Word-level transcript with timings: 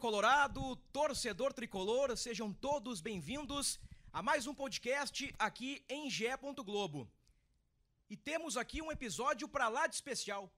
colorado, 0.00 0.76
torcedor 0.94 1.52
tricolor, 1.52 2.16
sejam 2.16 2.50
todos 2.50 3.02
bem-vindos 3.02 3.78
a 4.10 4.22
mais 4.22 4.46
um 4.46 4.54
podcast 4.54 5.30
aqui 5.38 5.84
em 5.90 6.08
GE. 6.08 6.24
Globo. 6.64 7.06
E 8.08 8.16
temos 8.16 8.56
aqui 8.56 8.80
um 8.80 8.90
episódio 8.90 9.46
para 9.46 9.68
lá 9.68 9.86
de 9.86 9.94
especial. 9.94 10.50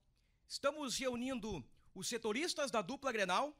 Estamos 0.47 0.97
reunindo 0.97 1.61
os 1.93 2.07
setoristas 2.07 2.71
da 2.71 2.81
dupla 2.81 3.11
Grenal 3.11 3.53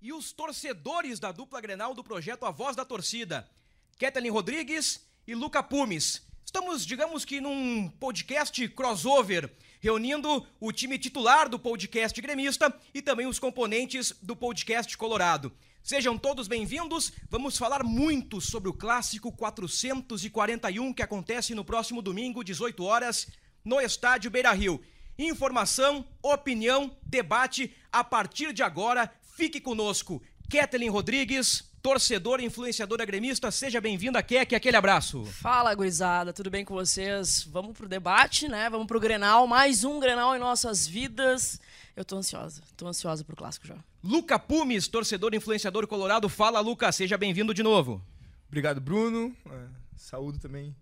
e 0.00 0.12
os 0.12 0.32
torcedores 0.32 1.18
da 1.18 1.32
dupla 1.32 1.60
Grenal 1.60 1.92
do 1.92 2.04
projeto 2.04 2.46
A 2.46 2.52
Voz 2.52 2.76
da 2.76 2.84
Torcida, 2.84 3.50
Kathleen 3.98 4.30
Rodrigues 4.30 5.04
e 5.26 5.34
Luca 5.34 5.60
Pumes. 5.60 6.24
Estamos, 6.44 6.86
digamos 6.86 7.24
que, 7.24 7.40
num 7.40 7.90
podcast 7.98 8.68
crossover, 8.68 9.52
reunindo 9.82 10.46
o 10.60 10.70
time 10.70 10.96
titular 10.96 11.48
do 11.48 11.58
podcast 11.58 12.18
gremista 12.22 12.72
e 12.94 13.02
também 13.02 13.26
os 13.26 13.40
componentes 13.40 14.14
do 14.22 14.36
podcast 14.36 14.96
colorado. 14.96 15.52
Sejam 15.82 16.16
todos 16.16 16.46
bem-vindos. 16.46 17.12
Vamos 17.28 17.58
falar 17.58 17.82
muito 17.82 18.40
sobre 18.40 18.68
o 18.68 18.72
clássico 18.72 19.32
441 19.32 20.92
que 20.92 21.02
acontece 21.02 21.52
no 21.52 21.64
próximo 21.64 22.00
domingo, 22.00 22.44
18 22.44 22.84
horas, 22.84 23.26
no 23.64 23.80
estádio 23.80 24.30
Beira-Rio. 24.30 24.80
Informação, 25.18 26.06
opinião, 26.22 26.96
debate 27.02 27.74
a 27.90 28.04
partir 28.04 28.52
de 28.52 28.62
agora. 28.62 29.12
Fique 29.36 29.60
conosco. 29.60 30.22
Kathleen 30.48 30.90
Rodrigues, 30.90 31.71
torcedora 31.82 32.40
e 32.40 32.46
influenciadora 32.46 33.04
gremista, 33.04 33.50
seja 33.50 33.80
bem-vinda, 33.80 34.22
Kek, 34.22 34.54
aquele 34.54 34.76
abraço. 34.76 35.24
Fala, 35.24 35.74
gurizada, 35.74 36.32
tudo 36.32 36.48
bem 36.48 36.64
com 36.64 36.74
vocês? 36.74 37.42
Vamos 37.50 37.76
pro 37.76 37.88
debate, 37.88 38.46
né? 38.46 38.70
Vamos 38.70 38.86
pro 38.86 39.00
Grenal, 39.00 39.48
mais 39.48 39.82
um 39.82 39.98
Grenal 39.98 40.36
em 40.36 40.38
nossas 40.38 40.86
vidas. 40.86 41.60
Eu 41.96 42.04
tô 42.04 42.16
ansiosa, 42.16 42.62
tô 42.76 42.86
ansiosa 42.86 43.24
pro 43.24 43.34
clássico 43.34 43.66
já. 43.66 43.76
Luca 44.02 44.38
Pumes, 44.38 44.86
torcedor 44.86 45.34
e 45.34 45.38
influenciador 45.38 45.88
colorado. 45.88 46.28
Fala, 46.28 46.60
Luca, 46.60 46.92
seja 46.92 47.18
bem-vindo 47.18 47.52
de 47.52 47.64
novo. 47.64 48.00
Obrigado, 48.46 48.80
Bruno. 48.80 49.34
É, 49.50 49.66
saúdo 49.96 50.38
também 50.38 50.74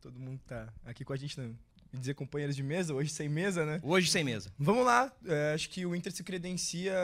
todo 0.00 0.20
mundo 0.20 0.38
que 0.38 0.44
tá 0.44 0.72
aqui 0.84 1.04
com 1.04 1.12
a 1.12 1.16
gente, 1.16 1.38
né? 1.38 1.50
E 1.92 1.98
dizer 1.98 2.14
companheiros 2.14 2.54
de 2.54 2.62
mesa, 2.62 2.94
hoje 2.94 3.10
sem 3.10 3.28
mesa, 3.28 3.66
né? 3.66 3.80
Hoje 3.82 4.10
sem 4.10 4.24
mesa. 4.24 4.52
Vamos 4.58 4.86
lá, 4.86 5.12
é, 5.26 5.52
acho 5.52 5.68
que 5.68 5.84
o 5.84 5.94
Inter 5.94 6.12
se 6.12 6.22
credencia 6.22 6.94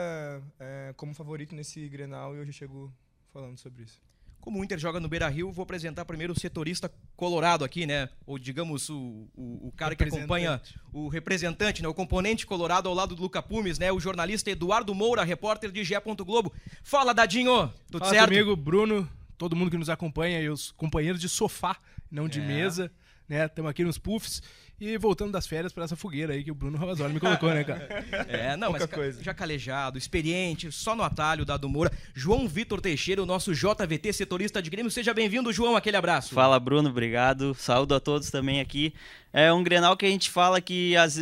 é, 0.59 0.93
como 0.95 1.13
favorito 1.13 1.53
nesse 1.53 1.87
Grenal 1.89 2.33
e 2.33 2.39
eu 2.39 2.45
já 2.45 2.51
chego 2.51 2.91
falando 3.33 3.57
sobre 3.57 3.83
isso. 3.83 3.99
Como 4.39 4.59
o 4.59 4.63
Inter 4.63 4.77
joga 4.77 4.99
no 4.99 5.07
Beira 5.07 5.27
Rio, 5.29 5.51
vou 5.53 5.63
apresentar 5.63 6.03
primeiro 6.03 6.33
o 6.33 6.39
setorista 6.39 6.91
colorado 7.15 7.63
aqui, 7.63 7.85
né? 7.85 8.09
Ou 8.25 8.37
digamos, 8.37 8.89
o, 8.89 9.27
o, 9.33 9.69
o 9.69 9.73
cara 9.75 9.95
que 9.95 10.03
acompanha 10.03 10.61
o 10.91 11.07
representante, 11.07 11.81
né? 11.81 11.87
O 11.87 11.93
componente 11.93 12.45
colorado 12.45 12.89
ao 12.89 12.93
lado 12.93 13.15
do 13.15 13.21
Luca 13.21 13.41
Pumes, 13.41 13.79
né? 13.79 13.89
O 13.91 14.01
jornalista 14.01 14.51
Eduardo 14.51 14.93
Moura, 14.93 15.23
repórter 15.23 15.71
de 15.71 15.81
Gé. 15.83 15.99
Globo. 15.99 16.51
Fala, 16.83 17.13
Dadinho! 17.13 17.71
Tudo 17.89 17.99
Fala 17.99 18.11
certo? 18.11 18.29
comigo, 18.29 18.55
Bruno, 18.57 19.09
todo 19.37 19.55
mundo 19.55 19.71
que 19.71 19.77
nos 19.77 19.89
acompanha 19.89 20.41
e 20.41 20.49
os 20.49 20.71
companheiros 20.71 21.21
de 21.21 21.29
sofá, 21.29 21.77
não 22.11 22.27
de 22.27 22.41
É. 22.41 22.45
mesa, 22.45 22.91
né? 23.27 23.45
Estamos 23.45 23.69
aqui 23.71 23.83
nos 23.83 23.97
puffs 23.97 24.41
e 24.79 24.97
voltando 24.97 25.31
das 25.31 25.47
férias 25.47 25.71
para 25.71 25.83
essa 25.85 25.95
fogueira 25.95 26.33
aí 26.33 26.43
que 26.43 26.51
o 26.51 26.55
Bruno 26.55 26.77
Ravazoli 26.77 27.13
me 27.13 27.19
colocou, 27.19 27.49
né, 27.53 27.63
cara? 27.63 27.87
É, 28.27 28.57
não, 28.57 28.71
mas 28.71 28.79
Pouca 28.81 28.87
ca- 28.87 28.95
coisa. 28.97 29.23
já 29.23 29.33
calejado, 29.33 29.97
experiente, 29.97 30.71
só 30.71 30.95
no 30.95 31.03
atalho, 31.03 31.45
Dado 31.45 31.69
Moura. 31.69 31.91
João 32.13 32.47
Vitor 32.47 32.81
Teixeira, 32.81 33.21
o 33.23 33.25
nosso 33.25 33.53
JVT 33.53 34.11
setorista 34.13 34.61
de 34.61 34.69
Grêmio. 34.69 34.91
Seja 34.91 35.13
bem-vindo, 35.13 35.53
João, 35.53 35.75
aquele 35.75 35.95
abraço. 35.97 36.33
Fala, 36.33 36.59
Bruno, 36.59 36.89
obrigado. 36.89 37.53
Saúdo 37.55 37.95
a 37.95 37.99
todos 37.99 38.29
também 38.29 38.59
aqui. 38.59 38.93
É 39.31 39.53
um 39.53 39.63
Grenal 39.63 39.95
que 39.95 40.05
a 40.05 40.09
gente 40.09 40.29
fala 40.29 40.59
que 40.59 40.95
às- 40.97 41.17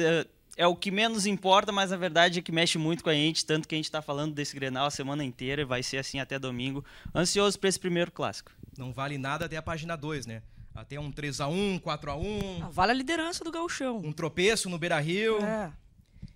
é 0.58 0.68
o 0.68 0.76
que 0.76 0.92
menos 0.92 1.26
importa, 1.26 1.72
mas 1.72 1.92
na 1.92 1.98
verdade 1.98 2.40
é 2.40 2.42
que 2.42 2.52
mexe 2.52 2.78
muito 2.78 3.04
com 3.04 3.10
a 3.10 3.14
gente, 3.14 3.46
tanto 3.46 3.68
que 3.68 3.74
a 3.76 3.78
gente 3.78 3.86
está 3.86 4.02
falando 4.02 4.34
desse 4.34 4.56
Grenal 4.56 4.86
a 4.88 4.92
semana 4.92 5.24
inteira 5.24 5.62
e 5.62 5.66
vai 5.66 5.82
ser 5.84 5.98
assim 5.98 6.20
até 6.20 6.38
domingo. 6.40 6.84
Ansioso 7.16 7.58
para 7.60 7.70
esse 7.70 7.80
primeiro 7.80 8.12
clássico. 8.12 8.52
Não 8.78 8.92
vale 8.92 9.18
nada 9.18 9.46
até 9.46 9.56
a 9.58 9.62
página 9.62 9.96
2, 9.96 10.26
né? 10.26 10.42
Até 10.74 11.00
um 11.00 11.12
3x1, 11.12 11.80
4x1, 11.82 12.62
Ah, 12.64 12.70
vale 12.70 12.92
a 12.92 12.96
liderança 12.96 13.44
do 13.44 13.52
gauchão. 13.52 13.98
um 13.98 14.12
tropeço 14.14 14.70
no 14.70 14.78
Beira-Rio. 14.78 15.38
É. 15.44 15.72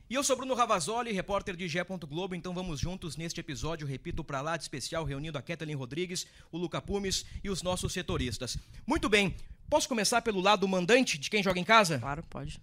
E 0.09 0.13
eu 0.13 0.23
sou 0.23 0.35
Bruno 0.35 0.53
Ravazoli, 0.53 1.11
repórter 1.11 1.55
de 1.55 1.67
Gé. 1.67 1.83
Globo, 1.83 2.35
então 2.35 2.53
vamos 2.53 2.79
juntos 2.79 3.15
neste 3.17 3.39
episódio, 3.39 3.87
repito, 3.87 4.23
para 4.23 4.39
lá 4.41 4.55
de 4.55 4.63
especial, 4.63 5.03
reunindo 5.03 5.37
a 5.37 5.41
Kathleen 5.41 5.75
Rodrigues, 5.75 6.27
o 6.51 6.57
Luca 6.57 6.79
Pumes 6.79 7.25
e 7.43 7.49
os 7.49 7.63
nossos 7.63 7.91
setoristas. 7.91 8.57
Muito 8.85 9.09
bem, 9.09 9.35
posso 9.67 9.87
começar 9.87 10.21
pelo 10.21 10.41
lado 10.41 10.67
mandante 10.67 11.17
de 11.17 11.27
quem 11.29 11.41
joga 11.41 11.59
em 11.59 11.63
casa? 11.63 11.97
Claro, 11.97 12.23
pode. 12.29 12.59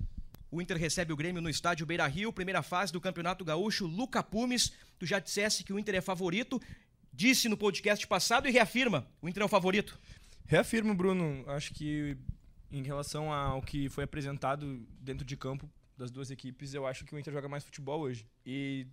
O 0.52 0.60
Inter 0.62 0.76
recebe 0.76 1.12
o 1.12 1.16
Grêmio 1.16 1.40
no 1.42 1.48
estádio 1.48 1.84
Beira 1.86 2.06
Rio, 2.06 2.32
primeira 2.32 2.62
fase 2.62 2.92
do 2.92 3.00
Campeonato 3.00 3.44
Gaúcho. 3.44 3.86
Luca 3.86 4.22
Pumes, 4.22 4.72
tu 4.98 5.06
já 5.06 5.18
dissesse 5.18 5.64
que 5.64 5.72
o 5.72 5.78
Inter 5.78 5.96
é 5.96 6.00
favorito, 6.00 6.60
disse 7.12 7.48
no 7.48 7.56
podcast 7.56 8.06
passado 8.06 8.46
e 8.46 8.52
reafirma: 8.52 9.06
o 9.20 9.28
Inter 9.28 9.42
é 9.42 9.46
o 9.46 9.48
favorito. 9.48 9.98
Reafirmo, 10.46 10.94
Bruno, 10.94 11.44
acho 11.48 11.72
que 11.72 12.16
em 12.70 12.82
relação 12.82 13.32
ao 13.32 13.62
que 13.62 13.88
foi 13.88 14.04
apresentado 14.04 14.86
dentro 15.00 15.24
de 15.24 15.36
campo 15.36 15.70
das 15.96 16.10
duas 16.10 16.30
equipes, 16.30 16.74
eu 16.74 16.86
acho 16.86 17.04
que 17.04 17.14
o 17.14 17.18
Inter 17.18 17.32
joga 17.32 17.48
mais 17.48 17.64
futebol 17.64 18.00
hoje. 18.00 18.26
E 18.44 18.86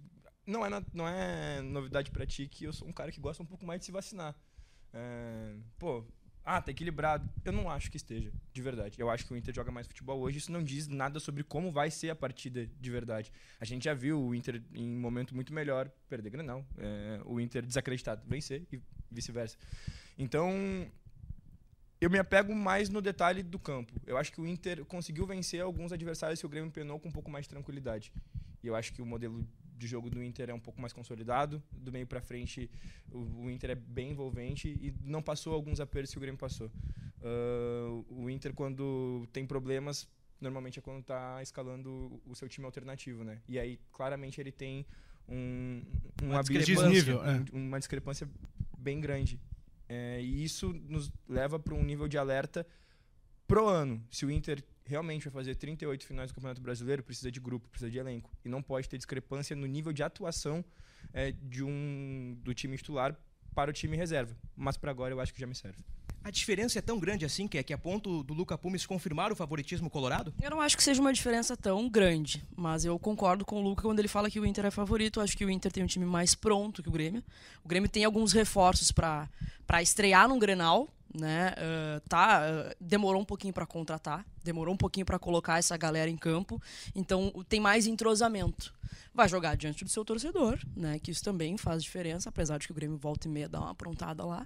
não 0.45 0.65
é, 0.65 0.69
não 0.93 1.07
é 1.07 1.61
novidade 1.61 2.11
pra 2.11 2.25
ti 2.25 2.47
que 2.47 2.65
eu 2.65 2.73
sou 2.73 2.87
um 2.87 2.93
cara 2.93 3.11
que 3.11 3.19
gosta 3.19 3.41
um 3.41 3.45
pouco 3.45 3.65
mais 3.65 3.79
de 3.79 3.85
se 3.85 3.91
vacinar. 3.91 4.35
É, 4.93 5.55
pô, 5.77 6.05
ah, 6.43 6.61
tá 6.61 6.71
equilibrado. 6.71 7.29
Eu 7.45 7.51
não 7.51 7.69
acho 7.69 7.91
que 7.91 7.97
esteja, 7.97 8.31
de 8.51 8.61
verdade. 8.61 8.99
Eu 8.99 9.09
acho 9.09 9.25
que 9.25 9.33
o 9.33 9.37
Inter 9.37 9.53
joga 9.53 9.71
mais 9.71 9.85
futebol 9.85 10.19
hoje. 10.19 10.39
Isso 10.39 10.51
não 10.51 10.63
diz 10.63 10.87
nada 10.87 11.19
sobre 11.19 11.43
como 11.43 11.71
vai 11.71 11.91
ser 11.91 12.09
a 12.09 12.15
partida 12.15 12.65
de 12.65 12.89
verdade. 12.89 13.31
A 13.59 13.65
gente 13.65 13.83
já 13.83 13.93
viu 13.93 14.19
o 14.19 14.33
Inter 14.33 14.61
em 14.73 14.97
um 14.97 14.99
momento 14.99 15.35
muito 15.35 15.53
melhor 15.53 15.89
perder 16.09 16.31
Grenal. 16.31 16.65
É, 16.77 17.21
o 17.25 17.39
Inter 17.39 17.65
desacreditado 17.65 18.23
vencer 18.27 18.65
e 18.71 18.79
vice-versa. 19.11 19.57
Então, 20.17 20.51
eu 22.01 22.09
me 22.09 22.17
apego 22.17 22.53
mais 22.55 22.89
no 22.89 23.01
detalhe 23.01 23.43
do 23.43 23.59
campo. 23.59 23.93
Eu 24.05 24.17
acho 24.17 24.31
que 24.31 24.39
o 24.41 24.47
Inter 24.47 24.85
conseguiu 24.85 25.25
vencer 25.25 25.61
alguns 25.61 25.91
adversários 25.91 26.39
que 26.39 26.45
o 26.45 26.49
Grêmio 26.49 26.71
penou 26.71 26.99
com 26.99 27.09
um 27.09 27.11
pouco 27.11 27.29
mais 27.29 27.45
de 27.45 27.49
tranquilidade. 27.49 28.11
E 28.63 28.67
eu 28.67 28.75
acho 28.75 28.93
que 28.93 29.01
o 29.01 29.05
modelo 29.05 29.45
de 29.77 29.87
jogo 29.87 30.09
do 30.09 30.21
Inter 30.23 30.49
é 30.49 30.53
um 30.53 30.59
pouco 30.59 30.79
mais 30.81 30.93
consolidado. 30.93 31.61
Do 31.71 31.91
meio 31.91 32.05
pra 32.07 32.21
frente, 32.21 32.69
o, 33.11 33.43
o 33.45 33.49
Inter 33.51 33.71
é 33.71 33.75
bem 33.75 34.11
envolvente 34.11 34.67
e 34.67 34.93
não 35.03 35.21
passou 35.21 35.53
alguns 35.53 35.79
apertos 35.79 36.11
que 36.11 36.17
o 36.17 36.21
Grêmio 36.21 36.37
passou. 36.39 36.71
Ah, 37.21 38.03
o 38.09 38.29
Inter, 38.29 38.53
quando 38.53 39.27
tem 39.33 39.45
problemas, 39.45 40.07
normalmente 40.39 40.79
é 40.79 40.81
quando 40.81 41.03
tá 41.03 41.41
escalando 41.41 42.21
o 42.25 42.33
seu 42.35 42.47
time 42.47 42.65
alternativo, 42.65 43.23
né? 43.23 43.39
E 43.47 43.59
aí, 43.59 43.79
claramente, 43.91 44.39
ele 44.39 44.51
tem 44.51 44.85
um, 45.27 45.81
um 46.23 46.29
Uma 46.29 46.41
discrepância. 46.43 47.11
É. 47.13 47.55
um- 47.57 47.67
uma 47.67 47.77
discrepância 47.79 48.29
bem 48.77 48.99
grande. 48.99 49.39
É, 49.89 50.21
e 50.21 50.43
isso 50.43 50.71
nos 50.87 51.11
leva 51.27 51.59
para 51.59 51.73
um 51.73 51.83
nível 51.83 52.07
de 52.07 52.17
alerta 52.17 52.65
pro 53.47 53.67
ano. 53.67 54.01
Se 54.11 54.25
o 54.25 54.31
Inter 54.31 54.63
realmente 54.85 55.23
vai 55.23 55.33
fazer 55.33 55.55
38 55.55 56.05
finais 56.05 56.31
do 56.31 56.35
Campeonato 56.35 56.61
Brasileiro, 56.61 57.03
precisa 57.03 57.31
de 57.31 57.39
grupo, 57.39 57.67
precisa 57.67 57.89
de 57.89 57.97
elenco. 57.97 58.31
E 58.45 58.49
não 58.49 58.61
pode 58.61 58.87
ter 58.87 58.97
discrepância 58.97 59.55
no 59.55 59.65
nível 59.65 59.91
de 59.91 60.03
atuação 60.03 60.63
é, 61.11 61.31
de 61.31 61.63
um, 61.63 62.37
do 62.43 62.53
time 62.53 62.77
titular 62.77 63.19
para 63.55 63.71
o 63.71 63.73
time 63.73 63.97
reserva. 63.97 64.35
Mas 64.55 64.77
para 64.77 64.91
agora 64.91 65.13
eu 65.13 65.19
acho 65.19 65.33
que 65.33 65.39
já 65.41 65.47
me 65.47 65.55
serve. 65.55 65.83
A 66.23 66.31
diferença 66.31 66.79
é 66.79 66.81
tão 66.81 66.99
grande 66.99 67.25
assim 67.25 67.47
que 67.47 67.57
é 67.57 67.63
que 67.63 67.73
a 67.73 67.77
ponto 67.77 68.23
do 68.23 68.33
Luca 68.33 68.57
Pumes 68.57 68.85
confirmar 68.85 69.31
o 69.31 69.35
favoritismo 69.35 69.89
colorado? 69.89 70.33
Eu 70.41 70.51
não 70.51 70.61
acho 70.61 70.75
que 70.75 70.83
seja 70.83 71.01
uma 71.01 71.13
diferença 71.13 71.55
tão 71.55 71.89
grande, 71.89 72.45
mas 72.55 72.83
eu 72.83 72.99
concordo 72.99 73.45
com 73.45 73.59
o 73.59 73.61
Luca 73.61 73.83
quando 73.83 73.99
ele 73.99 74.07
fala 74.07 74.29
que 74.29 74.39
o 74.39 74.45
Inter 74.45 74.65
é 74.65 74.71
favorito. 74.71 75.19
Eu 75.19 75.23
acho 75.23 75.37
que 75.37 75.45
o 75.45 75.49
Inter 75.49 75.71
tem 75.71 75.83
um 75.83 75.87
time 75.87 76.05
mais 76.05 76.35
pronto 76.35 76.83
que 76.83 76.89
o 76.89 76.91
Grêmio. 76.91 77.23
O 77.63 77.67
Grêmio 77.67 77.89
tem 77.89 78.03
alguns 78.03 78.33
reforços 78.33 78.91
para 78.91 79.29
estrear 79.81 80.27
num 80.27 80.37
Grenal, 80.37 80.89
né? 81.13 81.53
Ah, 81.57 82.01
tá, 82.07 82.41
ah, 82.43 82.75
demorou 82.79 83.21
um 83.21 83.25
pouquinho 83.25 83.53
para 83.53 83.65
contratar, 83.65 84.25
demorou 84.43 84.73
um 84.73 84.77
pouquinho 84.77 85.05
para 85.05 85.17
colocar 85.17 85.57
essa 85.57 85.75
galera 85.77 86.09
em 86.09 86.17
campo. 86.17 86.61
Então 86.93 87.31
tem 87.47 87.59
mais 87.59 87.87
entrosamento. 87.87 88.73
Vai 89.13 89.27
jogar 89.27 89.55
diante 89.55 89.83
do 89.83 89.89
seu 89.89 90.05
torcedor, 90.05 90.59
né? 90.75 90.99
Que 90.99 91.11
isso 91.11 91.23
também 91.23 91.57
faz 91.57 91.83
diferença, 91.83 92.29
apesar 92.29 92.57
de 92.59 92.67
que 92.67 92.71
o 92.71 92.75
Grêmio 92.75 92.97
volta 92.97 93.27
e 93.27 93.31
meia 93.31 93.49
dá 93.49 93.59
uma 93.59 93.71
aprontada 93.71 94.23
lá. 94.25 94.45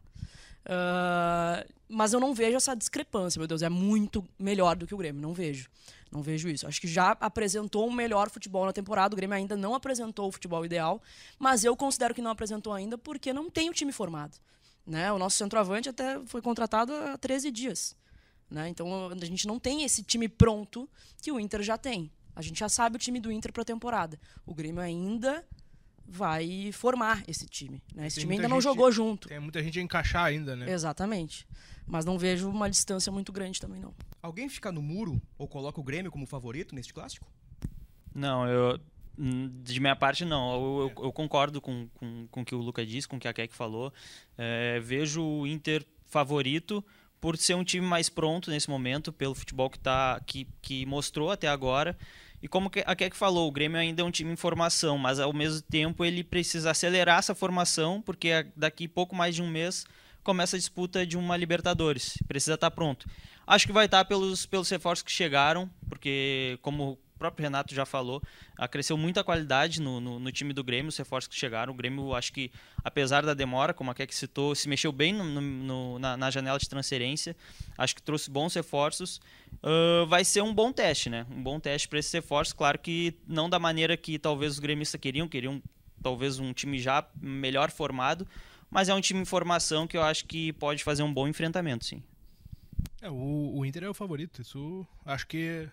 Ah, 0.66 1.66
mas 1.88 2.14
eu 2.14 2.20
não 2.20 2.34
vejo 2.34 2.58
essa 2.58 2.76
discrepância, 2.76 3.40
meu 3.40 3.48
Deus, 3.48 3.62
é 3.62 3.70
muito 3.70 4.26
melhor 4.40 4.76
do 4.76 4.88
que 4.88 4.96
o 4.96 4.98
Grêmio, 4.98 5.22
não 5.22 5.34
vejo. 5.34 5.70
Não 6.12 6.22
vejo 6.22 6.48
isso. 6.48 6.68
Acho 6.68 6.80
que 6.80 6.88
já 6.88 7.12
apresentou 7.20 7.88
um 7.88 7.92
melhor 7.92 8.30
futebol 8.30 8.66
na 8.66 8.74
temporada. 8.74 9.16
O 9.16 9.18
Grêmio 9.18 9.36
ainda 9.36 9.58
não 9.58 9.74
apresentou 9.74 10.28
o 10.28 10.32
futebol 10.32 10.64
ideal, 10.64 11.02
mas 11.40 11.64
eu 11.64 11.76
considero 11.76 12.14
que 12.14 12.22
não 12.22 12.30
apresentou 12.30 12.72
ainda 12.72 12.98
porque 13.00 13.34
não 13.34 13.50
tem 13.50 13.68
o 13.68 13.74
time 13.74 13.92
formado. 13.92 14.38
Né? 14.86 15.12
O 15.12 15.18
nosso 15.18 15.38
centroavante 15.38 15.90
até 15.90 16.24
foi 16.26 16.40
contratado 16.40 16.94
há 16.94 17.18
13 17.18 17.50
dias. 17.50 17.96
Né? 18.50 18.70
Então 18.70 19.10
a 19.10 19.26
gente 19.26 19.48
não 19.48 19.58
tem 19.58 19.84
esse 19.84 20.04
time 20.04 20.30
pronto 20.30 20.88
que 21.20 21.32
o 21.32 21.40
Inter 21.40 21.64
já 21.64 21.80
tem. 21.80 22.12
A 22.36 22.42
gente 22.44 22.60
já 22.60 22.70
sabe 22.70 22.96
o 22.96 23.00
time 23.00 23.20
do 23.20 23.32
Inter 23.32 23.52
para 23.52 23.64
a 23.64 23.66
temporada. 23.66 24.20
O 24.46 24.54
Grêmio 24.54 24.82
ainda 24.82 25.44
vai 26.08 26.72
formar 26.72 27.24
esse 27.28 27.46
time. 27.48 27.82
Né? 27.96 28.08
Esse 28.08 28.18
Tem 28.18 28.24
time 28.24 28.36
ainda 28.36 28.48
não 28.48 28.58
gente- 28.58 28.64
jogou 28.72 28.92
junto. 28.92 29.28
Tem 29.28 29.40
muita 29.40 29.64
gente 29.64 29.80
a 29.80 29.82
encaixar 29.82 30.26
ainda, 30.26 30.56
né? 30.56 30.72
Exatamente. 30.72 31.48
Mas 31.86 32.06
não 32.06 32.18
vejo 32.18 32.50
uma 32.50 32.70
distância 32.70 33.12
muito 33.12 33.32
grande 33.32 33.60
também, 33.60 33.82
não. 33.82 33.94
Alguém 34.22 34.48
fica 34.50 34.72
no 34.72 34.82
muro 34.82 35.22
ou 35.38 35.48
coloca 35.48 35.80
o 35.80 35.84
Grêmio 35.84 36.12
como 36.12 36.26
favorito 36.26 36.74
neste 36.76 36.94
clássico? 36.94 37.28
Não, 38.14 38.48
eu 38.48 38.80
Hum, 39.16 39.62
De 39.64 39.80
minha 39.80 39.96
parte, 39.96 40.26
não. 40.26 40.54
Eu, 40.56 40.92
eu- 40.98 41.04
eu 41.06 41.14
concordo 41.14 41.62
com, 41.62 41.88
com, 41.94 42.26
com 42.32 42.42
o 42.42 42.46
que 42.46 42.56
o 42.56 42.58
Luca 42.58 42.84
disse, 42.84 43.08
com 43.08 43.18
o 43.18 43.20
que 43.20 43.28
a 43.28 43.34
Keck 43.34 43.54
falou. 43.56 43.94
É, 44.36 44.80
vejo 44.80 45.22
o 45.24 45.46
Inter 45.46 45.86
favorito 46.08 46.84
por 47.22 47.38
ser 47.38 47.54
um 47.54 47.64
time 47.64 47.86
mais 47.86 48.10
pronto 48.10 48.50
nesse 48.50 48.68
momento, 48.72 49.14
pelo 49.14 49.36
futebol 49.36 49.70
que, 49.70 49.78
tá, 49.78 50.20
que, 50.26 50.48
que 50.64 50.84
mostrou 50.88 51.30
até 51.30 51.48
agora. 51.48 51.96
E 52.44 52.48
como 52.50 52.70
a 52.86 52.94
Keck 52.94 53.16
falou, 53.16 53.48
o 53.48 53.52
Grêmio 53.54 53.80
ainda 53.80 54.02
é 54.02 54.06
um 54.06 54.12
time 54.12 54.34
em 54.34 54.36
formação, 54.36 54.98
mas 54.98 55.18
ao 55.18 55.32
mesmo 55.32 55.62
tempo 55.62 56.04
ele 56.04 56.26
precisa 56.26 56.72
acelerar 56.72 57.20
essa 57.20 57.34
formação, 57.34 58.02
porque 58.02 58.46
daqui 58.54 58.86
pouco 58.86 59.16
mais 59.16 59.34
de 59.34 59.42
um 59.42 59.50
mês 59.50 59.86
começa 60.26 60.58
a 60.58 60.60
disputa 60.60 61.08
de 61.08 61.18
uma 61.18 61.38
Libertadores. 61.38 62.18
Precisa 62.28 62.56
estar 62.56 62.70
pronto. 62.70 63.08
Acho 63.48 63.66
que 63.66 63.72
vai 63.72 63.86
estar 63.86 64.04
pelos, 64.04 64.46
pelos 64.46 64.70
reforços 64.70 65.04
que 65.04 65.12
chegaram, 65.12 65.70
porque, 65.88 66.60
como 66.62 67.00
o 67.16 67.20
próprio 67.20 67.44
Renato 67.44 67.74
já 67.74 67.86
falou, 67.86 68.22
acresceu 68.58 68.98
muita 68.98 69.24
qualidade 69.24 69.82
no, 69.82 70.00
no, 70.02 70.20
no 70.20 70.32
time 70.32 70.54
do 70.54 70.64
Grêmio, 70.64 70.90
os 70.90 70.98
reforços 70.98 71.28
que 71.28 71.36
chegaram. 71.36 71.72
O 71.72 71.76
Grêmio, 71.76 72.14
acho 72.14 72.34
que, 72.34 72.52
apesar 72.84 73.24
da 73.26 73.34
demora, 73.34 73.74
como 73.74 73.92
a 73.92 73.96
Keck 73.96 74.14
citou, 74.14 74.54
se 74.56 74.68
mexeu 74.68 74.92
bem 74.92 75.14
no- 75.14 76.00
na, 76.00 76.18
na 76.18 76.32
janela 76.32 76.58
de 76.60 76.68
transferência. 76.68 77.36
Acho 77.78 77.96
que 77.96 78.02
trouxe 78.02 78.30
bons 78.30 78.54
reforços. 78.54 79.22
Ah, 79.62 80.06
vai 80.08 80.26
ser 80.26 80.42
um 80.42 80.54
bom 80.54 80.72
teste, 80.74 81.10
né? 81.10 81.26
Um 81.30 81.42
bom 81.42 81.60
teste 81.60 81.88
para 81.88 82.00
esses 82.00 82.12
reforços. 82.12 82.54
Claro 82.54 82.78
que 82.80 83.16
não 83.28 83.50
da 83.50 83.60
maneira 83.60 83.96
que 83.96 84.18
talvez 84.20 84.54
os 84.54 84.60
gremistas 84.60 85.00
queriam, 85.00 85.28
queriam 85.28 85.62
talvez 86.02 86.40
um 86.40 86.52
time 86.52 86.80
já 86.80 87.08
melhor 87.22 87.72
formado, 87.72 88.28
mas 88.70 88.90
é 88.90 88.94
um 88.94 89.00
time 89.00 89.22
em 89.22 89.26
formação 89.26 89.88
que 89.88 89.96
eu 89.96 90.04
acho 90.04 90.26
que 90.26 90.52
pode 90.54 90.84
fazer 90.84 91.04
um 91.04 91.14
bom 91.14 91.28
enfrentamento, 91.28 91.86
sim. 91.86 92.04
É, 93.02 93.10
o, 93.10 93.54
o 93.58 93.66
Inter 93.66 93.84
é 93.84 93.90
o 93.90 93.94
favorito. 93.94 94.42
Isso 94.42 94.86
acho 95.06 95.28
que 95.28 95.68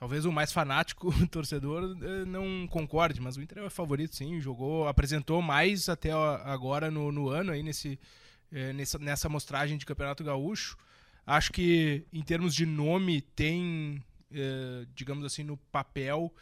talvez 0.00 0.24
o 0.24 0.32
mais 0.32 0.50
fanático 0.50 1.12
torcedor 1.28 1.94
eh, 2.02 2.24
não 2.24 2.66
concorde, 2.66 3.20
mas 3.20 3.36
o 3.36 3.42
Inter 3.42 3.58
é 3.58 3.70
favorito, 3.70 4.16
sim. 4.16 4.40
Jogou, 4.40 4.88
apresentou 4.88 5.42
mais 5.42 5.90
até 5.90 6.10
agora 6.10 6.90
no, 6.90 7.12
no 7.12 7.28
ano 7.28 7.52
aí 7.52 7.62
nesse, 7.62 8.00
eh, 8.50 8.72
nessa, 8.72 8.98
nessa 8.98 9.28
amostragem 9.28 9.76
de 9.76 9.84
Campeonato 9.84 10.24
Gaúcho. 10.24 10.78
Acho 11.26 11.52
que 11.52 12.02
em 12.10 12.22
termos 12.22 12.54
de 12.54 12.64
nome 12.64 13.20
tem, 13.20 14.02
eh, 14.32 14.86
digamos 14.94 15.24
assim, 15.24 15.44
no 15.44 15.58
papel 15.70 16.32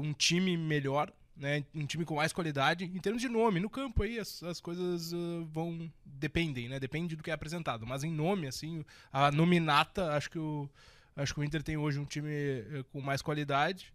um 0.00 0.12
time 0.12 0.56
melhor, 0.56 1.12
né? 1.36 1.64
Um 1.74 1.84
time 1.84 2.04
com 2.04 2.14
mais 2.14 2.32
qualidade. 2.32 2.84
Em 2.84 3.00
termos 3.00 3.20
de 3.20 3.28
nome, 3.28 3.58
no 3.58 3.68
campo 3.68 4.04
aí 4.04 4.20
as, 4.20 4.40
as 4.44 4.60
coisas 4.60 5.10
vão 5.50 5.90
dependem, 6.04 6.68
né? 6.68 6.78
Depende 6.78 7.16
do 7.16 7.24
que 7.24 7.30
é 7.32 7.34
apresentado. 7.34 7.84
Mas 7.84 8.04
em 8.04 8.12
nome, 8.12 8.46
assim, 8.46 8.84
a 9.12 9.32
nominata, 9.32 10.12
acho 10.12 10.30
que 10.30 10.38
o 10.38 10.70
acho 11.16 11.34
que 11.34 11.40
o 11.40 11.44
Inter 11.44 11.62
tem 11.62 11.76
hoje 11.76 11.98
um 11.98 12.04
time 12.04 12.30
eh, 12.30 12.84
com 12.92 13.00
mais 13.00 13.22
qualidade. 13.22 13.92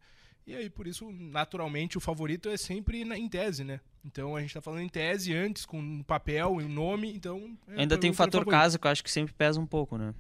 E 0.48 0.56
aí, 0.56 0.69
por 0.69 0.88
isso, 0.88 1.12
naturalmente, 1.12 1.98
o 1.98 2.01
favorito 2.01 2.50
é 2.50 2.57
sempre 2.57 3.06
na- 3.06 3.18
em 3.18 3.30
tese, 3.30 3.63
né? 3.63 3.80
Então 4.04 4.36
a 4.36 4.42
gente 4.42 4.54
tá 4.54 4.62
falando 4.62 4.81
em 4.81 4.89
tese 4.89 5.33
antes, 5.33 5.66
com 5.66 5.80
um 5.80 6.01
papel 6.01 6.60
e 6.62 6.63
um 6.63 6.69
nome, 6.69 7.12
então. 7.13 7.56
é 7.68 7.81
Ainda 7.81 7.98
tem 7.98 8.10
o 8.10 8.13
fator 8.13 8.42
favorito. 8.42 8.51
casa, 8.60 8.80
que 8.80 8.88
eu 8.88 8.92
acho 8.92 9.04
que 9.04 9.12
sempre 9.12 9.33
pesa 9.33 9.60
um 9.60 9.66
pouco, 9.68 9.98
né? 9.98 10.13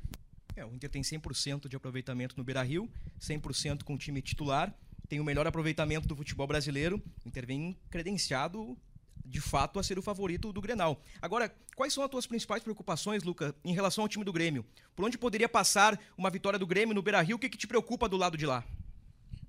É, 0.55 0.65
o 0.65 0.73
Inter 0.75 0.89
tem 0.89 1.01
100% 1.01 1.67
de 1.69 1.75
aproveitamento 1.75 2.35
no 2.37 2.43
Beira-Rio, 2.43 2.89
100% 3.19 3.83
com 3.83 3.93
o 3.93 3.97
time 3.97 4.21
titular, 4.21 4.73
tem 5.07 5.19
o 5.19 5.23
melhor 5.23 5.47
aproveitamento 5.47 6.07
do 6.07 6.15
futebol 6.15 6.45
brasileiro. 6.45 7.01
O 7.25 7.29
Inter 7.29 7.47
vem 7.47 7.75
credenciado, 7.89 8.77
de 9.25 9.41
fato, 9.41 9.79
a 9.79 9.83
ser 9.83 9.99
o 9.99 10.01
favorito 10.01 10.51
do 10.51 10.61
Grenal. 10.61 11.01
Agora, 11.21 11.53
quais 11.75 11.93
são 11.93 12.03
as 12.03 12.09
tuas 12.09 12.25
principais 12.25 12.63
preocupações, 12.63 13.23
Luca, 13.23 13.55
em 13.63 13.73
relação 13.73 14.03
ao 14.03 14.07
time 14.07 14.25
do 14.25 14.33
Grêmio? 14.33 14.65
Por 14.95 15.05
onde 15.05 15.17
poderia 15.17 15.47
passar 15.47 15.99
uma 16.17 16.29
vitória 16.29 16.57
do 16.57 16.67
Grêmio 16.67 16.95
no 16.95 17.01
Beira-Rio? 17.01 17.35
O 17.35 17.39
que, 17.39 17.49
que 17.49 17.57
te 17.57 17.67
preocupa 17.67 18.09
do 18.09 18.17
lado 18.17 18.37
de 18.37 18.45
lá? 18.45 18.65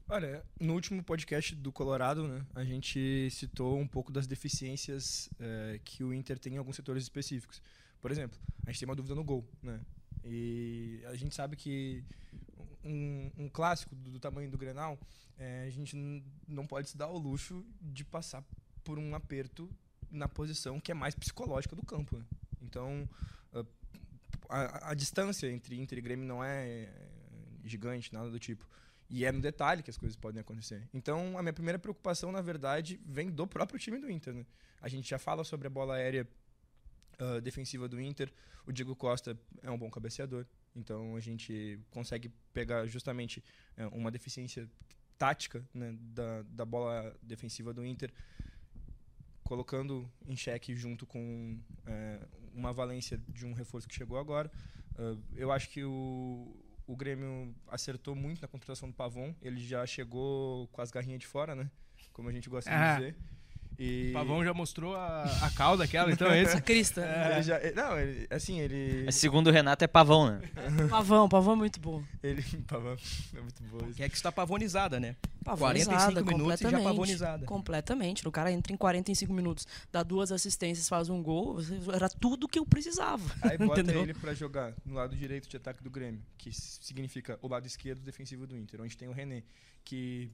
Olha, 0.08 0.44
no 0.58 0.74
último 0.74 1.04
podcast 1.04 1.54
do 1.54 1.70
Colorado, 1.70 2.26
né, 2.26 2.44
a 2.54 2.64
gente 2.64 3.30
citou 3.30 3.78
um 3.78 3.86
pouco 3.86 4.10
das 4.10 4.26
deficiências 4.26 5.30
eh, 5.38 5.80
que 5.84 6.02
o 6.02 6.12
Inter 6.12 6.36
tem 6.36 6.54
em 6.54 6.56
alguns 6.56 6.74
setores 6.74 7.04
específicos. 7.04 7.62
Por 8.00 8.10
exemplo, 8.10 8.36
a 8.66 8.70
gente 8.72 8.80
tem 8.80 8.88
uma 8.88 8.96
dúvida 8.96 9.14
no 9.14 9.22
gol, 9.22 9.48
né? 9.62 9.80
E 10.24 11.00
a 11.06 11.14
gente 11.14 11.32
sabe 11.32 11.54
que 11.54 12.02
um, 12.84 13.30
um 13.38 13.48
clássico 13.48 13.94
do, 13.94 14.10
do 14.10 14.18
tamanho 14.18 14.50
do 14.50 14.58
Grenal, 14.58 14.98
eh, 15.38 15.64
a 15.68 15.70
gente 15.70 15.96
não 16.48 16.66
pode 16.66 16.90
se 16.90 16.96
dar 16.96 17.04
ao 17.06 17.16
luxo 17.16 17.64
de 17.80 18.04
passar 18.04 18.44
por 18.84 18.98
um 18.98 19.14
aperto 19.14 19.70
na 20.10 20.28
posição 20.28 20.80
que 20.80 20.90
é 20.90 20.94
mais 20.94 21.14
psicológica 21.14 21.76
do 21.76 21.84
campo. 21.84 22.16
né? 22.16 22.24
Então, 22.62 23.08
a, 24.50 24.90
a 24.90 24.94
distância 24.94 25.50
entre 25.50 25.80
Inter 25.80 25.98
e 25.98 26.00
Grêmio 26.00 26.26
não 26.26 26.42
é 26.42 26.82
eh, 26.82 26.88
gigante, 27.64 28.12
nada 28.12 28.28
do 28.28 28.38
tipo. 28.38 28.68
E 29.08 29.24
é 29.24 29.32
no 29.32 29.40
detalhe 29.40 29.82
que 29.82 29.90
as 29.90 29.96
coisas 29.96 30.16
podem 30.16 30.40
acontecer. 30.40 30.88
Então, 30.92 31.38
a 31.38 31.42
minha 31.42 31.52
primeira 31.52 31.78
preocupação, 31.78 32.30
na 32.30 32.40
verdade, 32.40 33.00
vem 33.04 33.30
do 33.30 33.46
próprio 33.46 33.78
time 33.78 33.98
do 33.98 34.10
Inter. 34.10 34.34
Né? 34.34 34.46
A 34.80 34.88
gente 34.88 35.08
já 35.08 35.18
fala 35.18 35.42
sobre 35.42 35.66
a 35.66 35.70
bola 35.70 35.94
aérea 35.94 36.28
ah, 37.18 37.40
defensiva 37.40 37.88
do 37.88 38.00
Inter. 38.00 38.32
O 38.66 38.72
Diego 38.72 38.94
Costa 38.94 39.38
é 39.62 39.70
um 39.70 39.78
bom 39.78 39.90
cabeceador. 39.90 40.46
Então, 40.76 41.16
a 41.16 41.20
gente 41.20 41.80
consegue 41.90 42.30
pegar 42.52 42.86
justamente 42.86 43.42
eh, 43.76 43.86
uma 43.88 44.12
deficiência 44.12 44.68
tática 45.18 45.62
né, 45.74 45.94
da, 45.98 46.42
da 46.42 46.64
bola 46.64 47.14
defensiva 47.20 47.74
do 47.74 47.84
Inter, 47.84 48.12
colocando 49.50 50.08
em 50.28 50.36
xeque 50.36 50.76
junto 50.76 51.04
com 51.04 51.58
eh, 51.84 52.20
uma 52.54 52.72
valência 52.72 53.20
de 53.28 53.44
um 53.44 53.52
reforço 53.52 53.88
que 53.88 53.94
chegou 53.96 54.16
agora. 54.16 54.48
Ah, 54.96 55.16
eu 55.34 55.50
acho 55.50 55.68
que 55.70 55.82
o, 55.82 56.56
o 56.86 56.94
Grêmio 56.94 57.52
acertou 57.66 58.14
muito 58.14 58.40
na 58.40 58.46
contratação 58.46 58.88
do 58.88 58.94
Pavon. 58.94 59.34
Ele 59.42 59.60
já 59.60 59.84
chegou 59.86 60.68
com 60.68 60.80
as 60.80 60.92
garrinhas 60.92 61.18
de 61.18 61.26
fora, 61.26 61.56
né? 61.56 61.68
Como 62.12 62.28
a 62.28 62.32
gente 62.32 62.48
gosta 62.48 62.70
Ah. 62.70 62.94
de 62.94 63.00
dizer. 63.06 63.16
E 63.82 64.10
O 64.10 64.12
Pavão 64.12 64.44
já 64.44 64.52
mostrou 64.52 64.94
a, 64.94 65.22
a 65.42 65.50
cauda 65.56 65.84
aquela, 65.84 66.12
então 66.12 66.30
é 66.30 66.40
Essa 66.42 66.54
esse. 66.56 66.62
crista. 66.62 67.00
ele 67.32 67.42
já, 67.42 67.56
ele- 67.64 67.74
não, 67.74 67.98
ele, 67.98 68.26
assim, 68.30 68.60
ele 68.60 69.04
Mas 69.06 69.14
Segundo 69.14 69.46
o 69.46 69.50
Renato, 69.50 69.82
é 69.82 69.86
pavão, 69.86 70.28
né? 70.30 70.42
Pavão, 70.90 71.26
pavão 71.30 71.54
é 71.54 71.56
muito 71.56 71.80
bom. 71.80 72.02
ele 72.22 72.42
Pavão 72.68 72.94
é 73.34 73.40
muito 73.40 73.62
bom. 73.70 73.78
isso. 73.86 73.94
Que 73.96 74.02
é 74.02 74.08
que 74.10 74.14
está 74.16 74.30
pavonizada, 74.30 75.00
né? 75.00 75.16
Pavonizada, 75.42 76.22
45 76.22 76.26
minutos 76.36 76.60
e 76.60 76.62
já 76.64 76.68
completamente. 76.70 76.84
pavonizada. 76.84 77.46
Completamente. 77.46 78.28
O 78.28 78.30
cara 78.30 78.52
entra 78.52 78.72
em 78.72 78.76
45 78.76 79.32
minutos, 79.32 79.66
dá 79.90 80.02
duas 80.02 80.30
assistências, 80.30 80.86
faz 80.86 81.08
um 81.08 81.22
gol. 81.22 81.56
Era 81.94 82.10
tudo 82.10 82.46
que 82.46 82.58
eu 82.58 82.66
precisava. 82.66 83.24
Aí 83.40 83.56
bota 83.56 83.80
Entendeu? 83.80 84.02
ele 84.02 84.12
pra 84.12 84.34
jogar 84.34 84.74
no 84.84 84.92
lado 84.94 85.16
direito 85.16 85.48
de 85.48 85.56
ataque 85.56 85.82
do 85.82 85.88
Grêmio, 85.90 86.20
que 86.36 86.52
significa 86.52 87.38
o 87.40 87.48
lado 87.48 87.66
esquerdo 87.66 88.00
defensivo 88.02 88.46
do 88.46 88.54
Inter, 88.58 88.82
onde 88.82 88.94
tem 88.94 89.08
o 89.08 89.12
René, 89.12 89.42
que 89.82 90.30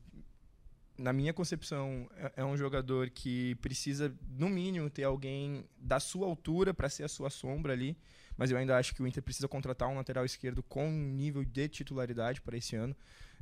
na 0.99 1.13
minha 1.13 1.33
concepção 1.33 2.09
é- 2.17 2.33
é 2.37 2.45
um 2.45 2.57
jogador 2.57 3.11
que 3.11 3.55
precisa 3.57 4.15
no 4.39 4.49
mínimo 4.49 4.89
ter 4.89 5.05
alguém 5.05 5.65
da 5.79 6.01
sua 6.01 6.27
altura 6.27 6.73
para 6.73 6.89
ser 6.89 7.05
a 7.05 7.09
sua 7.09 7.31
sombra 7.31 7.73
ali, 7.73 7.97
mas 8.37 8.51
eu 8.51 8.57
ainda 8.57 8.77
acho 8.77 8.95
que 8.95 9.03
o 9.03 9.07
Inter 9.07 9.23
precisa 9.23 9.49
contratar 9.49 9.89
um 9.89 9.97
lateral 9.97 10.25
esquerdo 10.25 10.63
com 10.63 10.91
nível 10.91 11.45
de 11.45 11.69
titularidade 11.69 12.41
para 12.41 12.57
esse 12.57 12.77
ano, 12.77 12.95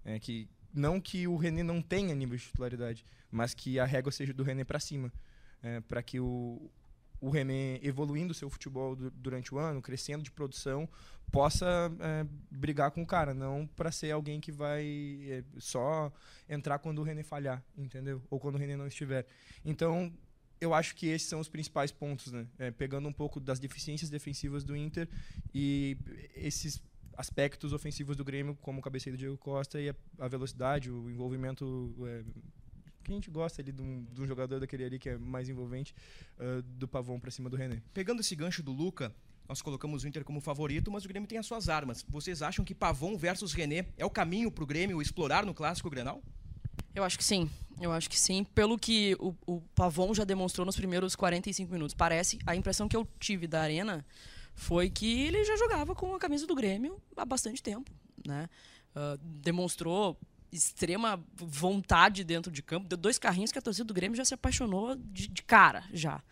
é, 0.05 0.19
que 0.19 0.49
não 0.73 1.01
que 1.01 1.27
o 1.29 1.37
René 1.37 1.63
não 1.63 1.81
tenha 1.81 2.15
nível 2.15 2.37
de 2.37 2.45
titularidade, 2.45 3.05
mas 3.31 3.55
que 3.55 3.79
a 3.79 3.85
régua 3.85 4.11
seja 4.11 4.33
do 4.33 4.43
René 4.43 4.65
para 4.65 4.81
cima, 4.81 5.13
para 5.89 6.03
que 6.03 6.21
o 6.21 6.71
o 7.21 7.31
René 7.31 7.79
evoluindo 7.83 8.35
seu 8.35 8.51
futebol 8.51 8.95
du- 8.95 9.11
durante 9.11 9.55
o 9.55 9.59
ano, 9.59 9.81
crescendo 9.81 10.23
de 10.23 10.31
produção, 10.31 10.89
possa 11.33 11.91
é, 12.01 12.27
brigar 12.51 12.91
com 12.91 13.03
o 13.03 13.07
cara, 13.07 13.33
não 13.35 13.67
para 13.67 13.91
ser 13.91 14.11
alguém 14.11 14.41
que 14.41 14.53
vai 14.53 14.85
é, 15.29 15.45
só 15.59 16.13
entrar 16.49 16.79
quando 16.79 16.99
o 16.99 17.03
René 17.03 17.23
falhar, 17.23 17.63
entendeu? 17.77 18.23
Ou 18.31 18.39
quando 18.39 18.57
o 18.57 18.59
René 18.59 18.77
não 18.77 18.87
estiver. 18.87 19.27
Então, 19.65 20.13
eu 20.61 20.73
acho 20.73 20.95
que 20.95 21.07
esses 21.07 21.29
são 21.29 21.41
os 21.41 21.49
principais 21.49 21.91
pontos, 21.91 22.31
né? 22.31 22.47
É, 22.59 22.71
pegando 22.71 23.09
um 23.09 23.13
pouco 23.13 23.41
das 23.41 23.59
deficiências 23.59 24.11
defensivas 24.11 24.65
do 24.65 24.77
Inter 24.77 25.09
e 25.55 25.97
esses 26.35 26.83
aspectos 27.17 27.73
ofensivos 27.73 28.17
do 28.17 28.25
Grêmio, 28.25 28.57
como 28.61 28.79
o 28.81 28.83
cabeceio 28.83 29.17
do 29.17 29.19
Diego 29.19 29.37
Costa 29.39 29.81
e 29.81 29.89
a, 29.89 29.95
a 30.19 30.29
velocidade, 30.29 30.91
o 30.91 31.11
envolvimento 31.11 31.95
que 33.05 33.13
a 33.13 33.15
gente 33.15 33.31
gosta 33.31 33.63
ali 33.63 33.71
de 33.71 33.83
um, 33.83 34.05
de 34.13 34.21
um 34.21 34.27
jogador 34.27 34.59
daquele 34.59 34.85
ali 34.85 34.99
que 34.99 35.11
é 35.11 35.19
mais 35.19 35.49
envolvente, 35.49 35.95
ah, 36.39 36.63
do 36.65 36.89
Pavão 36.89 37.21
para 37.21 37.31
cima 37.31 37.49
do 37.49 37.57
René. 37.57 37.83
Pegando 37.93 38.21
esse 38.21 38.35
gancho 38.35 38.63
do 38.63 38.73
Luca, 38.73 39.15
nós 39.49 39.61
colocamos 39.61 40.05
o 40.05 40.09
Inter 40.09 40.25
como 40.25 40.41
favorito, 40.41 40.91
mas 40.91 41.05
o 41.05 41.09
Grêmio 41.09 41.29
tem 41.29 41.39
as 41.39 41.47
suas 41.47 41.69
armas. 41.69 42.05
Vocês 42.09 42.43
acham 42.43 42.65
que 42.65 42.75
Pavon 42.75 43.17
versus 43.17 43.53
René 43.53 43.87
é 43.97 44.05
o 44.05 44.11
caminho 44.11 44.51
pro 44.51 44.67
Grêmio 44.67 45.03
explorar 45.03 45.45
no 45.45 45.53
Clássico 45.55 45.91
Grenal? 45.91 46.23
Eu 46.95 47.05
acho 47.05 47.19
que 47.19 47.25
sim. 47.25 47.51
Eu 47.81 47.93
acho 47.93 48.09
que 48.09 48.19
sim. 48.19 48.45
Pelo 48.55 48.79
que 48.79 49.17
o, 49.19 49.35
o 49.47 49.61
Pavon 49.75 50.15
já 50.15 50.25
demonstrou 50.25 50.65
nos 50.65 50.77
primeiros 50.77 51.15
45 51.15 51.73
minutos. 51.73 51.95
Parece, 51.95 52.39
a 52.47 52.57
impressão 52.57 52.89
que 52.89 52.97
eu 52.97 53.07
tive 53.19 53.47
da 53.47 53.61
Arena 53.61 54.05
foi 54.55 54.89
que 54.89 55.23
ele 55.25 55.45
já 55.45 55.57
jogava 55.57 55.95
com 55.95 56.15
a 56.15 56.19
camisa 56.19 56.47
do 56.47 56.55
Grêmio 56.55 57.01
há 57.17 57.25
bastante 57.25 57.63
tempo. 57.63 57.91
Né? 58.27 58.49
Ah, 58.95 59.19
demonstrou 59.21 60.17
extrema 60.57 61.23
vontade 61.37 62.25
dentro 62.25 62.51
de 62.51 62.63
campo. 62.63 62.89
Deu 62.89 62.99
dois 62.99 63.19
carrinhos 63.19 63.53
que 63.53 63.59
a 63.59 63.63
torcida 63.63 63.85
do 63.85 63.95
Grêmio 63.95 64.17
já 64.17 64.25
se 64.25 64.35
apaixonou 64.35 64.95
de, 64.97 65.29
de 65.29 65.43
cara, 65.43 65.85
já. 65.93 66.23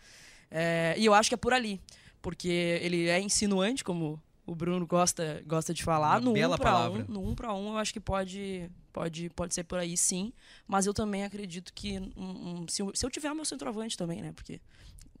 É, 0.49 0.95
e 0.97 1.05
eu 1.05 1.13
acho 1.13 1.29
que 1.29 1.35
é 1.35 1.37
por 1.37 1.53
ali. 1.53 1.81
Porque 2.21 2.47
ele 2.81 3.07
é 3.07 3.19
insinuante, 3.19 3.83
como 3.83 4.21
o 4.45 4.55
Bruno 4.55 4.87
gosta, 4.87 5.43
gosta 5.45 5.73
de 5.73 5.83
falar. 5.83 6.19
Uma 6.19 6.21
no 6.21 6.33
bela 6.33 6.55
um 6.55 6.57
para 6.57 6.69
um, 6.69 6.73
palavra. 6.73 7.05
no 7.07 7.29
um 7.29 7.35
para 7.35 7.53
um, 7.53 7.67
eu 7.69 7.77
acho 7.77 7.91
que 7.91 7.99
pode, 7.99 8.69
Pode, 8.93 9.27
pode 9.31 9.55
ser 9.55 9.63
por 9.63 9.79
aí, 9.79 9.97
sim. 9.97 10.31
Mas 10.67 10.85
eu 10.85 10.93
também 10.93 11.23
acredito 11.23 11.73
que 11.73 11.99
um, 12.15 12.67
se, 12.69 12.83
eu, 12.83 12.91
se 12.93 13.03
eu 13.03 13.09
tiver 13.09 13.33
meu 13.33 13.43
centroavante 13.43 13.97
também, 13.97 14.21
né? 14.21 14.31
Porque 14.31 14.61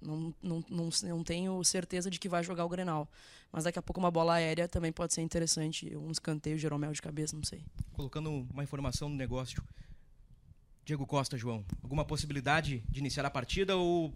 não, 0.03 0.33
não, 0.41 0.65
não, 0.69 0.89
não 1.03 1.23
tenho 1.23 1.63
certeza 1.63 2.09
de 2.09 2.19
que 2.19 2.29
vai 2.29 2.43
jogar 2.43 2.65
o 2.65 2.69
Grenal. 2.69 3.09
Mas 3.51 3.63
daqui 3.63 3.77
a 3.77 3.81
pouco 3.81 3.99
uma 3.99 4.11
bola 4.11 4.33
aérea 4.33 4.67
também 4.67 4.91
pode 4.91 5.13
ser 5.13 5.21
interessante. 5.21 5.95
Um 5.95 6.11
escanteio, 6.11 6.57
Jeromel 6.57 6.91
de 6.91 7.01
cabeça, 7.01 7.35
não 7.35 7.43
sei. 7.43 7.63
Colocando 7.93 8.29
uma 8.51 8.63
informação 8.63 9.09
no 9.09 9.15
negócio. 9.15 9.63
Diego 10.85 11.05
Costa, 11.05 11.37
João, 11.37 11.63
alguma 11.81 12.03
possibilidade 12.03 12.83
de 12.89 12.99
iniciar 12.99 13.25
a 13.25 13.29
partida 13.29 13.77
ou 13.77 14.13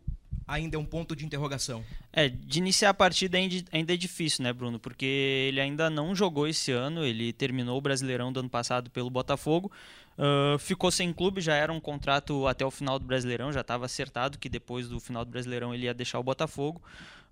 ainda 0.47 0.77
é 0.77 0.79
um 0.79 0.85
ponto 0.85 1.15
de 1.15 1.25
interrogação? 1.25 1.83
É, 2.11 2.29
de 2.29 2.59
iniciar 2.59 2.89
a 2.89 2.93
partida 2.93 3.37
ainda 3.37 3.93
é 3.93 3.97
difícil, 3.97 4.43
né, 4.43 4.53
Bruno? 4.53 4.79
Porque 4.79 5.05
ele 5.05 5.59
ainda 5.59 5.89
não 5.89 6.15
jogou 6.15 6.47
esse 6.47 6.71
ano, 6.71 7.05
ele 7.05 7.33
terminou 7.33 7.77
o 7.77 7.81
Brasileirão 7.81 8.31
do 8.31 8.39
ano 8.39 8.49
passado 8.49 8.89
pelo 8.89 9.09
Botafogo, 9.09 9.71
uh, 10.17 10.57
ficou 10.59 10.91
sem 10.91 11.13
clube, 11.13 11.41
já 11.41 11.55
era 11.55 11.71
um 11.71 11.79
contrato 11.79 12.47
até 12.47 12.65
o 12.65 12.71
final 12.71 12.99
do 12.99 13.05
Brasileirão, 13.05 13.51
já 13.51 13.61
estava 13.61 13.85
acertado 13.85 14.37
que 14.37 14.49
depois 14.49 14.87
do 14.87 14.99
final 14.99 15.23
do 15.23 15.31
Brasileirão 15.31 15.73
ele 15.73 15.85
ia 15.85 15.93
deixar 15.93 16.19
o 16.19 16.23
Botafogo. 16.23 16.81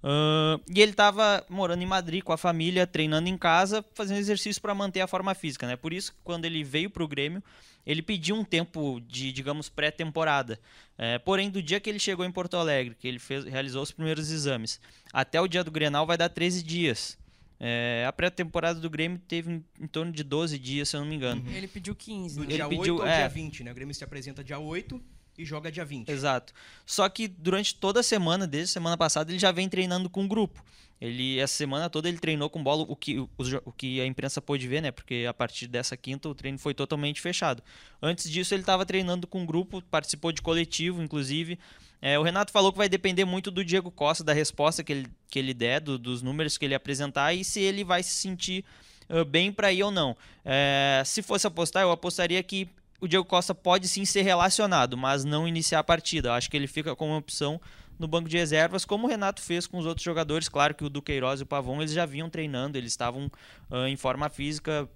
Uh, 0.03 0.61
e 0.71 0.81
ele 0.81 0.91
estava 0.91 1.43
morando 1.49 1.81
em 1.81 1.85
Madrid 1.87 2.23
com 2.23 2.31
a 2.31 2.37
família, 2.37 2.85
treinando 2.85 3.27
em 3.27 3.37
casa, 3.37 3.83
fazendo 3.95 4.19
exercício 4.19 4.61
para 4.61 4.75
manter 4.75 5.01
a 5.01 5.07
forma 5.07 5.33
física, 5.33 5.65
né? 5.65 5.75
Por 5.75 5.91
isso, 5.91 6.13
quando 6.23 6.45
ele 6.45 6.63
veio 6.63 6.91
para 6.91 7.03
o 7.03 7.07
Grêmio, 7.07 7.41
ele 7.85 8.01
pediu 8.01 8.35
um 8.35 8.43
tempo 8.43 8.99
de, 9.07 9.31
digamos, 9.31 9.67
pré-temporada. 9.67 10.59
É, 10.97 11.17
porém, 11.17 11.49
do 11.49 11.61
dia 11.61 11.79
que 11.79 11.89
ele 11.89 11.99
chegou 11.99 12.25
em 12.25 12.31
Porto 12.31 12.55
Alegre, 12.55 12.95
que 12.99 13.07
ele 13.07 13.19
fez, 13.19 13.45
realizou 13.45 13.81
os 13.81 13.91
primeiros 13.91 14.31
exames, 14.31 14.79
até 15.11 15.41
o 15.41 15.47
dia 15.47 15.63
do 15.63 15.71
Grenal 15.71 16.05
vai 16.05 16.17
dar 16.17 16.29
13 16.29 16.61
dias. 16.63 17.17
É, 17.59 18.05
a 18.07 18.11
pré-temporada 18.11 18.79
do 18.79 18.89
Grêmio 18.89 19.19
teve 19.27 19.51
em, 19.51 19.65
em, 19.79 19.87
torno 19.87 20.11
de 20.11 20.23
12 20.23 20.59
dias, 20.59 20.89
se 20.89 20.95
eu 20.95 21.01
não 21.01 21.07
me 21.07 21.15
engano. 21.15 21.41
Uhum. 21.41 21.51
Ele 21.51 21.67
pediu 21.67 21.95
15. 21.95 22.35
Do 22.35 22.41
né? 22.41 22.47
dia 22.47 22.55
ele 22.55 22.63
8 22.63 22.77
pediu, 22.77 23.01
ao 23.01 23.07
é, 23.07 23.17
dia 23.19 23.29
20, 23.29 23.63
né? 23.63 23.71
O 23.71 23.75
Grêmio 23.75 23.95
se 23.95 24.03
apresenta 24.03 24.43
dia 24.43 24.59
8 24.59 25.01
e 25.37 25.45
joga 25.45 25.71
dia 25.71 25.85
20. 25.85 26.09
Exato. 26.09 26.53
Só 26.85 27.07
que 27.07 27.27
durante 27.27 27.75
toda 27.75 28.01
a 28.01 28.03
semana, 28.03 28.45
desde 28.45 28.71
a 28.71 28.73
semana 28.73 28.97
passada, 28.97 29.31
ele 29.31 29.39
já 29.39 29.51
vem 29.51 29.69
treinando 29.69 30.09
com 30.09 30.25
o 30.25 30.27
grupo. 30.27 30.63
Ele, 30.99 31.39
essa 31.39 31.53
semana 31.53 31.89
toda 31.89 32.07
ele 32.07 32.17
treinou 32.17 32.49
com 32.49 32.63
bola, 32.63 32.85
o 32.87 32.95
que, 32.95 33.19
o, 33.19 33.29
o 33.65 33.71
que 33.71 33.99
a 33.99 34.05
imprensa 34.05 34.41
pôde 34.41 34.65
ver, 34.67 34.81
né? 34.81 34.91
Porque 34.91 35.25
a 35.27 35.33
partir 35.33 35.67
dessa 35.67 35.97
quinta 35.97 36.29
o 36.29 36.35
treino 36.35 36.57
foi 36.57 36.73
totalmente 36.73 37.19
fechado. 37.19 37.61
Antes 38.01 38.29
disso, 38.29 38.53
ele 38.53 38.63
estava 38.63 38.85
treinando 38.85 39.27
com 39.27 39.43
o 39.43 39.45
grupo, 39.45 39.81
participou 39.83 40.31
de 40.31 40.41
coletivo, 40.41 41.01
inclusive. 41.01 41.59
É, 42.05 42.19
o 42.19 42.21
Renato 42.21 42.51
falou 42.51 42.71
que 42.71 42.77
vai 42.77 42.87
depender 42.87 43.25
muito 43.25 43.49
do 43.49 43.65
Diego 43.65 43.89
Costa, 43.89 44.23
da 44.23 44.31
resposta 44.31 44.83
que 44.83 44.93
ele, 44.93 45.07
que 45.27 45.39
ele 45.39 45.55
der, 45.55 45.81
do, 45.81 45.97
dos 45.97 46.21
números 46.21 46.55
que 46.55 46.63
ele 46.63 46.75
apresentar 46.75 47.33
e 47.33 47.43
se 47.43 47.59
ele 47.59 47.83
vai 47.83 48.03
se 48.03 48.11
sentir 48.11 48.63
uh, 49.09 49.25
bem 49.25 49.51
para 49.51 49.73
ir 49.73 49.81
ou 49.81 49.89
não. 49.89 50.15
É, 50.45 51.01
se 51.03 51.23
fosse 51.23 51.47
apostar, 51.47 51.81
eu 51.81 51.89
apostaria 51.89 52.43
que 52.43 52.69
o 53.01 53.07
Diego 53.07 53.25
Costa 53.25 53.55
pode 53.55 53.87
sim 53.87 54.05
ser 54.05 54.21
relacionado, 54.21 54.95
mas 54.95 55.25
não 55.25 55.47
iniciar 55.47 55.79
a 55.79 55.83
partida. 55.83 56.29
Eu 56.29 56.33
acho 56.33 56.47
que 56.47 56.55
ele 56.55 56.67
fica 56.67 56.95
como 56.95 57.17
opção 57.17 57.59
no 57.97 58.07
banco 58.07 58.29
de 58.29 58.37
reservas, 58.37 58.85
como 58.85 59.07
o 59.07 59.09
Renato 59.09 59.41
fez 59.41 59.65
com 59.65 59.79
os 59.79 59.87
outros 59.87 60.05
jogadores. 60.05 60.47
Claro 60.47 60.75
que 60.75 60.85
o 60.85 60.91
Duqueiroz 60.91 61.39
e 61.39 61.43
o 61.43 61.47
Pavon 61.47 61.81
eles 61.81 61.91
já 61.91 62.05
vinham 62.05 62.29
treinando, 62.29 62.77
eles 62.77 62.91
estavam 62.91 63.31
uh, 63.71 63.87
em 63.87 63.95
forma 63.95 64.29
física, 64.29 64.87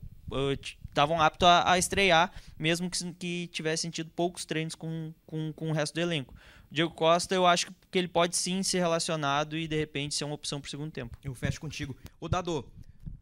estavam 0.90 1.20
aptos 1.20 1.48
a, 1.48 1.72
a, 1.72 1.80
estrear, 1.80 2.32
mesmo 2.58 2.88
que, 2.88 3.14
que 3.14 3.50
tivessem 3.52 3.90
tido 3.90 4.12
poucos 4.12 4.46
treinos 4.46 4.76
com, 4.76 5.12
com, 5.26 5.52
com 5.54 5.70
o 5.72 5.74
resto 5.74 5.96
do 5.96 6.02
elenco. 6.02 6.36
Diego 6.72 6.94
Costa, 6.94 7.34
eu 7.34 7.48
acho 7.48 7.72
que 7.92 7.98
ele 7.98 8.08
pode 8.08 8.36
sim 8.36 8.62
ser 8.62 8.80
relacionado 8.80 9.58
e 9.58 9.68
de 9.68 9.76
repente 9.76 10.16
ser 10.16 10.24
uma 10.24 10.36
opção 10.36 10.62
para 10.62 10.68
o 10.68 10.70
segundo 10.70 10.92
tempo. 10.92 11.18
Eu 11.24 11.34
fecho 11.34 11.60
contigo. 11.60 11.96
O 12.20 12.30
Dado, 12.30 12.66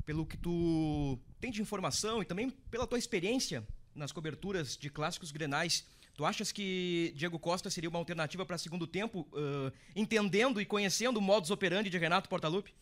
pelo 0.06 0.26
que 0.26 0.38
tu 0.38 1.18
tem 1.40 1.52
de 1.52 1.62
informação 1.62 2.22
e 2.22 2.26
também 2.26 2.50
pela 2.70 2.86
tua 2.86 2.98
experiência 3.00 3.66
nas 3.96 4.12
coberturas 4.12 4.76
de 4.78 4.90
clássicos 4.90 5.32
grenais, 5.32 5.86
Tu 6.18 6.26
achas 6.26 6.52
que 6.52 7.14
Diego 7.16 7.38
Costa 7.38 7.70
seria 7.70 7.88
uma 7.88 8.00
alternativa 8.00 8.44
para 8.44 8.58
segundo 8.58 8.88
tempo, 8.88 9.28
uh, 9.34 9.72
entendendo 9.96 10.60
e 10.60 10.66
conhecendo 10.66 11.18
o 11.18 11.22
modus 11.22 11.52
operandi 11.52 11.92
de 11.92 11.98
Renato 12.00 12.28
Portaluppi? 12.28 12.74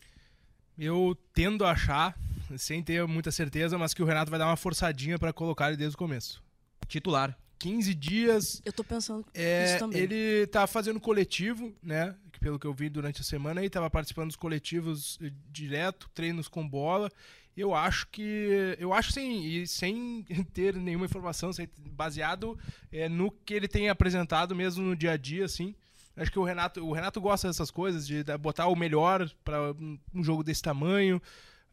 Eu 0.78 1.14
tendo 1.34 1.62
a 1.62 1.72
achar, 1.72 2.18
sem 2.56 2.82
ter 2.82 3.06
muita 3.06 3.30
certeza, 3.30 3.76
mas 3.76 3.92
que 3.92 4.02
o 4.02 4.06
Renato 4.06 4.30
vai 4.30 4.38
dar 4.38 4.46
uma 4.46 4.56
forçadinha 4.56 5.18
para 5.18 5.34
colocar 5.34 5.68
ele 5.68 5.76
desde 5.76 5.94
o 5.94 5.98
começo. 5.98 6.42
Titular. 6.88 7.38
15 7.58 7.94
dias. 7.94 8.62
Eu 8.64 8.72
tô 8.72 8.84
pensando 8.84 9.24
é, 9.34 9.64
isso 9.64 9.78
também. 9.78 10.00
Ele 10.00 10.46
tá 10.46 10.66
fazendo 10.66 11.00
coletivo, 11.00 11.74
né? 11.82 12.14
Pelo 12.40 12.58
que 12.58 12.66
eu 12.66 12.74
vi 12.74 12.88
durante 12.88 13.20
a 13.20 13.24
semana, 13.24 13.60
ele 13.60 13.70
tava 13.70 13.90
participando 13.90 14.28
dos 14.28 14.36
coletivos 14.36 15.18
eh, 15.22 15.32
direto, 15.50 16.10
treinos 16.14 16.48
com 16.48 16.68
bola. 16.68 17.10
Eu 17.56 17.74
acho 17.74 18.06
que. 18.08 18.76
Eu 18.78 18.92
acho 18.92 19.12
sem, 19.12 19.44
e 19.46 19.66
sem 19.66 20.24
ter 20.52 20.74
nenhuma 20.74 21.06
informação, 21.06 21.50
baseado 21.92 22.58
é, 22.92 23.08
no 23.08 23.30
que 23.30 23.54
ele 23.54 23.66
tem 23.66 23.88
apresentado 23.88 24.54
mesmo 24.54 24.84
no 24.84 24.94
dia 24.94 25.12
a 25.12 25.16
dia, 25.16 25.46
assim. 25.46 25.74
Acho 26.14 26.30
que 26.30 26.38
o 26.38 26.44
Renato, 26.44 26.84
o 26.84 26.92
Renato 26.92 27.20
gosta 27.20 27.46
dessas 27.48 27.70
coisas, 27.70 28.06
de 28.06 28.24
botar 28.40 28.68
o 28.68 28.76
melhor 28.76 29.30
para 29.44 29.72
um 30.14 30.24
jogo 30.24 30.42
desse 30.42 30.62
tamanho. 30.62 31.20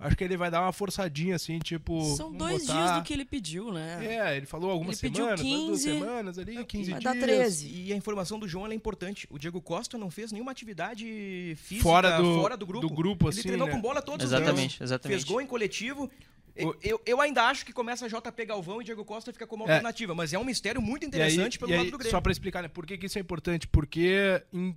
Acho 0.03 0.17
que 0.17 0.23
ele 0.23 0.35
vai 0.35 0.51
dar 0.51 0.61
uma 0.61 0.73
forçadinha, 0.73 1.35
assim, 1.35 1.59
tipo. 1.59 2.15
São 2.15 2.31
dois 2.31 2.65
botar... 2.65 2.73
dias 2.73 2.97
do 2.97 3.03
que 3.03 3.13
ele 3.13 3.23
pediu, 3.23 3.71
né? 3.71 4.05
É, 4.05 4.37
ele 4.37 4.45
falou 4.45 4.69
algumas 4.69 5.01
ele 5.01 5.15
semanas, 5.15 5.41
pediu 5.41 5.57
15, 5.57 5.67
duas 5.67 5.81
semanas 5.81 6.37
ali, 6.37 6.65
15 6.65 6.91
vai 6.91 6.99
dias. 6.99 7.13
dar 7.13 7.19
13. 7.19 7.69
E 7.69 7.93
a 7.93 7.95
informação 7.95 8.37
do 8.37 8.47
João 8.47 8.67
é 8.67 8.73
importante. 8.75 9.27
O 9.29 9.39
Diego 9.39 9.61
Costa 9.61 9.97
não 9.97 10.11
fez 10.11 10.33
nenhuma 10.33 10.51
atividade 10.51 11.55
física 11.57 11.83
fora 11.83 12.17
do, 12.17 12.35
fora 12.35 12.57
do 12.57 12.65
grupo. 12.65 12.87
Do 12.87 12.93
grupo 12.93 13.25
ele 13.27 13.29
assim, 13.29 13.41
treinou 13.43 13.67
né? 13.67 13.73
com 13.73 13.81
bola 13.81 14.01
todos 14.01 14.25
exatamente, 14.25 14.71
os 14.73 14.77
dias. 14.77 14.81
Exatamente, 14.81 15.17
Fez 15.17 15.23
gol 15.23 15.41
em 15.41 15.47
coletivo. 15.47 16.11
Eu, 16.55 17.01
eu 17.05 17.19
ainda 17.19 17.43
acho 17.43 17.65
que 17.65 17.73
começa 17.73 18.07
JP 18.07 18.45
Galvão 18.45 18.79
e 18.81 18.85
Diego 18.85 19.03
Costa 19.03 19.33
fica 19.33 19.47
como 19.47 19.63
É. 19.63 19.71
alternativa, 19.73 20.13
mas 20.13 20.33
é 20.33 20.37
um 20.37 20.43
mistério 20.43 20.79
muito 20.81 21.05
interessante 21.05 21.55
aí, 21.55 21.59
pelo 21.59 21.71
lado 21.71 21.85
aí, 21.85 21.91
do 21.91 21.97
Grêmio. 21.97 22.11
Só 22.11 22.21
para 22.21 22.31
explicar, 22.31 22.61
né, 22.61 22.67
por 22.67 22.85
que, 22.85 22.97
que 22.97 23.07
isso 23.07 23.17
é 23.17 23.21
importante? 23.21 23.67
Porque, 23.67 24.43
em, 24.53 24.75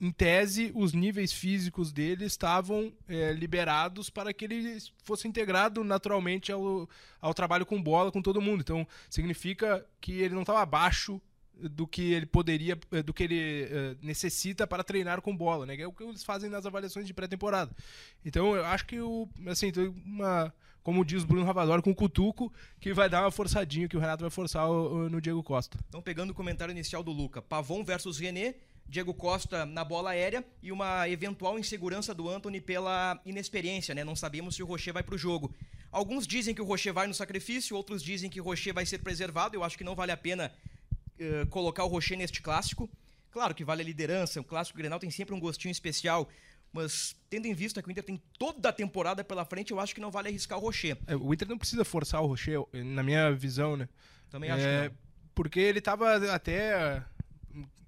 em- 0.00 0.10
tese, 0.10 0.72
os 0.74 0.92
níveis 0.92 1.32
físicos 1.32 1.92
dele 1.92 2.24
estavam 2.24 2.92
é, 3.08 3.32
liberados 3.32 4.10
para 4.10 4.32
que 4.32 4.44
ele 4.46 4.76
fosse 5.04 5.28
integrado 5.28 5.84
naturalmente 5.84 6.50
ao, 6.50 6.88
ao 7.20 7.32
trabalho 7.32 7.64
com 7.64 7.80
bola 7.80 8.10
com 8.10 8.20
todo 8.20 8.40
mundo. 8.40 8.60
Então, 8.62 8.86
significa 9.08 9.86
que 10.00 10.12
ele 10.20 10.34
não 10.34 10.42
estava 10.42 10.60
abaixo 10.60 11.20
do 11.54 11.86
que 11.86 12.12
ele 12.12 12.26
poderia, 12.26 12.76
eh, 12.90 13.02
do 13.02 13.14
que 13.14 13.22
ele 13.22 13.68
eh, 13.70 13.94
necessita 14.02 14.66
para 14.66 14.82
treinar 14.82 15.20
com 15.20 15.36
bola, 15.36 15.64
né? 15.66 15.76
É 15.80 15.86
o 15.86 15.92
que 15.92 16.02
eles 16.02 16.24
fazem 16.24 16.50
nas 16.50 16.66
avaliações 16.66 17.06
de 17.06 17.14
pré-temporada. 17.14 17.70
Então, 18.24 18.56
eu 18.56 18.64
acho 18.64 18.84
que 18.86 18.98
o, 19.00 19.28
assim, 19.46 19.70
uma, 20.04 20.52
como 20.82 21.04
diz 21.04 21.22
o 21.22 21.26
Bruno 21.26 21.44
Ravador, 21.46 21.80
com 21.82 21.90
o 21.90 21.94
cutuco, 21.94 22.52
que 22.80 22.92
vai 22.92 23.08
dar 23.08 23.22
uma 23.22 23.30
forçadinha, 23.30 23.88
que 23.88 23.96
o 23.96 24.00
Renato 24.00 24.22
vai 24.22 24.30
forçar 24.30 24.68
o- 24.68 25.04
o- 25.06 25.08
no 25.10 25.20
Diego 25.20 25.42
Costa. 25.42 25.78
Então, 25.88 26.02
pegando 26.02 26.30
o 26.30 26.34
comentário 26.34 26.72
inicial 26.72 27.02
do 27.02 27.12
Luca, 27.12 27.40
Pavon 27.40 27.84
versus 27.84 28.18
René, 28.18 28.54
Diego 28.88 29.14
Costa 29.14 29.64
na 29.64 29.84
bola 29.84 30.10
aérea 30.10 30.44
e 30.62 30.72
uma 30.72 31.08
eventual 31.08 31.58
insegurança 31.58 32.12
do 32.12 32.28
Anthony 32.28 32.60
pela 32.60 33.20
inexperiência, 33.24 33.94
né? 33.94 34.02
Não 34.04 34.16
sabemos 34.16 34.56
se 34.56 34.62
o 34.62 34.66
Rocher 34.66 34.92
vai 34.92 35.02
pro 35.02 35.16
jogo. 35.16 35.54
Alguns 35.90 36.26
dizem 36.26 36.54
que 36.54 36.60
o 36.60 36.64
Rocher 36.64 36.92
vai 36.92 37.06
no 37.06 37.14
sacrifício, 37.14 37.76
outros 37.76 38.02
dizem 38.02 38.28
que 38.28 38.40
o 38.40 38.44
Rocher 38.44 38.74
vai 38.74 38.84
ser 38.84 38.98
preservado. 38.98 39.54
Eu 39.54 39.62
acho 39.62 39.78
que 39.78 39.84
não 39.84 39.94
vale 39.94 40.10
a 40.12 40.16
pena 40.16 40.52
eh, 41.18 41.46
colocar 41.48 41.84
o 41.84 41.88
Rocher 41.88 42.18
neste 42.18 42.42
clássico. 42.42 42.90
Claro 43.30 43.54
que 43.54 43.64
vale 43.64 43.80
a 43.82 43.84
liderança, 43.84 44.40
o 44.40 44.44
clássico 44.44 44.76
Grenal 44.76 44.98
tem 44.98 45.10
sempre 45.10 45.34
um 45.34 45.40
gostinho 45.40 45.72
especial, 45.72 46.28
mas 46.72 47.14
tendo 47.28 47.46
em 47.46 47.54
vista 47.54 47.82
que 47.82 47.88
o 47.88 47.90
Inter 47.92 48.04
tem 48.04 48.20
toda 48.38 48.68
a 48.68 48.72
temporada 48.72 49.22
pela 49.22 49.44
frente, 49.44 49.70
eu 49.72 49.80
acho 49.80 49.94
que 49.94 50.00
não 50.00 50.10
vale 50.10 50.28
arriscar 50.28 50.58
o 50.58 50.62
Rocher. 50.62 50.96
É, 51.06 51.14
O 51.16 51.32
Inter 51.32 51.48
não 51.48 51.58
precisa 51.58 51.84
forçar 51.84 52.22
o 52.22 52.26
Rocher, 52.26 52.60
na 52.72 53.02
minha 53.02 53.30
visão, 53.32 53.76
né? 53.76 53.88
Também 54.30 54.50
acho 54.50 54.64
É, 54.64 54.82
que 54.84 54.88
não. 54.88 54.98
Porque 55.34 55.60
ele 55.60 55.78
estava 55.78 56.16
até, 56.34 57.02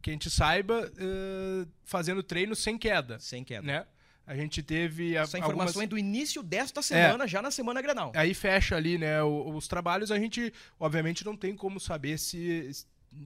que 0.02 0.10
a 0.10 0.12
gente 0.12 0.30
saiba, 0.30 0.90
eh, 0.96 1.66
fazendo 1.84 2.22
treino 2.22 2.54
sem 2.56 2.78
queda, 2.78 3.18
Sem 3.20 3.44
queda. 3.44 3.66
né? 3.66 3.86
A 4.26 4.34
gente 4.34 4.62
teve 4.62 5.16
a- 5.18 5.22
Essa 5.22 5.38
informação 5.38 5.66
algumas... 5.82 5.84
é 5.84 5.86
do 5.86 5.98
início 5.98 6.42
desta 6.42 6.80
semana, 6.80 7.26
já 7.28 7.42
na 7.42 7.50
semana 7.50 7.82
Grenal. 7.82 8.10
Aí 8.16 8.32
fecha 8.32 8.74
ali, 8.76 8.96
né, 8.96 9.22
os 9.22 9.68
trabalhos, 9.68 10.10
a 10.10 10.18
gente 10.18 10.50
obviamente 10.80 11.22
não 11.26 11.36
tem 11.36 11.54
como 11.54 11.78
saber 11.78 12.18
se 12.18 12.70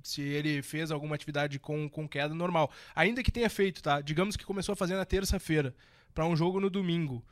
se 0.03 0.23
ele 0.23 0.63
fez 0.63 0.91
alguma 0.91 1.15
atividade 1.15 1.59
com, 1.59 1.89
com 1.89 2.09
queda 2.09 2.35
normal. 2.35 2.71
Ainda 2.95 3.23
que 3.23 3.33
tenha 3.33 3.51
feito, 3.51 3.83
tá? 3.83 4.01
Digamos 4.01 4.37
que 4.37 4.45
começou 4.45 4.73
a 4.73 4.77
fazer 4.77 4.97
na 4.97 5.05
terça-feira, 5.05 5.75
para 6.15 6.27
um 6.27 6.37
jogo 6.37 6.61
no 6.61 6.71
domingo. 6.71 7.25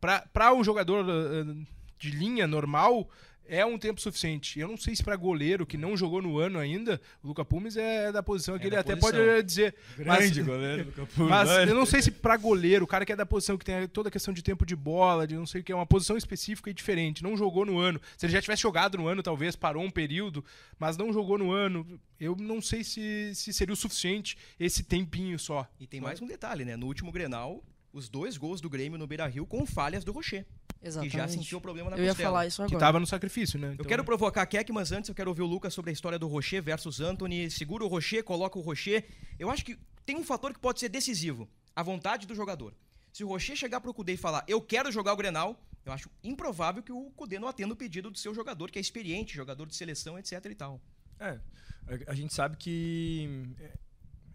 Para 0.00 0.52
um 0.52 0.64
jogador 0.64 1.06
eh, 1.08 1.64
de 1.98 2.10
linha 2.10 2.46
normal, 2.46 3.08
é 3.48 3.64
um 3.66 3.76
tempo 3.78 4.00
suficiente. 4.00 4.58
Eu 4.58 4.68
não 4.68 4.76
sei 4.76 4.94
se 4.96 5.02
para 5.02 5.16
goleiro 5.16 5.66
que 5.66 5.76
não 5.76 5.96
jogou 5.96 6.22
no 6.22 6.38
ano 6.38 6.58
ainda, 6.58 7.00
o 7.22 7.28
Luca 7.28 7.44
Pumes 7.44 7.76
é 7.76 8.10
da 8.12 8.22
posição 8.22 8.58
que 8.58 8.64
É 8.64 8.66
ele 8.68 8.76
até 8.76 8.96
posição. 8.96 9.24
pode 9.24 9.42
dizer. 9.42 9.74
Mas- 10.06 10.36
goleiro 10.38 10.84
do 10.90 11.08
mas 11.28 11.50
eu 11.68 11.74
não 11.74 11.84
sei 11.86 12.00
se 12.02 12.10
pra 12.10 12.36
goleiro, 12.36 12.84
o 12.84 12.88
cara 12.88 13.04
que 13.04 13.12
é 13.12 13.16
da 13.16 13.26
posição 13.26 13.58
que 13.58 13.64
tem 13.64 13.86
toda 13.88 14.08
a 14.08 14.12
questão 14.12 14.32
de 14.32 14.42
tempo 14.42 14.64
de 14.64 14.74
bola, 14.76 15.26
de 15.26 15.34
não 15.34 15.46
sei 15.46 15.60
o 15.60 15.64
que, 15.64 15.72
é 15.72 15.74
uma 15.74 15.86
posição 15.86 16.16
específica 16.16 16.70
e 16.70 16.74
diferente. 16.74 17.22
Não 17.22 17.36
jogou 17.36 17.64
no 17.66 17.78
ano. 17.78 18.00
Se 18.16 18.26
ele 18.26 18.32
já 18.32 18.40
tivesse 18.40 18.62
jogado 18.62 18.96
no 18.98 19.06
ano, 19.08 19.22
talvez 19.22 19.54
parou 19.56 19.82
um 19.82 19.90
período, 19.90 20.44
mas 20.78 20.96
não 20.96 21.12
jogou 21.12 21.36
no 21.38 21.50
ano. 21.52 21.86
Eu 22.18 22.36
não 22.36 22.60
sei 22.62 22.84
se, 22.84 23.32
se 23.34 23.52
seria 23.52 23.72
o 23.72 23.76
suficiente 23.76 24.36
esse 24.58 24.82
tempinho 24.84 25.38
só. 25.38 25.66
E 25.80 25.86
tem 25.86 26.00
mais 26.00 26.20
um 26.22 26.26
detalhe, 26.26 26.64
né? 26.64 26.76
No 26.76 26.86
último 26.86 27.10
Grenal, 27.10 27.62
os 27.92 28.08
dois 28.08 28.36
gols 28.36 28.60
do 28.60 28.70
Grêmio 28.70 28.96
no 28.98 29.06
Beira-Rio 29.06 29.44
com 29.44 29.66
falhas 29.66 30.04
do 30.04 30.12
Rocher. 30.12 30.46
Exatamente. 30.82 31.10
que 31.12 31.16
já 31.16 31.28
sentiu 31.28 31.58
o 31.58 31.60
problema 31.60 31.90
na 31.90 31.96
Eu 31.96 32.04
ia 32.04 32.10
costela. 32.10 32.28
falar 32.30 32.46
isso 32.46 32.56
Que 32.62 32.74
agora. 32.74 32.78
tava 32.80 33.00
no 33.00 33.06
sacrifício, 33.06 33.58
né? 33.58 33.68
Eu 33.68 33.72
Então, 33.74 33.86
quero 33.86 34.04
provocar 34.04 34.44
Keck, 34.46 34.72
mas 34.72 34.90
antes 34.92 35.08
eu 35.08 35.14
quero 35.14 35.30
ouvir 35.30 35.42
o 35.42 35.46
Lucas 35.46 35.72
sobre 35.72 35.90
a 35.90 35.92
história 35.92 36.18
do 36.18 36.26
Rocher 36.26 36.62
versus 36.62 37.00
Anthony. 37.00 37.50
Segura 37.50 37.84
o 37.84 37.88
Rocher, 37.88 38.24
coloca 38.24 38.58
o 38.58 38.62
Rocher. 38.62 39.04
Eu 39.38 39.50
acho 39.50 39.64
que 39.64 39.78
tem 40.04 40.16
um 40.16 40.24
fator 40.24 40.52
que 40.52 40.58
pode 40.58 40.80
ser 40.80 40.88
decisivo: 40.88 41.48
a 41.76 41.82
vontade 41.82 42.26
do 42.26 42.34
jogador. 42.34 42.74
Se 43.12 43.22
o 43.22 43.28
Rocher 43.28 43.54
chegar 43.56 43.80
pro 43.80 43.92
Cudê 43.94 44.14
e 44.14 44.16
falar, 44.16 44.44
eu 44.48 44.60
quero 44.60 44.90
jogar 44.90 45.12
o 45.12 45.16
Grenal, 45.16 45.60
eu 45.84 45.92
acho 45.92 46.10
improvável 46.24 46.82
que 46.82 46.90
o 46.92 47.10
Cudê 47.12 47.38
não 47.38 47.46
atenda 47.46 47.74
o 47.74 47.76
pedido 47.76 48.10
do 48.10 48.18
seu 48.18 48.34
jogador, 48.34 48.70
que 48.70 48.78
é 48.78 48.80
experiente, 48.82 49.34
jogador 49.36 49.66
de 49.66 49.74
seleção, 49.76 50.18
etc 50.18 50.44
e 50.46 50.54
tal. 50.54 50.80
É, 51.20 51.28
a- 51.28 52.12
a 52.12 52.14
gente 52.14 52.32
sabe 52.34 52.56
que 52.56 53.54
é- 53.60 53.72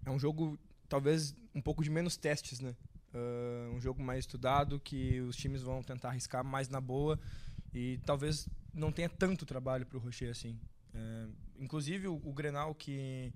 é 0.06 0.12
um 0.12 0.20
jogo 0.20 0.58
talvez 0.88 1.36
um 1.56 1.62
pouco 1.62 1.84
de 1.84 1.90
menos 1.90 2.16
testes, 2.16 2.60
né? 2.60 2.76
Ah, 3.18 3.72
um 3.76 3.80
jogo 3.82 4.02
mais 4.04 4.20
estudado 4.20 4.80
que 4.80 5.20
os 5.22 5.36
times 5.36 5.62
vão 5.62 5.82
tentar 5.82 6.10
arriscar 6.10 6.44
mais 6.44 6.70
na 6.70 6.80
boa 6.80 7.20
e 7.74 8.00
talvez 8.06 8.48
não 8.74 8.92
tenha 8.92 9.10
tanto 9.10 9.46
trabalho 9.46 9.86
para 9.86 9.98
o 9.98 10.02
Rocher 10.02 10.30
assim. 10.30 10.60
É, 10.94 11.28
inclusive 11.60 12.08
o, 12.08 12.16
o 12.24 12.34
Grenal 12.34 12.74
que 12.76 13.34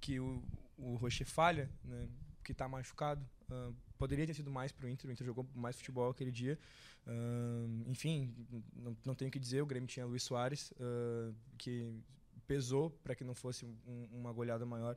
que 0.00 0.20
o, 0.20 0.42
o 0.78 0.94
Rocher 0.96 1.26
falha, 1.26 1.68
né? 1.84 2.08
Que 2.44 2.52
está 2.52 2.68
machucado, 2.68 3.26
ah, 3.50 3.72
poderia 3.98 4.26
ter 4.26 4.34
sido 4.34 4.50
mais 4.50 4.70
para 4.70 4.86
o 4.86 4.88
Inter. 4.88 5.08
O 5.08 5.12
Inter 5.12 5.26
jogou 5.26 5.44
mais 5.54 5.74
futebol 5.76 6.08
aquele 6.10 6.30
dia. 6.30 6.58
Enfim, 7.86 8.34
não, 8.74 8.96
não 9.04 9.14
tenho 9.14 9.28
o 9.28 9.32
que 9.32 9.38
dizer. 9.38 9.62
O 9.62 9.66
Grêmio 9.66 9.88
tinha 9.88 10.04
Luiz 10.06 10.22
Soares 10.22 10.72
que 11.58 11.92
pesou 12.46 12.90
para 13.02 13.14
que 13.14 13.24
não 13.24 13.34
fosse 13.34 13.64
um- 13.64 14.08
uma 14.12 14.32
goleada 14.32 14.64
maior 14.66 14.96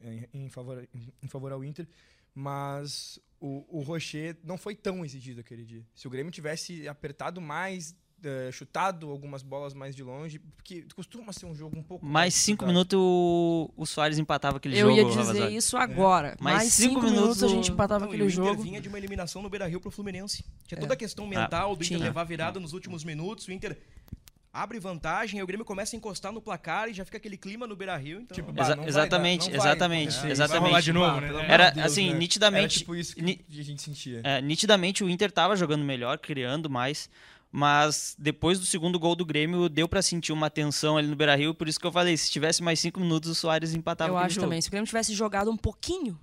em, 0.00 0.28
em 0.44 0.48
favor, 0.48 0.88
em, 0.94 1.12
em 1.22 1.28
favor 1.28 1.52
ao 1.52 1.64
Inter. 1.64 1.86
Mas 2.34 3.18
o, 3.40 3.64
o 3.78 3.82
Rocher 3.82 4.36
não 4.44 4.56
foi 4.56 4.74
tão 4.74 5.04
exigido 5.04 5.40
aquele 5.40 5.64
dia. 5.64 5.84
Se 5.94 6.06
o 6.06 6.10
Grêmio 6.10 6.32
tivesse 6.32 6.88
apertado 6.88 7.40
mais, 7.40 7.94
eh, 8.24 8.50
chutado 8.52 9.10
algumas 9.10 9.42
bolas 9.42 9.74
mais 9.74 9.94
de 9.94 10.02
longe, 10.02 10.38
porque 10.38 10.86
costuma 10.94 11.32
ser 11.32 11.46
um 11.46 11.54
jogo 11.54 11.76
um 11.78 11.82
pouco 11.82 12.06
Mais 12.06 12.34
cinco 12.34 12.64
disputado. 12.64 12.72
minutos 12.72 12.98
o, 12.98 13.70
o 13.76 13.84
Soares 13.84 14.18
empatava 14.18 14.56
aquele 14.58 14.78
Eu 14.78 14.88
jogo. 14.94 14.96
ia 14.96 15.04
dizer 15.24 15.50
isso 15.50 15.76
agora. 15.76 16.36
Mais 16.40 16.56
Mais, 16.58 16.72
cinco 16.72 16.94
cinco, 16.94 17.00
minutos, 17.02 17.18
minutos 17.38 17.42
a 17.42 17.48
gente 17.48 17.70
empatava 17.72 18.00
Não, 18.04 18.08
aquele 18.08 18.22
o 18.22 18.26
Inter 18.30 18.36
jogo. 18.44 18.62
vinha 18.62 18.80
de 18.80 18.88
uma 18.88 18.96
eliminação 18.98 19.42
no 19.42 19.50
Beira-Rio 19.50 19.80
pro 19.80 19.90
Fluminense. 19.90 20.44
Tinha 20.66 20.78
É. 20.78 20.80
toda 20.80 20.94
a 20.94 20.96
questão 20.96 21.26
mental 21.26 21.70
do 21.76 21.82
Inter 21.84 21.96
tinha. 21.98 21.98
levar 22.08 22.24
virada 22.24 22.58
nos 22.60 22.72
últimos 22.72 23.04
minutos. 23.04 23.46
O 23.48 23.52
Inter 23.52 23.76
abre 24.52 24.78
vantagem, 24.78 25.38
aí 25.40 25.42
o 25.42 25.46
Grêmio 25.46 25.64
começa 25.64 25.96
a 25.96 25.98
encostar 25.98 26.30
no 26.30 26.40
placar 26.42 26.88
e 26.88 26.92
já 26.92 27.04
fica 27.04 27.16
aquele 27.16 27.38
clima 27.38 27.66
no 27.66 27.74
Beira-Rio. 27.74 28.20
Então, 28.20 28.34
Tipo, 28.34 28.52
bah, 28.52 28.62
exatamente, 28.86 29.46
dar, 29.48 29.52
não 29.52 29.58
vai 29.62 29.70
exatamente, 29.70 30.26
exatamente. 30.26 30.72
Vai 30.72 30.82
de 30.82 30.92
novo, 30.92 31.20
né? 31.20 31.46
Era, 31.48 31.70
Deus, 31.70 31.86
assim, 31.86 32.10
né? 32.12 32.18
nitidamente- 32.18 32.74
Era 32.76 32.78
tipo 32.80 32.94
isso 32.94 33.16
que 33.16 33.44
a 33.58 33.62
gente 33.62 33.80
sentia. 33.80 34.20
É, 34.22 34.42
nitidamente 34.42 35.02
o 35.02 35.08
Inter 35.08 35.32
tava 35.32 35.56
jogando 35.56 35.82
melhor, 35.84 36.18
criando 36.18 36.68
mais, 36.68 37.08
mas 37.50 38.14
depois 38.18 38.58
do 38.60 38.66
segundo 38.66 38.98
gol 38.98 39.14
do 39.16 39.24
Grêmio 39.24 39.68
deu 39.70 39.88
pra 39.88 40.02
sentir 40.02 40.32
uma 40.32 40.50
tensão 40.50 40.98
ali 40.98 41.08
no 41.08 41.16
Beira-Rio, 41.16 41.54
por 41.54 41.66
isso 41.66 41.80
que 41.80 41.86
eu 41.86 41.92
falei, 41.92 42.14
se 42.16 42.30
tivesse 42.30 42.62
mais 42.62 42.78
cinco 42.78 43.00
minutos 43.00 43.30
o 43.30 43.34
Soares 43.34 43.74
empatava 43.74 44.10
Eu 44.12 44.18
acho 44.18 44.34
jogo. 44.34 44.46
também. 44.46 44.60
Se 44.60 44.68
o 44.68 44.70
Grêmio 44.70 44.86
tivesse 44.86 45.14
jogado 45.14 45.50
um 45.50 45.56
pouquinho, 45.56 46.18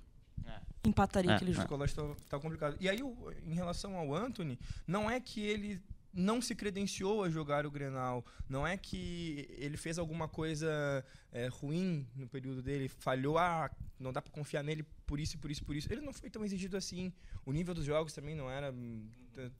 empataria 0.84 1.32
É, 1.32 1.34
aquele 1.34 1.50
O 1.50 1.54
jogo. 1.54 1.68
colégio 1.68 1.96
tá, 1.96 2.02
tá 2.30 2.38
complicado. 2.38 2.76
E 2.80 2.88
aí, 2.88 3.02
o- 3.02 3.14
em 3.46 3.54
relação 3.54 3.96
ao 3.96 4.14
Anthony, 4.14 4.58
não 4.86 5.10
é 5.10 5.20
que 5.20 5.40
ele 5.42 5.80
não 6.12 6.42
se 6.42 6.54
credenciou 6.54 7.22
a 7.22 7.30
jogar 7.30 7.64
o 7.66 7.70
Grenal, 7.70 8.24
não 8.48 8.66
é 8.66 8.76
que 8.76 9.48
ele 9.58 9.76
fez 9.76 9.98
alguma 9.98 10.28
coisa 10.28 11.04
é, 11.32 11.46
ruim 11.48 12.06
no 12.16 12.28
período 12.28 12.62
dele, 12.62 12.88
falhou, 12.88 13.38
ah, 13.38 13.70
não 13.98 14.12
dá 14.12 14.20
pra 14.20 14.32
confiar 14.32 14.62
nele 14.62 14.84
por 15.06 15.20
isso, 15.20 15.38
por 15.38 15.50
isso, 15.50 15.64
por 15.64 15.76
isso. 15.76 15.92
Ele 15.92 16.00
não 16.00 16.12
foi 16.12 16.30
tão 16.30 16.44
exigido 16.44 16.76
assim. 16.76 17.12
O 17.44 17.52
nível 17.52 17.74
dos 17.74 17.84
jogos 17.84 18.12
também 18.12 18.34
não 18.34 18.50
era 18.50 18.72
hum, 18.72 19.08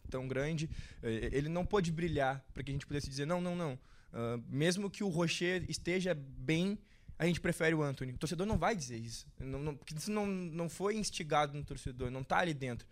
tão 0.08 0.26
grande. 0.26 0.68
É, 1.02 1.30
Ele 1.32 1.48
não 1.48 1.64
pôde 1.64 1.92
brilhar 1.92 2.44
para 2.52 2.62
que 2.62 2.70
a 2.70 2.74
gente 2.74 2.86
pudesse 2.86 3.08
dizer, 3.08 3.26
não, 3.26 3.40
não, 3.40 3.54
não. 3.54 3.78
Ah, 4.12 4.38
mesmo 4.48 4.90
que 4.90 5.04
o 5.04 5.08
Rocher 5.08 5.64
esteja 5.68 6.14
bem, 6.14 6.78
a 7.18 7.26
gente 7.26 7.40
prefere 7.40 7.74
o 7.74 7.82
Anthony. 7.82 8.12
O 8.12 8.18
torcedor 8.18 8.46
não 8.46 8.58
vai 8.58 8.74
dizer 8.74 8.96
isso. 8.96 9.26
Não, 9.38 9.58
não, 9.58 9.76
porque 9.76 9.94
isso 9.94 10.10
não, 10.10 10.26
não 10.26 10.68
foi 10.68 10.96
instigado 10.96 11.56
no 11.56 11.64
torcedor, 11.64 12.10
não 12.10 12.24
tá 12.24 12.38
ali 12.38 12.54
dentro. 12.54 12.86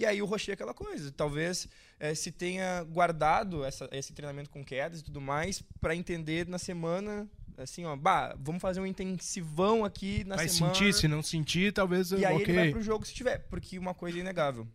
E 0.00 0.06
aí 0.06 0.22
o 0.22 0.24
Rocher 0.24 0.52
é 0.52 0.54
aquela 0.54 0.72
coisa. 0.72 1.12
Talvez 1.12 1.68
eh, 1.98 2.14
se 2.14 2.32
tenha 2.32 2.82
guardado 2.84 3.62
essa- 3.62 3.86
esse 3.92 4.14
treinamento 4.14 4.48
com 4.48 4.64
quedas 4.64 5.00
e 5.00 5.04
tudo 5.04 5.20
mais 5.20 5.60
para 5.78 5.94
entender 5.94 6.48
na 6.48 6.56
semana, 6.58 7.28
assim, 7.58 7.84
ó, 7.84 7.94
bah, 7.94 8.34
vamos 8.40 8.62
fazer 8.62 8.80
um 8.80 8.86
intensivão 8.86 9.84
aqui 9.84 10.24
na 10.24 10.36
Vai 10.36 10.48
semana. 10.48 10.74
sentir, 10.74 10.94
se 10.94 11.06
não 11.06 11.22
sentir, 11.22 11.70
talvez. 11.74 12.12
E 12.12 12.24
aí 12.24 12.34
ok. 12.34 12.46
ele 12.46 12.52
vai 12.54 12.70
pro 12.70 12.80
jogo 12.82 13.04
se 13.04 13.12
tiver. 13.12 13.40
Porque 13.50 13.78
uma 13.78 13.92
coisa 13.92 14.16
é 14.16 14.20
inegável. 14.22 14.66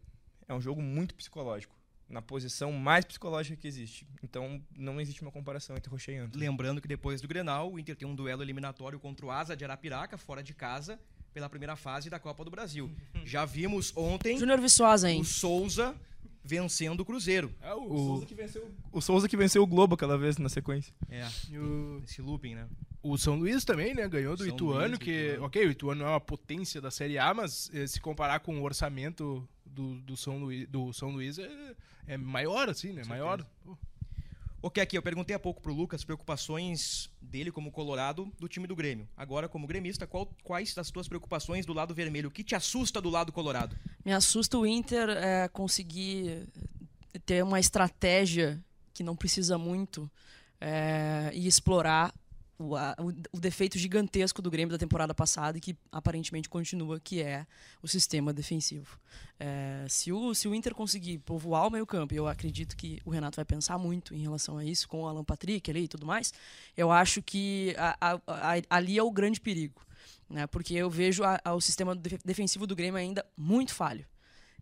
É 0.47 0.53
um 0.53 0.61
jogo 0.61 0.79
muito 0.79 1.15
psicológico. 1.15 1.73
Na 2.07 2.21
posição 2.21 2.71
mais 2.71 3.03
psicológica 3.03 3.57
que 3.59 3.67
existe. 3.67 4.07
Então 4.21 4.61
não 4.77 5.01
existe 5.01 5.23
uma 5.23 5.31
comparação 5.31 5.75
entre 5.75 5.89
Rocher 5.89 6.13
e 6.13 6.17
Anthony. 6.19 6.45
Lembrando 6.45 6.79
que 6.79 6.87
depois 6.87 7.19
do 7.19 7.27
Grenal, 7.27 7.71
o 7.73 7.79
Inter 7.79 7.95
tem 7.95 8.07
um 8.07 8.13
duelo 8.13 8.43
eliminatório 8.43 8.99
contra 8.99 9.25
o 9.25 9.31
Asa 9.31 9.57
de 9.57 9.63
Arapiraca, 9.65 10.19
fora 10.19 10.43
de 10.43 10.53
casa, 10.53 10.99
pela 11.35 11.49
primeira 11.49 11.75
fase 11.75 12.09
da 12.09 12.17
Copa 12.17 12.45
do 12.45 12.49
Brasil. 12.49 12.89
Já 13.25 13.43
vimos 13.43 13.91
ontem 13.93 14.37
Júnior 14.37 14.61
Viçosa, 14.61 15.11
hein? 15.11 15.19
o 15.19 15.25
Souza 15.25 15.93
vencendo 16.41 17.01
o 17.01 17.05
Cruzeiro. 17.05 17.53
É, 17.61 17.73
o, 17.73 17.91
O 17.91 17.97
Souza, 17.97 18.25
que 18.25 18.35
venceu, 18.35 18.71
o 18.89 19.01
Souza 19.01 19.27
que 19.27 19.35
venceu 19.35 19.61
o 19.61 19.67
Globo 19.67 19.95
aquela 19.95 20.17
vez 20.17 20.37
na 20.37 20.47
sequência. 20.47 20.93
É, 21.09 21.27
e 21.49 21.57
o, 21.57 22.01
esse 22.05 22.21
looping, 22.21 22.55
né? 22.55 22.69
o 23.03 23.17
São 23.17 23.35
Luís 23.35 23.65
também, 23.65 23.93
né? 23.93 24.07
Ganhou 24.07 24.37
do 24.37 24.45
São 24.45 24.53
Ituano, 24.53 24.87
Luís, 24.87 24.99
que, 24.99 25.11
Ituano. 25.11 25.45
ok, 25.45 25.67
o 25.67 25.71
Ituano 25.71 26.03
é 26.05 26.07
uma 26.07 26.21
potência 26.21 26.79
da 26.79 26.89
Série 26.89 27.17
A, 27.17 27.33
mas 27.33 27.69
eh, 27.73 27.85
se 27.85 27.99
comparar 27.99 28.39
com 28.39 28.57
o 28.61 28.63
orçamento 28.63 29.45
do, 29.65 29.95
do, 29.99 30.15
São, 30.15 30.37
Luís, 30.37 30.65
do 30.69 30.93
São 30.93 31.09
Luís 31.09 31.37
é, 31.37 31.75
é 32.07 32.17
maior, 32.17 32.69
assim, 32.69 32.93
né? 32.93 33.03
Maior. 33.05 33.45
Pô. 33.65 33.77
Ok, 34.65 34.81
aqui, 34.81 34.97
eu 34.97 35.01
perguntei 35.03 35.35
há 35.35 35.37
pouco 35.37 35.61
pro 35.61 35.71
Lucas 35.75 36.03
preocupações 36.03 37.07
dele 37.21 37.51
como 37.51 37.71
colorado 37.71 38.31
do 38.39 38.47
time 38.47 38.65
do 38.65 38.75
Grêmio. 38.75 39.07
Agora, 39.15 39.47
como 39.47 39.67
gremista, 39.67 40.07
qual- 40.07 40.27
quais 40.43 40.73
das 40.73 40.89
tuas 40.89 41.07
preocupações 41.07 41.67
do 41.67 41.71
lado 41.71 41.93
vermelho? 41.93 42.29
O 42.29 42.31
que 42.31 42.43
te 42.43 42.55
assusta 42.55 42.99
do 42.99 43.11
lado 43.11 43.31
colorado? 43.31 43.77
Me 44.03 44.11
assusta 44.11 44.57
o 44.57 44.65
Inter 44.65 45.07
é, 45.09 45.47
conseguir 45.49 46.47
ter 47.27 47.43
uma 47.43 47.59
estratégia 47.59 48.59
que 48.91 49.03
não 49.03 49.15
precisa 49.15 49.55
muito 49.55 50.09
é, 50.59 51.29
e 51.35 51.45
explorar 51.45 52.11
o, 52.57 52.75
a- 52.75 52.95
o- 52.99 53.39
defeito 53.39 53.77
gigantesco 53.77 54.41
do 54.41 54.49
Grêmio 54.49 54.71
da 54.71 54.77
temporada 54.77 55.13
passada 55.13 55.57
e 55.57 55.61
que 55.61 55.75
aparentemente 55.91 56.47
continua, 56.49 56.99
que 56.99 57.21
é 57.21 57.45
o 57.81 57.87
sistema 57.87 58.31
defensivo. 58.33 58.97
É, 59.39 59.85
se, 59.89 60.11
o, 60.11 60.33
se 60.33 60.47
o 60.47 60.55
Inter 60.55 60.73
conseguir 60.73 61.19
povoar 61.19 61.67
o 61.67 61.69
meio 61.71 61.85
campo, 61.85 62.13
eu 62.13 62.27
acredito 62.27 62.75
que 62.77 62.99
o 63.05 63.09
Renato 63.09 63.35
vai 63.35 63.45
pensar 63.45 63.77
muito 63.77 64.13
em 64.15 64.19
relação 64.21 64.57
a 64.57 64.63
isso, 64.63 64.87
com 64.87 65.03
o 65.03 65.07
Alan 65.07 65.23
Patrick 65.23 65.69
ali 65.69 65.83
e 65.83 65.87
tudo 65.87 66.05
mais, 66.05 66.33
eu 66.77 66.91
acho 66.91 67.21
que 67.21 67.75
a- 67.77 67.97
a- 68.27 68.61
ali 68.69 68.97
é 68.97 69.03
o 69.03 69.11
grande 69.11 69.39
perigo. 69.41 69.81
Né? 70.29 70.47
Porque 70.47 70.73
eu 70.73 70.89
vejo 70.89 71.23
o 71.55 71.61
sistema 71.61 71.95
def- 71.95 72.19
defensivo 72.25 72.65
do 72.65 72.75
Grêmio 72.75 72.97
ainda 72.99 73.25
muito 73.37 73.73
falho. 73.73 74.05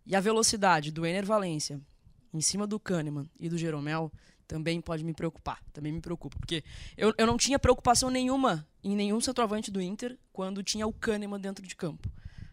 E 0.06 0.16
a 0.16 0.20
velocidade 0.20 0.92
do 0.92 1.06
Ener 1.06 1.26
Valência 1.26 1.80
em 2.34 2.42
cima 2.42 2.66
do 2.68 2.80
Kahneman 2.80 3.30
e 3.40 3.48
do 3.48 3.58
Jeromel 3.58 4.12
também 4.54 4.80
pode 4.80 5.04
me 5.04 5.16
preocupar. 5.16 5.60
Também 5.74 5.92
me 5.92 6.00
preocupa. 6.00 6.38
Porque 6.38 6.64
eu, 6.96 7.12
eu 7.18 7.26
não 7.26 7.38
tinha 7.38 7.58
preocupação 7.58 8.12
nenhuma 8.12 8.68
em 8.84 8.96
nenhum 8.96 9.20
centroavante 9.20 9.72
do 9.72 9.82
Inter 9.82 10.16
quando 10.32 10.62
tinha 10.62 10.86
o 10.86 10.94
Kahneman 10.94 11.40
dentro 11.40 11.66
de 11.66 11.76
campo. 11.76 12.08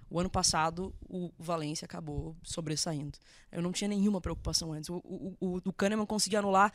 O 0.08 0.18
ano 0.18 0.30
passado, 0.30 0.94
o 1.06 1.30
Valência 1.38 1.84
acabou 1.84 2.34
sobressaindo. 2.42 3.18
Eu 3.52 3.60
não 3.60 3.70
tinha 3.70 3.86
nenhuma 3.86 4.18
preocupação 4.18 4.72
antes. 4.72 4.88
O, 4.88 4.96
o, 5.04 5.60
o, 5.62 5.72
Kahneman 5.74 6.06
conseguia 6.06 6.38
anular 6.38 6.72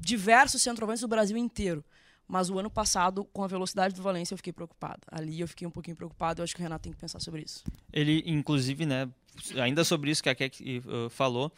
diversos 0.00 0.62
centroavantes 0.62 1.02
do 1.02 1.08
Brasil 1.08 1.36
inteiro. 1.36 1.84
Mas 2.26 2.48
o 2.48 2.58
ano 2.58 2.70
passado, 2.70 3.26
com 3.26 3.44
a 3.44 3.46
velocidade 3.46 3.94
do 3.94 4.02
Valência, 4.02 4.32
eu 4.32 4.38
fiquei 4.38 4.54
preocupado. 4.54 5.02
Ali 5.12 5.38
eu 5.38 5.46
fiquei 5.46 5.68
um 5.68 5.70
pouquinho 5.70 5.98
preocupado. 5.98 6.40
Eu 6.40 6.44
acho 6.44 6.54
que 6.54 6.62
o 6.62 6.62
Renato 6.62 6.84
tem 6.84 6.92
que 6.92 6.98
pensar 6.98 7.20
sobre 7.20 7.42
isso. 7.42 7.62
Ele, 7.92 8.22
inclusive, 8.24 8.86
né, 8.86 9.06
ainda 9.56 9.84
sobre 9.84 10.10
isso 10.10 10.22
que 10.22 10.30
a 10.30 10.34
Keck 10.34 10.78
uh, 10.78 11.10
falou, 11.10 11.52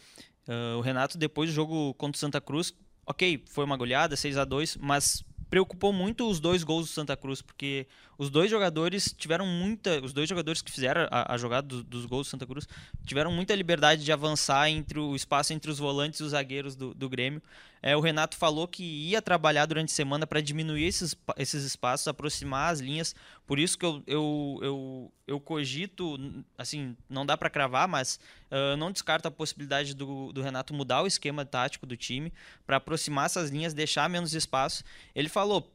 uh, 0.49 0.79
o 0.79 0.81
Renato, 0.81 1.17
depois 1.17 1.49
do 1.49 1.55
jogo 1.55 1.95
contra 1.95 2.17
o 2.17 2.19
Santa 2.19 2.41
Cruz, 2.41 2.75
ok, 3.09 3.43
foi 3.47 3.65
uma 3.65 3.77
goleada, 3.77 4.17
6 4.17 4.37
a 4.37 4.45
2 4.45 4.77
mas 4.81 5.25
preocupou 5.51 5.95
muito 5.95 6.29
os 6.29 6.39
dois 6.41 6.63
gols 6.63 6.89
do 6.89 6.93
Santa 6.93 7.17
Cruz, 7.17 7.41
porque 7.41 7.87
os 8.19 8.29
dois 8.29 8.51
jogadores 8.51 9.15
tiveram 9.17 9.47
muita. 9.47 9.99
Os 10.05 10.13
dois 10.13 10.29
jogadores 10.29 10.61
que 10.61 10.71
fizeram 10.71 11.09
a, 11.11 11.33
a 11.35 11.39
jogada 11.39 11.67
do- 11.67 11.83
dos 11.83 12.05
gols 12.05 12.27
do 12.27 12.31
Santa 12.31 12.47
Cruz 12.47 12.69
tiveram 13.07 13.33
muita 13.33 13.55
liberdade 13.55 14.05
de 14.05 14.13
avançar 14.13 14.69
entre 14.69 14.99
o 14.99 15.17
espaço 15.17 15.55
entre 15.55 15.71
os 15.71 15.79
volantes 15.79 16.21
e 16.21 16.23
os 16.23 16.33
zagueiros 16.33 16.77
do, 16.77 16.93
do 16.93 17.09
Grêmio. 17.09 17.43
É, 17.83 17.97
o 17.97 18.01
Renato 18.01 18.37
falou 18.37 18.67
que 18.67 18.83
ia 18.83 19.23
trabalhar 19.23 19.67
durante 19.67 19.91
a 19.93 19.95
semana 19.95 20.27
para 20.27 20.41
diminuir 20.41 20.85
esses, 20.85 21.17
esses 21.37 21.65
espaços, 21.65 22.09
aproximar 22.09 22.73
as 22.73 22.81
linhas. 22.81 23.15
Por 23.47 23.59
isso 23.59 23.79
que 23.79 23.87
eu, 23.87 24.03
eu, 24.07 24.59
eu, 24.63 25.13
eu 25.27 25.41
cogito, 25.41 26.19
assim, 26.57 26.97
não 27.09 27.25
dá 27.25 27.37
para 27.37 27.49
cravar, 27.49 27.87
mas 27.87 28.19
ah, 28.51 28.77
não 28.77 28.91
descarto 28.91 29.29
a 29.29 29.31
possibilidade 29.31 29.95
do, 29.95 30.33
do 30.33 30.43
Renato 30.43 30.75
mudar 30.75 31.03
o 31.03 31.07
esquema 31.07 31.45
tático 31.45 31.87
do 31.87 31.97
time 31.97 32.33
para 32.67 32.77
aproximar 32.77 33.27
essas 33.27 33.51
linhas, 33.51 33.73
deixar 33.73 34.09
menos 34.09 34.35
espaço. 34.35 34.83
Ele 35.15 35.29
falou, 35.29 35.73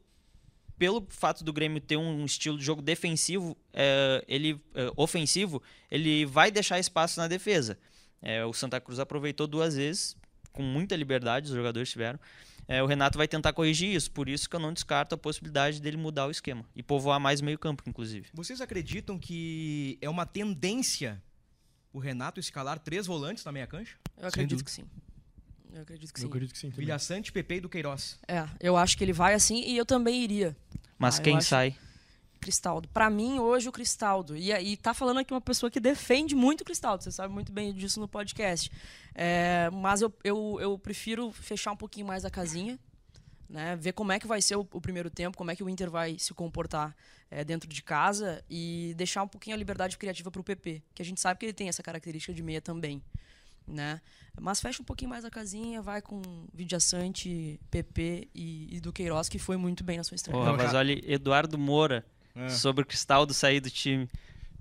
pelo 0.78 1.06
fato 1.10 1.44
do 1.44 1.54
Grêmio 1.54 1.80
ter 1.80 1.98
um 1.98 2.26
estilo 2.26 2.58
de 2.58 2.66
jogo 2.66 2.82
defensivo, 2.82 3.56
ele 4.28 4.60
ofensivo, 4.98 5.62
ele 5.90 6.26
vai 6.26 6.52
deixar 6.52 6.80
espaço 6.80 7.20
na 7.20 7.28
defesa. 7.28 7.78
É, 8.22 8.44
o 8.46 8.54
Santa 8.54 8.80
Cruz 8.80 9.00
aproveitou 9.00 9.46
duas 9.46 9.76
vezes, 9.76 10.16
com 10.54 10.62
muita 10.64 10.96
liberdade, 10.96 11.50
os 11.50 11.56
jogadores 11.56 11.90
tiveram. 11.90 12.18
É, 12.66 12.82
o 12.82 12.86
Renato 12.86 13.18
vai 13.18 13.28
tentar 13.28 13.52
corrigir 13.52 13.94
isso, 13.94 14.10
por 14.10 14.30
isso 14.30 14.50
que 14.50 14.56
eu 14.56 14.60
não 14.60 14.72
descarto 14.72 15.14
a 15.16 15.18
possibilidade 15.18 15.82
dele 15.82 15.98
mudar 15.98 16.28
o 16.28 16.32
esquema 16.32 16.64
e 16.74 16.82
povoar 16.82 17.20
mais 17.20 17.42
meio 17.42 17.60
campo, 17.60 17.84
inclusive. 17.86 18.28
Vocês 18.34 18.62
acreditam 18.62 19.20
que 19.20 19.98
é 20.02 20.10
uma 20.10 20.26
tendência 20.26 21.22
o 21.92 22.00
Renato 22.00 22.40
escalar 22.40 22.80
três 22.80 23.06
volantes 23.06 23.44
na 23.44 23.52
meia 23.52 23.68
cancha? 23.68 23.98
Eu 24.18 24.28
acredito 24.30 24.64
que 24.64 24.72
sim. 24.72 24.86
Eu 25.74 25.82
acredito 25.82 26.14
que 26.14 26.20
sim. 26.20 26.26
Eu 26.26 26.30
acredito 26.30 26.54
que 26.54 26.58
sim. 26.60 26.70
também. 26.70 26.86
Vilha 26.86 26.98
Sante, 27.00 27.32
Pepe 27.32 27.56
e 27.56 27.60
do 27.60 27.68
Queiroz. 27.68 28.18
É, 28.28 28.48
eu 28.60 28.78
acho 28.78 28.98
que 28.98 29.04
ele 29.04 29.14
vai 29.14 29.34
assim 29.34 29.62
e 29.66 29.76
eu 29.76 29.86
também 29.86 30.24
iria. 30.24 30.56
Mas 30.98 31.20
Ah, 31.20 31.22
quem 31.24 31.38
acho- 31.38 31.48
sai? 31.50 31.76
Cristaldo. 32.44 32.90
Pra 32.90 33.10
mim, 33.10 33.40
hoje, 33.40 33.70
o 33.70 33.72
Cristaldo. 33.72 34.36
E, 34.36 34.52
e 34.52 34.78
tá 34.78 34.94
falando 34.94 35.20
aqui 35.20 35.34
uma 35.34 35.42
pessoa 35.42 35.72
que 35.72 35.80
defende 35.80 36.36
muito 36.36 36.62
o 36.62 36.66
Cristaldo. 36.66 37.04
Você 37.04 37.12
sabe 37.12 37.34
muito 37.34 37.52
bem 37.52 37.74
disso 37.74 38.00
no 38.00 38.08
podcast. 38.08 38.70
É, 39.16 39.70
mas 39.72 40.02
eu, 40.02 40.14
eu, 40.24 40.58
eu 40.60 40.78
prefiro 40.78 41.32
fechar 41.32 41.72
um 41.72 41.78
pouquinho 41.78 42.06
mais 42.06 42.26
a 42.26 42.30
casinha. 42.30 42.78
Né, 43.50 43.76
ver 43.76 43.92
como 43.92 44.12
é 44.12 44.20
que 44.20 44.26
vai 44.26 44.42
ser 44.42 44.56
o, 44.56 44.62
o 44.62 44.82
primeiro 44.82 45.12
tempo, 45.12 45.38
como 45.38 45.52
é 45.52 45.56
que 45.56 45.64
o 45.64 45.70
Inter 45.70 45.88
vai 45.88 46.18
se 46.18 46.34
comportar 46.34 46.96
é, 47.30 47.44
dentro 47.44 47.70
de 47.70 47.84
casa 47.84 48.44
e 48.50 48.96
deixar 48.98 49.22
um 49.22 49.28
pouquinho 49.28 49.56
a 49.56 49.60
liberdade 49.60 49.96
criativa 49.96 50.32
pro 50.32 50.44
PP, 50.44 50.82
que 50.96 51.04
a 51.04 51.06
gente 51.06 51.22
sabe 51.22 51.40
que 51.40 51.46
ele 51.46 51.54
tem 51.54 51.68
essa 51.68 51.84
característica 51.84 52.34
de 52.34 52.42
meia 52.42 52.62
também. 52.62 53.04
Né? 53.68 54.02
Mas 54.42 54.60
fecha 54.60 54.82
um 54.82 54.86
pouquinho 54.86 55.10
mais 55.10 55.24
a 55.24 55.30
casinha, 55.30 55.84
vai 55.84 56.02
com 56.02 56.22
Vidiaçante, 56.52 57.60
PP 57.70 58.28
e, 58.34 58.78
e 58.78 58.80
do 58.80 58.92
Queiroz, 58.92 59.30
que 59.30 59.38
foi 59.38 59.56
muito 59.56 59.84
bem 59.84 59.98
na 59.98 60.04
sua 60.04 60.16
estreia. 60.16 60.36
Porra, 60.36 60.58
mas 60.58 60.74
olha, 60.74 61.00
Eduardo 61.06 61.58
Moura 61.58 62.04
É. 62.36 62.50
sobre 62.50 62.84
o 62.84 62.86
Cristaldo 62.86 63.34
sair 63.34 63.60
do 63.60 63.70
time. 63.70 64.10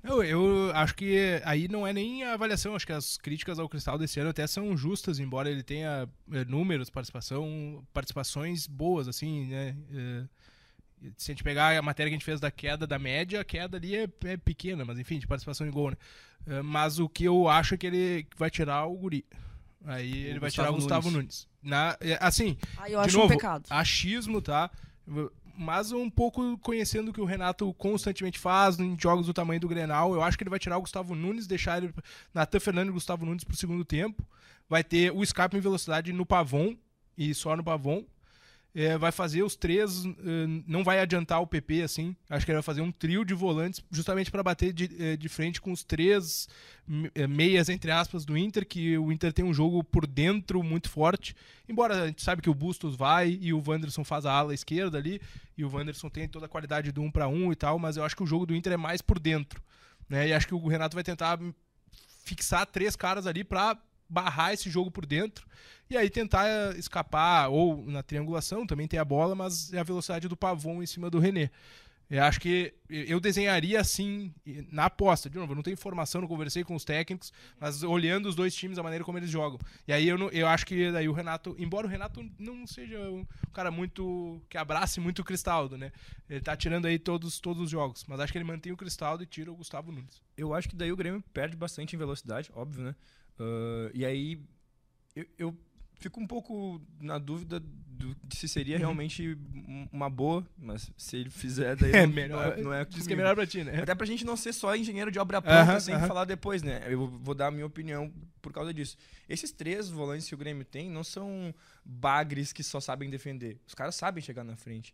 Eu, 0.03 0.23
eu 0.25 0.73
acho 0.75 0.97
que 0.97 1.41
aí 1.45 1.69
não 1.69 1.87
é 1.87 1.93
nem 1.93 2.25
a 2.25 2.35
avaliação, 2.35 2.75
acho 2.75 2.87
que 2.87 2.93
as 2.93 3.17
críticas 3.17 3.59
ao 3.61 3.69
Cristal 3.69 3.97
desse 3.97 4.19
ano 4.19 4.31
até 4.31 4.47
são 4.49 4.77
justas, 4.77 5.21
embora 5.21 5.49
ele 5.49 5.63
tenha 5.63 6.09
é, 6.33 6.45
números, 6.45 6.91
participação, 6.91 7.87
participações 7.93 8.67
boas, 8.67 9.07
assim, 9.07 9.47
né? 9.47 9.77
É, 9.95 10.25
se 11.17 11.31
a 11.31 11.35
gente 11.35 11.45
pegar 11.45 11.77
a 11.77 11.83
matéria 11.83 12.11
que 12.11 12.15
a 12.15 12.19
gente 12.19 12.25
fez 12.25 12.41
da 12.41 12.51
queda 12.51 12.87
da 12.87 12.99
média, 12.99 13.41
a 13.41 13.45
queda 13.45 13.77
ali 13.77 13.97
é, 13.97 14.09
é 14.25 14.37
pequena, 14.37 14.85
mas 14.85 14.99
enfim, 14.99 15.19
de 15.19 15.27
participação 15.27 15.67
em 15.67 15.71
gol, 15.71 15.91
né? 15.91 15.97
É, 16.49 16.63
mas 16.63 16.99
o 16.99 17.09
que 17.09 17.25
eu 17.25 17.49
acho 17.49 17.75
é 17.75 17.79
que 17.79 17.87
ele 17.87 18.27
vai 18.37 18.51
tirar 18.51 18.85
o 18.87 18.97
Guri. 18.97 19.25
Aí 19.85 20.27
ele 20.27 20.41
vai 20.41 20.51
tirar 20.51 20.71
o 20.71 20.75
Gustavo 20.75 21.03
Gustavo 21.03 21.17
Nunes. 21.17 21.49
Na, 21.63 21.97
assim, 22.21 22.57
Aí 22.79 22.93
eu 22.93 23.01
de 23.01 23.07
acho 23.07 23.19
novo, 23.19 23.33
um 23.33 23.37
pecado. 23.37 23.67
achismo, 23.71 24.43
tá? 24.43 24.71
Mas 25.63 25.93
um 25.93 26.11
pouco 26.11 26.59
conhecendo 26.59 27.11
o 27.11 27.13
que 27.13 27.21
o 27.21 27.25
Renato 27.25 27.73
constantemente 27.75 28.39
faz 28.39 28.79
em 28.79 28.97
jogos 28.99 29.27
do 29.27 29.33
tamanho 29.33 29.61
do 29.61 29.69
Grenal, 29.69 30.13
eu 30.13 30.23
acho 30.23 30.37
que 30.37 30.43
ele 30.43 30.51
vai 30.51 30.59
tirar 30.59 30.77
o 30.77 30.81
Gustavo 30.81 31.15
Nunes, 31.15 31.47
deixar 31.47 31.79
ele 31.79 31.95
Natan 32.35 32.59
Fernandes 32.59 32.91
e 32.91 32.95
Gustavo 32.95 33.25
Nunes 33.25 33.45
pro 33.45 33.57
segundo 33.57 33.85
tempo. 33.85 34.27
Vai 34.69 34.83
ter 34.83 35.13
o 35.13 35.23
escape 35.23 35.57
em 35.57 35.61
velocidade 35.61 36.13
no 36.13 36.27
Pavon 36.27 36.75
e 37.17 37.33
só 37.33 37.57
no 37.57 37.63
Pavon. 37.63 38.05
É, 38.75 38.97
vai 38.97 39.13
fazer 39.13 39.43
os 39.43 39.55
três, 39.55 40.03
eh, 40.07 40.63
não 40.67 40.83
vai 40.83 40.99
adiantar 40.99 41.43
o 41.43 41.47
PP 41.47 41.83
assim. 41.83 42.17
Acho 42.31 42.47
que 42.47 42.51
ele 42.53 42.57
vai 42.57 42.63
fazer 42.63 42.81
um 42.81 42.91
trio 42.91 43.23
de 43.23 43.35
volantes 43.35 43.85
justamente 43.91 44.31
para 44.31 44.43
bater 44.43 44.73
de, 44.73 44.91
eh, 44.99 45.15
de 45.15 45.29
frente 45.29 45.61
com 45.61 45.73
os 45.73 45.85
três 45.85 46.49
eh, 47.15 47.27
meias, 47.27 47.69
entre 47.69 47.91
aspas, 47.91 48.25
do 48.25 48.35
Inter, 48.35 48.67
que 48.67 48.97
o 48.97 49.13
Inter 49.13 49.31
tem 49.31 49.45
um 49.45 49.53
jogo 49.53 49.85
por 49.85 50.07
dentro 50.07 50.63
muito 50.63 50.89
forte. 50.89 51.37
Embora 51.69 52.05
a 52.05 52.07
gente 52.07 52.23
sabe 52.23 52.41
que 52.41 52.49
o 52.49 52.55
Bustos 52.55 52.97
vai 52.97 53.39
e 53.43 53.53
o 53.53 53.63
Wanderson 53.67 54.05
faz 54.05 54.25
a 54.25 54.33
ala 54.33 54.55
esquerda 54.55 54.97
ali, 54.97 55.21
e 55.57 55.65
o 55.67 55.71
Wanderson 55.71 56.09
tem 56.09 56.27
toda 56.27 56.47
a 56.47 56.49
qualidade 56.49 56.91
do 56.93 57.03
um 57.03 57.11
para 57.11 57.29
um 57.29 57.53
e 57.53 57.55
tal, 57.55 57.79
mas 57.79 57.99
eu 57.99 58.05
acho 58.05 58.17
que 58.17 58.23
o 58.23 58.27
jogo 58.27 58.47
do 58.47 58.55
Inter 58.55 58.73
é 58.73 58.79
mais 58.79 59.03
por 59.03 59.19
dentro. 59.19 59.63
Né? 60.09 60.29
E 60.29 60.33
acho 60.33 60.47
que 60.47 60.55
o 60.55 60.67
Renato 60.67 60.95
vai 60.95 61.05
tentar 61.05 61.39
fixar 62.25 62.65
três 62.67 62.97
caras 62.97 63.27
ali 63.27 63.45
para 63.45 63.77
barrar 64.13 64.53
esse 64.53 64.69
jogo 64.71 64.91
por 64.91 65.07
dentro 65.07 65.47
e 65.89 65.97
aí 65.97 66.09
tentar 66.11 66.47
eh, 66.47 66.75
escapar 66.79 67.49
ou 67.49 67.85
na 67.87 68.03
triangulação 68.03 68.67
também 68.67 68.87
tem 68.87 68.99
a 69.01 69.05
bola, 69.05 69.35
mas 69.35 69.73
é 69.73 69.79
a 69.79 69.83
velocidade 69.83 70.29
do 70.29 70.37
Pavon 70.37 70.83
em 70.83 70.87
cima 70.87 71.09
do 71.11 71.19
René. 71.19 71.51
Eu 72.11 72.23
acho 72.25 72.39
que 72.41 72.75
eu 72.91 73.19
desenharia 73.19 73.81
assim 73.81 74.35
na 74.71 74.85
aposta. 74.85 75.31
De 75.31 75.39
novo, 75.39 75.53
eu 75.53 75.57
não 75.57 75.63
tenho 75.63 75.73
informação, 75.73 76.21
não 76.21 76.29
conversei 76.29 76.63
com 76.63 76.75
os 76.75 76.85
técnicos, 76.85 77.33
mas 77.59 77.83
olhando 77.83 78.29
os 78.29 78.35
dois 78.35 78.55
times, 78.55 78.77
a 78.79 78.83
maneira 78.83 79.03
como 79.03 79.17
eles 79.17 79.31
jogam. 79.31 79.59
E 79.89 79.95
aí 79.95 80.07
eu, 80.09 80.19
não- 80.19 80.29
eu 80.29 80.47
acho 80.47 80.67
que 80.67 80.93
daí 80.93 81.09
o 81.09 81.13
Renato, 81.15 81.57
embora 81.59 81.87
o 81.87 81.91
Renato 81.91 82.23
não 82.39 82.67
seja 82.67 82.99
um 83.11 83.25
cara 83.55 83.71
muito 83.71 84.43
que 84.51 84.59
abrace 84.59 85.01
muito 85.01 85.21
o 85.21 85.25
Cristaldo, 85.25 85.79
né? 85.79 85.91
Ele 86.29 86.41
tá 86.43 86.55
tirando 86.55 86.85
aí 86.85 86.99
todos, 86.99 87.41
todos 87.41 87.63
os 87.63 87.71
jogos, 87.71 88.05
mas 88.07 88.21
acho 88.21 88.31
que 88.31 88.37
ele 88.37 88.45
mantém 88.45 88.73
o 88.73 88.77
Cristaldo 88.77 89.23
e 89.23 89.27
tira 89.27 89.51
o 89.51 89.57
Gustavo 89.57 89.91
Nunes. 89.91 90.21
Eu 90.37 90.53
acho 90.53 90.69
que 90.69 90.77
daí 90.77 90.93
o 90.93 90.97
Grêmio 90.97 91.25
perde 91.33 91.57
bastante 91.57 91.97
em 91.97 91.99
velocidade, 91.99 92.51
óbvio, 92.55 92.85
né? 92.85 92.95
Ah, 93.43 93.91
e 93.95 94.05
aí 94.05 94.41
eu, 95.17 95.27
eu 95.39 95.57
fico 95.97 96.21
um 96.21 96.27
pouco 96.27 96.81
na 97.01 97.19
dúvida 97.19 97.61
do- 97.61 98.17
de 98.25 98.37
se 98.37 98.49
seria 98.49 98.79
realmente 98.79 99.37
um- 99.69 99.89
uma 99.93 100.11
boa, 100.11 100.45
mas 100.59 100.91
se 100.97 101.17
ele 101.19 101.31
fizer, 101.31 101.77
daí 101.77 101.93
É 101.95 102.07
não, 102.07 102.13
melhor. 102.15 102.59
não 102.59 102.73
é 102.73 102.85
Diz 102.85 103.07
que 103.07 103.13
é 103.13 103.17
melhor 103.17 103.35
pra 103.35 103.47
ti, 103.47 103.63
né? 103.63 103.81
Até 103.83 103.95
pra 103.95 104.07
gente 104.07 104.25
não 104.25 104.37
ser 104.37 104.53
só 104.53 104.75
engenheiro 104.75 105.11
de 105.11 105.19
obra 105.19 105.41
pronta 105.41 105.61
Aham, 105.63 105.81
sem 105.81 105.95
aham. 105.95 106.07
falar 106.09 106.25
depois, 106.25 106.63
né? 106.63 106.83
Eu 106.89 107.07
vou 107.07 107.35
dar 107.35 107.49
a 107.49 107.51
minha 107.51 107.67
opinião 107.67 108.13
por 108.41 108.53
causa 108.53 108.73
disso. 108.75 108.97
Esses 109.29 109.53
três 109.53 109.89
volantes 109.89 110.27
que 110.29 110.35
o 110.35 110.39
Grêmio 110.39 110.65
tem 110.65 110.91
não 110.91 111.05
são 111.05 111.55
bagres 111.85 112.53
que 112.53 112.63
só 112.65 112.81
sabem 112.81 113.09
defender. 113.11 113.61
Os 113.67 113.75
caras 113.75 113.95
sabem 113.95 114.23
chegar 114.23 114.43
na 114.45 114.57
frente. 114.57 114.93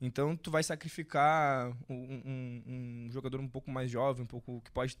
Então 0.00 0.36
tu 0.36 0.50
vai 0.50 0.62
sacrificar 0.62 1.70
um, 1.88 1.94
um- 1.94 2.62
um 3.06 3.10
jogador 3.10 3.40
um 3.40 3.48
pouco 3.48 3.70
mais 3.70 3.90
jovem, 3.90 4.22
um 4.24 4.26
pouco 4.26 4.60
que 4.62 4.70
pode 4.70 4.96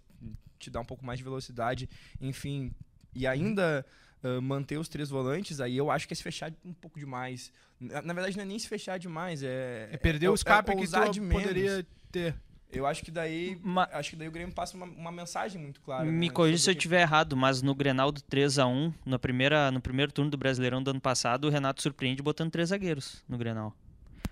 te 0.58 0.70
dar 0.70 0.80
um 0.80 0.84
pouco 0.86 1.04
mais 1.04 1.18
de 1.18 1.24
velocidade, 1.24 1.88
enfim, 2.20 2.72
e 3.16 3.26
ainda 3.26 3.84
ah, 4.22 4.40
manter 4.40 4.78
os 4.78 4.88
três 4.88 5.08
volantes, 5.10 5.60
aí 5.60 5.76
eu 5.76 5.90
acho 5.90 6.06
que 6.06 6.12
é 6.14 6.16
se 6.16 6.22
fechar 6.22 6.52
um 6.64 6.72
pouco 6.72 6.98
demais. 6.98 7.50
Na, 7.80 8.02
na 8.02 8.12
verdade, 8.14 8.36
não 8.36 8.42
é 8.44 8.46
nem 8.46 8.58
se 8.58 8.68
fechar 8.68 8.98
demais, 8.98 9.42
é. 9.42 9.88
É 9.92 9.96
perder 9.96 10.28
o 10.28 10.34
escape 10.34 10.72
que 10.72 10.78
ousar 10.78 11.06
tu 11.06 11.12
de 11.12 11.20
menos. 11.20 11.42
poderia 11.42 11.86
ter. 12.12 12.34
Eu 12.72 12.84
acho 12.84 13.02
que 13.04 13.10
daí. 13.12 13.58
Ma- 13.62 13.88
Acho 13.92 14.10
que 14.10 14.16
daí 14.16 14.26
o 14.26 14.30
Grêmio 14.32 14.52
passa 14.54 14.76
uma, 14.76 14.86
uma 14.86 15.12
mensagem 15.12 15.60
muito 15.60 15.80
clara. 15.80 16.04
Me 16.04 16.26
né, 16.28 16.32
corrija 16.32 16.58
se 16.58 16.68
eu 16.70 16.72
o 16.72 16.74
que- 16.74 16.78
estiver 16.80 17.00
errado, 17.02 17.36
mas 17.36 17.62
no 17.62 17.74
Grenal 17.74 18.10
do 18.10 18.20
3 18.22 18.58
a 18.58 18.66
1 18.66 18.92
na 19.06 19.18
primeira, 19.18 19.70
no 19.70 19.80
primeiro 19.80 20.10
turno 20.12 20.30
do 20.30 20.36
Brasileirão 20.36 20.82
do 20.82 20.90
ano 20.90 21.00
passado, 21.00 21.44
o 21.46 21.50
Renato 21.50 21.80
surpreende 21.80 22.22
botando 22.22 22.50
três 22.50 22.70
zagueiros 22.70 23.22
no 23.28 23.38
Grenal. 23.38 23.72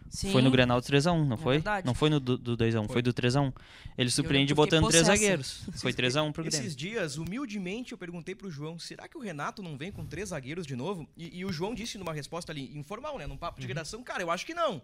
Sim. 0.09 0.31
Foi 0.31 0.43
no 0.43 0.51
Grenal 0.51 0.81
do 0.81 0.87
3x1, 0.87 1.27
não 1.27 1.35
É 1.35 1.37
foi? 1.37 1.55
verdade. 1.57 1.87
Não 1.87 1.95
foi 1.95 2.09
no 2.09 2.21
do, 2.21 2.39
do 2.39 2.57
2x1, 2.57 2.87
foi. 2.87 2.93
Foi. 2.95 3.03
do 3.03 3.13
3x1. 3.13 3.53
Ele 3.99 4.11
surpreende 4.11 4.55
botando 4.55 4.89
três 4.89 5.07
zagueiros. 5.07 5.63
Foi 5.81 5.93
3x1 5.93 6.33
pro 6.33 6.45
Grêmio. 6.45 6.61
Esses 6.61 6.77
dias, 6.77 7.17
humildemente, 7.17 7.93
eu 7.93 7.99
perguntei 7.99 8.35
pro 8.35 8.51
João, 8.51 8.79
será 8.79 9.09
que 9.09 9.17
o 9.17 9.21
Renato 9.21 9.63
não 9.63 9.77
vem 9.77 9.91
com 9.93 10.05
três 10.05 10.29
zagueiros 10.31 10.67
de 10.67 10.77
novo? 10.77 11.09
E, 11.17 11.39
e 11.39 11.45
o 11.45 11.53
João 11.53 11.75
disse 11.75 11.99
numa 11.99 12.13
resposta 12.13 12.53
ali, 12.53 12.77
informal, 12.77 13.19
né? 13.19 13.27
Num 13.27 13.37
papo 13.37 13.61
de 13.61 13.67
redação, 13.67 14.03
cara, 14.03 14.23
eu 14.23 14.31
acho 14.31 14.45
que 14.47 14.55
não. 14.55 14.81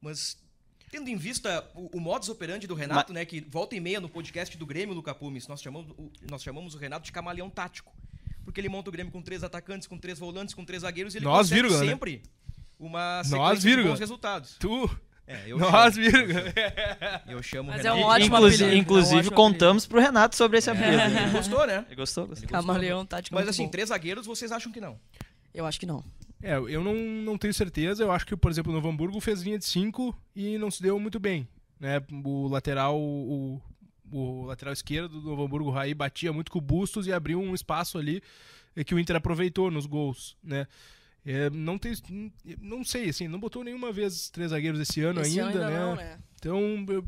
Mas, 0.00 0.36
tendo 0.90 1.08
em 1.08 1.16
vista 1.16 1.64
o, 1.74 1.96
o 1.96 2.00
modus 2.00 2.28
operandi 2.28 2.66
do 2.66 2.74
Renato, 2.74 3.12
né? 3.12 3.24
Que 3.24 3.40
volta 3.40 3.74
e 3.76 3.80
meia 3.80 4.00
no 4.00 4.08
podcast 4.08 4.56
do 4.56 4.66
Grêmio, 4.66 4.94
Luca 4.94 5.14
Pumes, 5.14 5.46
nós 5.48 5.62
chamamos, 5.62 5.90
o, 5.96 6.10
nós 6.30 6.42
chamamos 6.42 6.74
o 6.74 6.78
Renato 6.78 7.04
de 7.04 7.12
camaleão 7.12 7.48
tático. 7.50 7.92
Porque 8.44 8.60
ele 8.60 8.68
monta 8.68 8.88
o 8.88 8.92
Grêmio 8.92 9.12
com 9.12 9.22
três 9.22 9.44
atacantes, 9.44 9.86
com 9.86 9.96
três 9.96 10.18
volantes, 10.18 10.52
com 10.54 10.64
três 10.64 10.82
zagueiros, 10.82 11.14
e 11.14 11.18
ele 11.18 11.24
Nós, 11.24 11.48
consegue 11.48 11.62
vírgula, 11.62 11.84
né? 11.84 11.96
Uma 12.86 13.16
Nós, 13.18 13.26
sequência 13.28 13.56
de 13.60 13.66
vírgula. 13.68 13.88
bons 13.90 14.00
resultados. 14.00 14.56
Tu, 14.58 14.98
É, 15.26 15.44
eu 15.46 15.56
nós, 15.56 15.94
chamo, 15.94 16.06
vírgula. 16.10 16.42
eu 17.28 17.42
chamo 17.42 17.68
o 17.68 17.72
Mas 17.72 17.82
Renato. 17.82 17.98
é 17.98 18.04
um 18.04 18.06
ótimo 18.06 18.36
Inclusive, 18.36 18.64
apelido, 18.64 18.64
é 18.64 18.76
um 18.76 18.82
inclusive 18.82 19.18
ótimo 19.20 19.36
contamos 19.36 19.86
pro 19.86 20.00
Renato 20.00 20.36
sobre 20.36 20.58
esse 20.58 20.68
apelido. 20.70 21.00
Ele 21.18 21.30
gostou, 21.30 21.66
né? 21.66 21.84
Ele 21.86 21.96
gostou? 21.96 22.26
gostou. 22.26 22.48
Camaleão 22.48 23.06
tático 23.06 23.34
Mas 23.34 23.48
assim, 23.48 23.64
bom. 23.64 23.70
três 23.70 23.88
zagueiros, 23.90 24.26
vocês 24.26 24.50
acham 24.52 24.72
que 24.72 24.80
não? 24.80 24.98
Eu 25.54 25.64
acho 25.64 25.78
que 25.78 25.86
não. 25.86 26.04
É, 26.42 26.56
eu 26.56 26.82
não, 26.82 26.94
não 26.94 27.38
tenho 27.38 27.54
certeza. 27.54 28.02
Eu 28.02 28.10
acho 28.10 28.26
que, 28.26 28.36
por 28.36 28.50
exemplo, 28.50 28.72
o 28.72 28.74
Novo 28.74 28.88
Hamburgo 28.88 29.20
fez 29.20 29.42
linha 29.42 29.58
de 29.58 29.64
5 29.64 30.12
e 30.34 30.58
não 30.58 30.70
se 30.72 30.82
deu 30.82 30.98
muito 30.98 31.20
bem. 31.20 31.46
Né? 31.78 32.02
O 32.24 32.48
lateral, 32.48 32.98
o, 33.00 33.62
o 34.10 34.44
lateral 34.46 34.72
esquerdo 34.72 35.20
do 35.20 35.28
Novo 35.30 35.44
Hamburgo, 35.44 35.68
o 35.70 35.72
Raí, 35.72 35.94
batia 35.94 36.32
muito 36.32 36.50
com 36.50 36.58
o 36.58 36.62
Bustos 36.62 37.06
e 37.06 37.12
abriu 37.12 37.40
um 37.40 37.54
espaço 37.54 37.96
ali 37.96 38.20
que 38.84 38.94
o 38.94 38.98
Inter 38.98 39.16
aproveitou 39.16 39.70
nos 39.70 39.86
gols. 39.86 40.36
Né? 40.42 40.66
É, 41.24 41.48
não, 41.50 41.78
tem, 41.78 41.92
não 42.60 42.84
sei, 42.84 43.08
assim, 43.08 43.28
não 43.28 43.38
botou 43.38 43.62
nenhuma 43.62 43.92
vez 43.92 44.28
três 44.28 44.50
zagueiros 44.50 44.80
esse 44.80 45.00
ano 45.02 45.20
Esse 45.20 45.38
ainda, 45.40 45.58
ano 45.58 45.64
ainda 45.64 45.70
né? 45.70 45.78
não, 45.80 45.94
né? 45.94 46.18
Então, 46.34 46.86
eu 46.88 47.06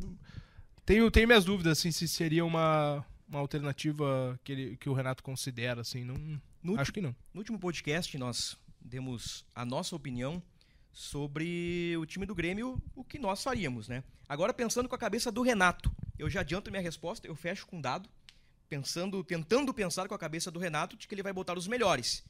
tenho, 0.86 1.10
tenho 1.10 1.26
minhas 1.26 1.44
dúvidas 1.44 1.78
assim, 1.78 1.90
se 1.90 2.06
seria 2.06 2.44
uma, 2.44 3.04
uma 3.28 3.40
alternativa 3.40 4.38
que, 4.44 4.52
ele, 4.52 4.76
que 4.76 4.88
o 4.88 4.92
Renato 4.92 5.22
considera. 5.22 5.80
Assim, 5.80 6.04
não, 6.04 6.40
No, 6.62 6.78
acho 6.78 6.92
que 6.92 7.00
não. 7.00 7.14
no 7.32 7.40
último 7.40 7.58
podcast, 7.58 8.16
nós 8.16 8.56
demos 8.80 9.44
a 9.54 9.64
nossa 9.64 9.96
opinião 9.96 10.40
sobre 10.92 11.96
o 11.98 12.06
time 12.06 12.24
do 12.24 12.34
Grêmio, 12.34 12.80
o 12.94 13.02
que 13.02 13.18
nós 13.18 13.42
faríamos, 13.42 13.88
né? 13.88 14.04
Agora, 14.28 14.54
pensando 14.54 14.88
com 14.88 14.94
a 14.94 14.98
cabeça 14.98 15.32
do 15.32 15.42
Renato, 15.42 15.90
eu 16.16 16.30
já 16.30 16.40
adianto 16.40 16.70
minha 16.70 16.82
resposta, 16.82 17.26
eu 17.26 17.34
fecho 17.34 17.66
com 17.66 17.78
um 17.78 17.80
dado, 17.80 18.08
pensando, 18.68 19.22
tentando 19.24 19.74
pensar 19.74 20.06
com 20.06 20.14
a 20.14 20.18
cabeça 20.18 20.50
do 20.52 20.60
Renato 20.60 20.96
de 20.96 21.08
que 21.08 21.14
ele 21.14 21.22
vai 21.22 21.32
botar 21.32 21.58
os 21.58 21.66
melhores. 21.66 22.24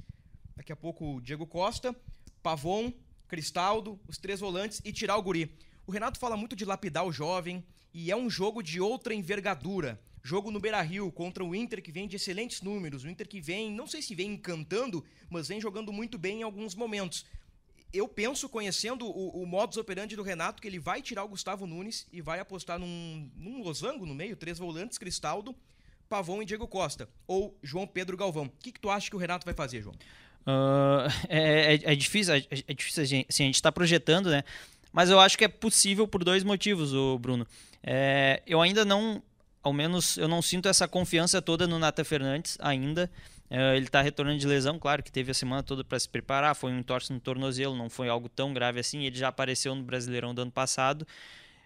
Daqui 0.57 0.73
a 0.73 0.77
pouco 0.77 1.17
o 1.17 1.21
Diego 1.21 1.47
Costa, 1.47 1.95
Pavon, 2.43 2.93
Cristaldo, 3.27 3.99
os 4.07 4.19
três 4.19 4.41
volantes 4.41 4.81
e 4.85 4.93
tirar 4.93 5.17
o 5.17 5.23
guri. 5.23 5.57
O 5.87 5.93
Renato 5.93 6.19
fala 6.19 6.37
muito 6.37 6.55
de 6.55 6.65
lapidar 6.65 7.05
o 7.05 7.13
jovem 7.13 7.65
e 7.93 8.11
é 8.11 8.17
um 8.17 8.31
jogo 8.31 8.63
de 8.63 8.81
outra 8.81 9.15
envergadura. 9.15 10.01
Jogo 10.23 10.51
no 10.51 10.59
Beira-Rio 10.59 11.13
contra 11.13 11.45
o 11.45 11.55
Inter 11.55 11.83
que 11.83 11.93
vem 11.93 12.09
de 12.09 12.17
excelentes 12.17 12.63
números, 12.63 13.05
o 13.05 13.09
Inter 13.09 13.29
que 13.29 13.41
vem, 13.41 13.71
não 13.71 13.87
sei 13.87 14.01
se 14.01 14.15
vem 14.15 14.33
encantando, 14.33 15.05
mas 15.29 15.49
vem 15.49 15.61
jogando 15.61 15.93
muito 15.93 16.17
bem 16.17 16.41
em 16.41 16.43
alguns 16.43 16.75
momentos. 16.75 17.27
Eu 17.93 18.09
penso, 18.09 18.49
conhecendo 18.49 19.07
o, 19.07 19.43
o 19.43 19.47
modus 19.47 19.77
operandi 19.77 20.17
do 20.17 20.23
Renato, 20.23 20.63
que 20.63 20.67
ele 20.67 20.79
vai 20.79 21.03
tirar 21.03 21.25
o 21.25 21.29
Gustavo 21.29 21.67
Nunes 21.67 22.07
e 22.13 22.21
vai 22.21 22.41
apostar 22.41 22.79
num, 22.79 23.31
num 23.37 23.63
losango 23.63 24.07
no 24.07 24.15
meio, 24.15 24.35
três 24.35 24.59
volantes, 24.59 24.99
Cristaldo, 24.99 25.55
Pavão 26.09 26.43
e 26.43 26.45
Diego 26.45 26.67
Costa. 26.67 27.09
Ou 27.27 27.57
João 27.63 27.87
Pedro 27.87 28.17
Galvão. 28.17 28.47
O 28.47 28.51
que, 28.51 28.73
que 28.73 28.81
tu 28.81 28.91
acha 28.91 29.09
que 29.09 29.15
o 29.15 29.19
Renato 29.19 29.45
vai 29.45 29.55
fazer, 29.55 29.83
João? 29.83 29.95
É, 31.29 31.75
é, 31.75 31.93
é, 31.93 31.95
difícil, 31.95 32.35
é, 32.35 32.45
é 32.69 32.75
difícil 32.75 33.03
a 33.03 33.07
gente, 33.07 33.27
assim, 33.29 33.45
a 33.45 33.47
gente 33.47 33.55
está 33.55 33.73
projetando, 33.73 34.31
né? 34.31 34.45
Mas 34.93 35.11
eu 35.11 35.19
acho 35.19 35.37
que 35.37 35.45
é 35.45 35.49
possível 35.49 36.07
por 36.07 36.23
dois 36.23 36.45
motivos, 36.45 36.93
o 36.93 37.19
Bruno. 37.19 37.47
É, 37.83 38.43
eu 38.47 38.61
ainda 38.61 38.85
não 38.85 39.23
ao 39.65 39.73
menos 39.73 40.19
eu 40.19 40.29
não 40.29 40.43
sinto 40.43 40.69
essa 40.69 40.87
confiança 40.87 41.41
toda 41.41 41.67
no 41.67 41.79
Nata 41.79 42.05
Fernandes 42.05 42.59
ainda. 42.61 43.11
Uh, 43.51 43.75
ele 43.77 43.87
está 43.87 44.03
retornando 44.03 44.39
de 44.39 44.47
lesão, 44.47 44.79
claro 44.79 45.03
que 45.03 45.13
teve 45.13 45.31
a 45.31 45.35
semana 45.35 45.63
toda 45.63 45.85
para 45.85 45.99
se 45.99 46.09
preparar, 46.09 46.55
foi 46.55 46.73
um 46.73 46.79
entorse 46.79 47.13
no 47.13 47.21
tornozelo, 47.21 47.77
não 47.77 47.89
foi 47.89 48.09
algo 48.09 48.29
tão 48.29 48.53
grave 48.53 48.81
assim. 48.81 49.05
Ele 49.05 49.17
já 49.17 49.29
apareceu 49.29 49.75
no 49.75 49.83
Brasileirão 49.83 50.35
do 50.35 50.43
ano 50.43 50.51
passado. 50.51 51.07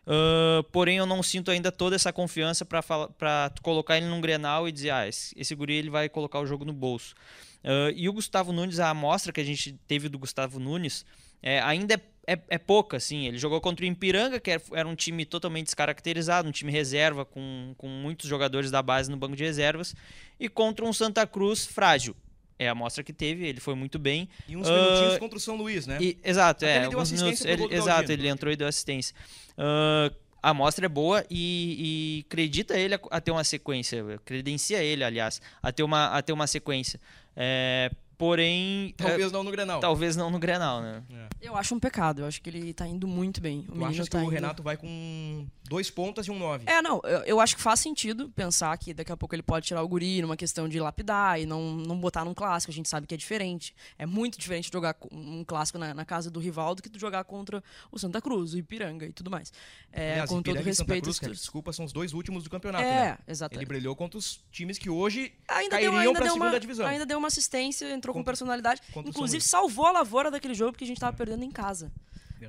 Uh, 0.08 0.62
porém, 0.72 0.96
eu 0.96 1.04
não 1.04 1.22
sinto 1.22 1.50
ainda 1.50 1.70
toda 1.70 1.94
essa 1.94 2.10
confiança 2.10 2.64
para 2.64 3.52
colocar 3.62 3.98
ele 3.98 4.06
num 4.06 4.22
grenal 4.22 4.66
e 4.66 4.72
dizer: 4.72 4.90
ah, 4.90 5.06
esse, 5.06 5.38
esse 5.38 5.54
guri 5.54 5.74
ele 5.74 5.90
vai 5.90 6.08
colocar 6.08 6.40
o 6.40 6.46
jogo 6.46 6.64
no 6.64 6.72
bolso. 6.72 7.14
Uh, 7.62 7.92
e 7.94 8.08
o 8.08 8.12
Gustavo 8.12 8.50
Nunes, 8.50 8.80
a 8.80 8.88
amostra 8.88 9.32
que 9.32 9.40
a 9.40 9.44
gente 9.44 9.72
teve 9.86 10.08
do 10.08 10.18
Gustavo 10.18 10.58
Nunes, 10.58 11.04
é, 11.42 11.60
ainda 11.60 11.94
é 11.94 12.00
é, 12.28 12.38
é 12.50 12.58
pouca, 12.58 12.98
assim. 12.98 13.26
Ele 13.26 13.38
jogou 13.38 13.58
contra 13.58 13.86
o 13.86 13.88
Ipiranga, 13.88 14.38
que 14.38 14.50
era 14.50 14.86
um 14.86 14.94
time 14.94 15.24
totalmente 15.24 15.64
descaracterizado, 15.64 16.46
um 16.46 16.52
time 16.52 16.70
reserva, 16.70 17.24
com, 17.24 17.74
com 17.78 17.88
muitos 17.88 18.28
jogadores 18.28 18.70
da 18.70 18.82
base 18.82 19.10
no 19.10 19.16
banco 19.16 19.34
de 19.34 19.42
reservas, 19.42 19.96
e 20.38 20.46
contra 20.46 20.84
um 20.84 20.92
Santa 20.92 21.26
Cruz 21.26 21.64
frágil. 21.64 22.14
É 22.58 22.68
a 22.68 22.72
amostra 22.72 23.04
que 23.04 23.12
teve, 23.12 23.46
ele 23.46 23.60
foi 23.60 23.74
muito 23.74 23.98
bem. 23.98 24.28
E 24.48 24.56
uns 24.56 24.68
minutinhos 24.68 25.14
uh, 25.14 25.18
contra 25.18 25.38
o 25.38 25.40
São 25.40 25.56
Luís, 25.56 25.86
né? 25.86 25.98
E, 26.00 26.18
exato, 26.24 26.64
Até 26.64 26.78
é. 26.78 26.80
Ele 26.80 26.88
deu 26.88 27.04
minutos, 27.04 27.44
ele, 27.44 27.74
exato, 27.74 28.12
ele 28.12 28.28
entrou 28.28 28.52
e 28.52 28.56
deu 28.56 28.66
assistência. 28.66 29.14
Uh, 29.56 30.14
a 30.42 30.50
amostra 30.50 30.86
é 30.86 30.88
boa 30.88 31.24
e, 31.30 32.20
e 32.20 32.24
acredita 32.26 32.76
ele 32.76 32.94
a, 32.94 33.00
a, 33.10 33.20
ter 33.20 33.30
uma 33.30 33.44
sequência, 33.44 34.04
credencia 34.24 34.82
ele, 34.82 35.04
aliás, 35.04 35.40
a 35.62 35.72
ter 35.72 35.82
uma, 35.82 36.06
a 36.06 36.22
ter 36.22 36.32
uma 36.32 36.46
sequência. 36.46 37.00
É, 37.36 37.90
Porém. 38.18 38.92
Talvez 38.96 39.30
é, 39.30 39.32
não 39.32 39.44
no 39.44 39.50
Grenal. 39.52 39.80
Talvez 39.80 40.16
não 40.16 40.28
no 40.28 40.40
Grenal, 40.40 40.82
né? 40.82 41.04
É. 41.08 41.28
Eu 41.40 41.56
acho 41.56 41.72
um 41.72 41.78
pecado. 41.78 42.22
Eu 42.22 42.26
acho 42.26 42.42
que 42.42 42.50
ele 42.50 42.74
tá 42.74 42.84
indo 42.84 43.06
muito 43.06 43.40
bem. 43.40 43.64
O 43.68 43.78
tu 43.78 43.84
achas 43.84 44.08
tá 44.08 44.18
que 44.18 44.26
o 44.26 44.28
Renato 44.28 44.60
vai 44.60 44.76
com 44.76 45.46
dois 45.68 45.88
pontas 45.88 46.26
e 46.26 46.30
um 46.30 46.38
nove? 46.38 46.64
É, 46.66 46.82
não. 46.82 47.00
Eu, 47.04 47.20
eu, 47.20 47.40
acho 47.40 47.54
que 47.54 47.62
faz 47.62 47.78
sentido 47.78 48.28
pensar 48.30 48.76
que 48.76 48.92
daqui 48.92 49.12
a 49.12 49.16
pouco 49.16 49.36
ele 49.36 49.42
pode 49.42 49.66
tirar 49.66 49.82
o 49.82 49.88
Guri 49.88 50.20
numa 50.20 50.36
questão 50.36 50.68
de 50.68 50.80
lapidar 50.80 51.40
e 51.40 51.46
não, 51.46 51.76
não 51.76 51.96
botar 51.96 52.24
num 52.24 52.34
clássico. 52.34 52.72
A 52.72 52.74
gente 52.74 52.88
sabe 52.88 53.06
que 53.06 53.14
é 53.14 53.16
diferente. 53.16 53.72
É 53.96 54.04
muito 54.04 54.36
diferente 54.36 54.68
jogar 54.72 54.96
um 55.12 55.44
clássico 55.44 55.78
na, 55.78 55.94
na 55.94 56.04
casa 56.04 56.28
do 56.28 56.40
rival 56.40 56.74
do 56.74 56.82
que 56.82 56.88
tu 56.88 56.98
jogar 56.98 57.22
contra 57.22 57.62
o 57.92 57.98
Santa 58.00 58.20
Cruz, 58.20 58.52
o 58.54 58.58
Ipiranga 58.58 59.06
e 59.06 59.12
tudo 59.12 59.30
mais. 59.30 59.52
É, 59.92 60.12
Aliás, 60.12 60.30
com 60.30 60.40
Ipiranga 60.40 60.60
todo 60.60 60.66
respeito. 60.66 61.04
Cruz, 61.04 61.18
cara, 61.20 61.32
desculpa, 61.32 61.72
são 61.72 61.84
os 61.84 61.92
dois 61.92 62.12
últimos 62.12 62.42
do 62.42 62.50
campeonato. 62.50 62.82
É, 62.82 63.10
né? 63.10 63.18
exatamente. 63.28 63.62
Ele 63.62 63.68
brilhou 63.68 63.94
contra 63.94 64.18
os 64.18 64.40
times 64.50 64.76
que 64.76 64.90
hoje 64.90 65.32
ainda 65.46 65.70
cairiam 65.70 65.92
deu, 65.92 66.00
ainda 66.00 66.12
pra 66.14 66.24
deu 66.24 66.32
segunda 66.32 66.50
uma, 66.50 66.60
divisão. 66.60 66.86
Ainda 66.86 67.06
deu 67.06 67.18
uma 67.18 67.28
assistência, 67.28 67.92
entrou 67.92 68.07
contra, 68.12 68.22
com 68.22 68.24
personalidade. 68.24 68.82
Inclusive, 69.04 69.42
salvou 69.42 69.86
a 69.86 69.92
lavoura 69.92 70.30
daquele 70.30 70.54
jogo 70.54 70.72
porque 70.72 70.84
a 70.84 70.86
gente 70.86 70.96
estava 70.96 71.16
perdendo 71.16 71.44
em 71.44 71.50
casa. 71.50 71.92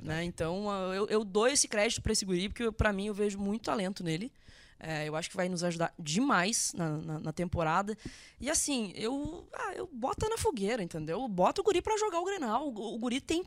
Né? 0.02 0.24
Então, 0.24 0.70
eu, 0.94 1.06
eu, 1.08 1.24
dou 1.24 1.48
esse 1.48 1.66
crédito 1.66 2.00
para 2.00 2.12
esse 2.12 2.24
guri, 2.24 2.48
porque 2.48 2.70
para 2.70 2.92
mim 2.92 3.06
eu 3.06 3.14
vejo 3.14 3.38
muito 3.38 3.62
talento 3.62 4.04
nele. 4.04 4.32
É, 4.82 5.06
eu 5.06 5.14
acho 5.14 5.28
que 5.28 5.36
vai 5.36 5.46
nos 5.46 5.62
ajudar 5.62 5.92
demais 5.98 6.72
na, 6.74 6.96
na, 6.96 7.18
na 7.18 7.32
temporada. 7.32 7.98
E 8.40 8.48
assim, 8.48 8.92
eu, 8.94 9.46
ah, 9.52 9.74
eu 9.74 9.86
boto 9.92 10.26
na 10.26 10.38
fogueira, 10.38 10.82
entendeu? 10.82 11.26
Bota 11.28 11.60
o 11.60 11.64
guri 11.64 11.82
para 11.82 11.98
jogar 11.98 12.18
o 12.18 12.24
Grenal. 12.24 12.68
O, 12.68 12.94
o 12.94 12.98
guri 12.98 13.20
tem. 13.20 13.44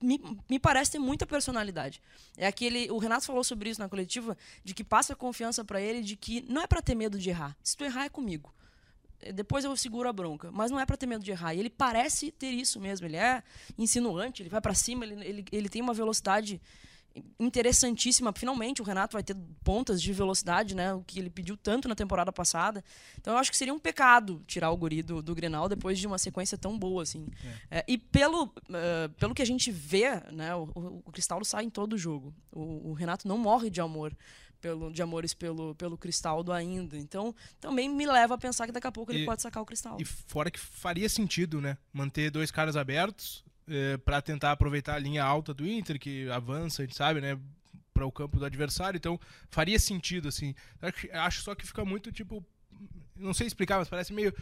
Me, 0.00 0.20
me 0.50 0.58
parece 0.58 0.90
ter 0.90 0.98
muita 0.98 1.24
personalidade. 1.24 2.02
É 2.36 2.48
aquele. 2.48 2.90
O 2.90 2.98
Renato 2.98 3.26
falou 3.26 3.44
sobre 3.44 3.70
isso 3.70 3.80
na 3.80 3.88
coletiva, 3.88 4.36
de 4.64 4.74
que 4.74 4.82
passa 4.82 5.14
confiança 5.14 5.64
para 5.64 5.80
ele 5.80 6.02
de 6.02 6.16
que 6.16 6.44
não 6.48 6.62
é 6.62 6.66
para 6.66 6.82
ter 6.82 6.96
medo 6.96 7.16
de 7.16 7.30
errar. 7.30 7.56
Se 7.62 7.76
tu 7.76 7.84
errar, 7.84 8.06
é 8.06 8.08
comigo 8.08 8.52
depois 9.32 9.64
eu 9.64 9.76
seguro 9.76 10.08
a 10.08 10.12
bronca. 10.12 10.50
Mas 10.50 10.70
não 10.70 10.80
é 10.80 10.86
para 10.86 10.96
ter 10.96 11.06
medo 11.06 11.24
de 11.24 11.30
errar. 11.30 11.54
E 11.54 11.60
ele 11.60 11.70
parece 11.70 12.30
ter 12.32 12.50
isso 12.50 12.80
mesmo. 12.80 13.06
Ele 13.06 13.16
é 13.16 13.42
insinuante, 13.78 14.42
ele 14.42 14.48
vai 14.48 14.60
para 14.60 14.74
cima, 14.74 15.04
ele, 15.04 15.24
ele, 15.24 15.44
ele 15.52 15.68
tem 15.68 15.82
uma 15.82 15.94
velocidade 15.94 16.60
interessantíssima. 17.38 18.32
Finalmente 18.32 18.80
o 18.80 18.84
Renato 18.84 19.14
vai 19.14 19.22
ter 19.22 19.36
pontas 19.62 20.00
de 20.00 20.12
velocidade, 20.12 20.74
né? 20.74 20.94
O 20.94 21.02
que 21.02 21.18
ele 21.18 21.30
pediu 21.30 21.56
tanto 21.56 21.88
na 21.88 21.94
temporada 21.94 22.32
passada. 22.32 22.84
Então 23.20 23.34
eu 23.34 23.38
acho 23.38 23.50
que 23.50 23.56
seria 23.56 23.74
um 23.74 23.78
pecado 23.78 24.42
tirar 24.46 24.70
o 24.70 24.76
guri 24.76 25.02
do, 25.02 25.22
do 25.22 25.34
Grenal 25.34 25.68
depois 25.68 25.98
de 25.98 26.06
uma 26.06 26.18
sequência 26.18 26.56
tão 26.56 26.78
boa 26.78 27.02
assim. 27.02 27.26
É. 27.70 27.78
É, 27.78 27.84
e 27.86 27.98
pelo, 27.98 28.44
uh, 28.44 29.08
pelo 29.18 29.34
que 29.34 29.42
a 29.42 29.46
gente 29.46 29.70
vê, 29.70 30.20
né? 30.32 30.54
O, 30.54 30.68
o, 30.74 31.02
o 31.06 31.12
Cristaldo 31.12 31.44
sai 31.44 31.64
em 31.64 31.70
todo 31.70 31.94
o 31.94 31.98
jogo. 31.98 32.34
O, 32.50 32.90
o 32.90 32.92
Renato 32.92 33.28
não 33.28 33.38
morre 33.38 33.70
de 33.70 33.80
amor 33.80 34.16
pelo, 34.62 34.92
de 34.92 35.02
amores 35.02 35.34
pelo, 35.34 35.74
pelo 35.74 35.98
Cristaldo 35.98 36.52
ainda. 36.52 36.96
Então, 36.96 37.34
também 37.60 37.88
me 37.88 38.06
leva 38.06 38.34
a 38.36 38.38
pensar 38.38 38.64
que 38.64 38.72
daqui 38.72 38.86
a 38.86 38.92
pouco 38.92 39.12
ele 39.12 39.26
pode 39.26 39.42
sacar 39.42 39.62
o 39.62 39.66
Cristaldo. 39.66 40.00
E 40.00 40.04
fora 40.04 40.50
que 40.50 40.58
faria 40.58 41.08
sentido, 41.08 41.60
né? 41.60 41.76
Manter 41.92 42.30
dois 42.30 42.50
caras 42.50 42.76
abertos 42.76 43.44
é, 43.68 43.96
para 43.98 44.22
tentar 44.22 44.52
aproveitar 44.52 44.94
a 44.94 44.98
linha 44.98 45.24
alta 45.24 45.52
do 45.52 45.66
Inter, 45.66 45.98
que 45.98 46.30
avança, 46.30 46.82
a 46.82 46.86
gente 46.86 46.96
sabe, 46.96 47.20
né? 47.20 47.38
Para 47.92 48.06
o 48.06 48.12
campo 48.12 48.38
do 48.38 48.44
adversário. 48.44 48.96
Então, 48.96 49.20
faria 49.50 49.78
sentido, 49.78 50.28
assim. 50.28 50.54
Acho 51.12 51.42
só 51.42 51.54
que 51.54 51.66
fica 51.66 51.84
muito, 51.84 52.10
tipo. 52.10 52.42
Não 53.16 53.34
sei 53.34 53.46
explicar, 53.46 53.78
mas 53.78 53.88
parece 53.88 54.12
meio. 54.12 54.32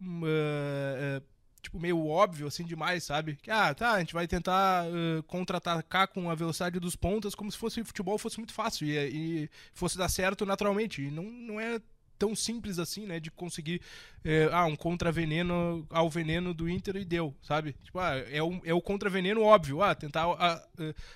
Uh, 0.00 1.20
uh, 1.20 1.35
tipo, 1.66 1.80
meio 1.80 2.06
óbvio, 2.06 2.46
assim, 2.46 2.64
demais, 2.64 3.04
sabe? 3.04 3.36
Que, 3.42 3.50
ah, 3.50 3.74
tá, 3.74 3.92
a 3.92 3.98
gente 3.98 4.14
vai 4.14 4.26
tentar 4.26 4.86
uh, 4.86 5.22
contra-atacar 5.24 6.08
com 6.08 6.30
a 6.30 6.34
velocidade 6.34 6.78
dos 6.78 6.94
pontas 6.94 7.34
como 7.34 7.50
se 7.50 7.58
fosse 7.58 7.82
futebol 7.84 8.18
fosse 8.18 8.38
muito 8.38 8.52
fácil 8.52 8.86
e, 8.86 8.96
e 9.44 9.50
fosse 9.74 9.98
dar 9.98 10.08
certo 10.08 10.46
naturalmente. 10.46 11.02
E 11.02 11.10
não, 11.10 11.24
não 11.24 11.60
é 11.60 11.80
tão 12.18 12.34
simples 12.34 12.78
assim, 12.78 13.04
né? 13.04 13.18
De 13.18 13.30
conseguir 13.30 13.80
é, 14.24 14.48
ah, 14.52 14.64
um 14.64 14.76
contra-veneno 14.76 15.86
ao 15.90 16.08
veneno 16.08 16.54
do 16.54 16.68
Inter 16.68 16.96
e 16.96 17.04
deu, 17.04 17.34
sabe? 17.42 17.74
Tipo, 17.82 17.98
ah, 17.98 18.16
é, 18.16 18.42
o, 18.42 18.60
é 18.64 18.72
o 18.72 18.80
contra-veneno 18.80 19.42
óbvio, 19.42 19.82
ah, 19.82 19.94
tentar 19.94 20.24
a, 20.24 20.54
a, 20.54 20.62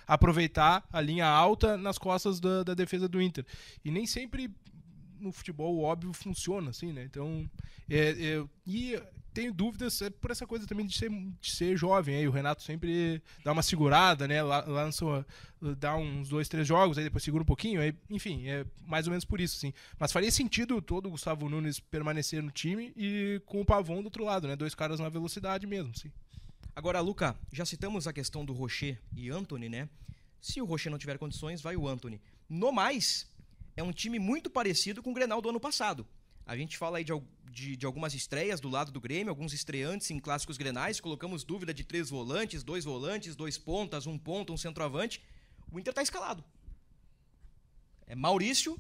aproveitar 0.07 0.85
a 0.93 1.01
linha 1.01 1.27
alta 1.27 1.77
nas 1.77 1.97
costas 1.97 2.41
da, 2.41 2.65
da 2.65 2.75
defesa 2.75 3.09
do 3.09 3.23
Inter. 3.23 3.47
E 3.85 3.91
nem 3.91 4.07
sempre 4.07 4.51
no 5.21 5.33
futebol 5.33 5.77
o 5.77 5.83
óbvio 5.83 6.13
funciona, 6.13 6.71
assim, 6.71 6.93
né? 6.93 7.05
Então, 7.05 7.49
é, 7.89 8.11
é, 8.11 8.45
e 8.67 9.01
tenho 9.33 9.53
dúvidas 9.53 10.01
é 10.03 10.11
por 10.11 10.31
essa 10.31 10.47
coisa 10.47 10.67
também 10.67 10.87
de 10.87 10.97
ser, 10.97 11.11
de 11.11 11.51
ser 11.51 11.77
jovem. 11.77 12.17
Aí 12.17 12.29
o 12.29 12.31
Renato 12.31 12.63
sempre 12.63 13.23
dá 13.45 13.53
uma 13.53 13.63
segurada, 13.63 14.27
né? 14.27 14.43
Lança, 14.43 15.05
dá 15.79 15.97
uns 15.97 16.29
dois, 16.29 16.49
três 16.49 16.67
jogos, 16.67 16.99
aí 16.99 17.05
depois 17.05 17.23
segura 17.23 17.43
um 17.43 17.47
pouquinho. 17.47 17.81
Aí, 17.81 17.95
enfim, 18.09 18.49
é 18.49 18.65
mais 18.87 19.07
ou 19.07 19.11
menos 19.11 19.25
por 19.25 19.41
isso, 19.41 19.57
sim. 19.57 19.73
Mas 19.99 20.13
faria 20.13 20.31
sentido 20.31 20.81
todo 20.83 21.07
o 21.07 21.11
Gustavo 21.11 21.49
Nunes 21.49 21.79
permanecer 21.81 22.43
no 22.43 22.51
time 22.51 22.93
e 22.97 23.41
com 23.47 23.61
o 23.61 23.65
Pavon 23.65 24.01
do 24.01 24.07
outro 24.07 24.25
lado, 24.25 24.49
né? 24.49 24.57
Dois 24.57 24.75
caras 24.75 25.01
na 25.01 25.09
velocidade 25.09 25.67
mesmo, 25.67 25.97
sim. 25.97 26.11
Agora, 26.75 27.01
Luca, 27.01 27.37
já 27.53 27.65
citamos 27.65 28.07
a 28.07 28.13
questão 28.13 28.45
do 28.45 28.53
Rocher 28.53 28.99
e 29.15 29.31
Anthony, 29.31 29.69
né? 29.69 29.89
Se 30.41 30.61
o 30.61 30.65
Rocher 30.65 30.91
não 30.91 30.99
tiver 30.99 31.19
condições, 31.19 31.61
vai 31.61 31.77
o 31.77 31.87
Anthony. 31.87 32.21
No 32.49 32.73
mais, 32.73 33.31
é 33.77 33.83
um 33.83 33.93
time 33.93 34.19
muito 34.19 34.49
parecido 34.49 35.03
com 35.03 35.11
o 35.11 35.15
Grenal 35.15 35.43
do 35.43 35.51
ano 35.51 35.61
passado. 35.61 36.07
A 36.51 36.57
gente 36.57 36.77
fala 36.77 36.99
aí 36.99 37.05
de, 37.05 37.13
de, 37.49 37.77
de, 37.77 37.87
algumas 37.87 38.13
estreias 38.13 38.59
do 38.59 38.69
lado 38.69 38.91
do 38.91 39.01
Grêmio, 39.01 39.31
alguns 39.31 39.53
estreantes 39.53 40.11
em 40.11 40.19
clássicos 40.19 40.57
grenais. 40.57 40.99
Colocamos 40.99 41.45
dúvida 41.45 41.73
de 41.73 41.85
três 41.85 42.11
volantes, 42.11 42.65
dois 42.65 42.85
volantes, 42.85 43.37
dois 43.37 43.57
pontas, 43.57 44.05
um 44.05 44.19
ponta, 44.19 44.53
um 44.53 44.57
centroavante. 44.57 45.23
O 45.71 45.79
Inter 45.79 45.93
está 45.93 46.03
escalado. 46.03 46.43
É 48.05 48.17
Maurício 48.17 48.77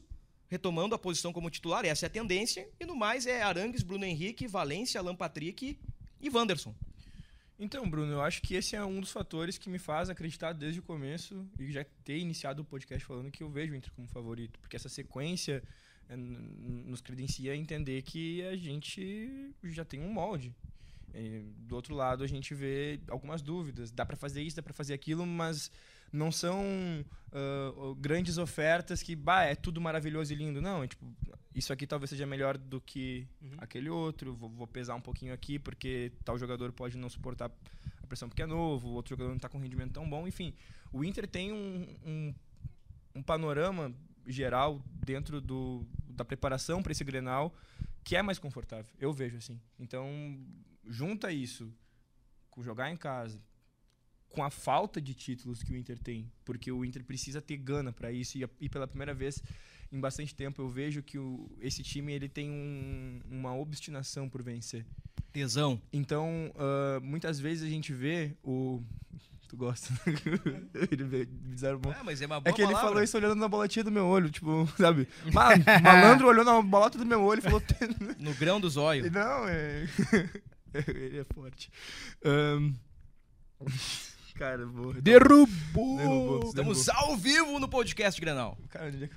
retomando 0.48 0.96
a 0.96 0.98
posição 0.98 1.32
como 1.32 1.48
titular, 1.48 1.84
essa 1.84 2.06
é 2.06 2.08
a 2.08 2.10
tendência. 2.10 2.68
E 2.80 2.84
no 2.84 2.96
mais 2.96 3.24
é 3.24 3.40
Arangues, 3.40 3.84
Bruno 3.84 4.04
Henrique, 4.04 4.48
Valência, 4.48 5.00
Alan 5.00 5.14
Patrick 5.14 5.78
e 6.20 6.28
Wanderson. 6.28 6.74
Então, 7.56 7.88
Bruno, 7.88 8.10
eu 8.10 8.20
acho 8.20 8.42
que 8.42 8.56
esse 8.56 8.74
é 8.74 8.84
um 8.84 9.00
dos 9.00 9.12
fatores 9.12 9.58
que 9.58 9.70
me 9.70 9.78
faz 9.78 10.10
acreditar 10.10 10.52
desde 10.54 10.80
o 10.80 10.82
começo 10.82 11.46
e 11.56 11.70
já 11.70 11.86
ter 12.02 12.18
iniciado 12.18 12.62
o 12.62 12.64
podcast 12.64 13.06
falando 13.06 13.30
que 13.30 13.44
eu 13.44 13.48
vejo 13.48 13.72
o 13.72 13.76
Inter 13.76 13.92
como 13.92 14.08
favorito, 14.08 14.58
porque 14.58 14.74
essa 14.74 14.88
sequência 14.88 15.62
nos 16.16 17.00
credencia 17.00 17.52
a 17.52 17.56
entender 17.56 18.02
que 18.02 18.42
a 18.42 18.56
gente 18.56 19.52
já 19.64 19.84
tem 19.84 20.00
um 20.00 20.12
molde. 20.12 20.54
E, 21.14 21.42
do 21.58 21.74
outro 21.74 21.94
lado, 21.94 22.22
a 22.22 22.26
gente 22.26 22.54
vê 22.54 23.00
algumas 23.08 23.42
dúvidas. 23.42 23.90
Dá 23.90 24.04
para 24.04 24.16
fazer 24.16 24.42
isso, 24.42 24.56
dá 24.56 24.62
para 24.62 24.72
fazer 24.72 24.94
aquilo, 24.94 25.26
mas 25.26 25.70
não 26.12 26.32
são 26.32 26.64
uh, 27.32 27.94
grandes 27.96 28.38
ofertas 28.38 29.02
que, 29.02 29.14
bah, 29.14 29.44
é 29.44 29.54
tudo 29.54 29.80
maravilhoso 29.80 30.32
e 30.32 30.36
lindo. 30.36 30.60
Não, 30.60 30.82
é, 30.82 30.88
tipo, 30.88 31.06
isso 31.54 31.72
aqui 31.72 31.86
talvez 31.86 32.10
seja 32.10 32.26
melhor 32.26 32.56
do 32.56 32.80
que 32.80 33.26
uhum. 33.40 33.56
aquele 33.58 33.88
outro. 33.90 34.34
Vou, 34.34 34.48
vou, 34.48 34.66
pesar 34.66 34.94
um 34.94 35.00
pouquinho 35.00 35.32
aqui 35.32 35.58
porque 35.58 36.12
tal 36.24 36.38
jogador 36.38 36.72
pode 36.72 36.96
não 36.96 37.08
suportar 37.08 37.50
a 38.02 38.06
pressão 38.06 38.28
porque 38.28 38.42
é 38.42 38.46
novo, 38.46 38.88
o 38.88 38.92
outro 38.92 39.10
jogador 39.10 39.30
não 39.30 39.36
está 39.36 39.48
com 39.48 39.58
um 39.58 39.62
rendimento 39.62 39.92
tão 39.92 40.08
bom. 40.08 40.26
Enfim, 40.26 40.54
o 40.92 41.04
Inter 41.04 41.26
tem 41.26 41.52
um, 41.52 41.86
um, 42.04 42.34
um 43.16 43.22
panorama 43.22 43.92
geral 44.26 44.82
dentro 45.04 45.40
do, 45.40 45.86
da 46.20 46.24
preparação 46.24 46.82
para 46.82 46.92
esse 46.92 47.02
Grenal, 47.02 47.54
que 48.04 48.14
é 48.14 48.22
mais 48.22 48.38
confortável. 48.38 48.92
Eu 48.98 49.12
vejo 49.12 49.38
assim. 49.38 49.58
Então, 49.78 50.38
junta 50.86 51.32
isso 51.32 51.72
com 52.50 52.62
jogar 52.62 52.90
em 52.90 52.96
casa, 52.96 53.42
com 54.28 54.44
a 54.44 54.50
falta 54.50 55.00
de 55.00 55.14
títulos 55.14 55.62
que 55.62 55.72
o 55.72 55.76
Inter 55.76 55.98
tem, 55.98 56.30
porque 56.44 56.70
o 56.70 56.84
Inter 56.84 57.02
precisa 57.04 57.40
ter 57.40 57.56
gana 57.56 57.92
para 57.92 58.12
isso 58.12 58.36
e, 58.36 58.46
e, 58.60 58.68
pela 58.68 58.86
primeira 58.86 59.14
vez 59.14 59.42
em 59.90 59.98
bastante 59.98 60.34
tempo 60.34 60.60
eu 60.60 60.68
vejo 60.68 61.02
que 61.02 61.18
o, 61.18 61.50
esse 61.60 61.82
time 61.82 62.12
ele 62.12 62.28
tem 62.28 62.50
um, 62.50 63.20
uma 63.28 63.56
obstinação 63.56 64.28
por 64.28 64.42
vencer. 64.42 64.84
Tesão. 65.32 65.80
Então, 65.92 66.52
uh, 66.54 67.00
muitas 67.00 67.40
vezes 67.40 67.64
a 67.64 67.68
gente 67.68 67.92
vê 67.92 68.36
o 68.42 68.82
Tu 69.50 69.56
gosta. 69.56 69.92
ele 70.92 71.26
desarmou. 71.26 71.92
É, 71.92 72.04
mas 72.04 72.22
é 72.22 72.26
uma 72.26 72.40
boa 72.40 72.52
É 72.52 72.54
que 72.54 72.62
ele 72.62 72.68
palavra. 72.68 72.88
falou 72.88 73.02
isso 73.02 73.16
olhando 73.16 73.34
na 73.34 73.48
bolotinha 73.48 73.82
do 73.82 73.90
meu 73.90 74.06
olho, 74.06 74.30
tipo, 74.30 74.64
sabe? 74.78 75.08
Ma 75.34 75.50
malandro 75.82 76.28
olhou 76.28 76.44
na 76.44 76.62
bolota 76.62 76.96
do 76.96 77.04
meu 77.04 77.20
olho 77.20 77.40
e 77.40 77.42
falou. 77.42 77.60
No 78.20 78.32
grão 78.34 78.60
do 78.60 78.70
zóio. 78.70 79.10
Não, 79.10 79.48
é. 79.48 79.88
ele 80.86 81.18
é 81.18 81.24
forte. 81.34 81.68
Ahn, 82.24 82.74
Cara, 84.36 84.64
vou. 84.64 84.94
Derrubou! 84.94 85.96
Derrubou. 85.98 86.44
Estamos 86.44 86.88
ao 86.88 87.16
vivo 87.16 87.58
no 87.58 87.68
podcast 87.68 88.20
Grenal. 88.20 88.56
Cara, 88.68 88.86
onde 88.86 89.02
é 89.02 89.08
que 89.08 89.16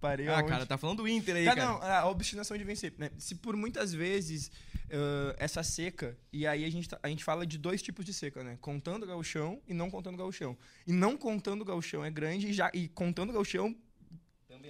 parei? 0.00 0.28
Ah, 0.28 0.36
aonde? 0.38 0.48
cara, 0.48 0.66
tá 0.66 0.76
falando 0.78 0.98
do 0.98 1.08
Inter 1.08 1.36
aí, 1.36 1.44
Tá, 1.44 1.54
cara. 1.54 1.66
não, 1.68 1.82
a 1.82 2.06
obstinação 2.08 2.56
de 2.56 2.64
vencer. 2.64 2.92
né? 2.98 3.10
Se 3.18 3.34
por 3.34 3.56
muitas 3.56 3.92
vezes 3.92 4.50
ah, 4.90 5.34
essa 5.38 5.62
seca, 5.62 6.16
e 6.32 6.46
aí 6.46 6.64
a 6.64 6.70
gente, 6.70 6.88
tá- 6.88 6.98
a 7.02 7.08
gente 7.08 7.22
fala 7.24 7.46
de 7.46 7.58
dois 7.58 7.82
tipos 7.82 8.04
de 8.04 8.12
seca, 8.12 8.42
né? 8.42 8.56
Contando 8.60 9.02
o 9.02 9.06
gauchão 9.06 9.60
e 9.68 9.74
não 9.74 9.90
contando 9.90 10.14
o 10.14 10.18
gauchão. 10.18 10.56
E 10.86 10.92
não 10.92 11.16
contando 11.16 11.62
o 11.62 11.64
gauchão 11.64 12.04
é 12.04 12.10
grande, 12.10 12.48
e, 12.48 12.52
já, 12.52 12.70
e 12.74 12.88
contando 12.88 13.30
o 13.30 13.32
gauchão 13.32 13.74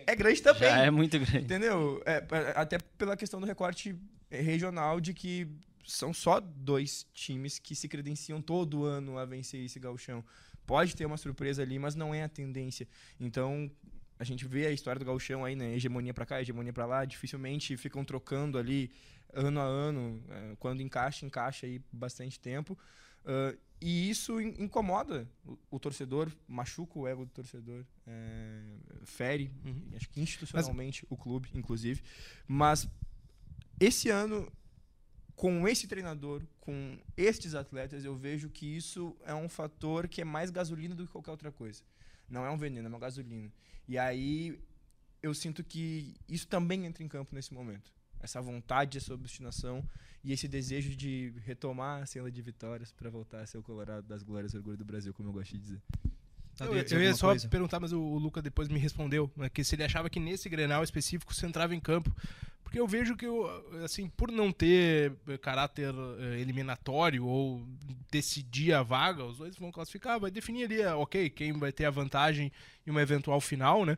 é 0.07 0.14
grande 0.17 0.43
também. 0.43 0.69
Já 0.69 0.79
é 0.85 0.91
muito 0.91 1.19
grande. 1.19 1.38
Entendeu? 1.38 2.03
É, 2.05 2.17
é, 2.17 2.53
até 2.57 2.79
pela 2.79 3.17
questão 3.17 3.41
do 3.41 3.47
recorte 3.47 3.95
regional 4.31 5.01
de 5.01 5.14
que 5.14 5.47
são 5.87 6.12
só 6.12 6.38
dois 6.41 7.07
times 7.14 7.59
que 7.59 7.75
se 7.75 7.88
credenciam 7.88 8.43
todo 8.43 8.85
ano 8.85 9.17
a 9.19 9.25
vencer 9.25 9.64
esse 9.64 9.79
gauchão. 9.79 10.23
Pode 10.67 10.95
ter 10.95 11.07
uma 11.07 11.17
surpresa 11.17 11.62
ali, 11.62 11.79
mas 11.79 11.95
não 11.95 12.14
é 12.14 12.23
a 12.23 12.29
tendência. 12.29 12.87
Então, 13.19 13.71
a 14.18 14.24
gente 14.24 14.46
vê 14.46 14.66
a 14.66 14.70
história 14.70 14.98
do 14.98 15.04
gauchão 15.04 15.44
aí, 15.44 15.54
né? 15.54 15.74
Hegemonia 15.74 16.12
pra 16.12 16.26
cá, 16.26 16.40
hegemonia 16.40 16.72
pra 16.72 16.87
lá. 16.87 17.04
Dificilmente 17.04 17.76
ficam 17.76 18.04
trocando 18.04 18.59
ali 18.59 18.90
ano 19.33 19.61
a 19.61 19.64
ano. 19.64 20.22
É, 20.28 20.57
Quando 20.59 20.81
encaixa, 20.83 21.24
encaixa 21.24 21.66
aí 21.66 21.81
bastante 21.92 22.38
tempo. 22.40 22.76
Ah, 23.24 23.54
e 23.81 24.11
isso 24.11 24.40
in- 24.40 24.54
incomoda 24.59 25.28
o, 25.44 25.57
o 25.70 25.78
torcedor, 25.78 26.33
machuca 26.48 26.98
o 26.98 27.07
ego 27.07 27.24
do 27.24 27.31
torcedor, 27.31 27.85
é, 28.07 28.61
fere, 29.04 29.52
acho 29.94 30.09
que 30.09 30.20
institucionalmente, 30.20 31.07
o 31.09 31.16
clube, 31.16 31.48
inclusive. 31.54 32.02
Mas 32.46 32.88
esse 33.78 34.11
ano, 34.11 34.50
com 35.37 35.68
esse 35.68 35.87
treinador, 35.87 36.42
com 36.61 36.98
estes 37.16 37.54
atletas, 37.54 38.04
eu 38.04 38.16
vejo 38.16 38.50
que 38.50 38.66
isso 38.66 39.16
é 39.24 39.35
um 39.35 39.48
fator 39.48 40.09
que 40.09 40.20
é 40.20 40.24
mais 40.24 40.50
gasolina 40.50 40.94
do 40.94 41.07
que 41.07 41.12
qualquer 41.12 41.31
outra 41.31 41.52
coisa. 41.52 41.83
Não 42.28 42.44
é 42.44 42.50
um 42.50 42.59
veneno, 42.59 42.87
é 42.87 42.88
uma 42.88 42.98
gasolina. 42.98 43.52
E 43.88 43.96
aí 43.98 44.59
eu 45.22 45.35
sinto 45.35 45.64
que 45.64 46.14
isso 46.29 46.46
também 46.46 46.87
entra 46.87 47.03
em 47.03 47.09
campo 47.09 47.35
nesse 47.35 47.53
momento. 47.53 47.90
Essa 48.20 48.40
vontade, 48.40 48.98
essa 48.98 49.14
obstinação 49.14 49.83
e 50.22 50.33
esse 50.33 50.46
desejo 50.46 50.94
de 50.94 51.33
retomar 51.44 52.03
a 52.03 52.07
cena 52.07 52.31
de 52.31 52.42
vitórias 52.42 52.92
para 52.92 53.09
voltar 53.09 53.40
a 53.40 53.46
ser 53.46 53.59
o 53.59 53.62
Colorado 53.62 54.07
das 54.07 54.22
glórias 54.22 54.53
e 54.53 54.57
orgulho 54.57 54.77
do 54.77 54.85
Brasil, 54.85 55.14
como 55.14 55.29
eu 55.29 55.33
gosto 55.33 55.53
de 55.53 55.59
dizer. 55.59 55.83
Eu, 56.61 56.74
eu 56.74 57.03
ia 57.03 57.14
só 57.14 57.29
coisa? 57.29 57.48
perguntar, 57.48 57.79
mas 57.79 57.92
o, 57.92 58.01
o 58.01 58.18
Luca 58.18 58.42
depois 58.42 58.68
me 58.68 58.81
respondeu, 58.81 59.31
né, 59.37 59.48
que 59.48 59.62
se 59.62 59.77
ele 59.77 59.85
achava 59.85 60.11
que 60.11 60.18
nesse 60.18 60.48
Grenal 60.48 60.83
específico 60.83 61.33
você 61.33 61.46
entrava 61.46 61.74
em 61.74 61.81
campo. 61.81 62.14
Porque 62.68 62.78
eu 62.78 62.87
vejo 62.87 63.16
que, 63.16 63.24
eu, 63.24 63.48
assim, 63.83 64.11
por 64.11 64.31
não 64.31 64.52
ter 64.52 65.14
eh, 65.26 65.38
caráter 65.38 65.94
eh, 66.20 66.38
eliminatório 66.38 67.24
ou 67.24 67.66
decidir 68.11 68.74
a 68.74 68.83
vaga, 68.83 69.24
os 69.24 69.38
dois 69.38 69.57
vão 69.57 69.72
classificar, 69.72 70.20
vai 70.20 70.31
definir 70.31 70.64
ali, 70.64 70.83
ah, 70.83 70.94
ok, 70.94 71.31
quem 71.31 71.54
vai 71.54 71.72
ter 71.72 71.87
a 71.87 71.90
vantagem 71.90 72.52
em 72.87 72.90
uma 72.90 73.00
eventual 73.00 73.40
final, 73.40 73.87
né? 73.87 73.96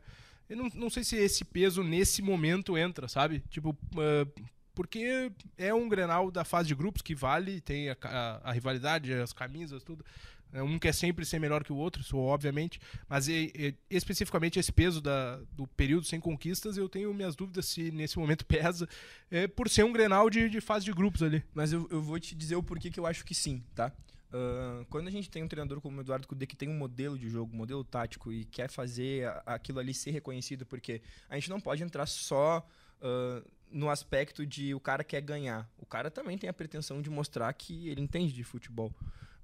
Eu 0.49 0.55
não, 0.55 0.69
não 0.73 0.89
sei 0.89 1.03
se 1.03 1.17
esse 1.17 1.43
peso 1.43 1.83
nesse 1.83 2.21
momento 2.21 2.77
entra, 2.77 3.09
sabe? 3.09 3.43
Tipo, 3.49 3.77
eh, 3.97 4.25
porque 4.73 5.29
é 5.57 5.73
um 5.73 5.89
Grenal 5.89 6.31
da 6.31 6.45
fase 6.45 6.69
de 6.69 6.75
grupos 6.75 7.01
que 7.01 7.13
vale, 7.13 7.59
tem 7.59 7.89
a, 7.89 7.97
a- 8.03 8.41
a 8.41 8.51
rivalidade, 8.53 9.11
as 9.11 9.33
camisas, 9.33 9.83
tudo. 9.83 10.05
É, 10.53 10.61
Um 10.61 10.77
quer 10.77 10.93
sempre 10.93 11.25
ser 11.25 11.39
melhor 11.39 11.63
que 11.63 11.71
o 11.71 11.75
outro, 11.77 12.01
isso 12.01 12.17
obviamente, 12.17 12.79
mas 13.07 13.27
e- 13.27 13.51
e- 13.55 13.75
especificamente 13.89 14.59
esse 14.59 14.71
peso 14.71 14.99
da- 15.01 15.37
do 15.53 15.65
período 15.67 16.05
sem 16.05 16.19
conquistas, 16.19 16.77
eu 16.77 16.89
tenho 16.89 17.13
minhas 17.13 17.35
dúvidas 17.35 17.65
se 17.67 17.91
nesse 17.91 18.17
momento 18.19 18.45
pesa, 18.75 18.87
é, 19.29 19.47
por 19.47 19.69
ser 19.69 19.83
um 19.85 19.93
Grenal 19.93 20.29
de, 20.29 20.49
de 20.49 20.59
fase 20.61 20.85
de 20.85 20.91
grupos 20.93 21.23
ali. 21.23 21.43
Mas 21.53 21.71
eu, 21.71 21.87
eu 21.89 22.01
vou 22.01 22.19
te 22.19 22.35
dizer 22.35 22.55
o 22.55 22.63
porquê 22.63 22.89
que 22.89 22.99
eu 22.99 23.05
acho 23.05 23.23
que 23.23 23.33
sim, 23.33 23.63
tá? 23.75 23.91
Ahn, 24.33 24.85
quando 24.89 25.07
a 25.07 25.11
gente 25.11 25.29
tem 25.29 25.43
um 25.43 25.47
treinador 25.47 25.81
como 25.81 25.97
o 25.97 26.01
Eduardo 26.01 26.25
Cudê 26.27 26.45
que 26.45 26.55
tem 26.55 26.69
um 26.69 26.77
modelo 26.77 27.17
de 27.19 27.29
jogo, 27.29 27.53
um 27.53 27.57
modelo 27.57 27.83
tático 27.83 28.31
e 28.31 28.45
quer 28.45 28.69
fazer 28.69 29.29
aquilo 29.45 29.79
ali 29.79 29.93
ser 29.93 30.11
reconhecido, 30.11 30.65
porque 30.65 31.01
a 31.29 31.35
gente 31.35 31.49
não 31.49 31.59
pode 31.59 31.83
entrar 31.83 32.05
só 32.05 32.65
ah, 33.01 33.41
no 33.69 33.89
aspecto 33.89 34.45
de 34.45 34.73
o 34.73 34.79
cara 34.79 35.03
quer 35.03 35.21
ganhar. 35.21 35.69
O 35.77 35.85
cara 35.85 36.09
também 36.09 36.37
tem 36.37 36.49
a 36.49 36.53
pretensão 36.53 37.01
de 37.01 37.09
mostrar 37.09 37.51
que 37.53 37.89
ele 37.89 38.01
entende 38.01 38.33
de 38.33 38.43
futebol. 38.43 38.93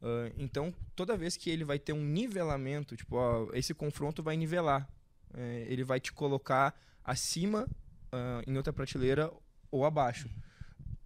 Ah, 0.01 0.31
então, 0.38 0.73
toda 0.95 1.17
vez 1.17 1.38
que 1.38 1.49
ele 1.49 1.63
vai 1.63 1.79
ter 1.79 1.93
um 1.93 2.03
nivelamento, 2.03 2.95
tipo, 2.95 3.15
ó, 3.15 3.49
esse 3.53 3.73
confronto 3.73 4.21
vai 4.23 4.38
nivelar. 4.38 4.88
É, 5.33 5.65
ele 5.67 5.83
vai 5.83 5.99
te 5.99 6.12
colocar 6.13 6.79
acima, 7.03 7.67
ah, 8.12 8.41
em 8.47 8.55
outra 8.57 8.73
prateleira 8.73 9.31
ou 9.71 9.86
abaixo. 9.86 10.29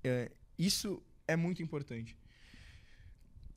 É, 0.04 0.32
isso 0.58 1.02
é 1.28 1.36
muito 1.36 1.62
importante. 1.64 2.18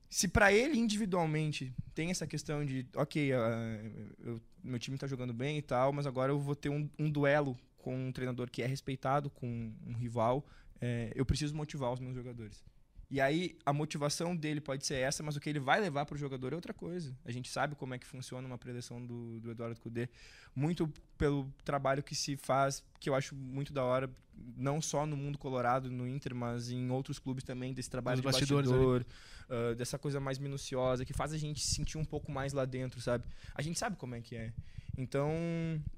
Se 0.08 0.28
para 0.28 0.52
ele 0.52 0.78
individualmente 0.78 1.74
tem 1.94 2.10
essa 2.10 2.26
questão 2.26 2.64
de, 2.64 2.86
ok, 2.94 3.32
ah, 3.32 3.80
eu- 4.20 4.40
meu 4.62 4.78
time 4.78 4.96
tá 4.96 5.06
jogando 5.06 5.32
bem 5.34 5.58
e 5.58 5.62
tal, 5.62 5.92
mas 5.92 6.06
agora 6.06 6.30
eu 6.32 6.38
vou 6.38 6.54
ter 6.54 6.68
um, 6.68 6.88
um 6.98 7.10
duelo 7.10 7.56
com 7.78 7.94
um 8.08 8.12
treinador 8.12 8.48
que 8.50 8.62
é 8.62 8.66
respeitado, 8.66 9.28
com 9.28 9.72
um 9.86 9.92
rival, 9.94 10.46
é, 10.80 11.12
eu 11.14 11.26
preciso 11.26 11.54
motivar 11.54 11.92
os 11.92 12.00
meus 12.00 12.14
jogadores. 12.14 12.64
E 13.10 13.20
aí 13.20 13.56
a 13.64 13.72
motivação 13.72 14.34
dele 14.34 14.60
pode 14.60 14.86
ser 14.86 14.94
essa, 14.94 15.22
mas 15.22 15.36
o 15.36 15.40
que 15.40 15.48
ele 15.48 15.60
vai 15.60 15.80
levar 15.80 16.04
para 16.06 16.14
o 16.14 16.18
jogador 16.18 16.52
é 16.52 16.56
outra 16.56 16.72
coisa. 16.72 17.16
A 17.24 17.30
gente 17.30 17.48
sabe 17.48 17.74
como 17.74 17.94
é 17.94 17.98
que 17.98 18.06
funciona 18.06 18.46
uma 18.46 18.58
preleção 18.58 19.04
do, 19.04 19.40
do 19.40 19.50
Eduardo 19.50 19.78
Cudê, 19.80 20.08
muito 20.54 20.90
pelo 21.16 21.52
trabalho 21.64 22.02
que 22.02 22.14
se 22.14 22.36
faz, 22.36 22.82
que 22.98 23.08
eu 23.08 23.14
acho 23.14 23.34
muito 23.34 23.72
da 23.72 23.84
hora, 23.84 24.10
não 24.56 24.80
só 24.80 25.06
no 25.06 25.16
mundo 25.16 25.38
colorado, 25.38 25.90
no 25.90 26.08
Inter, 26.08 26.34
mas 26.34 26.70
em 26.70 26.90
outros 26.90 27.18
clubes 27.18 27.44
também, 27.44 27.72
desse 27.72 27.90
trabalho 27.90 28.16
Nos 28.16 28.22
de 28.22 28.32
bastidores 28.32 28.70
bastidor, 28.70 29.06
ah, 29.48 29.74
dessa 29.74 29.98
coisa 29.98 30.18
mais 30.18 30.38
minuciosa, 30.38 31.04
que 31.04 31.12
faz 31.12 31.32
a 31.32 31.38
gente 31.38 31.60
se 31.60 31.74
sentir 31.74 31.98
um 31.98 32.04
pouco 32.04 32.32
mais 32.32 32.52
lá 32.52 32.64
dentro, 32.64 33.00
sabe? 33.00 33.24
A 33.54 33.62
gente 33.62 33.78
sabe 33.78 33.96
como 33.96 34.14
é 34.14 34.20
que 34.20 34.36
é. 34.36 34.52
Então, 34.96 35.30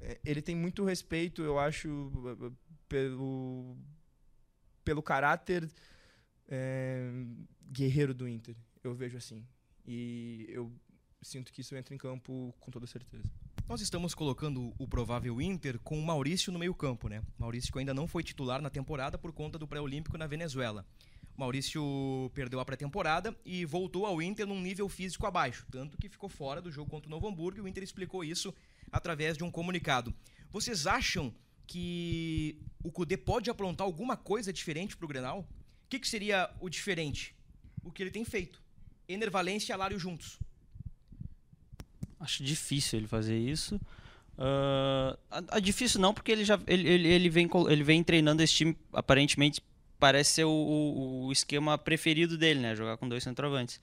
é, 0.01 0.19
ele 0.25 0.43
tem 0.43 0.55
muito 0.55 0.85
respeito, 0.85 1.43
eu 1.43 1.59
acho, 1.59 2.11
pelo, 2.89 3.77
pelo 4.85 5.03
caráter 5.03 5.69
é, 6.49 7.11
guerreiro 7.71 8.15
do 8.15 8.29
Inter. 8.29 8.57
Eu 8.83 8.95
vejo 8.95 9.17
assim. 9.17 9.45
E 9.87 10.47
eu 10.49 10.73
sinto 11.23 11.53
que 11.53 11.61
isso 11.61 11.75
entra 11.75 11.95
em 11.95 11.99
campo 11.99 12.55
com 12.61 12.71
toda 12.71 12.87
certeza. 12.87 13.25
Nós 13.69 13.81
estamos 13.81 14.15
colocando 14.15 14.73
o 14.79 14.87
provável 14.87 15.41
Inter 15.41 15.79
com 15.81 15.99
o 15.99 16.05
Maurício 16.05 16.53
no 16.53 16.59
meio-campo, 16.59 17.09
né? 17.09 17.23
Maurício 17.37 17.77
ainda 17.79 17.93
não 17.93 18.07
foi 18.07 18.23
titular 18.23 18.63
na 18.63 18.71
temporada 18.71 19.19
por 19.19 19.33
conta 19.33 19.59
do 19.59 19.67
pré-olímpico 19.67 20.17
na 20.17 20.27
Venezuela. 20.27 20.87
Maurício 21.37 22.31
perdeu 22.33 22.61
a 22.61 22.65
pré-temporada 22.65 23.37
e 23.45 23.65
voltou 23.65 24.07
ao 24.07 24.23
Inter 24.23 24.47
num 24.47 24.61
nível 24.61 24.89
físico 24.89 25.27
abaixo, 25.27 25.67
tanto 25.71 25.99
que 25.99 26.09
ficou 26.09 26.29
fora 26.29 26.63
do 26.63 26.71
jogo 26.71 26.91
contra 26.91 27.09
o 27.09 27.11
Novo 27.11 27.29
Hamburgo 27.29 27.59
e 27.59 27.61
o 27.61 27.69
Inter 27.69 27.83
explicou 27.83 28.25
isso 28.25 28.55
através 28.91 29.37
de 29.37 29.45
um 29.45 29.51
comunicado. 29.51 30.15
Vocês 30.51 30.87
acham 30.87 31.35
que 31.67 32.59
o 32.83 32.91
Cudê 32.91 33.17
pode 33.17 33.51
aprontar 33.51 33.85
alguma 33.85 34.17
coisa 34.17 34.53
diferente 34.53 34.97
pro 34.97 35.09
Grenal? 35.09 35.47
O 35.87 35.89
que, 35.89 35.99
que 36.01 36.09
seria 36.09 36.51
o 36.61 36.69
diferente? 36.69 37.35
O 37.85 37.91
que 37.93 38.03
ele 38.03 38.11
tem 38.11 38.25
feito. 38.25 38.61
Enervalência 39.09 39.73
e 39.73 39.75
Alário 39.75 39.99
juntos. 39.99 40.39
Acho 42.19 42.43
difícil 42.43 42.99
ele 42.99 43.07
fazer 43.07 43.39
isso. 43.39 43.81
Ah, 44.39 45.17
a- 45.31 45.57
a 45.57 45.61
difícil 45.61 46.01
não, 46.01 46.13
porque 46.13 46.33
ele 46.33 46.45
já 46.45 46.59
ele, 46.67 46.89
ele, 46.89 47.09
ele 47.09 47.29
vem, 47.31 47.49
ele 47.71 47.83
vem 47.85 48.03
treinando 48.03 48.43
esse 48.43 48.53
time, 48.55 48.77
aparentemente 48.93 49.63
parece 49.99 50.33
ser 50.33 50.45
o, 50.45 50.51
o, 50.51 51.27
o 51.27 51.33
esquema 51.33 51.79
preferido 51.79 52.37
dele, 52.37 52.61
né? 52.61 52.75
Jogar 52.75 52.97
com 52.97 53.09
dois 53.09 53.23
centroavantes. 53.23 53.81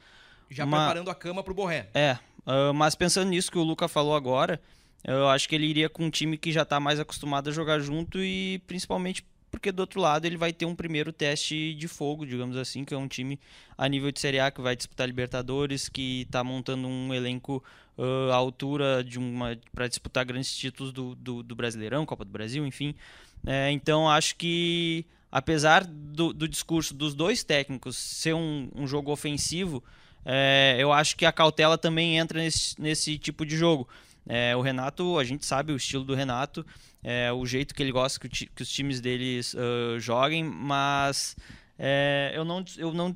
Já 0.50 0.66
Uma- 0.66 0.78
preparando 0.86 1.10
a 1.10 1.16
cama 1.16 1.44
pro 1.44 1.54
Borré. 1.54 1.90
É, 1.94 2.18
ah, 2.46 2.74
mas 2.74 2.96
pensando 2.96 3.30
nisso 3.30 3.52
que 3.52 3.58
o 3.58 3.64
Luca 3.64 3.88
falou 3.88 4.16
agora, 4.16 4.62
eu 5.04 5.28
acho 5.30 5.48
que 5.48 5.56
ele 5.56 5.66
iria 5.66 5.90
com 5.90 6.06
um 6.06 6.10
time 6.10 6.38
que 6.38 6.52
já 6.52 6.64
está 6.64 6.80
mais 6.80 7.00
acostumado 7.00 7.50
a 7.50 7.54
jogar 7.54 7.80
junto 7.80 8.20
e 8.22 8.62
principalmente 8.68 9.26
porque 9.54 9.72
do 9.72 9.82
outro 9.82 10.02
lado 10.02 10.26
ele 10.26 10.36
vai 10.36 10.52
ter 10.52 10.66
um 10.66 10.74
primeiro 10.74 11.14
teste 11.14 11.76
de 11.76 11.88
fogo, 11.88 12.26
digamos 12.26 12.58
assim, 12.58 12.84
que 12.84 12.92
é 12.92 12.98
um 12.98 13.08
time 13.08 13.40
a 13.78 13.88
nível 13.88 14.12
de 14.12 14.20
Série 14.20 14.40
A 14.40 14.50
que 14.50 14.60
vai 14.60 14.76
disputar 14.76 15.06
Libertadores, 15.06 15.88
que 15.88 16.24
está 16.24 16.44
montando 16.44 16.88
um 16.88 17.14
elenco 17.14 17.64
uh, 17.96 18.32
à 18.32 18.36
altura 18.36 19.04
de 19.04 19.20
uma 19.20 19.56
para 19.72 19.88
disputar 19.88 20.26
grandes 20.26 20.58
títulos 20.58 20.92
do, 20.92 21.14
do, 21.14 21.44
do, 21.44 21.56
Brasileirão, 21.56 22.04
Copa 22.04 22.26
do 22.26 22.32
Brasil, 22.32 22.66
enfim. 22.66 22.96
É, 23.46 23.70
então 23.70 24.10
acho 24.10 24.36
que 24.38 25.06
apesar 25.32 25.86
do, 25.86 26.34
do, 26.34 26.48
discurso 26.48 26.96
dos 26.96 27.14
dois 27.14 27.44
técnicos 27.44 27.96
ser 27.96 28.34
um, 28.34 28.72
um 28.74 28.88
jogo 28.88 29.12
ofensivo, 29.12 29.84
é, 30.26 30.78
eu 30.80 30.92
acho 30.92 31.16
que 31.16 31.28
a 31.28 31.32
cautela 31.32 31.78
também 31.78 32.18
entra 32.18 32.40
nesse, 32.40 32.82
nesse 32.82 33.20
tipo 33.20 33.46
de 33.46 33.56
jogo. 33.56 33.88
É, 34.28 34.56
o 34.56 34.62
Renato, 34.62 35.20
a 35.20 35.24
gente 35.24 35.46
sabe 35.46 35.72
o 35.72 35.76
estilo 35.76 36.04
do 36.04 36.16
Renato, 36.16 36.66
é, 37.04 37.32
o 37.32 37.46
jeito 37.46 37.76
que 37.76 37.84
ele 37.84 37.92
gosta 37.92 38.20
que, 38.20 38.48
que 38.48 38.62
os 38.62 38.70
times 38.70 39.02
deles 39.02 39.54
uh, 39.54 40.00
joguem, 40.00 40.44
mas 40.44 41.36
é, 41.78 42.32
eu, 42.34 42.46
não, 42.46 42.64
eu, 42.78 42.94
não, 42.94 43.14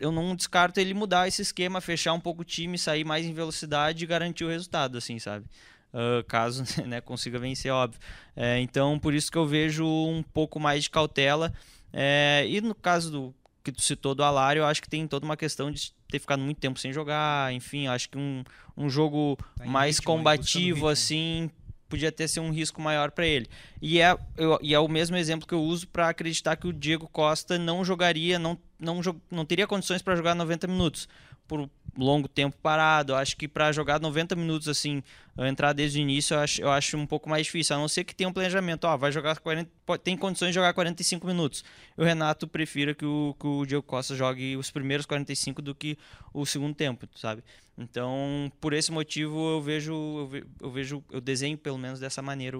eu 0.00 0.10
não 0.10 0.34
descarto 0.34 0.80
ele 0.80 0.92
mudar 0.92 1.28
esse 1.28 1.42
esquema, 1.42 1.80
fechar 1.80 2.12
um 2.12 2.20
pouco 2.20 2.42
o 2.42 2.44
time, 2.44 2.76
sair 2.76 3.04
mais 3.04 3.24
em 3.24 3.32
velocidade 3.32 4.02
e 4.02 4.06
garantir 4.06 4.44
o 4.44 4.48
resultado, 4.48 4.98
assim, 4.98 5.18
sabe? 5.18 5.46
Uh, 5.92 6.22
caso 6.24 6.64
né, 6.86 7.00
consiga 7.00 7.38
vencer, 7.38 7.72
óbvio. 7.72 8.00
É, 8.36 8.60
então, 8.60 8.98
por 8.98 9.14
isso 9.14 9.30
que 9.30 9.38
eu 9.38 9.46
vejo 9.46 9.86
um 9.86 10.22
pouco 10.22 10.58
mais 10.58 10.84
de 10.84 10.90
cautela. 10.90 11.52
É, 11.92 12.44
e 12.48 12.60
no 12.60 12.74
caso 12.74 13.10
do 13.10 13.34
que 13.62 13.72
tu 13.72 13.82
citou 13.82 14.14
do 14.14 14.22
Alário, 14.22 14.60
eu 14.60 14.66
acho 14.66 14.82
que 14.82 14.88
tem 14.88 15.06
toda 15.06 15.24
uma 15.24 15.36
questão 15.36 15.70
de 15.70 15.92
ter 16.08 16.18
ficado 16.18 16.40
muito 16.40 16.58
tempo 16.58 16.78
sem 16.78 16.92
jogar, 16.92 17.52
enfim, 17.52 17.86
acho 17.86 18.08
que 18.08 18.18
um, 18.18 18.42
um 18.76 18.88
jogo 18.88 19.38
tá 19.56 19.66
mais 19.66 19.98
ritmo, 19.98 20.14
combativo, 20.14 20.88
assim, 20.88 21.50
podia 21.88 22.12
ter 22.12 22.28
sido 22.28 22.42
um 22.42 22.50
risco 22.50 22.80
maior 22.80 23.10
para 23.10 23.26
ele. 23.26 23.48
E 23.80 24.00
é, 24.00 24.16
eu, 24.36 24.58
e 24.62 24.74
é 24.74 24.78
o 24.78 24.88
mesmo 24.88 25.16
exemplo 25.16 25.46
que 25.46 25.54
eu 25.54 25.62
uso 25.62 25.88
para 25.88 26.08
acreditar 26.08 26.56
que 26.56 26.66
o 26.66 26.72
Diego 26.72 27.08
Costa 27.08 27.58
não 27.58 27.84
jogaria, 27.84 28.38
não, 28.38 28.58
não, 28.78 29.00
não 29.30 29.44
teria 29.44 29.66
condições 29.66 30.02
para 30.02 30.16
jogar 30.16 30.34
90 30.34 30.66
minutos 30.66 31.08
por 31.48 31.68
longo 31.96 32.28
tempo 32.28 32.56
parado. 32.62 33.12
Eu 33.12 33.16
acho 33.16 33.36
que 33.36 33.48
para 33.48 33.72
jogar 33.72 34.00
90 34.00 34.36
minutos 34.36 34.68
assim, 34.68 35.02
entrar 35.36 35.72
desde 35.72 35.98
o 35.98 36.02
início, 36.02 36.34
eu 36.34 36.40
acho, 36.40 36.62
eu 36.62 36.70
acho 36.70 36.96
um 36.96 37.06
pouco 37.06 37.28
mais 37.28 37.46
difícil. 37.46 37.74
A 37.74 37.78
não 37.78 37.88
ser 37.88 38.04
que 38.04 38.14
tenha 38.14 38.28
um 38.28 38.32
planejamento, 38.32 38.84
ó, 38.84 38.96
vai 38.96 39.10
jogar 39.10 39.38
40, 39.40 39.70
tem 40.04 40.16
condições 40.16 40.50
de 40.50 40.54
jogar 40.54 40.72
45 40.72 41.26
minutos. 41.26 41.64
O 41.96 42.04
Renato 42.04 42.46
prefira 42.46 42.94
que 42.94 43.04
o, 43.04 43.34
que 43.38 43.46
o 43.46 43.66
Diego 43.66 43.82
Costa 43.82 44.14
jogue 44.14 44.56
os 44.56 44.70
primeiros 44.70 45.06
45 45.06 45.60
do 45.60 45.74
que 45.74 45.98
o 46.32 46.46
segundo 46.46 46.74
tempo, 46.74 47.08
sabe? 47.16 47.42
Então, 47.76 48.50
por 48.60 48.72
esse 48.72 48.90
motivo, 48.90 49.50
eu 49.50 49.62
vejo, 49.62 50.28
eu 50.60 50.70
vejo, 50.70 51.04
eu 51.10 51.20
desenho 51.20 51.56
pelo 51.56 51.78
menos 51.78 52.00
dessa 52.00 52.20
maneira, 52.20 52.58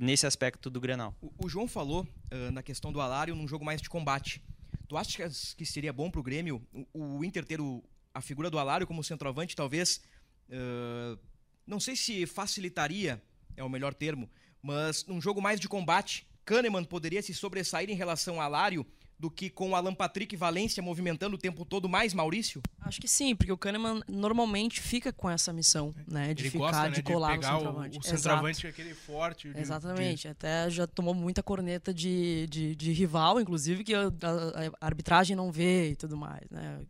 nesse 0.00 0.26
aspecto 0.26 0.70
do 0.70 0.80
Grenal. 0.80 1.14
O, 1.36 1.48
João 1.48 1.66
falou 1.66 2.02
uh, 2.32 2.52
na 2.52 2.62
questão 2.62 2.92
do 2.92 3.00
Alário 3.00 3.34
num 3.34 3.48
jogo 3.48 3.64
mais 3.64 3.82
de 3.82 3.88
combate. 3.88 4.40
Tu 4.88 4.96
acha 4.96 5.28
que 5.56 5.66
seria 5.66 5.92
bom 5.92 6.08
para 6.08 6.20
o 6.20 6.22
Grêmio 6.22 6.62
o 6.94 7.24
Inter 7.24 7.44
ter 7.44 7.60
o, 7.60 7.82
a 8.16 8.20
figura 8.22 8.48
do 8.48 8.58
Alário 8.58 8.86
como 8.86 9.04
centroavante 9.04 9.54
talvez, 9.54 10.00
uh, 10.48 11.18
não 11.66 11.78
sei 11.78 11.94
se 11.94 12.24
facilitaria, 12.24 13.22
é 13.54 13.62
o 13.62 13.68
melhor 13.68 13.92
termo, 13.92 14.30
mas 14.62 15.04
num 15.04 15.20
jogo 15.20 15.42
mais 15.42 15.60
de 15.60 15.68
combate, 15.68 16.26
Kahneman 16.42 16.82
poderia 16.82 17.20
se 17.20 17.34
sobressair 17.34 17.90
em 17.90 17.94
relação 17.94 18.36
ao 18.36 18.40
Alário 18.40 18.86
do 19.18 19.30
que 19.30 19.48
com 19.48 19.70
o 19.70 19.74
Alan 19.74 19.94
Patrick 19.94 20.34
e 20.34 20.38
Valência 20.38 20.82
movimentando 20.82 21.36
o 21.36 21.38
tempo 21.38 21.64
todo 21.64 21.88
mais 21.88 22.12
Maurício? 22.12 22.60
Acho 22.80 23.00
que 23.00 23.08
sim, 23.08 23.34
porque 23.34 23.50
o 23.50 23.56
Kahneman 23.56 24.02
normalmente 24.06 24.80
fica 24.80 25.12
com 25.12 25.30
essa 25.30 25.52
missão, 25.52 25.94
né? 26.06 26.34
De 26.34 26.42
Ele 26.42 26.50
ficar, 26.50 26.64
gosta, 26.64 26.82
né, 26.82 26.90
de 26.90 27.02
colar 27.02 27.38
de 27.38 27.46
no 27.46 27.52
centroavante. 27.52 27.96
O, 27.96 28.00
o 28.00 28.04
centroavante 28.04 28.66
é 28.66 28.70
aquele 28.70 28.94
forte. 28.94 29.52
De, 29.52 29.60
Exatamente. 29.60 30.22
De... 30.22 30.28
Até 30.28 30.68
já 30.68 30.86
tomou 30.86 31.14
muita 31.14 31.42
corneta 31.42 31.94
de, 31.94 32.46
de, 32.48 32.76
de 32.76 32.92
rival, 32.92 33.40
inclusive, 33.40 33.82
que 33.84 33.94
a, 33.94 34.02
a, 34.02 34.06
a, 34.06 34.86
arbitragem 34.86 35.34
não 35.34 35.50
vê 35.50 35.90
e 35.90 35.96
tudo 35.96 36.16
mais, 36.16 36.48
né? 36.50 36.80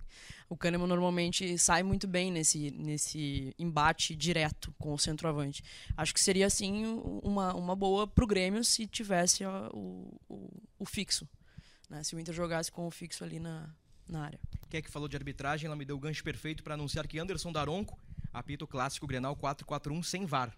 o 0.49 0.57
Kahneman 0.57 0.87
normalmente 0.87 1.59
sai 1.59 1.83
muito 1.83 2.07
bem 2.07 2.31
nesse, 2.31 2.71
nesse 2.71 3.53
embate 3.59 4.15
direto 4.15 4.73
com 4.79 4.95
o 4.95 4.99
centroavante. 4.99 5.63
Acho 5.97 6.15
que 6.15 6.21
seria, 6.21 6.47
assim, 6.47 6.85
uma, 7.23 7.55
uma 7.55 7.75
boa 7.75 8.07
pro 8.07 8.27
Grêmio 8.27 8.63
se 8.63 8.87
tivesse 8.87 9.45
o, 9.45 10.15
o, 10.29 10.49
o 10.79 10.85
fixo. 10.85 11.29
Né? 11.89 12.03
Se 12.03 12.15
o 12.15 12.21
Inter 12.21 12.35
jogasse 12.35 12.71
com 12.71 12.87
o 12.87 12.91
fixo 12.91 13.25
ali 13.25 13.39
na, 13.39 13.69
na 14.09 14.25
área. 14.25 14.41
Quem 14.69 14.79
é 14.79 14.83
que 14.83 14.91
falou 14.91 15.09
de 15.09 15.17
arbitragem? 15.17 15.67
Ela 15.67 15.77
me 15.77 15.85
deu 15.85 15.97
o 15.97 16.01
gancho 16.01 16.23
perfeito 16.23 16.63
para 16.63 16.75
anunciar 16.75 17.07
que 17.07 17.19
Anderson 17.19 17.53
Daronco 17.53 17.99
apita 18.33 18.65
o 18.65 18.69
clássico 18.69 19.07
Grenal 19.07 19.37
4-4-1 19.37 20.03
sem 20.03 20.27
VAR. 20.27 20.57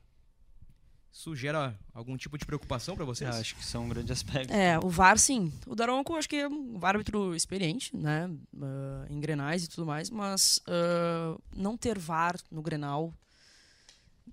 Isso 1.11 1.35
gera 1.35 1.79
algum 1.95 2.17
tipo 2.17 2.37
de 2.37 2.45
preocupação 2.45 2.95
para 2.95 3.05
vocês? 3.05 3.35
Eu 3.35 3.41
acho 3.41 3.57
que 3.57 3.65
são 3.65 3.87
um 3.87 3.89
grande 3.89 4.13
aspecto. 4.13 4.53
É, 4.53 4.79
o 4.79 4.89
VAR 4.89 5.19
sim. 5.19 5.53
O 5.67 5.75
Daronco 5.75 6.15
acho 6.17 6.29
que 6.29 6.37
é 6.37 6.49
um 6.49 6.79
árbitro 6.83 7.35
experiente, 7.35 7.97
né? 7.97 8.27
Uh, 8.55 9.11
em 9.11 9.19
Grenais 9.19 9.65
e 9.65 9.69
tudo 9.69 9.87
mais, 9.87 10.11
mas 10.11 10.61
uh, 10.69 11.41
não 11.57 11.77
ter 11.77 11.99
VAR 11.99 12.37
no 12.51 12.63
Grenal 12.63 13.13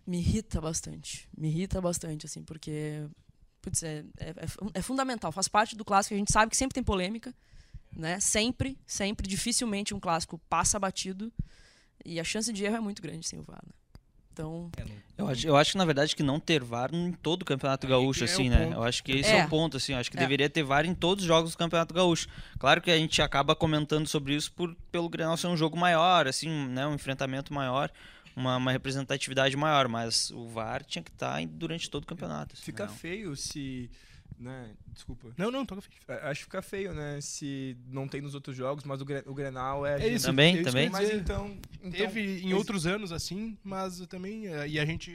me 0.06 0.18
irrita 0.18 0.60
bastante. 0.60 1.30
Me 1.36 1.48
irrita 1.48 1.80
bastante, 1.80 2.26
assim, 2.26 2.44
porque 2.44 3.08
putz, 3.66 3.82
é, 3.82 4.06
é, 4.20 4.30
é, 4.30 4.46
é 4.76 4.82
fundamental, 4.82 5.32
faz 5.32 5.48
parte 5.48 5.76
do 5.76 5.84
clássico, 5.84 6.14
a 6.14 6.18
gente 6.18 6.32
sabe 6.32 6.52
que 6.52 6.58
sempre 6.58 6.76
tem 6.76 6.84
polêmica, 6.84 7.34
né? 7.92 8.20
Sempre, 8.20 8.78
sempre, 8.86 9.28
dificilmente 9.28 9.94
um 9.94 10.00
clássico 10.00 10.40
passa 10.48 10.78
batido 10.78 11.34
e 12.06 12.20
a 12.20 12.24
chance 12.24 12.54
de 12.54 12.64
erro 12.64 12.76
é 12.76 12.80
muito 12.80 13.02
grande 13.02 13.28
sem 13.28 13.40
o 13.40 13.42
VAR, 13.42 13.64
né? 13.66 13.74
Então. 14.32 14.70
É, 14.78 14.84
eu 15.18 15.28
acho, 15.30 15.48
eu 15.48 15.56
acho 15.56 15.72
que, 15.72 15.78
na 15.78 15.86
verdade, 15.86 16.14
que 16.14 16.22
não 16.22 16.42
ter 16.42 16.62
VAR 16.62 16.94
em 16.94 17.14
todo 17.14 17.44
o 17.44 17.46
Campeonato 17.46 17.88
Gaúcho, 17.88 18.26
assim, 18.26 18.50
né? 18.50 18.70
Eu 18.74 18.84
acho 18.84 19.02
que 19.02 19.14
esse 19.14 19.32
é, 19.32 19.40
é 19.40 19.46
o 19.46 19.50
ponto, 19.50 19.78
assim. 19.78 19.94
Eu 19.94 20.00
acho 20.00 20.12
que 20.12 20.18
é. 20.18 20.20
deveria 20.20 20.50
ter 20.50 20.62
VAR 20.62 20.86
em 20.86 20.94
todos 20.94 21.24
os 21.24 21.28
jogos 21.28 21.52
do 21.54 21.58
Campeonato 21.58 21.94
Gaúcho. 21.94 22.28
Claro 22.60 22.82
que 22.82 22.92
a 22.92 22.98
gente 22.98 23.22
acaba 23.22 23.56
comentando 23.56 24.06
sobre 24.08 24.36
isso 24.36 24.52
por, 24.52 24.76
pelo 24.92 25.08
Grenal 25.08 25.38
ser 25.38 25.48
um 25.48 25.56
jogo 25.56 25.78
maior, 25.78 26.28
assim, 26.28 26.50
né? 26.68 26.86
Um 26.86 26.96
enfrentamento 26.96 27.54
maior. 27.54 27.90
Uma, 28.36 28.58
uma 28.58 28.72
representatividade 28.72 29.56
maior, 29.56 29.88
mas 29.88 30.30
o 30.32 30.48
VAR 30.48 30.84
tinha 30.84 31.02
que 31.02 31.12
estar 31.12 31.40
tá 31.40 31.48
durante 31.48 31.90
todo 31.90 32.04
o 32.04 32.08
campeonato. 32.08 32.56
Fica 32.58 32.86
não. 32.86 32.94
feio 32.94 33.36
se 33.36 33.90
né? 34.38 34.72
Desculpa. 34.88 35.34
Não, 35.38 35.50
não, 35.50 35.66
toca 35.66 35.82
Acho 36.24 36.40
que 36.42 36.46
fica 36.46 36.62
feio, 36.62 36.94
né? 36.94 37.20
Se 37.22 37.78
não 37.88 38.08
tem 38.08 38.22
nos 38.22 38.36
outros 38.36 38.56
jogos, 38.56 38.84
mas 38.84 39.02
o, 39.02 39.06
o 39.26 39.34
Grenal 39.34 39.86
é. 39.86 40.02
É 40.02 40.08
isso. 40.10 40.26
Também, 40.26 40.62
também. 40.64 40.90
Mas 40.90 41.12
então, 41.12 41.58
então, 41.82 41.92
Teve 41.92 42.42
em 42.42 42.54
outros 42.54 42.86
anos 42.86 43.12
assim, 43.12 43.58
mas 43.64 44.00
também. 44.08 44.48
Eh, 44.48 44.68
e 44.70 44.80
a 44.80 44.86
gente 44.86 45.14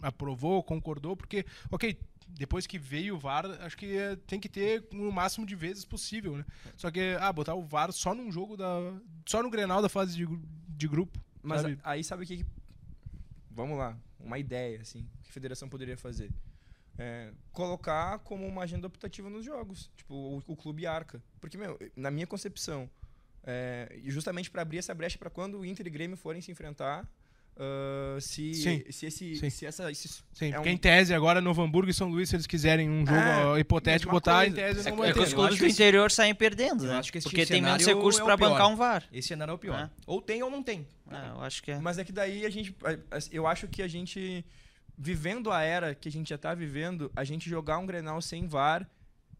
aprovou, 0.00 0.62
concordou, 0.62 1.16
porque, 1.16 1.44
ok, 1.70 1.98
depois 2.28 2.66
que 2.66 2.78
veio 2.78 3.16
o 3.16 3.18
VAR, 3.18 3.46
acho 3.60 3.76
que 3.76 3.96
eh, 3.96 4.16
tem 4.26 4.38
que 4.38 4.48
ter 4.48 4.84
o 4.92 5.10
máximo 5.10 5.46
de 5.46 5.54
vezes 5.54 5.84
possível, 5.84 6.36
né? 6.36 6.44
Só 6.76 6.90
que, 6.90 7.16
ah, 7.20 7.32
botar 7.32 7.54
o 7.54 7.62
VAR 7.62 7.92
só 7.92 8.14
num 8.14 8.30
jogo 8.30 8.56
da. 8.56 8.92
Só 9.26 9.42
no 9.42 9.50
Grenal 9.50 9.82
da 9.82 9.88
fase 9.88 10.16
de, 10.16 10.26
de 10.68 10.88
grupo. 10.88 11.18
Mas 11.44 11.62
sabe? 11.62 11.78
aí 11.84 12.02
sabe 12.02 12.24
o 12.24 12.26
que. 12.26 12.44
Vamos 13.50 13.78
lá, 13.78 13.96
uma 14.18 14.38
ideia, 14.38 14.80
assim, 14.80 15.08
que 15.22 15.30
a 15.30 15.32
federação 15.32 15.68
poderia 15.68 15.96
fazer 15.96 16.32
é, 16.98 17.32
colocar 17.52 18.18
como 18.20 18.46
uma 18.46 18.62
agenda 18.62 18.86
optativa 18.86 19.28
nos 19.28 19.44
jogos. 19.44 19.90
Tipo, 19.96 20.14
o, 20.14 20.42
o 20.46 20.56
clube 20.56 20.86
arca. 20.86 21.22
Porque, 21.40 21.56
meu, 21.56 21.78
na 21.96 22.10
minha 22.10 22.26
concepção, 22.26 22.90
é, 23.42 24.00
justamente 24.06 24.50
para 24.50 24.62
abrir 24.62 24.78
essa 24.78 24.94
brecha 24.94 25.18
para 25.18 25.30
quando 25.30 25.58
o 25.58 25.64
Inter 25.64 25.86
e 25.86 25.90
Grêmio 25.90 26.16
forem 26.16 26.40
se 26.40 26.50
enfrentar, 26.50 27.08
Uh, 27.56 28.20
se, 28.20 28.52
sim, 28.52 28.84
se, 28.90 29.06
esse, 29.06 29.36
sim. 29.36 29.48
se 29.50 29.64
essa. 29.64 29.88
Esse 29.88 30.08
sim, 30.08 30.48
é 30.48 30.52
porque 30.54 30.68
um... 30.68 30.72
em 30.72 30.76
tese 30.76 31.14
agora 31.14 31.40
Novo 31.40 31.62
Hamburgo 31.62 31.88
e 31.88 31.94
São 31.94 32.08
Luís, 32.08 32.28
se 32.28 32.34
eles 32.34 32.48
quiserem 32.48 32.90
um 32.90 33.06
jogo 33.06 33.56
é, 33.56 33.60
hipotético 33.60 34.10
botar, 34.10 34.38
coisa. 34.38 34.50
em 34.50 34.52
tese 34.52 34.88
é, 34.88 34.92
vai 34.92 35.10
é 35.10 35.12
ter. 35.12 35.20
Os 35.20 35.32
clubes 35.32 35.58
do 35.58 35.66
interior 35.66 36.10
saem 36.10 36.34
perdendo, 36.34 36.84
né? 36.84 37.00
porque 37.22 37.46
tem 37.46 37.62
menos 37.62 37.86
recursos 37.86 38.20
é 38.20 38.24
para 38.24 38.36
bancar 38.36 38.68
um 38.68 38.74
VAR. 38.74 39.04
Esse 39.12 39.28
cenário 39.28 39.52
é 39.52 39.54
o 39.54 39.58
pior. 39.58 39.78
É. 39.78 39.90
Ou 40.04 40.20
tem 40.20 40.42
ou 40.42 40.50
não 40.50 40.64
tem. 40.64 40.84
É, 41.08 41.30
eu 41.30 41.40
acho 41.42 41.62
que 41.62 41.70
é. 41.70 41.78
Mas 41.78 41.96
é 41.96 42.04
que 42.04 42.12
daí 42.12 42.44
a 42.44 42.50
gente. 42.50 42.74
Eu 43.30 43.46
acho 43.46 43.68
que 43.68 43.82
a 43.82 43.88
gente 43.88 44.44
vivendo 44.98 45.52
a 45.52 45.62
era 45.62 45.94
que 45.94 46.08
a 46.08 46.12
gente 46.12 46.28
já 46.28 46.36
está 46.36 46.54
vivendo, 46.54 47.10
a 47.14 47.22
gente 47.22 47.48
jogar 47.48 47.78
um 47.78 47.86
Grenal 47.86 48.20
sem 48.20 48.48
VAR 48.48 48.88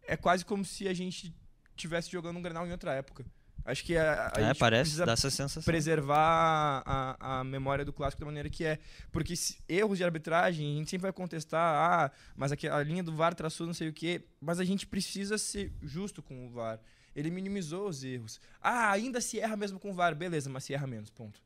é 0.06 0.16
quase 0.16 0.44
como 0.44 0.64
se 0.64 0.86
a 0.86 0.94
gente 0.94 1.34
tivesse 1.76 2.10
jogando 2.10 2.38
um 2.38 2.42
Grenal 2.42 2.64
em 2.66 2.70
outra 2.70 2.92
época. 2.94 3.24
Acho 3.64 3.82
que 3.82 3.96
a, 3.96 4.32
a 4.34 4.40
é, 4.40 4.46
gente 4.48 4.58
parece, 4.58 4.96
dá 4.98 5.12
essa 5.12 5.30
sensação. 5.30 5.62
preservar 5.62 6.82
a, 6.84 7.40
a 7.40 7.44
memória 7.44 7.84
do 7.84 7.92
clássico 7.92 8.20
da 8.20 8.26
maneira 8.26 8.50
que 8.50 8.64
é. 8.64 8.78
Porque 9.10 9.34
se, 9.34 9.58
erros 9.68 9.98
de 9.98 10.04
arbitragem, 10.04 10.74
a 10.74 10.78
gente 10.78 10.90
sempre 10.90 11.02
vai 11.02 11.12
contestar, 11.12 11.60
ah, 11.60 12.10
mas 12.36 12.52
aqui, 12.52 12.68
a 12.68 12.82
linha 12.82 13.02
do 13.02 13.14
VAR 13.14 13.34
traçou 13.34 13.66
não 13.66 13.74
sei 13.74 13.88
o 13.88 13.92
quê. 13.92 14.22
Mas 14.40 14.60
a 14.60 14.64
gente 14.64 14.86
precisa 14.86 15.38
ser 15.38 15.72
justo 15.82 16.22
com 16.22 16.46
o 16.46 16.50
VAR. 16.50 16.78
Ele 17.16 17.30
minimizou 17.30 17.88
os 17.88 18.04
erros. 18.04 18.40
Ah, 18.60 18.90
ainda 18.90 19.20
se 19.20 19.40
erra 19.40 19.56
mesmo 19.56 19.78
com 19.78 19.90
o 19.90 19.94
VAR. 19.94 20.14
Beleza, 20.14 20.50
mas 20.50 20.64
se 20.64 20.74
erra 20.74 20.86
menos, 20.86 21.10
ponto 21.10 21.43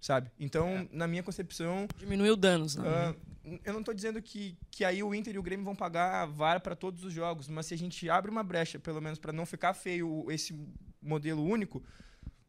sabe? 0.00 0.30
Então, 0.38 0.68
é. 0.68 0.88
na 0.92 1.06
minha 1.06 1.22
concepção. 1.22 1.86
Diminuiu 1.96 2.36
danos, 2.36 2.76
né? 2.76 3.10
Uh, 3.10 3.60
eu 3.64 3.72
não 3.72 3.80
estou 3.80 3.94
dizendo 3.94 4.20
que, 4.20 4.56
que 4.70 4.84
aí 4.84 5.02
o 5.02 5.14
Inter 5.14 5.34
e 5.34 5.38
o 5.38 5.42
Grêmio 5.42 5.64
vão 5.64 5.74
pagar 5.74 6.26
VAR 6.26 6.60
para 6.60 6.76
todos 6.76 7.04
os 7.04 7.12
jogos, 7.12 7.48
mas 7.48 7.66
se 7.66 7.74
a 7.74 7.78
gente 7.78 8.08
abre 8.08 8.30
uma 8.30 8.42
brecha, 8.42 8.78
pelo 8.78 9.00
menos 9.00 9.18
para 9.18 9.32
não 9.32 9.46
ficar 9.46 9.74
feio 9.74 10.26
esse 10.30 10.54
modelo 11.02 11.42
único, 11.42 11.82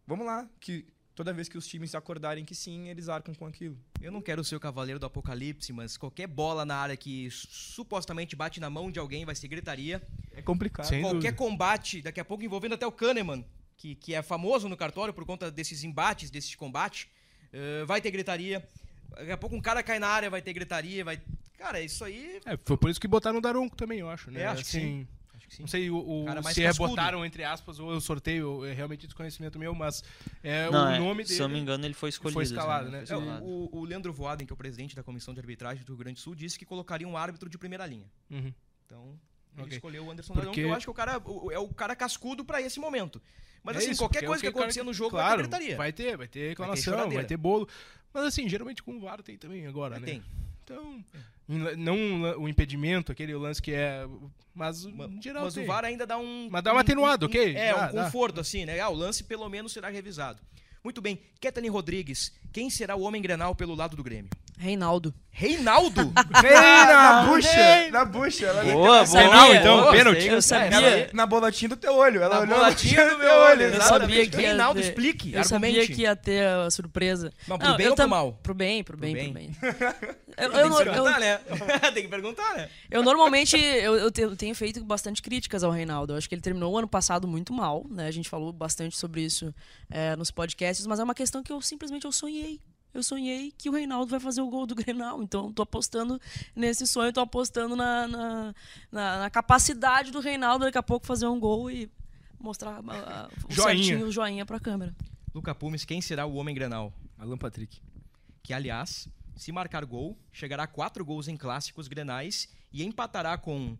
vamos 0.05 0.25
lá. 0.25 0.47
Que 0.59 0.85
toda 1.15 1.33
vez 1.33 1.47
que 1.47 1.57
os 1.57 1.67
times 1.67 1.95
acordarem 1.95 2.43
que 2.43 2.55
sim, 2.55 2.89
eles 2.89 3.09
arcam 3.09 3.33
com 3.33 3.45
aquilo. 3.45 3.77
Eu 4.01 4.11
não 4.11 4.21
quero 4.21 4.43
ser 4.43 4.55
o 4.55 4.59
cavaleiro 4.59 4.99
do 4.99 5.05
apocalipse, 5.05 5.71
mas 5.71 5.97
qualquer 5.97 6.27
bola 6.27 6.65
na 6.65 6.75
área 6.75 6.97
que 6.97 7.29
supostamente 7.31 8.35
bate 8.35 8.59
na 8.59 8.69
mão 8.69 8.91
de 8.91 8.99
alguém 8.99 9.25
vai 9.25 9.35
ser 9.35 9.47
gritaria. 9.47 10.01
É 10.31 10.41
complicado. 10.41 10.87
Sem 10.87 11.01
qualquer 11.01 11.31
dúvida. 11.31 11.37
combate, 11.37 12.01
daqui 12.01 12.19
a 12.19 12.25
pouco 12.25 12.43
envolvendo 12.43 12.75
até 12.75 12.85
o 12.85 12.91
Kahneman, 12.91 13.45
que, 13.77 13.95
que 13.95 14.13
é 14.13 14.21
famoso 14.21 14.67
no 14.67 14.77
cartório 14.77 15.13
por 15.13 15.25
conta 15.25 15.49
desses 15.49 15.83
embates, 15.83 16.29
desses 16.29 16.55
combates, 16.55 17.07
eh, 17.53 17.83
vai 17.85 18.01
ter 18.01 18.11
gritaria. 18.11 18.65
Daqui 19.09 19.31
a 19.31 19.37
pouco 19.37 19.55
um 19.55 19.61
cara 19.61 19.83
cai 19.83 19.99
na 19.99 20.07
área, 20.07 20.29
vai 20.29 20.41
ter 20.41 20.53
gritaria, 20.53 21.03
vai. 21.03 21.21
Cara, 21.57 21.79
isso 21.81 22.03
aí. 22.03 22.39
É, 22.45 22.57
foi 22.65 22.77
por 22.77 22.89
isso 22.89 22.99
que 22.99 23.07
botaram 23.07 23.37
o 23.37 23.41
Daronco 23.41 23.75
também, 23.75 23.99
eu 23.99 24.09
acho, 24.09 24.31
né? 24.31 24.41
É, 24.41 24.45
acho 24.47 24.63
que 24.63 24.69
Assim, 24.77 25.07
Acho 25.35 25.47
que 25.47 25.55
sim. 25.55 25.61
Não 25.63 25.67
sei 25.67 25.89
o, 25.89 25.97
o- 25.97 26.25
Cara 26.25 26.41
se 26.43 26.63
é 26.63 26.67
cascudo. 26.67 26.89
botaram 26.89 27.25
entre 27.25 27.43
aspas 27.43 27.77
ou 27.79 27.91
eu 27.91 27.99
sorteio, 28.01 28.63
é 28.65 28.73
realmente 28.73 29.05
desconhecimento 29.05 29.59
meu, 29.59 29.75
mas 29.75 30.03
é 30.43 30.69
Não, 30.69 30.85
o 30.85 30.89
é, 30.91 30.99
nome 30.99 31.25
se 31.25 31.33
eu 31.35 31.39
não 31.41 31.47
me 31.49 31.53
dele. 31.55 31.63
engano, 31.63 31.85
ele 31.85 31.93
foi 31.93 32.09
escolhido. 32.09 32.33
foi 32.35 32.43
escalado, 32.43 32.89
né? 32.89 33.05
foi 33.05 33.15
É, 33.15 33.19
escalado. 33.19 33.45
o, 33.45 33.69
o 33.79 33.83
Leandro 33.85 34.13
Voaden, 34.13 34.47
que 34.47 34.53
é 34.53 34.55
o 34.55 34.57
presidente 34.57 34.95
da 34.95 35.03
comissão 35.03 35.33
de 35.33 35.39
arbitragem 35.39 35.83
do 35.83 35.89
Rio 35.93 35.97
Grande 35.97 36.15
do 36.15 36.21
Sul, 36.21 36.33
disse 36.35 36.57
que 36.57 36.65
colocaria 36.65 37.07
um 37.07 37.17
árbitro 37.17 37.49
de 37.49 37.57
primeira 37.57 37.85
linha. 37.85 38.09
Uhum. 38.29 38.53
Então, 38.85 39.19
ele 39.57 39.63
Ok. 39.65 39.75
escolheu 39.77 40.05
o 40.05 40.11
Anderson 40.11 40.33
Porque- 40.33 40.45
Dragão, 40.47 40.53
que 40.53 40.61
eu 40.61 40.73
acho 40.73 40.85
que 40.85 40.89
é 40.89 40.91
o 40.91 40.95
cara, 40.95 41.17
o- 41.23 41.51
é 41.51 41.59
o 41.59 41.67
cara 41.67 41.95
cascudo 41.95 42.45
pra 42.45 42.61
esse 42.61 42.79
momento. 42.79 43.21
Mas 43.63 43.75
É 43.75 43.79
assim, 43.79 43.91
isso, 43.91 44.01
qualquer 44.01 44.23
é 44.23 44.25
o 44.25 44.27
coisa 44.27 44.41
que, 44.41 44.47
o 44.47 44.49
acontecer 44.51 44.83
no 44.83 44.93
jogo 44.93 45.11
vai 45.11 45.21
claro, 45.25 45.37
ter 45.37 45.47
gritaria. 45.47 45.77
Vai 45.77 45.91
ter, 45.93 46.17
vai 46.17 46.27
ter 46.27 46.49
reclamação, 46.49 46.93
vai 46.93 46.99
choradeira. 47.01 47.27
ter, 47.27 47.37
bolo. 47.37 47.67
Mas 48.13 48.23
assim, 48.25 48.49
geralmente 48.49 48.81
com 48.83 48.95
o 48.97 48.99
VAR 48.99 49.21
tem 49.21 49.37
também 49.37 49.67
agora, 49.67 49.99
né? 49.99 50.05
Tem. 50.05 50.23
Então, 50.63 51.03
não 51.77 52.21
o 52.41 52.47
impedimento, 52.49 53.11
aquele 53.11 53.35
lance 53.35 53.61
que 53.61 53.71
é. 53.73 54.05
Mas 54.53 54.85
Ma- 54.85 55.05
em 55.05 55.21
geral. 55.21 55.43
Mas 55.45 55.53
o 55.53 55.59
tem. 55.59 55.65
VAR 55.67 55.85
ainda 55.85 56.05
dá 56.05 56.17
um. 56.17 56.49
Mas 56.51 56.63
dá 56.63 56.73
um- 56.73 56.77
atenuada, 56.77 57.25
um- 57.25 57.29
ok? 57.29 57.55
É, 57.55 57.71
Dá, 57.73 57.77
um 57.77 57.79
dá. 57.95 58.03
conforto, 58.05 58.39
assim, 58.41 58.65
né? 58.65 58.79
Ah, 58.79 58.89
o 58.89 58.93
lance 58.95 59.23
pelo 59.23 59.47
menos 59.49 59.71
será 59.71 59.89
revisado. 59.89 60.41
Muito 60.83 61.01
bem. 61.01 61.19
Ketany 61.39 61.67
Rodrigues, 61.69 62.31
quem 62.51 62.69
será 62.69 62.95
o 62.95 63.01
homem 63.01 63.21
grenal 63.21 63.53
pelo 63.55 63.75
lado 63.75 63.95
do 63.95 64.03
Grêmio? 64.03 64.29
Reinaldo. 64.57 65.11
Reinaldo! 65.33 66.11
na 66.13 67.23
bucha! 67.25 67.89
Na 67.91 68.05
bucha! 68.05 68.45
Ela 68.45 68.63
Boa, 68.73 69.03
boa. 69.05 69.21
Penal, 69.21 69.55
então, 69.55 69.79
boa, 69.81 69.91
pênalti. 69.91 70.27
Eu 70.27 70.41
sabia. 70.41 70.77
Ela- 70.77 71.09
na 71.13 71.25
bolotinha 71.25 71.69
do 71.69 71.77
teu 71.77 71.95
olho. 71.95 72.21
Ela 72.21 72.35
Na 72.35 72.41
olhou 72.41 72.57
bolatinha 72.57 73.09
do 73.09 73.17
meu 73.17 73.31
olho, 73.31 73.61
Eu 73.63 73.81
sabia 73.81 74.27
que 74.27 74.37
Reinaldo, 74.37 74.79
ter- 74.79 74.87
explique, 74.87 75.33
Eu 75.33 75.43
sabia 75.43 75.69
argumente. 75.69 75.93
que 75.95 76.01
ia 76.01 76.15
ter 76.15 76.45
a 76.45 76.69
surpresa. 76.69 77.31
Mas 77.47 77.57
pro 77.57 77.75
bem 77.75 77.85
eu 77.87 77.91
ou 77.91 77.95
pro 77.95 78.07
mal? 78.09 78.39
Pro 78.43 78.53
bem, 78.53 78.83
pro 78.83 78.97
bem, 78.97 79.13
bem. 79.15 79.31
pro 79.33 79.33
bem. 79.73 80.15
Eu, 80.37 80.51
Tem 80.51 80.59
eu, 80.61 80.69
que 80.69 80.73
eu- 80.73 80.77
perguntar, 80.85 81.19
né? 81.19 81.37
Tem 81.93 82.03
que 82.03 82.09
perguntar, 82.09 82.53
né? 82.55 82.69
eu 82.89 83.01
normalmente 83.03 83.57
eu, 83.57 83.95
eu 83.97 84.35
tenho 84.35 84.53
feito 84.55 84.83
bastante 84.83 85.21
críticas 85.21 85.63
ao 85.63 85.71
Reinaldo. 85.71 86.13
Eu 86.13 86.17
acho 86.17 86.27
que 86.29 86.35
ele 86.35 86.41
terminou 86.41 86.73
o 86.73 86.77
ano 86.77 86.87
passado 86.87 87.27
muito 87.27 87.51
mal, 87.51 87.85
né? 87.89 88.05
A 88.07 88.11
gente 88.11 88.29
falou 88.29 88.51
bastante 88.53 88.97
sobre 88.97 89.21
isso 89.21 89.53
é, 89.89 90.15
nos 90.15 90.29
podcasts, 90.29 90.70
mas 90.87 90.99
é 90.99 91.03
uma 91.03 91.15
questão 91.15 91.41
que 91.43 91.51
eu 91.51 91.61
simplesmente 91.61 92.05
eu 92.05 92.11
sonhei. 92.11 92.59
Eu 92.93 93.01
sonhei 93.03 93.53
que 93.57 93.69
o 93.69 93.73
Reinaldo 93.73 94.11
vai 94.11 94.19
fazer 94.19 94.41
o 94.41 94.49
gol 94.49 94.65
do 94.65 94.75
Grenal. 94.75 95.23
Então, 95.23 95.47
eu 95.47 95.53
tô 95.53 95.61
apostando 95.61 96.19
nesse 96.55 96.85
sonho, 96.85 97.13
tô 97.13 97.21
apostando 97.21 97.73
na, 97.75 98.05
na, 98.07 98.55
na- 98.91 99.19
na 99.19 99.29
capacidade 99.29 100.11
do 100.11 100.19
Reinaldo 100.19 100.65
daqui 100.65 100.77
a 100.77 100.83
pouco 100.83 101.05
fazer 101.05 101.25
um 101.27 101.39
gol 101.39 101.71
e 101.71 101.89
mostrar 102.39 102.81
ah, 102.89 103.29
o 103.49 103.53
Joinha. 103.53 103.77
certinho 103.83 104.07
o 104.07 104.11
joinha 104.11 104.45
pra 104.45 104.59
câmera. 104.59 104.93
Luca 105.33 105.55
Pumes, 105.55 105.85
quem 105.85 106.01
será 106.01 106.25
o 106.25 106.35
homem 106.35 106.53
grenal? 106.53 106.91
Alan 107.17 107.37
Patrick. 107.37 107.79
Que, 108.43 108.51
aliás, 108.53 109.07
se 109.37 109.51
marcar 109.53 109.85
gol, 109.85 110.17
chegará 110.33 110.63
a 110.63 110.67
quatro 110.67 111.05
gols 111.05 111.29
em 111.29 111.37
clássicos 111.37 111.87
grenais 111.87 112.49
e 112.73 112.83
empatará 112.83 113.37
com 113.37 113.77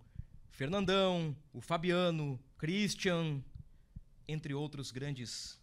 Fernandão, 0.52 1.36
o 1.54 1.60
Fabiano, 1.60 2.40
Christian, 2.58 3.42
entre 4.28 4.54
outros 4.54 4.92
grandes 4.92 5.60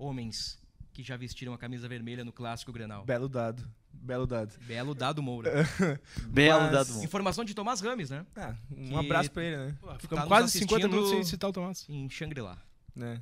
homens 0.00 0.58
que 0.92 1.02
já 1.02 1.16
vestiram 1.16 1.52
a 1.54 1.58
camisa 1.58 1.88
vermelha 1.88 2.24
no 2.24 2.32
clássico 2.32 2.72
grenal. 2.72 3.04
Belo 3.04 3.28
dado. 3.28 3.64
Belo 3.92 4.26
dado. 4.26 4.52
Belo 4.66 4.94
dado 4.94 5.22
Moura. 5.22 5.52
Belo 6.28 6.62
Mas- 6.62 6.72
dado 6.72 6.92
bom. 6.94 7.04
Informação 7.04 7.44
de 7.44 7.54
Tomás 7.54 7.80
Rames, 7.80 8.10
né? 8.10 8.24
Ah, 8.36 8.54
um 8.70 8.88
Que- 8.88 8.94
abraço 8.96 9.30
pra 9.30 9.44
ele, 9.44 9.56
né? 9.56 9.76
Pô, 9.80 9.88
tá 9.88 9.98
Ficamos 9.98 10.24
nos 10.24 10.28
quase 10.28 10.52
50 10.58 10.74
assistindo- 10.76 10.90
minutos 10.90 11.10
sem 11.10 11.24
citar 11.24 11.50
o 11.50 11.52
Tomás. 11.52 11.86
Em 11.88 12.08
Shangri-La, 12.08 12.58
né? 12.94 13.20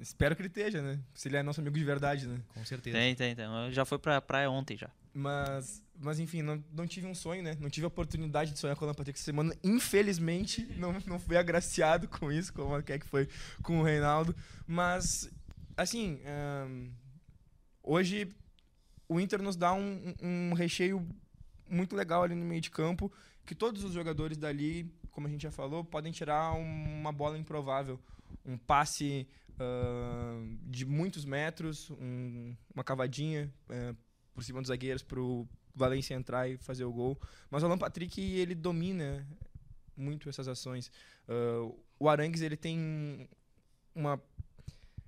Espero 0.00 0.34
que 0.34 0.42
ele 0.42 0.48
esteja, 0.48 0.80
né? 0.82 0.98
Se 1.14 1.28
ele 1.28 1.36
é 1.36 1.42
nosso 1.42 1.60
amigo 1.60 1.76
de 1.78 1.84
verdade, 1.84 2.26
né? 2.26 2.40
com 2.54 2.64
certeza. 2.64 2.96
Tem, 2.96 3.14
tem, 3.14 3.34
tem. 3.36 3.44
Eu 3.44 3.72
Já 3.72 3.84
foi 3.84 3.98
pra 3.98 4.20
praia 4.20 4.50
ontem 4.50 4.76
já. 4.76 4.90
Mas, 5.14 5.82
mas 6.00 6.18
enfim, 6.18 6.40
não, 6.42 6.62
não 6.72 6.86
tive 6.86 7.06
um 7.06 7.14
sonho, 7.14 7.42
né? 7.42 7.56
Não 7.60 7.68
tive 7.70 7.84
a 7.84 7.88
oportunidade 7.88 8.50
de 8.52 8.58
sonhar 8.58 8.74
com 8.76 8.84
o 8.84 8.88
Alan 8.88 8.94
Patrick 8.94 9.16
essa 9.18 9.24
semana. 9.24 9.54
Infelizmente, 9.62 10.66
não, 10.76 10.92
não 11.06 11.18
fui 11.20 11.36
agraciado 11.36 12.08
com 12.08 12.32
isso, 12.32 12.52
como 12.52 12.76
é 12.76 12.82
que 12.98 13.06
foi 13.06 13.28
com 13.62 13.80
o 13.80 13.82
Reinaldo. 13.82 14.34
Mas, 14.66 15.30
assim, 15.76 16.20
ahn, 16.24 16.90
hoje 17.82 18.28
o 19.08 19.20
Inter 19.20 19.42
nos 19.42 19.56
dá 19.56 19.72
um, 19.74 20.14
um- 20.22 20.50
um 20.50 20.52
recheio 20.54 21.06
muito 21.68 21.94
legal 21.96 22.22
ali 22.22 22.34
no 22.34 22.44
meio 22.44 22.60
de 22.60 22.70
campo, 22.70 23.12
que 23.44 23.54
todos 23.54 23.82
os 23.84 23.92
jogadores 23.92 24.36
dali, 24.38 24.90
como 25.10 25.26
a 25.26 25.30
gente 25.30 25.42
já 25.42 25.50
falou, 25.50 25.84
podem 25.84 26.12
tirar 26.12 26.54
um- 26.54 27.00
uma 27.00 27.12
bola 27.12 27.36
improvável. 27.38 28.00
Um 28.44 28.56
passe 28.56 29.26
ahn, 29.58 30.56
de 30.64 30.84
muitos 30.84 31.24
metros, 31.24 31.90
um- 31.90 32.54
uma 32.74 32.82
cavadinha 32.84 33.52
eh, 33.68 33.94
por 34.34 34.42
cima 34.42 34.60
dos 34.60 34.68
zagueiros 34.68 35.02
para 35.02 35.20
o 35.20 35.46
Valência 35.74 36.14
entrar 36.14 36.48
e 36.48 36.56
fazer 36.58 36.84
o 36.84 36.92
gol. 36.92 37.18
Mas 37.50 37.62
o 37.62 37.66
Alan 37.66 37.78
Patrick, 37.78 38.20
ele 38.20 38.54
domina 38.54 39.26
muito 39.96 40.28
essas 40.28 40.48
ações. 40.48 40.90
Ah, 41.28 41.70
o 41.98 42.08
Arangues, 42.08 42.40
ele 42.42 42.56
tem 42.56 43.28
uma 43.94 44.20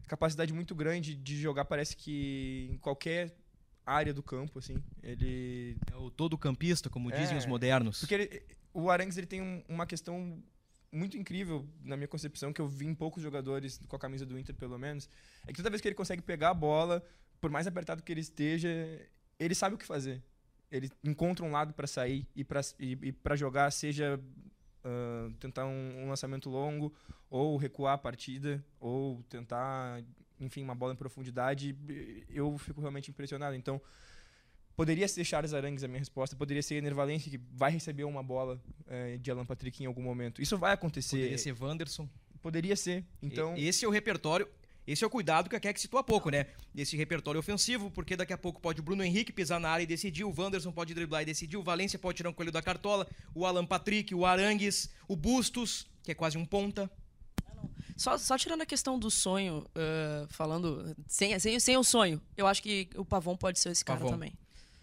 capacidade 0.07 0.52
muito 0.52 0.74
grande 0.74 1.14
de 1.14 1.36
jogar, 1.40 1.64
parece 1.64 1.96
que 1.96 2.68
em 2.72 2.78
qualquer 2.78 3.36
área 3.86 4.12
do 4.14 4.22
campo, 4.22 4.59
assim. 4.59 4.82
Ele 5.02 5.76
É 5.92 5.96
o 5.96 6.11
todo 6.11 6.38
campista, 6.38 6.88
como 6.88 7.11
dizem 7.12 7.34
É, 7.34 7.38
os 7.38 7.46
modernos. 7.46 8.00
porque 8.00 8.14
ele- 8.14 8.42
o 8.72 8.90
Arangues 8.90 9.16
ele 9.16 9.26
tem 9.26 9.42
um- 9.42 9.62
uma 9.68 9.86
questão 9.86 10.42
muito 10.90 11.16
incrível, 11.16 11.68
na 11.82 11.96
minha 11.96 12.09
concepção, 12.09 12.52
que 12.52 12.61
eu 12.61 12.68
vi 12.68 12.86
em 12.86 12.94
poucos 12.94 13.22
jogadores 13.22 13.80
com 13.88 13.96
a 13.96 13.98
camisa 13.98 14.24
do 14.24 14.38
Inter, 14.38 14.55
pelo 14.55 14.78
menos, 14.78 15.09
é 15.46 15.48
que 15.52 15.57
toda 15.57 15.68
vez 15.70 15.80
que 15.82 15.88
ele 15.88 15.94
consegue 15.94 16.22
pegar 16.22 16.50
a 16.50 16.55
bola, 16.55 17.05
por 17.40 17.50
mais 17.50 17.66
apertado 17.66 18.02
que 18.02 18.12
ele 18.12 18.20
esteja, 18.20 18.68
ele 19.38 19.55
sabe 19.55 19.74
o 19.74 19.78
que 19.78 19.84
fazer. 19.84 20.22
Ele 20.70 20.90
encontra 21.05 21.44
um 21.44 21.50
lado 21.50 21.74
para 21.74 21.86
sair 21.86 22.26
e 22.34 22.42
para 22.44 23.36
jogar, 23.36 23.70
seja 23.70 24.18
ah, 24.85 25.30
tentar 25.41 25.66
um, 25.66 26.05
um 26.05 26.09
lançamento 26.09 26.49
longo, 26.51 26.93
ou 27.30 27.57
recuar 27.57 27.95
a 27.95 27.99
partida, 27.99 28.64
ou 28.78 29.22
tentar, 29.28 30.03
enfim, 30.39 30.62
uma 30.62 30.74
bola 30.74 30.93
em 30.93 30.97
profundidade. 30.97 31.76
Eu 32.28 32.57
fico 32.59 32.80
realmente 32.80 33.11
impressionado. 33.11 33.57
Então, 33.57 33.80
Poderia 34.76 35.07
ser 35.07 35.24
Charles 35.24 35.55
Arangues 35.55 35.85
a 35.85 35.89
minha 35.89 36.01
resposta, 36.01 36.35
poderia 36.35 36.62
ser 36.62 36.76
Ener 36.76 36.95
Valencia, 36.95 37.30
que 37.30 37.41
vai 37.53 37.70
receber 37.70 38.03
uma 38.03 38.24
bola 38.24 38.61
eh, 38.89 39.18
de 39.18 39.30
Alan 39.30 39.47
Patrick 39.47 39.80
em 39.82 39.87
algum 39.87 40.03
momento. 40.03 40.43
Isso 40.43 40.59
vai 40.59 40.72
acontecer. 40.72 41.16
Poderia 41.16 41.39
ser 41.39 41.55
Wanderson. 41.61 42.09
Poderia 42.43 42.74
ser. 42.74 43.05
Então, 43.22 43.55
Esse 43.57 43.85
é 43.85 43.89
o 43.89 43.91
repertório. 43.91 44.49
Esse 44.87 45.03
é 45.03 45.07
o 45.07 45.11
cuidado 45.11 45.49
que 45.49 45.57
a 45.57 45.61
Keck 45.61 45.80
citou 45.80 45.99
há 45.99 46.05
pouco, 46.05 46.30
né? 46.30 46.47
Esse 46.76 46.97
repertório 46.97 47.41
ofensivo, 47.41 47.91
porque 47.91 48.16
daqui 48.16 48.32
a 48.32 48.39
pouco 48.39 48.61
pode 48.61 48.80
o 48.80 48.82
Bruno 48.82 49.03
Henrique 49.03 49.32
pisar 49.32 49.59
na 49.59 49.70
área 49.70 49.82
e 49.82 49.87
decidir, 49.87 50.24
o 50.24 50.35
Wanderson 50.37 50.72
pode 50.72 50.93
driblar 50.93 51.22
e 51.22 51.24
decidir, 51.24 51.57
o 51.57 51.62
Valência 51.62 51.99
pode 51.99 52.16
tirar 52.18 52.28
um 52.28 52.35
coelho 52.35 52.53
da 52.53 52.61
cartola, 52.61 53.07
o 53.35 53.47
Alan 53.47 53.64
Patrick, 53.64 54.14
o 54.14 54.26
Arangues, 54.26 54.91
o 55.09 55.16
Bustos, 55.16 55.87
que 56.03 56.11
é 56.11 56.14
quase 56.14 56.37
um 56.37 56.45
ponta. 56.45 56.91
Só, 57.97 58.18
só 58.18 58.37
tirando 58.37 58.62
a 58.62 58.66
questão 58.66 58.99
do 58.99 59.11
sonho, 59.11 59.64
ah, 59.74 60.26
falando 60.28 60.95
sem, 61.07 61.39
sem, 61.39 61.59
sem 61.59 61.76
o 61.76 61.85
sonho, 61.85 62.20
eu 62.37 62.47
acho 62.47 62.62
que 62.62 62.91
o 62.97 63.05
Pavon 63.05 63.37
pode 63.37 63.59
ser 63.59 63.70
esse 63.70 63.85
cara 63.85 64.01
Pavon. 64.01 64.12
também. 64.12 64.32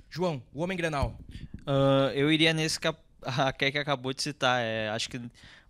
João, 0.10 0.42
o 0.54 0.62
Homem 0.62 0.78
Grenal. 0.78 1.18
Ah, 1.66 2.12
eu 2.16 2.32
iria 2.32 2.54
nesse 2.54 2.80
que 2.80 2.88
a, 2.88 2.96
a 3.22 3.54
Kek 3.54 3.78
acabou 3.78 4.14
de 4.14 4.24
citar. 4.24 4.62
É, 4.62 4.90
acho 4.90 5.10
que 5.10 5.22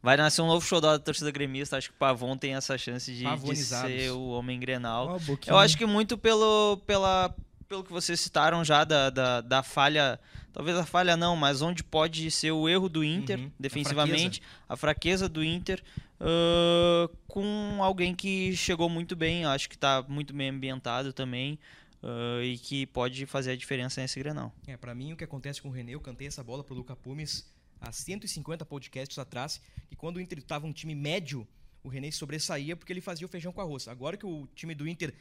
vai 0.01 0.17
nascer 0.17 0.41
um 0.41 0.47
novo 0.47 0.65
show 0.65 0.81
da 0.81 0.97
torcida 0.99 1.31
gremista. 1.31 1.77
Acho 1.77 1.89
que 1.89 1.95
o 1.95 1.97
Pavon 1.99 2.35
tem 2.37 2.55
essa 2.55 2.77
chance 2.77 3.11
de, 3.13 3.23
de 3.23 3.55
ser 3.55 4.11
o 4.11 4.29
homem 4.29 4.59
grenal. 4.59 5.19
boquinha. 5.19 5.53
Eu 5.53 5.57
acho 5.57 5.77
que 5.77 5.85
muito 5.85 6.17
pelo, 6.17 6.77
pela, 6.85 7.35
pelo 7.67 7.83
que 7.83 7.91
vocês 7.91 8.19
citaram 8.19 8.63
já 8.63 8.83
da, 8.83 9.09
da, 9.09 9.41
da 9.41 9.63
falha, 9.63 10.19
talvez 10.51 10.77
a 10.77 10.85
falha 10.85 11.15
não, 11.15 11.35
mas 11.35 11.61
onde 11.61 11.83
pode 11.83 12.29
ser 12.31 12.51
o 12.51 12.67
erro 12.67 12.89
do 12.89 13.03
Inter 13.03 13.39
Uhum, 13.39 13.45
a 13.47 13.51
defensivamente, 13.59 14.41
a 14.67 14.75
fraqueza. 14.75 15.29
do 15.29 15.43
Inter, 15.43 15.81
ah, 16.19 17.09
com 17.27 17.77
alguém 17.81 18.13
que 18.15 18.55
chegou 18.55 18.89
muito 18.89 19.15
bem, 19.15 19.45
acho 19.45 19.69
que 19.69 19.75
está 19.75 20.03
muito 20.07 20.33
bem 20.33 20.49
ambientado 20.49 21.13
também. 21.13 21.57
ah, 22.03 22.41
e 22.43 22.57
que 22.57 22.85
pode 22.87 23.25
fazer 23.25 23.51
a 23.51 23.55
diferença 23.55 24.01
nesse 24.01 24.19
Grenal. 24.19 24.51
É, 24.67 24.75
pra 24.75 24.93
mim 24.95 25.13
o 25.13 25.15
que 25.15 25.23
acontece 25.23 25.61
com 25.61 25.69
o 25.69 25.71
René, 25.71 25.93
eu 25.93 25.99
cantei 26.01 26.27
essa 26.27 26.43
bola 26.43 26.63
pro 26.63 26.73
Luca 26.75 26.95
Pumes 26.95 27.45
há 27.81 27.91
150 27.91 28.63
podcasts 28.65 29.17
atrás, 29.17 29.59
que 29.89 29.95
quando 29.95 30.17
o 30.17 30.21
Inter 30.21 30.37
estava 30.37 30.67
um 30.67 30.71
time 30.71 30.93
médio, 30.93 31.47
o 31.83 31.89
René 31.89 32.11
sobressaía 32.11 32.77
porque 32.77 32.93
ele 32.93 33.01
fazia 33.01 33.25
o 33.25 33.29
feijão 33.29 33.51
com 33.51 33.59
arroz. 33.59 33.87
Agora 33.87 34.15
que 34.15 34.25
o 34.25 34.47
time 34.53 34.75
do 34.75 34.87
Inter 34.87 35.13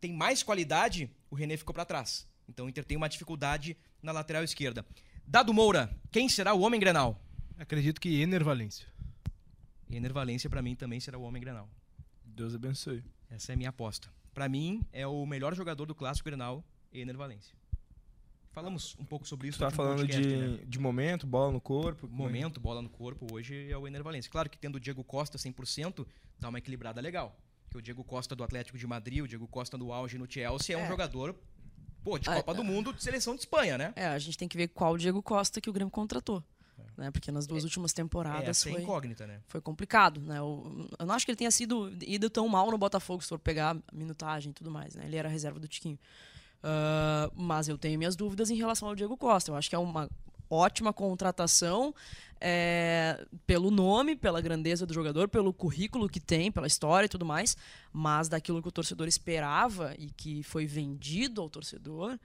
tem 0.00 0.12
mais 0.12 0.42
qualidade, 0.44 1.10
o 1.28 1.34
René 1.34 1.56
ficou 1.56 1.74
pra 1.74 1.84
trás. 1.84 2.26
Então 2.48 2.66
o 2.66 2.68
Inter 2.68 2.84
tem 2.84 2.96
uma 2.96 3.08
dificuldade 3.08 3.76
na 4.00 4.12
lateral 4.12 4.44
esquerda. 4.44 4.86
Dado 5.26 5.52
Moura, 5.52 5.94
quem 6.10 6.28
será 6.28 6.54
o 6.54 6.60
homem 6.60 6.80
Grenal? 6.80 7.20
Acredito 7.58 8.00
que 8.00 8.22
Ener 8.22 8.44
Valência. 8.44 8.86
Ener 9.90 10.12
Valência 10.12 10.48
pra 10.48 10.62
mim 10.62 10.76
também 10.76 11.00
será 11.00 11.18
o 11.18 11.22
homem 11.22 11.42
Grenal. 11.42 11.68
Deus 12.24 12.54
abençoe. 12.54 13.02
Essa 13.28 13.52
é 13.52 13.54
a 13.54 13.56
minha 13.56 13.70
aposta. 13.70 14.08
Pra 14.32 14.48
mim, 14.48 14.86
é 14.92 15.06
o 15.06 15.26
melhor 15.26 15.54
jogador 15.54 15.84
do 15.84 15.94
Clássico 15.94 16.28
Grenal, 16.28 16.64
Ener 16.92 17.16
Valência. 17.16 17.57
Falamos 18.50 18.96
um 18.98 19.04
pouco 19.04 19.26
sobre 19.28 19.48
isso 19.48 19.58
Tu 19.58 19.60
tá 19.60 19.70
falando 19.70 19.98
podcast, 19.98 20.26
de, 20.26 20.36
né? 20.36 20.58
de 20.66 20.78
momento, 20.78 21.26
bola 21.26 21.52
no 21.52 21.60
corpo. 21.60 22.08
momento, 22.08 22.58
bola 22.58 22.82
no 22.82 22.88
corpo, 22.88 23.26
hoje 23.32 23.70
é 23.70 23.76
o 23.76 23.86
Ener 23.86 24.02
Valencia. 24.02 24.30
Claro 24.30 24.48
que 24.50 24.58
tendo 24.58 24.76
o 24.76 24.80
Diego 24.80 25.04
Costa 25.04 25.38
100%, 25.38 26.06
dá 26.40 26.48
uma 26.48 26.58
equilibrada 26.58 27.00
legal. 27.00 27.38
Porque 27.64 27.78
o 27.78 27.82
Diego 27.82 28.02
Costa 28.02 28.34
do 28.34 28.42
Atlético 28.42 28.78
de 28.78 28.86
Madrid, 28.86 29.22
o 29.22 29.28
Diego 29.28 29.46
Costa 29.46 29.76
do 29.76 29.92
auge 29.92 30.16
no 30.18 30.30
Chelsea 30.30 30.74
é, 30.74 30.78
um 30.78 30.84
É. 30.84 30.88
jogador, 30.88 31.36
pô, 32.02 32.18
de 32.18 32.28
Ah, 32.30 32.36
Copa 32.36 32.54
do 32.54 32.64
Mundo, 32.64 32.92
de 32.92 33.02
seleção 33.02 33.34
de 33.34 33.40
Espanha, 33.40 33.76
né? 33.76 33.92
É, 33.94 34.06
a 34.06 34.18
gente 34.18 34.38
tem 34.38 34.48
que 34.48 34.56
ver 34.56 34.68
qual 34.68 34.96
Diego 34.96 35.22
Costa 35.22 35.60
que 35.60 35.68
o 35.68 35.72
Grêmio 35.72 35.90
contratou. 35.90 36.42
Né? 36.96 37.12
Porque 37.12 37.30
nas 37.30 37.46
duas 37.46 37.62
últimas 37.62 37.92
É, 37.92 37.94
temporadas 37.96 38.48
essa 38.48 38.68
é 38.70 38.72
foi, 38.72 38.82
incógnita, 38.82 39.24
né? 39.26 39.40
foi 39.46 39.60
complicado. 39.60 40.20
Né? 40.20 40.38
Eu, 40.38 40.88
eu 40.98 41.06
não 41.06 41.14
acho 41.14 41.24
que 41.24 41.30
ele 41.30 41.36
tenha 41.36 41.50
sido 41.50 41.92
ido 42.04 42.28
tão 42.28 42.48
mal 42.48 42.68
no 42.72 42.78
Botafogo, 42.78 43.22
se 43.22 43.28
for 43.28 43.38
pegar 43.38 43.76
a 43.76 43.94
minutagem 43.94 44.50
e 44.50 44.52
tudo 44.54 44.68
mais. 44.70 44.96
Né? 44.96 45.04
Ele 45.04 45.14
era 45.16 45.28
a 45.28 45.30
reserva 45.30 45.60
do 45.60 45.68
Tiquinho. 45.68 45.96
Ah, 46.62 47.30
mas 47.34 47.68
eu 47.68 47.78
tenho 47.78 47.98
minhas 47.98 48.16
dúvidas 48.16 48.50
em 48.50 48.56
relação 48.56 48.88
ao 48.88 48.94
Diego 48.94 49.16
Costa. 49.16 49.50
Eu 49.50 49.56
acho 49.56 49.68
que 49.68 49.76
é 49.76 49.78
uma 49.78 50.08
ótima 50.50 50.92
contratação 50.92 51.94
é, 52.40 53.26
pelo 53.46 53.70
nome, 53.70 54.16
pela 54.16 54.40
grandeza 54.40 54.86
do 54.86 54.94
jogador, 54.94 55.28
pelo 55.28 55.52
currículo 55.52 56.08
que 56.08 56.20
tem, 56.20 56.50
pela 56.50 56.66
história 56.66 57.06
e 57.06 57.08
tudo 57.08 57.24
mais, 57.26 57.56
mas 57.92 58.28
daquilo 58.28 58.62
que 58.62 58.68
o 58.68 58.72
torcedor 58.72 59.06
esperava 59.08 59.94
e 59.98 60.10
que 60.10 60.42
foi 60.42 60.64
vendido 60.66 61.42
ao 61.42 61.50
torcedor, 61.50 62.18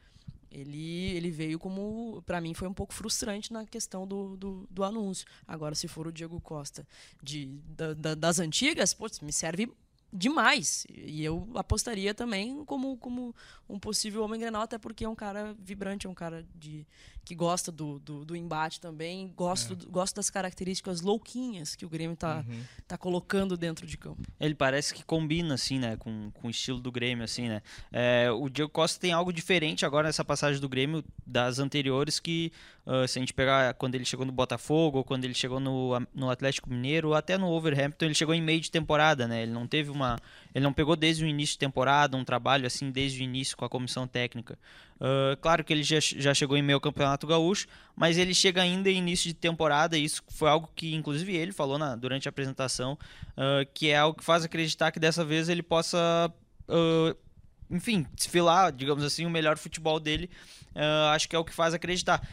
ele, 0.49 1.09
ele 1.15 1.31
veio 1.31 1.57
como, 1.57 2.21
para 2.27 2.39
mim, 2.39 2.53
foi 2.53 2.67
um 2.67 2.73
pouco 2.73 2.93
frustrante 2.93 3.51
na 3.51 3.65
questão 3.65 4.07
do, 4.07 4.37
do, 4.37 4.67
do 4.69 4.83
anúncio. 4.83 5.25
Agora, 5.47 5.73
se 5.73 5.87
for 5.87 6.05
o 6.07 6.11
Diego 6.11 6.39
Costa 6.39 6.87
de, 7.21 7.47
da- 7.75 7.93
da- 7.95 8.15
das 8.15 8.39
antigas, 8.39 8.93
putz, 8.93 9.19
me 9.19 9.33
serve 9.33 9.67
demais. 10.13 10.85
E 10.89 11.23
eu 11.23 11.49
apostaria 11.55 12.13
também 12.13 12.63
como, 12.65 12.95
como 12.97 13.35
um 13.67 13.79
possível 13.79 14.23
homem 14.23 14.39
grenal, 14.39 14.61
até 14.61 14.77
porque 14.77 15.03
é 15.05 15.09
um 15.09 15.15
cara 15.15 15.55
vibrante, 15.59 16.05
é 16.05 16.09
um 16.09 16.13
cara 16.13 16.45
de, 16.53 16.85
que 17.25 17.33
gosta 17.33 17.71
do, 17.71 17.97
do, 17.99 18.23
do 18.23 18.35
embate 18.35 18.79
também, 18.79 19.33
gosto, 19.35 19.75
do- 19.75 19.89
gosto 19.89 20.15
das 20.15 20.29
características 20.29 21.01
louquinhas 21.01 21.75
que 21.75 21.85
o 21.85 21.89
Grêmio 21.89 22.15
tá, 22.15 22.45
tá 22.87 22.97
colocando 22.97 23.57
dentro 23.57 23.87
de 23.87 23.97
campo. 23.97 24.21
Ele 24.39 24.53
parece 24.53 24.93
que 24.93 25.03
combina, 25.03 25.55
assim, 25.55 25.79
né, 25.79 25.97
com, 25.97 26.29
com 26.31 26.47
o 26.47 26.51
estilo 26.51 26.79
do 26.79 26.91
Grêmio, 26.91 27.23
assim, 27.23 27.47
né. 27.47 27.61
É, 27.91 28.29
o 28.31 28.49
Diego 28.49 28.69
Costa 28.71 28.99
tem 28.99 29.11
algo 29.13 29.33
diferente 29.33 29.85
agora 29.85 30.07
nessa 30.07 30.23
passagem 30.23 30.61
do 30.61 30.69
Grêmio 30.69 31.03
das 31.25 31.57
anteriores 31.59 32.19
que, 32.19 32.51
ah, 32.85 33.07
se 33.07 33.17
a 33.17 33.21
gente 33.21 33.33
pegar 33.33 33.73
quando 33.75 33.95
ele 33.95 34.05
chegou 34.05 34.25
no 34.25 34.31
Botafogo, 34.31 34.99
ou 34.99 35.03
quando 35.03 35.25
ele 35.25 35.33
chegou 35.33 35.59
no, 35.59 35.99
no 36.13 36.29
Atlético 36.29 36.69
Mineiro, 36.69 37.09
ou 37.09 37.15
até 37.15 37.37
no 37.37 37.47
Overhampton, 37.47 38.05
ele 38.05 38.15
chegou 38.15 38.33
em 38.33 38.41
meio 38.41 38.59
de 38.59 38.69
temporada, 38.69 39.27
né, 39.27 39.43
ele 39.43 39.51
não 39.51 39.67
teve 39.67 39.89
uma... 39.89 40.17
Ele 40.53 40.63
não 40.63 40.73
pegou 40.73 40.95
desde 40.95 41.23
o 41.23 41.27
início 41.27 41.53
de 41.53 41.59
temporada 41.59 42.15
um 42.15 42.23
trabalho, 42.23 42.67
assim, 42.67 42.91
desde 42.91 43.21
o 43.21 43.23
início 43.23 43.57
com 43.57 43.65
a 43.65 43.69
comissão 43.69 44.07
técnica. 44.07 44.57
Ah, 44.99 45.37
claro 45.41 45.63
que 45.63 45.73
ele 45.73 45.83
já, 45.83 45.99
já 45.99 46.33
chegou 46.33 46.55
em 46.55 46.61
meio 46.61 46.77
ao 46.77 46.81
Campeonato 46.81 47.27
Gaúcho, 47.27 47.67
mas 47.95 48.17
ele 48.17 48.33
chega 48.33 48.61
ainda 48.61 48.89
em 48.89 48.97
início 48.97 49.27
de 49.27 49.33
temporada, 49.33 49.97
e 49.97 50.03
isso 50.03 50.23
foi 50.29 50.49
algo 50.49 50.69
que, 50.75 50.93
inclusive, 50.93 51.35
ele 51.35 51.51
falou 51.51 51.77
na, 51.77 51.95
durante 51.95 52.27
a 52.27 52.29
apresentação, 52.29 52.97
ah, 53.35 53.65
que 53.73 53.89
é 53.89 53.97
algo 53.97 54.17
que 54.17 54.23
faz 54.23 54.45
acreditar 54.45 54.91
que 54.91 54.99
dessa 54.99 55.25
vez 55.25 55.49
ele 55.49 55.63
possa, 55.63 56.31
enfim, 57.69 58.05
desfilar, 58.13 58.71
digamos 58.71 59.03
assim, 59.03 59.25
o 59.25 59.29
melhor 59.29 59.57
futebol 59.57 59.99
dele. 59.99 60.29
Ah, 60.75 61.11
acho 61.13 61.27
que 61.27 61.35
é 61.35 61.39
o 61.39 61.43
que 61.43 61.53
faz 61.53 61.73
acreditar. 61.73 62.25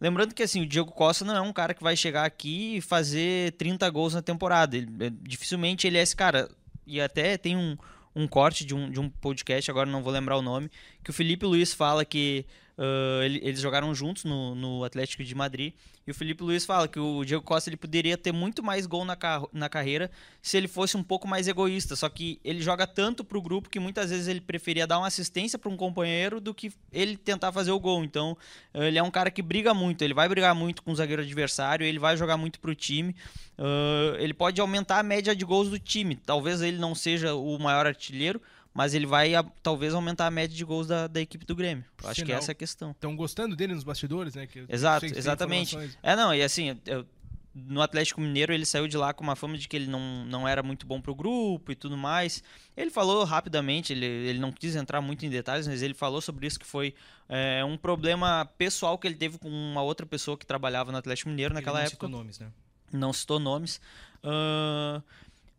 Lembrando 0.00 0.34
que 0.34 0.42
assim, 0.42 0.62
o 0.62 0.66
Diego 0.66 0.92
Costa 0.92 1.24
não 1.24 1.36
é 1.36 1.40
um 1.40 1.52
cara 1.52 1.72
que 1.72 1.82
vai 1.82 1.96
chegar 1.96 2.24
aqui 2.24 2.76
e 2.76 2.80
fazer 2.80 3.52
30 3.52 3.88
gols 3.90 4.14
na 4.14 4.22
temporada. 4.22 4.76
Ele, 4.76 4.88
é, 5.00 5.10
dificilmente 5.22 5.86
ele 5.86 5.98
é 5.98 6.02
esse 6.02 6.14
cara. 6.14 6.48
E 6.86 7.00
até 7.00 7.36
tem 7.36 7.56
um, 7.56 7.76
um 8.14 8.26
corte 8.28 8.64
de 8.64 8.74
um, 8.74 8.90
de 8.90 9.00
um 9.00 9.08
podcast, 9.08 9.70
agora 9.70 9.90
não 9.90 10.02
vou 10.02 10.12
lembrar 10.12 10.36
o 10.36 10.42
nome, 10.42 10.70
que 11.02 11.10
o 11.10 11.12
Felipe 11.12 11.44
Luiz 11.44 11.74
fala 11.74 12.04
que 12.04 12.46
ah, 12.78 13.20
ele- 13.24 13.40
eles 13.42 13.60
jogaram 13.60 13.94
juntos 13.94 14.24
no, 14.24 14.54
no 14.54 14.84
Atlético 14.84 15.22
de 15.24 15.34
Madrid. 15.34 15.72
E 16.06 16.10
o 16.10 16.14
Felipe 16.14 16.42
Luiz 16.44 16.64
fala 16.64 16.86
que 16.86 17.00
o 17.00 17.24
Diego 17.24 17.42
Costa 17.42 17.68
ele 17.68 17.76
poderia 17.76 18.16
ter 18.16 18.30
muito 18.32 18.62
mais 18.62 18.86
gol 18.86 19.04
na, 19.04 19.16
car- 19.16 19.42
na 19.52 19.68
carreira 19.68 20.08
se 20.40 20.56
ele 20.56 20.68
fosse 20.68 20.96
um 20.96 21.02
pouco 21.02 21.26
mais 21.26 21.48
egoísta. 21.48 21.96
Só 21.96 22.08
que 22.08 22.38
ele 22.44 22.60
joga 22.60 22.86
tanto 22.86 23.24
pro 23.24 23.42
grupo 23.42 23.68
que 23.68 23.80
muitas 23.80 24.10
vezes 24.10 24.28
ele 24.28 24.40
preferia 24.40 24.86
dar 24.86 24.98
uma 24.98 25.08
assistência 25.08 25.58
para 25.58 25.68
um 25.68 25.76
companheiro 25.76 26.40
do 26.40 26.54
que 26.54 26.70
ele 26.92 27.16
tentar 27.16 27.50
fazer 27.50 27.72
o 27.72 27.80
gol. 27.80 28.04
Então, 28.04 28.36
eh, 28.72 28.86
ele 28.86 28.98
é 28.98 29.02
um 29.02 29.10
cara 29.10 29.32
que 29.32 29.42
briga 29.42 29.74
muito. 29.74 30.02
Ele 30.02 30.14
vai 30.14 30.28
brigar 30.28 30.54
muito 30.54 30.80
com 30.82 30.92
o 30.92 30.94
zagueiro 30.96 31.22
adversário, 31.22 31.84
ele 31.84 31.98
vai 31.98 32.16
jogar 32.16 32.36
muito 32.36 32.60
pro 32.60 32.72
time. 32.74 33.16
Ah, 33.58 34.16
ele 34.20 34.32
pode 34.34 34.60
aumentar 34.60 35.00
a 35.00 35.02
média 35.02 35.34
de 35.34 35.44
gols 35.44 35.68
do 35.70 35.78
time. 35.78 36.14
Talvez 36.14 36.60
ele 36.60 36.78
não 36.78 36.94
seja 36.94 37.34
o 37.34 37.58
maior 37.58 37.84
artilheiro, 37.86 38.40
mas 38.76 38.92
ele 38.94 39.06
vai 39.06 39.34
a- 39.34 39.42
talvez 39.62 39.94
aumentar 39.94 40.26
a 40.26 40.30
média 40.30 40.54
de 40.56 40.64
gols 40.64 40.86
da, 40.86 41.06
da 41.06 41.20
equipe 41.20 41.44
do 41.46 41.56
Grêmio. 41.56 41.84
Eu 42.02 42.10
acho 42.10 42.24
que 42.24 42.32
essa 42.32 42.50
é 42.50 42.52
a 42.52 42.54
questão. 42.54 42.90
Estão 42.90 43.16
gostando 43.16 43.56
dele 43.56 43.74
nos 43.74 43.82
bastidores, 43.84 44.34
né? 44.34 44.46
Que 44.46 44.64
Exato, 44.68 45.06
exatamente. 45.06 45.76
É, 46.02 46.14
não, 46.14 46.34
e 46.34 46.42
assim, 46.42 46.78
eu- 46.86 47.06
no 47.54 47.80
Atlético 47.80 48.20
Mineiro 48.20 48.52
ele 48.52 48.66
saiu 48.66 48.86
de 48.86 48.98
lá 48.98 49.14
com 49.14 49.24
uma 49.24 49.34
fama 49.34 49.56
de 49.56 49.66
que 49.66 49.74
ele 49.74 49.86
não, 49.86 50.26
não 50.26 50.46
era 50.46 50.62
muito 50.62 50.86
bom 50.86 51.00
pro 51.00 51.14
grupo 51.14 51.72
e 51.72 51.74
tudo 51.74 51.96
mais. 51.96 52.42
Ele 52.76 52.90
falou 52.90 53.24
rapidamente, 53.24 53.94
ele, 53.94 54.04
ele 54.04 54.38
não 54.38 54.52
quis 54.52 54.76
entrar 54.76 55.00
muito 55.00 55.24
em 55.24 55.30
detalhes, 55.30 55.66
mas 55.66 55.80
ele 55.80 55.94
falou 55.94 56.20
sobre 56.20 56.46
isso 56.46 56.58
que 56.60 56.66
foi 56.66 56.94
é, 57.30 57.64
um 57.64 57.78
problema 57.78 58.44
pessoal 58.58 58.98
que 58.98 59.06
ele 59.08 59.14
teve 59.16 59.38
com 59.38 59.48
uma 59.48 59.80
outra 59.80 60.04
pessoa 60.04 60.36
que 60.36 60.44
trabalhava 60.44 60.92
no 60.92 60.98
Atlético 60.98 61.30
Mineiro 61.30 61.54
naquela 61.54 61.78
Ele 61.78 61.84
não 61.84 61.92
época 61.92 62.06
citou 62.06 62.18
nomes, 62.20 62.38
né? 62.38 62.48
não 62.92 63.12
citou 63.14 63.40
nomes. 63.40 63.80
Ahn, 64.22 65.00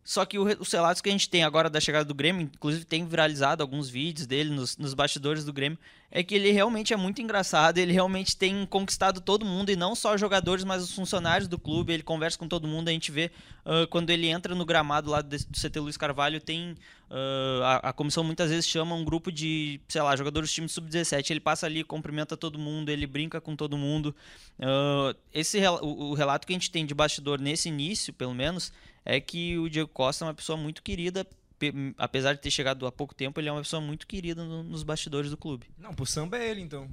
só 0.08 0.24
que 0.24 0.38
o 0.38 0.44
os 0.58 0.72
relatos 0.72 1.02
que 1.02 1.10
a 1.10 1.12
gente 1.12 1.28
tem 1.28 1.44
agora 1.44 1.68
da 1.68 1.78
chegada 1.78 2.02
do 2.02 2.14
Grêmio, 2.14 2.40
inclusive 2.40 2.82
tem 2.86 3.06
viralizado 3.06 3.62
alguns 3.62 3.90
vídeos 3.90 4.26
dele 4.26 4.48
nos, 4.48 4.74
nos 4.78 4.94
bastidores 4.94 5.44
do 5.44 5.52
Grêmio, 5.52 5.78
é 6.10 6.22
que 6.22 6.34
ele 6.34 6.50
realmente 6.50 6.94
é 6.94 6.96
muito 6.96 7.20
engraçado, 7.20 7.76
ele 7.76 7.92
realmente 7.92 8.34
tem 8.34 8.64
conquistado 8.64 9.20
todo 9.20 9.44
mundo, 9.44 9.70
e 9.70 9.76
não 9.76 9.94
só 9.94 10.14
os 10.14 10.20
jogadores, 10.20 10.64
mas 10.64 10.82
os 10.82 10.94
funcionários 10.94 11.46
do 11.46 11.58
clube, 11.58 11.92
ele 11.92 12.02
conversa 12.02 12.38
com 12.38 12.48
todo 12.48 12.66
mundo, 12.66 12.88
a 12.88 12.92
gente 12.92 13.12
vê 13.12 13.30
ah, 13.66 13.86
quando 13.90 14.08
ele 14.08 14.28
entra 14.28 14.54
no 14.54 14.64
gramado 14.64 15.10
lá 15.10 15.20
do 15.20 15.36
CT 15.36 15.78
Luiz 15.78 15.98
Carvalho, 15.98 16.40
tem 16.40 16.74
ah, 17.10 17.82
a, 17.82 17.90
a 17.90 17.92
comissão 17.92 18.24
muitas 18.24 18.48
vezes 18.48 18.66
chama 18.66 18.94
um 18.94 19.04
grupo 19.04 19.30
de, 19.30 19.78
sei 19.88 20.00
lá, 20.00 20.16
jogadores 20.16 20.48
do 20.48 20.54
time 20.54 20.70
sub-17, 20.70 21.32
ele 21.32 21.40
passa 21.40 21.66
ali, 21.66 21.84
cumprimenta 21.84 22.34
todo 22.34 22.58
mundo, 22.58 22.88
ele 22.88 23.06
brinca 23.06 23.42
com 23.42 23.54
todo 23.54 23.76
mundo, 23.76 24.16
ah, 24.58 25.14
esse 25.34 25.58
o, 25.82 26.12
o 26.12 26.14
relato 26.14 26.46
que 26.46 26.54
a 26.54 26.56
gente 26.56 26.70
tem 26.70 26.86
de 26.86 26.94
bastidor 26.94 27.38
nesse 27.38 27.68
início, 27.68 28.14
pelo 28.14 28.32
menos, 28.32 28.72
é 29.08 29.20
que 29.20 29.56
o 29.58 29.68
Diego 29.70 29.88
Costa 29.88 30.24
é 30.24 30.28
uma 30.28 30.34
pessoa 30.34 30.56
muito 30.56 30.82
querida. 30.82 31.26
pe- 31.58 31.72
Apesar 31.96 32.34
de 32.34 32.40
ter 32.40 32.50
chegado 32.52 32.86
há 32.86 32.92
pouco 32.92 33.14
tempo, 33.14 33.40
ele 33.40 33.48
é 33.48 33.52
uma 33.52 33.62
pessoa 33.62 33.80
muito 33.82 34.06
querida 34.06 34.44
no- 34.44 34.62
nos 34.62 34.82
bastidores 34.84 35.30
do 35.30 35.36
clube. 35.36 35.66
Não, 35.78 35.92
pro 35.94 36.06
samba 36.06 36.38
é 36.38 36.48
ele, 36.50 36.60
então. 36.60 36.88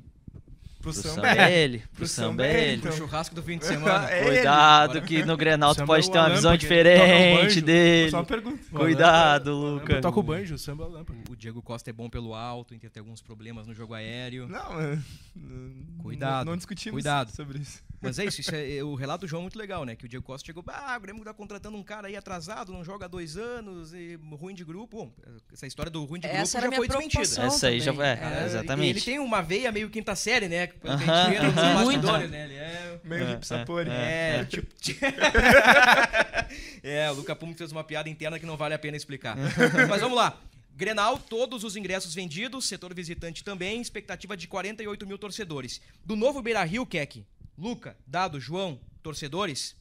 Pro, 0.85 0.93
Pro 0.93 1.01
samba, 1.01 1.15
samba 1.15 1.27
é 1.41 1.51
é 1.51 1.63
ele, 1.63 1.83
pro 1.95 2.07
samba 2.07 2.27
samba 2.29 2.45
é 2.45 2.47
é 2.47 2.53
ele, 2.61 2.71
ele. 2.73 2.81
Pro 2.81 2.89
Então. 2.89 2.97
churrasco 3.07 3.33
do 3.33 3.41
fim 3.41 3.57
de 3.57 3.65
semana. 3.65 4.11
É 4.11 4.19
ele. 4.21 4.35
Cuidado 4.35 5.01
que 5.01 5.25
no 5.25 5.35
Grenal 5.35 5.73
tu 5.73 5.83
pode 5.85 6.07
é 6.07 6.11
ter 6.11 6.17
uma 6.19 6.29
visão 6.29 6.51
ele 6.53 6.59
toca 6.59 6.73
diferente 6.73 7.43
banjo. 7.43 7.61
dele. 7.63 8.11
Só 8.11 8.17
uma 8.17 8.23
pergunta. 8.25 8.59
Cuidado, 8.71 9.49
Eu 9.49 9.55
Luca. 9.55 10.01
toco 10.01 10.19
o 10.19 10.23
banjo, 10.23 10.53
o 10.55 10.57
samba 10.59 10.83
é 10.83 10.87
lâmpada. 10.87 11.19
O 11.29 11.35
Diego 11.35 11.61
Costa 11.61 11.89
é 11.89 11.93
bom 11.93 12.07
pelo 12.09 12.33
alto, 12.35 12.75
tem 12.77 12.89
alguns 12.99 13.21
problemas 13.21 13.65
no 13.65 13.73
jogo 13.73 13.93
aéreo. 13.95 14.47
Não, 14.47 14.79
é- 14.79 14.99
não- 15.35 15.95
Cuidado, 16.03 16.45
Não, 16.45 16.51
não 16.51 16.57
discutimos 16.57 16.93
cuidado. 16.95 17.31
sobre 17.35 17.57
isso. 17.59 17.83
Mas 17.99 18.19
é 18.19 18.25
isso, 18.25 18.41
isso 18.41 18.51
é, 18.53 18.83
o 18.83 18.93
relato 18.93 19.21
do 19.21 19.27
João 19.27 19.39
é 19.41 19.43
muito 19.45 19.57
legal, 19.57 19.83
né? 19.85 19.95
Que 19.95 20.05
o 20.05 20.07
Diego 20.07 20.23
Costa 20.23 20.45
chegou, 20.45 20.63
ah, 20.67 20.95
o 20.95 21.01
Grêmio 21.01 21.23
tá 21.23 21.33
contratando 21.33 21.75
um 21.75 21.81
cara 21.83 22.07
aí 22.07 22.15
atrasado, 22.15 22.71
não 22.71 22.83
joga 22.83 23.05
há 23.05 23.07
dois 23.07 23.35
anos, 23.37 23.91
e 23.93 24.19
ruim 24.39 24.53
de 24.53 24.63
grupo. 24.63 24.97
Bom, 24.97 25.11
essa 25.51 25.65
história 25.65 25.89
do 25.89 26.03
ruim 26.05 26.19
de 26.19 26.27
grupo 26.27 26.41
Essa 26.43 26.59
era 26.59 26.69
já 26.69 26.75
foi 26.75 26.87
desmentida. 26.87 27.23
Essa 27.23 27.67
aí 27.67 27.79
já 27.79 27.91
também. 27.91 28.07
é, 28.07 28.19
É, 28.21 28.41
É, 28.41 28.45
exatamente. 28.45 28.85
e 28.87 28.89
Ele 28.91 29.01
tem 29.01 29.19
uma 29.19 29.41
veia 29.41 29.71
meio 29.71 29.89
quinta 29.89 30.15
série, 30.15 30.47
né? 30.47 30.67
Pelo 30.81 30.97
que 30.97 31.05
gente 31.05 31.29
vê 31.29 31.39
nos 31.39 31.53
bastidores, 31.53 32.31
né? 32.31 32.45
Ele 32.45 32.53
é... 32.55 32.99
Meio 33.03 33.23
É, 33.23 33.33
hip 33.33 33.47
sapori. 33.47 33.89
É, 33.89 34.45
tipo... 34.45 34.67
é, 36.81 37.11
o 37.11 37.13
Luca 37.13 37.35
Pumo 37.35 37.53
fez 37.53 37.71
uma 37.71 37.83
piada 37.83 38.09
interna 38.09 38.39
que 38.39 38.45
não 38.45 38.57
vale 38.57 38.73
a 38.73 38.79
pena 38.79 38.97
explicar. 38.97 39.37
Mas 39.89 40.01
vamos 40.01 40.17
lá. 40.17 40.39
Grenal, 40.75 41.17
todos 41.17 41.63
os 41.63 41.75
ingressos 41.75 42.13
vendidos, 42.13 42.65
setor 42.65 42.93
visitante 42.93 43.43
também, 43.43 43.79
expectativa 43.79 44.35
de 44.35 44.47
48 44.47 45.07
mil 45.07 45.17
torcedores. 45.17 45.81
Do 46.03 46.15
novo 46.15 46.41
Beira-Rio, 46.41 46.85
Keck, 46.85 47.25
Luca, 47.57 47.95
Dado, 48.05 48.39
João, 48.41 48.79
torcedores, 49.01 49.75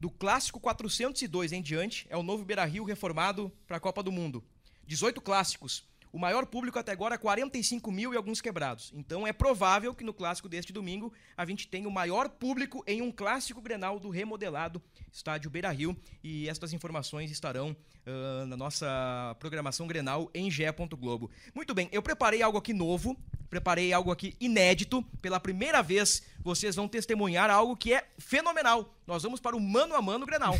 do 0.00 0.10
clássico 0.10 0.58
402 0.58 1.52
em 1.52 1.62
diante, 1.62 2.06
é 2.10 2.16
o 2.16 2.22
novo 2.22 2.44
Beira-Rio 2.44 2.84
reformado 2.84 3.52
para 3.66 3.76
a 3.76 3.80
Copa 3.80 4.02
do 4.02 4.10
Mundo. 4.10 4.42
18 4.86 5.20
clássicos. 5.20 5.84
O 6.14 6.18
maior 6.18 6.46
público 6.46 6.78
até 6.78 6.92
agora, 6.92 7.18
45 7.18 7.90
mil 7.90 8.14
e 8.14 8.16
alguns 8.16 8.40
quebrados. 8.40 8.92
Então 8.94 9.26
é 9.26 9.32
provável 9.32 9.92
que 9.92 10.04
no 10.04 10.14
clássico 10.14 10.48
deste 10.48 10.72
domingo 10.72 11.12
a 11.36 11.44
gente 11.44 11.66
tenha 11.66 11.88
o 11.88 11.90
maior 11.90 12.28
público 12.28 12.84
em 12.86 13.02
um 13.02 13.10
clássico 13.10 13.60
Grenal 13.60 13.98
do 13.98 14.10
remodelado 14.10 14.80
estádio 15.12 15.50
Beira-Rio. 15.50 15.96
E 16.22 16.48
estas 16.48 16.72
informações 16.72 17.32
estarão 17.32 17.76
ah, 18.06 18.46
na 18.46 18.56
nossa 18.56 19.34
programação 19.40 19.88
Grenal 19.88 20.30
em 20.32 20.48
ge.globo. 20.48 21.32
Muito 21.52 21.74
bem, 21.74 21.88
eu 21.90 22.00
preparei 22.00 22.42
algo 22.42 22.58
aqui 22.58 22.72
novo 22.72 23.16
preparei 23.50 23.92
algo 23.92 24.10
aqui 24.10 24.34
inédito. 24.40 25.00
Pela 25.22 25.38
primeira 25.38 25.80
vez, 25.80 26.24
vocês 26.42 26.74
vão 26.74 26.88
testemunhar 26.88 27.50
algo 27.50 27.76
que 27.76 27.92
é 27.92 28.04
fenomenal. 28.18 28.92
Nós 29.06 29.22
vamos 29.22 29.38
para 29.38 29.56
o 29.56 29.60
mano 29.60 29.94
a 29.94 30.02
mano 30.02 30.26
Grenal. 30.26 30.54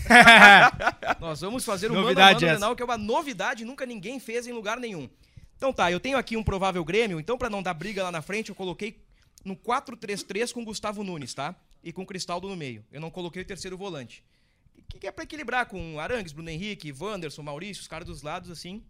Nós 1.19 1.41
vamos 1.41 1.65
fazer 1.65 1.91
o 1.91 1.95
mano 1.95 2.03
a 2.03 2.05
Novidade 2.05 2.35
mano 2.35 2.47
essa. 2.47 2.55
Grenal, 2.55 2.77
que 2.77 2.83
é 2.83 2.85
uma 2.85 2.99
novidade, 2.99 3.65
nunca 3.65 3.85
ninguém 3.85 4.21
fez 4.21 4.47
em 4.47 4.53
lugar 4.53 4.79
nenhum. 4.79 5.09
Então 5.57 5.73
tá, 5.73 5.91
eu 5.91 6.01
tenho 6.01 6.19
aqui 6.19 6.37
um 6.37 6.43
provável 6.43 6.85
Grêmio, 6.85 7.19
então 7.21 7.39
pra 7.39 7.49
não 7.49 7.63
dar 7.63 7.75
briga 7.75 8.03
lá 8.03 8.13
na 8.13 8.23
frente, 8.23 8.49
eu 8.49 8.55
coloquei 8.55 9.03
no 9.45 9.57
4-3-3 9.57 10.53
com 10.53 10.65
Gustavo 10.65 11.05
Nunes, 11.05 11.35
tá? 11.35 11.55
E 11.83 11.93
com 11.93 12.05
Cristaldo 12.05 12.49
no 12.49 12.57
meio. 12.57 12.85
Eu 12.91 13.01
não 13.01 13.11
coloquei 13.11 13.43
o 13.43 13.45
terceiro 13.45 13.77
volante. 13.77 14.25
Que 14.89 14.99
que 14.99 15.07
é 15.07 15.13
pra 15.13 15.25
equilibrar 15.25 15.67
com 15.67 15.99
Arangues, 16.01 16.33
Bruno 16.33 16.51
Henrique, 16.51 16.93
Wanderson, 16.93 17.43
Maurício, 17.43 17.83
os 17.83 17.89
caras 17.89 18.07
dos 18.07 18.23
lados 18.23 18.51
assim. 18.51 18.83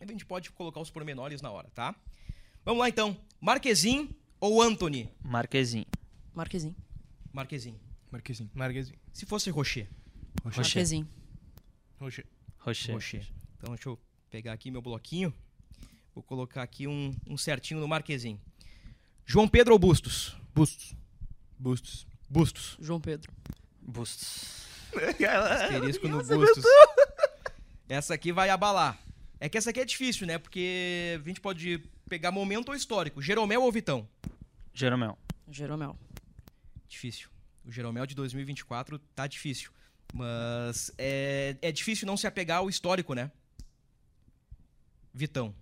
A 0.00 0.06
gente 0.06 0.24
pode 0.24 0.50
colocar 0.52 0.80
os 0.80 0.90
pormenores 0.90 1.42
na 1.42 1.50
hora, 1.50 1.68
tá? 1.74 1.94
Vamos 2.64 2.80
lá 2.80 2.88
então. 2.88 3.16
Marquezin 3.40 4.10
ou 4.40 4.62
Anthony? 4.62 5.10
Marquezinho. 5.22 5.86
Marquezinho. 6.34 6.76
Marquezin. 7.32 7.78
Marquezinho. 8.10 8.50
Marquezinho. 8.54 8.98
Se 9.12 9.26
fosse 9.26 9.50
Rocher. 9.50 9.88
Rocher. 10.44 10.62
Marquezinho. 10.62 11.08
Rocher. 12.00 12.26
Rocher. 12.58 12.94
Rocher. 12.94 13.26
Então 13.56 13.74
deixa 13.74 13.88
eu 13.88 13.98
pegar 14.30 14.52
aqui 14.52 14.70
meu 14.70 14.80
bloquinho. 14.80 15.34
Vou 16.18 16.22
colocar 16.24 16.64
aqui 16.64 16.88
um, 16.88 17.14
um 17.28 17.36
certinho 17.36 17.78
no 17.78 17.86
Marquezin. 17.86 18.40
João 19.24 19.46
Pedro 19.46 19.74
ou 19.74 19.78
Bustos? 19.78 20.36
Bustos. 20.52 20.92
Bustos. 21.56 22.08
Bustos. 22.28 22.76
João 22.80 23.00
Pedro. 23.00 23.32
Bustos. 23.80 24.66
Asterisco 24.92 26.08
no 26.08 26.18
Bustos. 26.24 26.64
Essa 27.88 28.14
aqui 28.14 28.32
vai 28.32 28.50
abalar. 28.50 28.98
É 29.38 29.48
que 29.48 29.56
essa 29.56 29.70
aqui 29.70 29.78
é 29.78 29.84
difícil, 29.84 30.26
né? 30.26 30.38
Porque 30.38 31.20
a 31.22 31.28
gente 31.28 31.40
pode 31.40 31.78
pegar 32.08 32.32
momento 32.32 32.70
ou 32.70 32.74
histórico. 32.74 33.22
Jeromel 33.22 33.62
ou 33.62 33.70
Vitão? 33.70 34.08
Jeromel. 34.74 35.16
Jeromel. 35.48 35.96
Difícil. 36.88 37.28
O 37.64 37.70
Jeromel 37.70 38.06
de 38.06 38.16
2024 38.16 38.98
tá 39.14 39.28
difícil. 39.28 39.70
Mas 40.12 40.90
é, 40.98 41.56
é 41.62 41.70
difícil 41.70 42.08
não 42.08 42.16
se 42.16 42.26
apegar 42.26 42.58
ao 42.58 42.68
histórico, 42.68 43.14
né? 43.14 43.30
Vitão. 45.14 45.54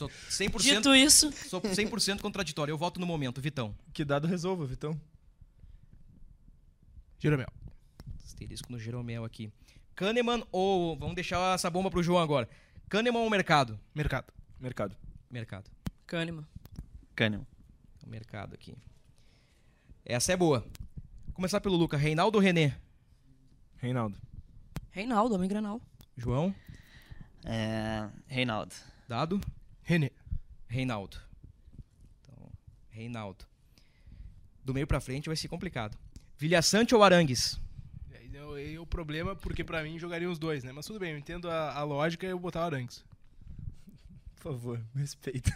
Sou 0.00 0.08
100%, 0.08 0.62
Dito 0.62 0.94
isso, 0.94 1.30
sou 1.30 1.60
100 1.60 2.16
contraditório. 2.22 2.72
Eu 2.72 2.78
voto 2.78 2.98
no 2.98 3.06
momento. 3.06 3.38
Vitão. 3.38 3.76
Que 3.92 4.02
dado 4.02 4.26
resolva, 4.26 4.64
Vitão. 4.64 4.98
Jeromel. 7.18 7.48
Asterisco 8.24 8.72
no 8.72 8.78
Jeromel 8.78 9.26
aqui. 9.26 9.52
Kahneman 9.94 10.42
ou... 10.50 10.96
Vamos 10.96 11.14
deixar 11.14 11.54
essa 11.54 11.68
bomba 11.68 11.90
pro 11.90 12.02
João 12.02 12.22
agora. 12.22 12.48
Kahneman 12.88 13.20
ou 13.20 13.28
Mercado? 13.28 13.78
Mercado. 13.94 14.32
Mercado. 14.58 14.96
Mercado. 15.30 15.70
Kahneman. 16.06 16.46
Cânimo. 17.14 17.46
O 18.02 18.08
mercado 18.08 18.54
aqui. 18.54 18.74
Essa 20.02 20.32
é 20.32 20.36
boa. 20.36 20.60
Vou 21.26 21.34
começar 21.34 21.60
pelo 21.60 21.76
Luca. 21.76 21.98
Reinaldo 21.98 22.38
ou 22.38 22.42
René? 22.42 22.74
Reinaldo. 23.76 24.18
Reinaldo, 24.90 25.34
homem 25.34 25.48
Granal. 25.48 25.78
João? 26.16 26.54
É... 27.44 28.08
Reinaldo. 28.26 28.74
Dado? 29.06 29.38
René. 29.90 30.10
Reinaldo. 30.68 31.16
Então, 32.20 32.52
Reinaldo. 32.90 33.44
Do 34.64 34.72
meio 34.72 34.86
pra 34.86 35.00
frente 35.00 35.28
vai 35.28 35.34
ser 35.36 35.48
complicado. 35.48 35.98
Vilhaçante 36.38 36.94
ou 36.94 37.02
Arangues? 37.02 37.58
É 38.32 38.44
o- 38.44 38.56
é 38.56 38.86
problema, 38.86 39.34
porque 39.34 39.64
pra 39.64 39.82
mim 39.82 39.98
jogariam 39.98 40.30
os 40.30 40.38
dois, 40.38 40.62
né? 40.62 40.70
Mas 40.72 40.86
tudo 40.86 41.00
bem, 41.00 41.10
eu 41.12 41.18
entendo 41.18 41.50
a, 41.50 41.72
a 41.74 41.82
lógica 41.82 42.24
e 42.24 42.30
eu 42.30 42.36
vou 42.36 42.42
botar 42.42 42.60
o 42.60 42.64
Arangues. 42.66 43.04
Por 44.36 44.42
favor, 44.52 44.78
me 44.94 45.00
respeita. 45.02 45.50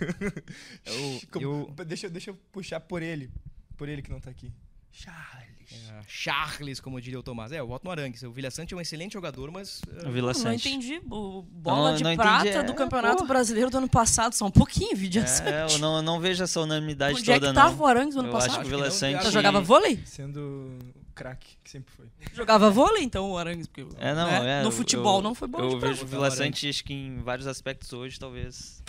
Eu- 0.84 1.20
Como- 1.30 1.72
eu- 1.78 1.84
Deixa, 1.84 2.10
deixa 2.10 2.30
eu 2.30 2.34
puxar 2.50 2.80
por 2.80 3.02
ele. 3.02 3.30
Por 3.76 3.88
ele 3.88 4.02
que 4.02 4.10
não 4.10 4.20
tá 4.20 4.30
aqui. 4.30 4.52
Charles. 4.96 5.54
É, 5.72 6.00
Charles, 6.06 6.78
como 6.78 7.00
diria 7.00 7.18
o 7.18 7.22
Tomás. 7.22 7.50
É, 7.50 7.58
eu 7.58 7.66
voto 7.66 7.84
no 7.84 7.90
Arangues. 7.90 8.22
O 8.22 8.30
Vilhaçante 8.30 8.72
é 8.72 8.76
um 8.76 8.80
excelente 8.80 9.14
jogador, 9.14 9.50
mas... 9.50 9.82
é, 10.02 10.06
O 10.06 10.12
Vila 10.12 10.32
Não, 10.32 10.34
não 10.38 10.50
Sante. 10.50 10.68
entendi. 10.68 11.00
O 11.10 11.42
bola 11.42 11.90
Não, 11.90 11.96
de 11.96 12.04
não 12.04 12.12
entendi, 12.12 12.28
prata 12.28 12.48
é, 12.48 12.62
do 12.62 12.74
Campeonato 12.74 13.16
porra. 13.16 13.28
Brasileiro 13.28 13.70
do 13.70 13.78
ano 13.78 13.88
passado. 13.88 14.34
Só 14.34 14.46
um 14.46 14.50
pouquinho, 14.52 14.96
vídeo 14.96 15.22
É, 15.22 15.74
eu 15.74 15.78
não, 15.78 16.00
não 16.00 16.20
vejo 16.20 16.44
essa 16.44 16.60
unanimidade 16.60 17.18
Onde 17.18 17.30
é 17.30 17.34
toda, 17.34 17.48
que 17.48 17.54
tava 17.54 17.74
não. 17.74 17.82
o 17.82 17.86
Arangues 17.86 18.14
no 18.14 18.20
ano 18.20 18.28
Eu 18.28 18.32
passado? 18.32 18.50
acho 18.52 18.60
que 18.60 18.66
o 18.66 18.68
Vila 18.70 18.90
Sante... 18.90 19.30
jogava 19.32 19.60
vôlei? 19.60 20.00
Sendo 20.06 20.38
o 20.40 20.78
craque 21.14 21.56
que 21.64 21.70
sempre 21.70 21.92
foi. 21.92 22.06
Jogava 22.32 22.70
vôlei, 22.70 23.02
então, 23.02 23.32
o 23.32 23.36
Arangues. 23.38 23.66
Porque, 23.66 23.84
É, 23.98 24.14
não, 24.14 24.26
né? 24.26 24.60
é. 24.60 24.62
No 24.62 24.70
futebol 24.70 25.18
eu- 25.18 25.22
não 25.22 25.34
foi 25.34 25.48
bom 25.48 25.58
Eu 25.58 25.80
vejo 25.80 26.04
o 26.04 26.06
Vila 26.06 26.30
Sante, 26.30 26.68
acho 26.68 26.84
que 26.84 26.92
em 26.94 27.18
vários 27.18 27.46
aspectos 27.48 27.92
hoje, 27.92 28.18
talvez... 28.18 28.80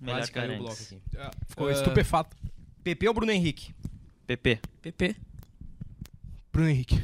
Melhor 0.00 0.28
que 0.28 0.38
o 0.38 0.58
bloco 0.58 0.72
aqui. 0.72 0.98
Ficou 1.48 1.68
Ah, 1.68 1.72
estupefato. 1.72 2.36
PP 2.82 3.08
ou 3.08 3.14
Bruno 3.14 3.30
Henrique? 3.32 3.74
PP. 4.26 4.60
PP. 4.82 5.16
Bruno 6.58 6.70
Henrique. 6.70 7.00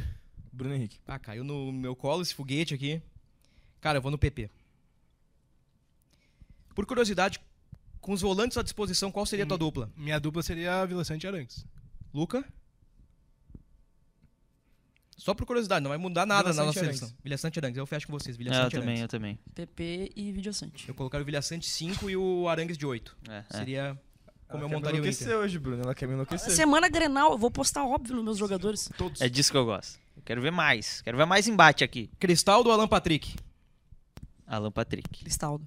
Bruno 0.52 0.74
Henrique. 0.74 0.98
Ah, 1.06 1.16
caiu 1.16 1.44
no 1.44 1.70
meu 1.70 1.94
colo 1.94 2.22
esse 2.22 2.34
foguete 2.34 2.74
aqui. 2.74 3.00
Cara, 3.80 3.98
eu 3.98 4.02
vou 4.02 4.10
no 4.10 4.18
PP. 4.18 4.50
Por 6.74 6.84
curiosidade, 6.84 7.40
com 8.00 8.12
os 8.12 8.20
volantes 8.20 8.58
à 8.58 8.64
disposição, 8.64 9.12
qual 9.12 9.24
seria 9.24 9.44
a 9.44 9.48
tua 9.48 9.56
dupla? 9.56 9.92
Minha 9.96 10.18
dupla 10.18 10.42
seria 10.42 10.84
Vila 10.86 11.04
Sante 11.04 11.22
e 11.22 11.28
Arangues. 11.28 11.64
Luca? 12.12 12.44
Só 15.16 15.32
por 15.34 15.46
curiosidade, 15.46 15.84
não 15.84 15.90
vai 15.90 15.98
mudar 15.98 16.26
nada 16.26 16.50
Vila 16.50 16.64
na 16.64 16.72
Sante 16.72 16.84
nossa 16.84 16.96
seleção. 16.98 17.16
Vilha 17.22 17.38
Sante 17.38 17.58
Arangues, 17.60 17.78
eu 17.78 17.86
fecho 17.86 18.08
com 18.08 18.12
vocês. 18.12 18.36
Vilha 18.36 18.50
É, 18.50 18.56
eu 18.58 18.62
Sante 18.64 18.72
também, 18.72 18.88
Arangues. 18.88 19.02
eu 19.02 19.08
também. 19.08 19.38
PP 19.54 20.12
e 20.16 20.32
Videossante. 20.32 20.88
Eu 20.88 20.96
colocaria 20.96 21.22
o 21.22 21.24
Vilha 21.26 21.40
Sante 21.40 21.68
5 21.68 22.10
e 22.10 22.16
o 22.16 22.48
Arangues 22.48 22.76
de 22.76 22.84
8. 22.84 23.16
É, 23.28 23.44
é. 23.48 23.56
Seria 23.56 23.96
como 24.48 24.58
Ela 24.58 24.64
eu 24.64 24.68
quer 24.68 24.74
montaria 24.76 25.00
me 25.00 25.06
o 25.06 25.10
enlouquecer 25.10 25.28
Inter. 25.28 25.38
hoje, 25.38 25.58
Bruno. 25.58 25.82
Ela 25.82 25.94
quer 25.94 26.06
me 26.06 26.14
enlouquecer. 26.14 26.50
Semana 26.52 26.88
Grenal, 26.88 27.32
eu 27.32 27.38
vou 27.38 27.50
postar 27.50 27.84
óbvio 27.84 28.14
nos 28.16 28.24
meus 28.24 28.38
jogadores. 28.38 28.90
Todos. 28.96 29.20
É 29.20 29.28
disso 29.28 29.50
que 29.50 29.56
eu 29.56 29.64
gosto. 29.64 29.98
Eu 30.16 30.22
quero 30.24 30.40
ver 30.40 30.52
mais. 30.52 31.00
Quero 31.02 31.16
ver 31.16 31.26
mais 31.26 31.48
embate 31.48 31.82
aqui. 31.84 32.10
Cristaldo 32.18 32.68
ou 32.68 32.74
Alan 32.74 32.86
Patrick? 32.88 33.34
Alan 34.46 34.70
Patrick. 34.70 35.08
Cristaldo. 35.20 35.66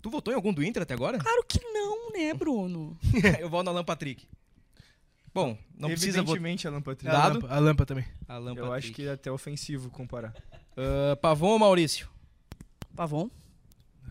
Tu 0.00 0.08
votou 0.08 0.32
em 0.32 0.36
algum 0.36 0.52
do 0.52 0.64
Inter 0.64 0.82
até 0.82 0.94
agora? 0.94 1.18
Claro 1.18 1.44
que 1.46 1.60
não, 1.72 2.10
né, 2.12 2.32
Bruno? 2.32 2.96
eu 3.38 3.50
vou 3.50 3.62
no 3.62 3.70
Alan 3.70 3.84
Patrick. 3.84 4.26
Bom, 5.34 5.56
não 5.78 5.88
precisa 5.90 6.22
votar. 6.22 6.36
Evidentemente, 6.36 6.66
Alan 6.66 6.80
Patrick. 6.82 7.08
A 7.08 7.12
Dado? 7.12 7.34
Lampa, 7.34 7.54
a 7.54 7.58
Lampa 7.58 7.86
também. 7.86 8.04
Alan 8.26 8.50
Eu 8.54 8.66
Patrick. 8.66 8.74
acho 8.86 8.92
que 8.94 9.06
é 9.06 9.12
até 9.12 9.30
ofensivo 9.30 9.90
comparar. 9.90 10.34
Ah, 10.76 11.16
Pavon 11.16 11.50
ou 11.50 11.58
Maurício? 11.58 12.08
Pavon. 12.96 13.28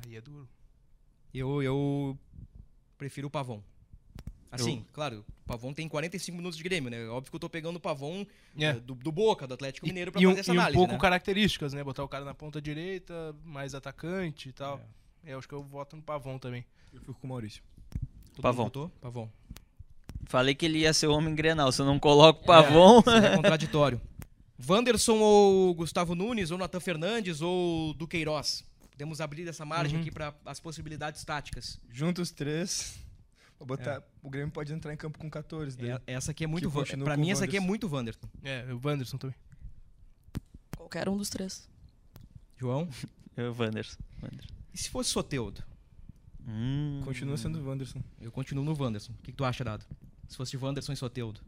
Aí 0.06 0.16
é 0.16 0.22
duro. 0.22 0.48
Eu, 1.34 1.62
eu 1.62 2.18
prefiro 3.00 3.28
o 3.28 3.32
Pavon. 3.32 3.64
Assim, 4.52 4.84
claro, 4.94 5.24
o 5.46 5.48
Pavon 5.48 5.74
tem 5.74 5.88
45 5.88 6.36
minutos 6.36 6.58
de 6.58 6.64
Grêmio, 6.64 6.90
né? 6.90 7.08
Óbvio 7.08 7.30
que 7.32 7.36
eu 7.36 7.40
tô 7.40 7.50
pegando 7.50 7.76
o 7.76 7.80
Pavon 7.80 8.26
É. 8.58 8.66
eh, 8.66 8.74
do, 8.74 8.96
do 8.96 9.12
Boca, 9.12 9.46
do 9.48 9.54
Atlético 9.54 9.86
Mineiro, 9.88 10.12
pra 10.12 10.20
E, 10.20 10.26
um, 10.26 10.32
fazer 10.32 10.40
essa 10.42 10.52
e 10.52 10.58
um 10.58 10.60
análise, 10.60 10.78
pouco 10.78 10.94
né? 10.94 11.00
características, 11.00 11.72
né? 11.74 11.84
Botar 11.84 12.04
o 12.04 12.08
cara 12.08 12.26
na 12.26 12.34
ponta 12.34 12.60
direita, 12.62 13.36
mais 13.46 13.74
atacante 13.76 14.50
e 14.50 14.52
tal. 14.52 14.82
É. 15.24 15.34
Eu 15.34 15.38
acho 15.40 15.48
que 15.48 15.54
eu 15.54 15.62
voto 15.64 15.96
no 15.96 16.02
Pavon 16.02 16.38
também. 16.40 16.66
Eu 16.92 17.00
fico 17.00 17.14
com 17.14 17.28
o 17.28 17.30
Maurício. 17.30 17.62
Todo 18.34 18.42
Pavon. 18.42 18.70
Pavon. 19.00 19.30
Falei 20.26 20.56
que 20.56 20.66
ele 20.66 20.80
ia 20.80 20.94
ser 20.94 21.08
o 21.08 21.14
homem 21.14 21.36
grenal. 21.36 21.72
Se 21.72 21.82
eu 21.82 21.86
não 21.86 22.00
coloco 22.00 22.42
o 22.44 22.46
Pavon... 22.46 23.04
É 23.24 23.36
contraditório. 23.36 24.02
Wanderson 24.68 25.20
ou 25.20 25.74
Gustavo 25.76 26.16
Nunes, 26.16 26.52
ou 26.52 26.58
Natan 26.58 26.80
Fernandes, 26.80 27.42
ou 27.42 27.94
Duqueiroz. 27.94 28.66
Podemos 29.00 29.22
abrir 29.22 29.48
essa 29.48 29.64
margem 29.64 29.96
Uhum. 29.96 30.02
aqui 30.02 30.12
para 30.12 30.36
as 30.44 30.60
possibilidades 30.60 31.24
táticas. 31.24 31.80
Juntos 31.90 32.24
os 32.24 32.32
três. 32.32 33.00
Vou 33.58 33.66
botar. 33.66 34.04
O 34.22 34.30
Grêmio 34.30 34.52
pode 34.52 34.74
entrar 34.74 34.94
em 34.94 34.98
campo 34.98 35.18
com 35.18 35.30
14. 35.30 35.78
daí. 35.78 35.92
É, 35.92 36.02
essa 36.16 36.32
aqui 36.32 36.44
é 36.44 36.48
muito. 36.48 36.70
Com 36.70 36.80
mim, 37.16 37.30
o 37.30 37.32
essa 37.32 37.46
aqui 37.46 37.56
é 37.56 37.60
Wanderson. 37.62 37.66
muito 37.66 37.88
Wanderson. 37.88 38.30
É, 38.44 38.74
o 38.74 38.82
Wanderson 38.84 39.18
também. 39.18 39.36
Qualquer 40.76 41.08
um 41.08 41.16
dos 41.16 41.30
três. 41.30 41.66
João. 42.58 42.90
Eu, 43.38 43.56
Wanderson. 43.58 43.98
Wanderson. 44.22 44.54
E 44.74 44.78
se 44.78 44.90
fosse 44.90 45.12
Soteudo? 45.12 45.64
Hum. 46.46 47.00
Continua 47.06 47.38
sendo 47.38 47.58
o 47.58 47.70
Wanderson. 47.70 48.04
Eu 48.20 48.34
continuo 48.34 48.66
no 48.66 48.78
Wanderson. 48.78 49.14
O 49.14 49.24
que, 49.24 49.32
que 49.32 49.38
tu 49.38 49.46
acha, 49.46 49.64
Dado? 49.64 49.86
Se 50.28 50.36
fosse 50.36 50.58
Wanderson 50.58 50.92
e 50.92 50.98
Soteudo. 50.98 51.40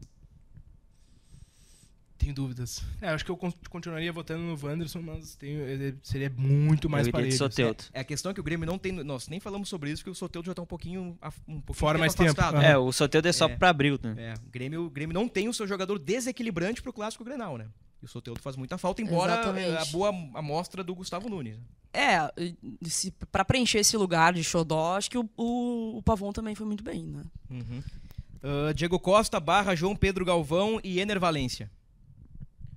Tenho 2.22 2.34
dúvidas. 2.34 2.80
É, 3.00 3.08
acho 3.08 3.24
que 3.24 3.30
eu 3.32 3.36
con- 3.36 3.52
continuaria 3.68 4.12
votando 4.12 4.42
no 4.44 4.56
Wanderson, 4.62 5.02
mas 5.02 5.34
tenho, 5.34 5.60
ele 5.60 5.96
seria 6.04 6.30
muito 6.30 6.88
mais 6.88 7.06
eu 7.06 7.10
iria 7.10 7.10
de 7.10 7.12
parelho. 7.12 7.28
assim. 7.28 7.36
Soteudo. 7.38 7.84
É 7.92 8.00
a 8.00 8.04
questão 8.04 8.30
é 8.30 8.34
que 8.34 8.38
o 8.40 8.44
Grêmio 8.44 8.64
não 8.64 8.78
tem. 8.78 8.92
Nós 8.92 9.26
nem 9.26 9.40
falamos 9.40 9.68
sobre 9.68 9.90
isso, 9.90 10.02
porque 10.02 10.10
o 10.12 10.14
Soteudo 10.14 10.46
já 10.46 10.54
tá 10.54 10.62
um 10.62 10.66
pouquinho. 10.66 11.18
Um 11.48 11.60
pouquinho 11.60 11.74
Fora 11.74 11.98
mais 11.98 12.14
tempo, 12.14 12.30
afastado, 12.30 12.54
aham. 12.54 12.62
né? 12.62 12.70
É, 12.72 12.78
o 12.78 12.92
Soteudo 12.92 13.26
é 13.26 13.32
só 13.32 13.46
É. 13.46 13.56
pra 13.56 13.70
abril, 13.70 13.98
né? 14.00 14.14
É, 14.18 14.34
o 14.34 14.50
Grêmio, 14.50 14.86
o 14.86 14.90
Grêmio 14.90 15.12
não 15.14 15.26
tem 15.26 15.48
o 15.48 15.52
seu 15.54 15.66
jogador 15.66 15.98
desequilibrante 15.98 16.80
pro 16.80 16.92
clássico 16.92 17.24
Grenal, 17.24 17.58
né? 17.58 17.66
E 18.00 18.04
o 18.04 18.08
Soteudo 18.08 18.40
faz 18.40 18.54
muita 18.56 18.78
falta, 18.78 19.02
embora 19.02 19.32
Exatamente. 19.32 19.76
a 19.76 19.84
boa 19.86 20.08
amostra 20.34 20.84
do 20.84 20.94
Gustavo 20.94 21.28
Nunes. 21.28 21.58
É, 21.92 22.30
e- 22.40 22.56
se, 22.88 23.10
pra 23.32 23.44
preencher 23.44 23.78
esse 23.78 23.96
lugar 23.96 24.32
de 24.32 24.42
xodó, 24.44 24.96
acho 24.96 25.10
que 25.10 25.18
o, 25.18 25.28
o, 25.36 25.98
o 25.98 26.02
Pavon 26.02 26.32
também 26.32 26.54
foi 26.54 26.66
muito 26.66 26.82
bem, 26.84 27.02
né? 27.04 27.22
Uhum. 27.50 27.82
Ah, 28.42 28.72
Diego 28.72 28.98
Costa, 28.98 29.38
Barra, 29.38 29.74
João 29.74 29.94
Pedro 29.94 30.24
Galvão 30.24 30.80
e 30.82 30.98
Ener 31.00 31.20
Valência. 31.20 31.70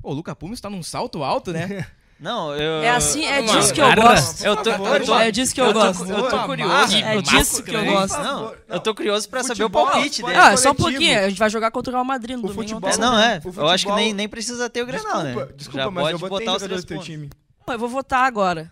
Pô, 0.05 0.11
o 0.11 0.13
Luca 0.13 0.35
Pumes 0.35 0.61
tá 0.61 0.69
num 0.69 0.83
salto 0.83 1.23
alto, 1.23 1.51
né? 1.51 1.83
Não, 2.19 2.55
eu. 2.55 2.81
É 2.83 2.91
assim, 2.91 3.25
é 3.25 3.41
Uma 3.41 3.57
disso 3.59 3.73
que 3.73 3.81
eu 3.81 3.93
gosto. 3.95 4.45
Eu 4.45 4.55
tô, 4.55 4.69
eu 4.69 5.05
tô, 5.05 5.15
É 5.19 5.31
disso 5.31 5.53
que 5.53 5.59
eu 5.59 5.65
eu 5.65 5.73
tô- 5.73 5.79
gosto. 5.81 6.05
eu 6.05 6.29
tô 6.29 6.43
curioso. 6.45 6.95
É 6.97 7.21
disso 7.21 7.63
que 7.63 7.75
eu 7.75 7.85
gosto. 7.85 8.17
Não, 8.19 8.53
eu 8.69 8.79
tô 8.79 8.95
curioso 8.95 9.27
pra 9.27 9.41
saber 9.43 9.63
o 9.63 9.67
Futebol, 9.67 9.87
palpite 9.91 10.23
dele. 10.23 10.37
Ah, 10.37 10.55
só 10.55 10.71
um 10.71 10.75
pouquinho. 10.75 11.19
A 11.19 11.27
gente 11.27 11.39
vai 11.39 11.49
jogar 11.49 11.71
contra 11.71 11.91
o 11.91 11.93
Real 11.95 12.05
Madrid 12.05 12.37
no 12.37 12.45
O 12.45 12.53
domingo. 12.53 12.79
futebol- 12.79 12.89
É, 12.89 12.97
não, 12.97 13.19
é. 13.19 13.41
O 13.43 13.47
Eu 13.61 13.67
acho 13.67 13.83
que 13.83 13.89
futebol- 13.89 13.95
nem, 13.97 14.13
nem 14.13 14.29
precisa 14.29 14.69
ter 14.69 14.83
o 14.83 14.85
Grenal, 14.85 15.23
né? 15.23 15.33
Desculpa, 15.57 15.83
Já 15.83 15.91
mas 15.91 16.03
pode 16.03 16.13
eu 16.13 16.19
vou 16.19 16.29
ter 16.39 16.45
botar 16.45 16.55
os 16.57 16.63
três 16.63 16.83
do 16.83 16.87
teu 16.87 16.99
time. 16.99 17.29
Eu 17.67 17.79
vou 17.79 17.89
votar 17.89 18.23
agora. 18.25 18.71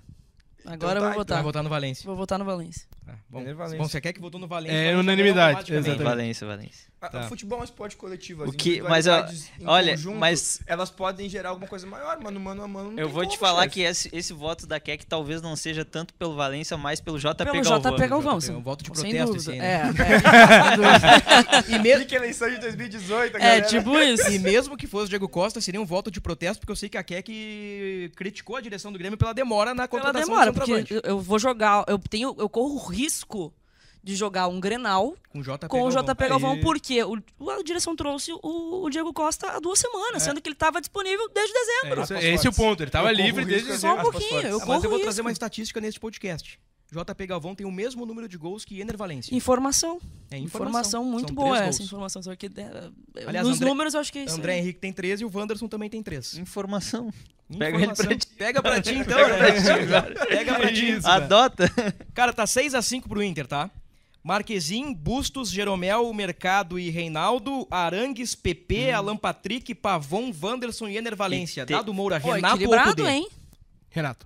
Agora 0.65 0.99
eu 0.99 1.01
tá, 1.01 1.07
vou 1.09 1.17
votar. 1.17 1.35
Vai 1.37 1.43
votar 1.43 1.63
no 1.63 1.69
Valência. 1.69 2.05
Vou 2.05 2.15
votar 2.15 2.39
no 2.39 2.45
Valência. 2.45 2.87
Ah, 3.07 3.15
bom, 3.29 3.41
Ener 3.41 3.55
Valencia. 3.55 3.77
bom, 3.79 3.87
você 3.87 3.99
quer 3.99 4.13
que 4.13 4.19
votou 4.21 4.39
no 4.39 4.47
Valência? 4.47 4.75
É 4.77 4.95
unanimidade, 4.95 5.73
exatamente. 5.73 6.03
Valência, 6.03 6.47
Valência. 6.47 6.93
Tá. 7.01 7.19
O 7.19 7.23
futebol 7.27 7.57
é 7.59 7.61
um 7.61 7.65
esporte 7.65 7.97
coletivo. 7.97 8.43
As 8.43 8.49
O 8.49 8.53
que- 8.53 8.81
mas, 8.81 9.07
ó, 9.07 9.27
olha, 9.65 9.91
conjunto, 9.91 10.17
mas- 10.17 10.61
elas 10.65 10.89
podem 10.89 11.27
gerar 11.27 11.49
alguma 11.49 11.67
coisa 11.67 11.85
maior, 11.85 12.17
mano, 12.21 12.39
mano 12.39 12.63
a 12.63 12.67
mano. 12.67 12.91
não 12.91 12.97
Eu 12.99 13.05
tem 13.07 13.13
vou 13.13 13.23
como, 13.23 13.33
te 13.33 13.37
falar 13.37 13.63
chefe. 13.63 13.73
que 13.73 13.81
esse, 13.81 14.09
esse 14.13 14.31
voto 14.31 14.65
da 14.65 14.79
Keck 14.79 15.05
talvez 15.05 15.41
não 15.41 15.53
seja 15.57 15.83
tanto 15.83 16.13
pelo 16.13 16.33
Valência, 16.35 16.77
mas 16.77 17.01
pelo 17.01 17.19
JP 17.19 17.35
Pelo 17.43 17.61
Galvão. 17.61 17.91
JP 17.91 18.07
Galvão. 18.07 18.37
JP, 18.39 18.51
um 18.53 18.61
voto 18.61 18.83
de 18.85 18.97
sem 18.97 19.11
protesto 19.11 19.33
dúvida. 19.33 19.41
esse 19.41 19.51
aí, 19.51 19.59
né? 19.59 19.93
É, 21.69 21.73
é. 21.73 21.75
E, 21.75 21.79
me- 21.79 21.97
Fica 21.99 22.15
a 22.15 22.19
eleição 22.19 22.49
de 22.49 22.57
2018, 22.59 23.35
a 23.37 23.39
é 23.39 23.61
tipo 23.61 23.97
isso. 23.99 24.29
e 24.31 24.39
mesmo 24.39 24.77
que 24.77 24.87
fosse 24.87 25.05
o 25.07 25.09
Diego 25.09 25.27
Costa, 25.27 25.59
seria 25.59 25.81
um 25.81 25.85
voto 25.85 26.09
de 26.09 26.21
protesto, 26.21 26.59
porque 26.61 26.71
eu 26.71 26.75
sei 26.75 26.87
que 26.89 26.97
a 26.97 27.03
Keck 27.03 28.11
criticou 28.15 28.55
a 28.55 28.61
direção 28.61 28.91
do 28.91 28.97
Grêmio 28.99 29.17
pela 29.17 29.33
demora 29.33 29.73
na 29.73 29.87
Pela 29.87 30.01
contratação 30.03 30.29
demora, 30.29 30.51
do 30.51 30.59
porque 30.59 31.01
eu 31.03 31.19
vou 31.19 31.37
jogar, 31.39 31.83
eu 31.87 31.97
tenho, 31.99 32.35
eu 32.39 32.47
corro 32.49 32.77
risco 32.93 33.53
de 34.03 34.15
jogar 34.15 34.47
um 34.49 34.59
Grenal 34.59 35.15
Com 35.29 35.39
o 35.39 35.41
JP 35.41 35.67
com 35.69 35.81
o 35.81 35.89
Galvão. 35.89 36.03
JP 36.13 36.27
Galvão, 36.27 36.51
Aí- 36.53 36.61
porque 36.61 37.01
o, 37.03 37.49
a 37.49 37.63
direção 37.63 37.95
trouxe 37.95 38.33
o, 38.33 38.83
o 38.83 38.89
Diego 38.89 39.13
Costa 39.13 39.49
há 39.51 39.59
duas 39.59 39.79
semanas, 39.79 40.23
sendo 40.23 40.41
que 40.41 40.49
ele 40.49 40.55
estava 40.55 40.81
disponível 40.81 41.29
desde 41.33 41.53
dezembro. 41.53 42.01
É, 42.01 42.03
esse, 42.03 42.13
esse 42.35 42.47
é 42.47 42.49
o 42.49 42.53
ponto. 42.53 42.83
Ele 42.83 42.91
tava 42.91 43.11
Eu 43.11 43.15
corro 43.15 43.25
livre 43.25 43.43
risco 43.45 43.49
desde 43.67 43.71
de- 43.71 43.77
Só 43.77 43.95
um 43.95 44.01
pouquinho, 44.01 44.41
eu 44.41 44.57
Ah, 44.61 44.65
mas 44.65 44.83
eu 44.83 44.89
vou 44.89 44.89
corro 44.91 45.01
trazer 45.03 45.21
uma 45.21 45.29
risco. 45.29 45.37
estatística 45.45 45.79
nesse 45.79 45.99
podcast. 45.99 46.59
JP 46.93 47.27
Galvão 47.27 47.55
tem 47.55 47.65
o 47.65 47.71
mesmo 47.71 48.05
número 48.05 48.27
de 48.29 48.37
gols 48.37 48.63
que 48.63 48.79
Ener 48.79 48.95
Valência. 48.95 49.35
Informação. 49.35 49.99
É 50.31 50.37
Informação 50.37 51.03
muito 51.03 51.27
São 51.27 51.35
boa 51.35 51.57
essa 51.57 51.65
gols. 51.65 51.79
informação. 51.81 52.21
Só 52.23 52.35
que, 52.35 52.45
é, 52.45 52.89
Aliás, 53.27 53.47
nos 53.47 53.57
André- 53.57 53.69
números 53.69 53.93
eu 53.93 53.99
acho 53.99 54.11
que 54.13 54.19
é 54.19 54.23
isso. 54.25 54.35
André 54.35 54.53
aí. 54.53 54.59
Henrique 54.59 54.79
tem 54.79 54.93
13 54.93 55.23
e 55.23 55.25
o 55.25 55.31
Wanderson 55.33 55.67
também 55.67 55.89
tem 55.89 56.01
3. 56.03 56.37
Informação. 56.37 57.11
Pega 57.57 57.75
ele 57.77 57.83
Informação. 57.91 58.05
pra 58.05 58.15
ti. 58.17 58.27
Pega 58.37 58.61
pra 58.61 58.81
ti 58.81 58.93
então, 58.95 59.17
Pega 59.17 59.37
né? 59.37 59.37
pra 59.37 59.51
ti. 59.51 60.25
Pega 60.27 60.55
pra 60.55 60.73
ti. 60.73 60.89
Isso, 60.91 61.01
cara. 61.03 61.25
Adota. 61.25 61.71
Cara, 62.13 62.31
tá 62.33 62.45
6x5 62.45 63.01
pro 63.07 63.21
Inter, 63.21 63.45
tá? 63.47 63.69
Marquezin, 64.23 64.93
Bustos, 64.93 65.49
Jeromel, 65.51 66.11
Mercado 66.13 66.79
e 66.79 66.89
Reinaldo, 66.89 67.67
Arangues, 67.69 68.33
PP, 68.35 68.91
Alan 68.91 69.17
Patrick, 69.17 69.75
Pavon, 69.75 70.31
Wanderson 70.41 70.87
e 70.87 70.95
Ener 70.97 71.13
Valência. 71.15 71.65
Te- 71.65 71.73
Dado 71.73 71.93
Moura, 71.93 72.19
Pô, 72.21 72.31
Renato 72.31 72.53
ou 72.55 72.61
equilibrado, 72.61 72.95
Kudê? 73.03 73.09
hein? 73.09 73.27
Renato. 73.89 74.25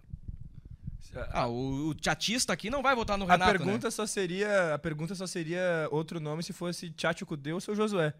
Ah, 1.31 1.47
o, 1.47 1.89
o 1.91 1.95
chatista 2.01 2.53
aqui 2.53 2.69
não 2.69 2.81
vai 2.81 2.95
votar 2.95 3.17
no 3.17 3.25
A 3.25 3.31
Renato, 3.31 3.51
pergunta 3.51 3.87
né? 3.87 3.91
só 3.91 4.05
seria, 4.05 4.73
a 4.75 4.77
pergunta 4.79 5.15
só 5.15 5.25
seria 5.27 5.87
outro 5.91 6.19
nome 6.19 6.43
se 6.43 6.53
fosse 6.53 6.89
Tchatcho 6.91 7.25
Kudê 7.25 7.53
ou 7.53 7.59
seu 7.61 7.75
Josué. 7.75 8.13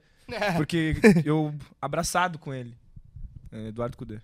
Porque 0.58 0.96
eu 1.26 1.54
abraçado 1.82 2.38
com 2.38 2.54
ele. 2.54 2.76
É, 3.52 3.68
Eduardo 3.68 3.96
Kudê. 3.98 4.20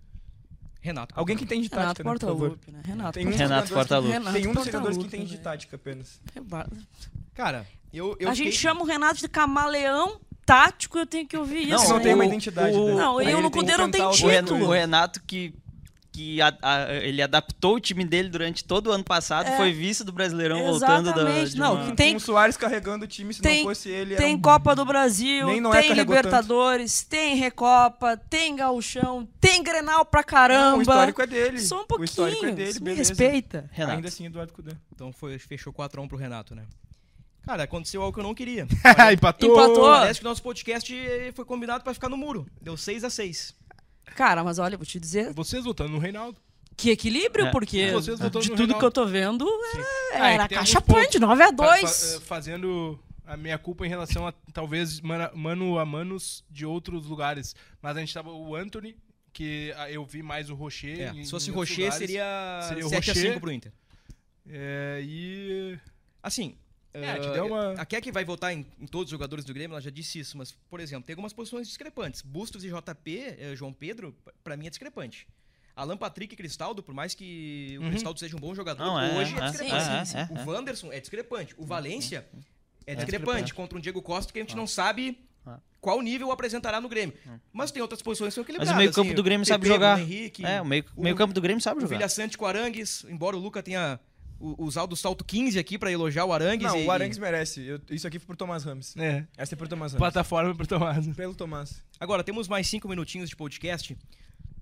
Renato. 0.81 1.13
Alguém 1.17 1.37
que 1.37 1.45
entende 1.45 1.69
de 1.69 1.73
Renato 1.73 1.87
tática, 1.95 2.03
né, 2.03 2.13
por 2.13 2.19
favor. 2.19 2.49
Portaluppi, 2.57 2.71
né? 2.71 2.81
Renato 2.85 3.13
Tem 3.13 3.25
um 3.25 3.29
Renato 3.29 3.47
jogador 3.49 3.63
que- 3.67 3.73
Portaluppi. 3.73 4.11
Renato 4.11 4.33
Tem 4.33 4.47
um 4.47 4.53
dos 4.53 4.65
jogadores 4.65 4.97
que 4.97 5.03
Portaluppi, 5.03 5.15
entende 5.15 5.29
de 5.31 5.37
né? 5.37 5.43
tática 5.43 5.75
apenas. 5.77 6.21
Cara, 7.33 7.65
eu, 7.93 8.17
eu 8.19 8.29
a 8.29 8.31
fiquei- 8.35 8.51
gente 8.51 8.59
chama 8.61 8.81
o 8.81 8.85
Renato 8.85 9.19
de 9.19 9.27
camaleão 9.29 10.19
tático, 10.45 10.97
eu 10.97 11.05
tenho 11.05 11.25
que 11.25 11.37
ouvir 11.37 11.67
Não, 11.67 11.77
isso. 11.77 11.89
Não, 11.89 11.97
o- 11.97 12.01
tem 12.01 12.13
uma 12.13 12.23
né? 12.23 12.29
identidade. 12.29 12.75
o- 12.75 12.87
né? 12.87 12.95
Não, 12.95 13.17
Aí 13.17 13.29
e 13.29 13.33
o 13.33 13.37
ele 13.39 13.49
Kudê 13.49 13.65
tem 13.67 13.75
que 13.75 13.81
não 13.81 13.91
tem 13.91 14.11
título. 14.11 14.65
o 14.67 14.71
Renato 14.73 15.21
que, 15.25 15.55
que 16.13 16.39
a- 16.41 16.55
a- 16.61 16.93
ele 16.93 17.21
adaptou 17.23 17.75
o 17.75 17.79
time 17.79 18.05
dele 18.05 18.29
durante 18.29 18.63
todo 18.63 18.87
o 18.87 18.91
ano 18.91 19.03
passado, 19.03 19.47
É. 19.47 19.57
foi 19.57 19.73
vice 19.73 20.03
do 20.03 20.11
Brasileirão 20.13 20.59
voltando 20.63 21.05
da, 21.11 21.21
Exatamente. 21.21 21.51
de 21.53 21.57
Não, 21.59 21.73
uma- 21.73 21.85
que 21.89 21.95
tem- 21.97 22.11
Com 22.13 22.17
o 22.17 22.19
Soares 22.21 22.55
carregando 22.55 23.03
o 23.03 23.07
time, 23.07 23.33
se 23.33 23.41
tem- 23.41 23.57
não 23.63 23.69
fosse 23.69 23.89
ele, 23.89 24.15
Tem 24.15 24.27
era 24.27 24.37
um... 24.37 24.41
Copa 24.41 24.75
do 24.75 24.85
Brasil, 24.85 25.47
tem 25.47 25.63
carregou 25.63 26.15
Libertadores, 26.15 27.03
tem 27.03 27.35
Recopa, 27.35 28.15
tem 28.15 28.55
Gauchão, 28.55 29.27
tem 29.41 29.63
Grenal 29.63 30.05
pra 30.05 30.21
Não, 30.21 30.25
caramba. 30.25 30.77
o 30.77 30.81
histórico 30.83 31.21
é 31.23 31.27
dele. 31.27 31.59
Só 31.59 31.79
um 31.79 31.81
O 31.81 31.87
pouquinho. 31.87 32.05
histórico 32.05 32.45
é 32.45 32.51
dele, 32.51 32.73
me 32.75 32.79
beleza. 32.79 33.09
respeita. 33.09 33.69
Renato. 33.71 33.95
Ainda 33.95 34.07
assim, 34.07 34.25
Eduardo 34.27 34.53
Kudê. 34.53 34.71
Então 34.95 35.11
foi, 35.11 35.39
fechou 35.39 35.73
4x1 35.73 36.07
pro 36.07 36.15
Renato, 36.17 36.53
né? 36.53 36.63
Cara, 37.45 37.63
aconteceu 37.63 38.01
algo 38.01 38.13
que 38.13 38.19
eu 38.21 38.23
não 38.23 38.33
queria. 38.33 38.65
Empatou. 39.11 39.51
Empatou. 39.51 39.83
Parece 39.91 40.19
que 40.21 40.25
o 40.25 40.29
nosso 40.29 40.41
podcast 40.41 40.93
foi 41.35 41.43
combinado 41.43 41.83
pra 41.83 41.93
ficar 41.93 42.07
no 42.07 42.15
muro. 42.15 42.45
Deu 42.61 42.75
6x6. 42.77 43.53
Cara, 44.15 44.43
mas 44.43 44.59
olha, 44.59 44.77
vou 44.77 44.85
te 44.85 44.99
dizer 44.99 45.33
Vocês 45.33 45.63
votando 45.63 45.91
no 45.91 45.97
Reinaldo. 45.99 46.39
que 46.77 46.89
equilíbrio, 46.91 47.47
É. 47.47 47.51
porque 47.51 47.91
Vocês 47.91 48.19
votando 48.19 48.41
de 48.43 48.49
tudo 48.49 48.57
Reinaldo. 48.59 48.79
que 48.79 48.85
eu 48.85 48.91
tô 48.91 49.05
vendo, 49.05 49.47
era, 49.73 49.83
Ah, 50.25 50.29
é 50.31 50.33
era 50.35 50.47
tem 50.47 50.57
caixa 50.57 50.81
pan 50.81 51.07
de 51.07 51.19
9 51.19 51.41
a 51.43 51.47
Fa- 51.47 51.55
fa- 51.55 51.65
2. 51.79 52.13
eh, 52.15 52.19
fazendo 52.21 52.99
a 53.25 53.37
minha 53.37 53.57
culpa 53.57 53.85
em 53.85 53.89
relação 53.89 54.27
a 54.27 54.33
talvez 54.53 54.99
mano 55.01 55.79
a 55.79 55.85
manos 55.85 56.43
de 56.49 56.65
outros 56.65 57.05
lugares. 57.07 57.55
Mas 57.81 57.95
a 57.97 57.99
gente 58.01 58.13
tava 58.13 58.31
o 58.31 58.55
Anthony, 58.55 58.95
que 59.31 59.73
ah, 59.77 59.89
eu 59.89 60.05
vi 60.05 60.21
mais 60.21 60.49
o 60.49 60.55
Rocher. 60.55 60.99
É, 61.01 61.09
em- 61.11 61.23
se 61.25 61.31
fosse 61.31 61.49
Rocher, 61.49 61.85
lugares. 61.85 61.97
seria, 61.97 62.59
Seria 62.67 62.85
o 62.85 62.89
7x5 62.89 63.25
Rocher. 63.27 63.39
pro 63.39 63.51
Inter. 63.51 63.71
É, 64.49 65.01
e. 65.03 65.77
Assim, 66.21 66.55
É, 66.93 67.19
te 67.19 67.29
deu 67.31 67.47
uma- 67.47 67.71
a 67.73 67.85
Keck 67.85 68.11
vai 68.11 68.23
votar 68.23 68.53
em, 68.53 68.65
em 68.79 68.85
todos 68.85 69.05
os 69.05 69.11
jogadores 69.11 69.43
do 69.43 69.53
Grêmio, 69.53 69.73
ela 69.73 69.81
já 69.81 69.89
disse 69.89 70.19
isso, 70.19 70.37
mas, 70.37 70.51
por 70.69 70.79
exemplo, 70.79 71.03
tem 71.05 71.13
algumas 71.13 71.33
posições 71.33 71.67
discrepantes. 71.67 72.21
Bustos 72.21 72.63
e 72.63 72.69
JP, 72.69 73.17
eh, 73.39 73.55
João 73.55 73.73
Pedro, 73.73 74.13
p- 74.23 74.31
pra 74.43 74.55
mim 74.55 74.67
é 74.67 74.69
discrepante. 74.69 75.27
Alan 75.75 75.97
Patrick 75.97 76.33
e 76.33 76.37
Cristaldo, 76.37 76.83
por 76.83 76.93
mais 76.93 77.15
que 77.15 77.75
o 77.79 77.83
Uhum. 77.83 77.89
Cristaldo 77.89 78.19
seja 78.19 78.35
um 78.37 78.39
bom 78.39 78.53
jogador, 78.53 78.83
Não, 78.85 78.99
é, 78.99 79.17
hoje 79.17 79.33
é, 79.33 79.39
é, 79.39 79.49
discrepante. 79.49 79.89
é, 79.89 80.05
sim, 80.05 80.17
é, 80.17 80.27
o 80.31 80.37
é. 80.37 80.45
Wanderson 80.45 80.93
é 80.93 80.99
discrepante. 80.99 81.55
O 81.57 81.65
Valência 81.65 82.17
é, 82.85 82.93
discrepante, 82.93 83.05
discrepante. 83.05 83.53
contra 83.55 83.77
um 83.77 83.81
Diego 83.81 83.99
Costa 84.01 84.31
que 84.31 84.37
a 84.37 84.41
gente 84.43 84.55
não 84.55 84.67
sabe 84.67 85.17
Ah. 85.47 85.59
qual 85.81 85.99
nível 85.99 86.31
apresentará 86.31 86.79
no 86.79 86.87
Grêmio. 86.87 87.15
Mas 87.51 87.71
tem 87.71 87.81
outras 87.81 88.03
posições 88.03 88.29
que 88.29 88.35
são 88.35 88.43
equilibradas. 88.43 88.69
Mas 88.69 88.75
o 88.77 88.77
meio-campo 88.83 89.07
assim, 89.07 89.15
do 89.15 89.23
Grêmio 89.23 89.45
sabe 89.47 89.63
PP, 89.63 89.73
jogar. 89.73 89.99
Henrique, 89.99 90.45
É, 90.45 90.61
o 90.61 90.65
meio, 90.65 90.85
o- 90.95 91.01
meio 91.01 91.15
campo 91.15 91.33
do 91.33 91.41
Grêmio 91.41 91.59
sabe 91.61 91.79
o 91.79 91.81
jogar. 91.81 91.95
Vilha 91.97 92.07
Sante 92.07 92.37
com 92.37 92.45
o 92.45 92.47
Arangues, 92.47 93.03
embora 93.09 93.35
o 93.35 93.39
Luca 93.39 93.63
tenha 93.63 93.99
u- 94.51 94.55
usado 94.65 94.93
o 94.93 94.95
salto 94.95 95.23
15 95.23 95.57
aqui 95.57 95.77
pra 95.77 95.91
elogiar 95.91 96.25
o 96.25 96.33
Arangues. 96.33 96.67
Não, 96.67 96.79
e- 96.79 96.85
o 96.85 96.91
Arangues 96.91 97.17
merece. 97.17 97.61
Eu- 97.65 97.79
isso 97.89 98.05
aqui 98.07 98.19
foi 98.19 98.27
por 98.27 98.35
Tomás 98.35 98.63
Ramos. 98.63 98.95
É. 98.97 99.25
Essa 99.37 99.55
é 99.55 99.57
por 99.57 99.67
Tomás 99.67 99.93
Ramos. 99.93 99.99
Plataforma 99.99 100.53
pro 100.55 100.67
Tomás. 100.67 101.07
Pelo 101.15 101.33
Tomás. 101.35 101.81
Agora, 101.99 102.23
temos 102.23 102.47
mais 102.47 102.67
cinco 102.67 102.87
minutinhos 102.87 103.29
de 103.29 103.35
podcast. 103.35 103.97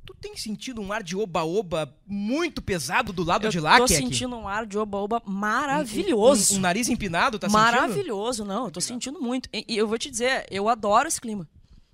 Tu 0.03 0.15
tem 0.19 0.35
sentido 0.35 0.81
um 0.81 0.91
ar 0.91 1.03
de 1.03 1.15
oba-oba 1.15 1.95
muito 2.07 2.59
pesado 2.61 3.13
do 3.13 3.23
lado 3.23 3.45
Eu 3.45 3.51
de 3.51 3.59
lá, 3.59 3.77
tô 3.77 3.85
Keck? 3.85 3.99
sentindo 4.01 4.35
um 4.35 4.47
ar 4.47 4.65
de 4.65 4.77
oba-oba 4.77 5.21
Um- 5.27 5.31
maravilhoso. 5.31 6.55
Um, 6.55 6.57
um 6.57 6.59
nariz 6.59 6.89
empinado, 6.89 7.37
tá 7.37 7.47
sentindo? 7.47 7.61
Maravilhoso, 7.63 8.43
não, 8.43 8.65
eu 8.65 8.71
tô 8.71 8.81
sentindo 8.81 9.21
muito. 9.21 9.47
E, 9.53 9.63
e 9.67 9.77
eu 9.77 9.87
vou 9.87 9.97
te 9.99 10.09
dizer, 10.09 10.45
eu 10.49 10.67
adoro 10.67 11.07
esse 11.07 11.21
clima. 11.21 11.47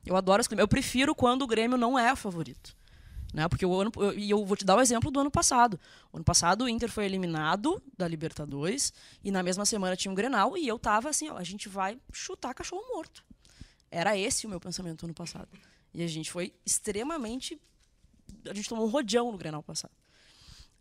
Eu 0.06 0.16
adoro 0.16 0.40
esse 0.40 0.48
clima. 0.48 0.62
Eu 0.62 0.68
prefiro 0.70 1.14
quando 1.14 1.42
o 1.42 1.48
Grêmio 1.48 1.78
não 1.78 2.00
é 2.00 2.16
favorito. 2.16 2.77
Né? 3.38 3.48
Porque 3.48 3.64
o 3.64 3.80
ano, 3.80 3.92
eu, 3.98 4.18
e 4.18 4.32
eu 4.32 4.44
vou 4.44 4.58
te 4.58 4.66
dar 4.66 4.76
o 4.76 4.82
exemplo 4.82 5.12
do 5.12 5.20
ano 5.20 5.30
passado. 5.30 5.80
O 6.12 6.18
ano 6.18 6.26
passado 6.26 6.64
o 6.64 6.68
Inter 6.68 6.90
foi 6.90 7.06
eliminado 7.06 7.80
da 7.96 8.08
Libertadores 8.08 8.92
e 9.24 9.30
na 9.30 9.44
mesma 9.44 9.64
semana 9.64 9.96
tinha 9.96 10.12
um 10.12 10.16
Grenal 10.16 10.58
e 10.58 10.68
eu 10.68 10.80
tava 10.80 11.08
assim, 11.08 11.30
ó, 11.30 11.38
a 11.38 11.44
gente 11.44 11.70
vai 11.70 12.00
chutar 12.12 12.56
cachorro 12.56 12.82
morto. 12.96 13.24
Era 13.92 14.18
esse 14.18 14.48
o 14.48 14.50
meu 14.50 14.60
pensamento 14.60 15.06
ano 15.06 15.14
passado. 15.14 15.50
E 15.94 16.02
a 16.02 16.08
gente 16.08 16.32
foi 16.32 16.52
extremamente 16.66 17.62
a 18.50 18.56
gente 18.56 18.68
tomou 18.68 18.88
um 18.88 18.90
rodeão 18.90 19.32
no 19.32 19.38
Grenal 19.38 19.62
passado. 19.62 19.94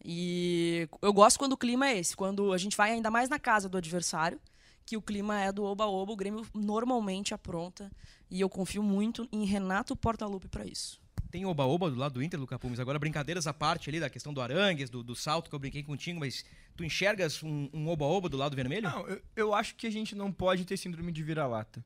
E 0.02 0.88
eu 1.02 1.12
gosto 1.12 1.38
quando 1.38 1.52
o 1.52 1.58
clima 1.58 1.88
é 1.88 1.98
esse, 1.98 2.16
quando 2.16 2.54
a 2.54 2.58
gente 2.58 2.74
vai 2.74 2.92
ainda 2.92 3.10
mais 3.10 3.28
na 3.28 3.38
casa 3.38 3.68
do 3.68 3.76
adversário, 3.76 4.40
que 4.86 4.96
o 4.96 5.02
clima 5.02 5.38
é 5.38 5.52
do 5.52 5.62
oba-oba, 5.62 6.10
o 6.10 6.16
Grêmio 6.16 6.46
normalmente 6.54 7.34
apronta. 7.34 7.92
E 8.30 8.40
eu 8.40 8.48
confio 8.48 8.82
muito 8.82 9.28
em 9.30 9.44
Renato 9.44 9.94
Portaluppi 9.94 10.48
para 10.48 10.64
isso. 10.64 11.04
Tem 11.36 11.44
oba-oba 11.44 11.90
do 11.90 11.96
lado 11.96 12.14
do 12.14 12.22
Inter, 12.22 12.40
Luca 12.40 12.58
Pumes. 12.58 12.80
Agora, 12.80 12.98
brincadeiras 12.98 13.46
à 13.46 13.52
parte 13.52 13.90
ali 13.90 14.00
da 14.00 14.08
questão 14.08 14.32
do 14.32 14.40
Arangues, 14.40 14.88
do, 14.88 15.02
do 15.02 15.14
salto 15.14 15.50
que 15.50 15.54
eu 15.54 15.58
brinquei 15.58 15.82
contigo, 15.82 16.18
mas 16.18 16.42
tu 16.74 16.82
enxergas 16.82 17.42
um 17.42 17.68
um 17.74 17.88
oba-oba 17.88 18.26
do 18.26 18.38
lado 18.38 18.56
vermelho? 18.56 18.88
Não, 18.88 19.06
eu, 19.06 19.20
eu 19.36 19.54
acho 19.54 19.74
que 19.74 19.86
a 19.86 19.90
gente 19.90 20.14
não 20.14 20.32
pode 20.32 20.64
ter 20.64 20.78
síndrome 20.78 21.12
de 21.12 21.22
vira-lata. 21.22 21.84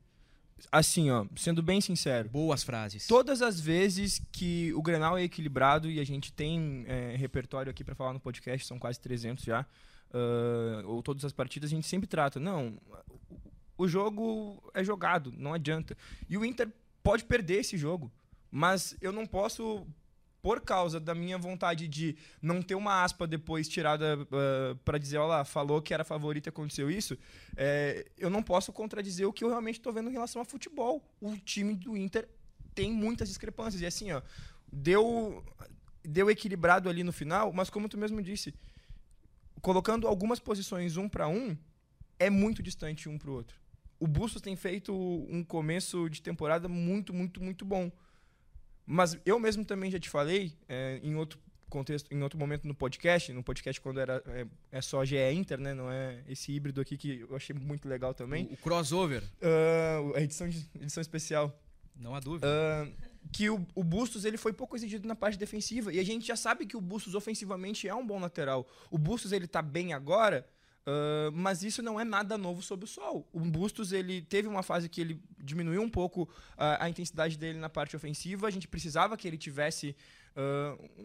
Assim, 0.71 1.11
ó, 1.11 1.25
sendo 1.35 1.61
bem 1.61 1.81
sincero. 1.81 2.29
Boas 2.29 2.63
frases. 2.63 3.05
Todas 3.07 3.41
as 3.41 3.59
vezes 3.59 4.21
que 4.31 4.71
o 4.73 4.81
Grenal 4.81 5.17
é 5.17 5.23
equilibrado 5.23 5.91
e 5.91 5.99
a 5.99 6.05
gente 6.05 6.31
tem 6.31 6.85
é, 6.87 7.17
repertório 7.17 7.69
aqui 7.69 7.83
pra 7.83 7.93
falar 7.93 8.13
no 8.13 8.21
podcast, 8.21 8.65
são 8.65 8.79
quase 8.79 9.01
300 9.01 9.43
já, 9.43 9.65
ah, 10.13 10.81
ou 10.85 11.03
todas 11.03 11.25
as 11.25 11.33
partidas, 11.33 11.69
a 11.69 11.75
gente 11.75 11.87
sempre 11.87 12.07
trata. 12.07 12.39
Não, 12.39 12.77
o 13.77 13.85
jogo 13.85 14.63
é 14.73 14.81
jogado, 14.81 15.33
não 15.37 15.53
adianta. 15.53 15.97
E 16.29 16.37
o 16.37 16.45
Inter 16.45 16.69
pode 17.03 17.25
perder 17.25 17.59
esse 17.59 17.77
jogo, 17.77 18.09
mas 18.51 18.95
eu 19.01 19.11
não 19.11 19.25
posso, 19.25 19.87
por 20.41 20.59
causa 20.61 20.99
da 20.99 21.15
minha 21.15 21.37
vontade 21.37 21.87
de 21.87 22.17
não 22.41 22.61
ter 22.61 22.75
uma 22.75 23.03
aspa 23.03 23.25
depois 23.25 23.67
tirada 23.67 24.27
ah, 24.31 24.75
pra 24.83 24.97
dizer, 24.97 25.17
olha 25.17 25.37
lá, 25.37 25.45
falou 25.45 25.81
que 25.81 25.93
era 25.93 26.03
favorito 26.03 26.47
e 26.47 26.49
aconteceu 26.49 26.91
isso, 26.91 27.17
é, 27.55 28.05
eu 28.17 28.29
não 28.29 28.43
posso 28.43 28.73
contradizer 28.73 29.27
o 29.27 29.33
que 29.33 29.43
eu 29.43 29.49
realmente 29.49 29.79
estou 29.79 29.93
vendo 29.93 30.09
em 30.09 30.13
relação 30.13 30.41
a 30.41 30.45
futebol. 30.45 31.01
O 31.21 31.37
time 31.37 31.73
do 31.73 31.95
Inter 31.95 32.27
tem 32.75 32.91
muitas 32.91 33.29
discrepâncias. 33.29 33.81
E 33.81 33.85
assim, 33.85 34.11
ó, 34.11 34.21
deu. 34.71 35.43
deu 36.03 36.29
equilibrado 36.29 36.89
ali 36.89 37.03
no 37.03 37.11
final, 37.11 37.53
mas 37.53 37.69
como 37.69 37.87
tu 37.87 37.97
mesmo 37.97 38.21
disse, 38.21 38.53
colocando 39.61 40.07
algumas 40.07 40.39
posições 40.39 40.97
um 40.97 41.07
para 41.07 41.27
um, 41.27 41.55
é 42.19 42.29
muito 42.29 42.61
distante 42.61 43.07
um 43.07 43.17
para 43.17 43.29
o 43.29 43.33
outro. 43.33 43.59
O 43.99 44.07
Bustos 44.07 44.41
tem 44.41 44.55
feito 44.55 44.93
um 44.93 45.43
começo 45.43 46.09
de 46.09 46.21
temporada 46.21 46.67
muito, 46.67 47.13
muito, 47.13 47.41
muito 47.41 47.63
bom. 47.63 47.91
Mas 48.91 49.17
eu 49.25 49.39
mesmo 49.39 49.63
também 49.63 49.89
já 49.89 49.97
te 49.97 50.09
falei, 50.09 50.53
é, 50.67 50.99
em 51.01 51.15
outro 51.15 51.39
contexto, 51.69 52.13
em 52.13 52.21
outro 52.21 52.37
momento 52.37 52.67
no 52.67 52.75
podcast, 52.75 53.31
no 53.31 53.41
podcast 53.41 53.79
quando 53.79 54.01
era 54.01 54.21
é, 54.27 54.45
é, 54.69 54.81
só 54.81 55.05
GE 55.05 55.15
Inter, 55.33 55.57
né? 55.57 55.73
Não 55.73 55.89
é 55.89 56.21
esse 56.27 56.51
híbrido 56.51 56.81
aqui 56.81 56.97
que 56.97 57.21
eu 57.21 57.33
achei 57.33 57.55
muito 57.55 57.87
legal 57.87 58.13
também. 58.13 58.47
O, 58.47 58.53
o 58.53 58.57
crossover. 58.57 59.23
Uh, 59.23 60.13
a 60.13 60.21
edição, 60.21 60.45
edição 60.75 60.99
especial. 60.99 61.57
Não 61.95 62.13
há 62.13 62.19
dúvida. 62.19 62.45
Uh, 62.45 62.93
que 63.31 63.49
o, 63.49 63.65
o, 63.73 63.81
Bustos 63.81 64.25
ele 64.25 64.35
foi 64.35 64.51
pouco 64.51 64.75
exigido 64.75 65.07
na 65.07 65.15
parte 65.15 65.37
defensiva. 65.37 65.93
E 65.93 65.97
a 65.97 66.03
gente 66.03 66.27
já 66.27 66.35
sabe 66.35 66.65
que 66.65 66.75
o 66.75 66.81
Bustos 66.81 67.15
ofensivamente 67.15 67.87
é 67.87 67.95
um 67.95 68.05
bom 68.05 68.19
lateral. 68.19 68.67
O 68.89 68.97
Bustos 68.97 69.31
ele 69.31 69.47
tá 69.47 69.61
bem 69.61 69.93
agora, 69.93 70.45
uh, 70.87 71.31
mas 71.33 71.63
isso 71.63 71.81
não 71.81 71.99
é 71.99 72.03
nada 72.03 72.37
novo 72.37 72.61
sob 72.61 72.83
o 72.83 72.87
sol. 72.87 73.27
O 73.31 73.39
Bustos 73.39 73.91
ele 73.91 74.21
teve 74.21 74.47
uma 74.47 74.63
fase 74.63 74.89
que 74.89 75.01
ele 75.01 75.21
diminuiu 75.37 75.81
um 75.81 75.89
pouco 75.89 76.23
uh, 76.23 76.77
a 76.79 76.89
intensidade 76.89 77.37
dele 77.37 77.59
na 77.59 77.69
parte 77.69 77.95
ofensiva. 77.95 78.47
A 78.47 78.51
gente 78.51 78.67
precisava 78.67 79.17
que 79.17 79.27
ele 79.27 79.37
tivesse 79.37 79.95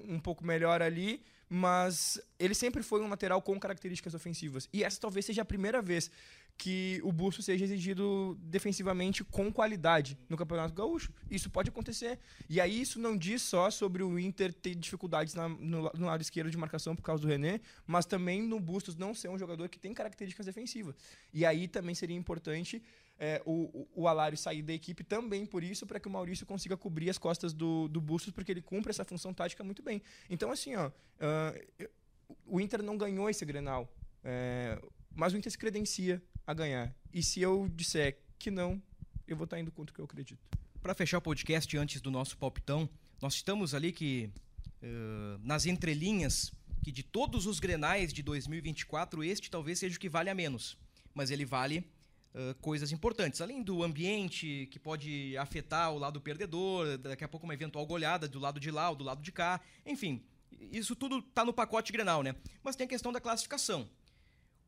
um 0.09 0.21
pouco 0.21 0.47
melhor 0.47 0.81
ali 0.81 1.21
mas 1.49 2.21
ele 2.39 2.55
sempre 2.55 2.83
foi 2.83 3.01
um 3.01 3.09
lateral 3.09 3.41
com 3.41 3.59
características 3.59 4.15
ofensivas. 4.15 4.69
E 4.73 4.83
essa 4.83 5.01
talvez 5.01 5.25
seja 5.25 5.43
a 5.43 5.45
primeira 5.45 5.81
vez 5.81 6.11
que 6.59 7.01
o 7.05 7.13
Busto 7.13 7.43
seja 7.43 7.65
exigido 7.65 8.37
defensivamente 8.41 9.23
com 9.23 9.53
qualidade 9.53 10.19
no 10.29 10.37
Campeonato 10.37 10.75
Gaúcho. 10.75 11.13
Isso 11.31 11.51
pode 11.51 11.69
acontecer. 11.69 12.19
E 12.49 12.61
aí 12.61 12.81
isso 12.81 12.99
não 12.99 13.17
diz 13.17 13.43
só 13.43 13.71
sobre 13.71 14.03
o 14.03 14.19
Inter 14.19 14.53
ter 14.53 14.75
dificuldades 14.75 15.35
na, 15.35 15.49
no, 15.49 15.91
no, 15.95 16.07
lado 16.07 16.23
esquerdo 16.23 16.51
de 16.51 16.57
marcação 16.57 16.97
por 16.97 17.03
causa 17.03 17.23
do 17.23 17.29
René, 17.29 17.61
mas 17.87 18.07
também 18.07 18.43
no 18.43 18.59
Bustos 18.59 18.97
não 18.97 19.15
ser 19.15 19.29
um 19.29 19.39
jogador 19.39 19.69
que 19.69 19.79
tem 19.79 19.93
características 19.93 20.47
defensivas. 20.47 20.95
E 21.33 21.45
aí 21.45 21.69
também 21.69 21.95
seria 21.95 22.17
importante 22.17 22.83
é, 23.19 23.43
o, 23.45 23.87
o 23.95 24.09
Alário 24.09 24.37
sair 24.37 24.63
da 24.63 24.73
equipe 24.73 25.05
também 25.05 25.45
por 25.45 25.63
isso, 25.63 25.87
para 25.87 26.01
que 26.01 26.09
o 26.09 26.11
Maurício 26.11 26.47
consiga 26.47 26.77
cobrir 26.77 27.11
as 27.11 27.19
costas 27.19 27.53
do, 27.53 27.87
do 27.89 28.01
Bustos, 28.01 28.33
porque 28.33 28.51
ele 28.51 28.63
cumpre 28.63 28.91
essa 28.91 29.05
função 29.05 29.33
tática 29.35 29.63
muito 29.63 29.83
bem. 29.83 30.03
Então, 30.31 30.51
assim, 30.51 30.75
ó, 30.75 30.89
uh, 30.89 31.89
o 32.47 32.61
Inter 32.61 32.83
não 32.83 32.97
ganhou 32.97 33.29
esse 33.29 33.45
Grenal. 33.45 33.93
É, 34.25 34.81
mas 35.15 35.33
o 35.33 35.37
Inter 35.37 35.53
se 35.53 35.59
credencia 35.59 36.23
a 36.47 36.55
ganhar. 36.55 36.95
E 37.13 37.23
se 37.23 37.41
eu 37.41 37.69
disser 37.75 38.19
que 38.39 38.51
não, 38.51 38.81
eu 39.27 39.37
vou 39.37 39.45
estar 39.45 39.59
indo 39.59 39.73
contra 39.73 39.93
o 39.93 39.95
que 39.95 40.01
eu 40.01 40.05
acredito. 40.05 40.39
Para 40.81 40.95
fechar 40.95 41.19
o 41.19 41.23
podcast 41.23 41.77
antes 41.77 42.01
do 42.01 42.11
nosso 42.11 42.37
palpitão, 42.39 42.89
nós 43.21 43.35
estamos 43.35 43.75
ali 43.75 43.93
que 43.93 44.31
uh, 44.83 45.39
nas 45.43 45.67
entrelinhas 45.67 46.53
que 46.85 46.93
de 46.93 47.03
todos 47.03 47.47
os 47.47 47.59
Grenais 47.59 48.13
de 48.13 48.23
2024 48.23 49.25
este 49.25 49.51
talvez 49.51 49.81
seja 49.81 49.97
o 49.97 50.01
que 50.01 50.09
vale 50.09 50.31
a 50.31 50.35
menos, 50.35 50.79
mas 51.13 51.33
ele 51.33 51.45
vale 51.45 51.79
uh, 52.33 52.55
coisas 52.61 52.93
importantes, 52.93 53.41
além 53.41 53.63
do 53.63 53.83
ambiente 53.83 54.69
que 54.71 54.79
pode 54.79 55.37
afetar 55.39 55.93
o 55.93 55.99
lado 55.99 56.21
perdedor, 56.21 56.97
daqui 56.99 57.25
a 57.25 57.29
pouco 57.29 57.45
uma 57.45 57.55
eventual 57.55 57.85
goleada 57.85 58.29
do 58.29 58.39
lado 58.39 58.61
de 58.61 58.71
lá 58.71 58.91
ou 58.91 58.95
do 58.95 59.03
lado 59.03 59.21
de 59.21 59.33
cá, 59.33 59.61
enfim, 59.85 60.23
isso 60.71 60.95
tudo 60.95 61.19
está 61.19 61.45
no 61.45 61.53
pacote 61.53 61.93
Grenal, 61.93 62.23
né? 62.23 62.37
Mas 62.63 62.77
tem 62.77 62.85
a 62.85 62.89
questão 62.89 63.11
da 63.11 63.21
classificação. 63.21 63.89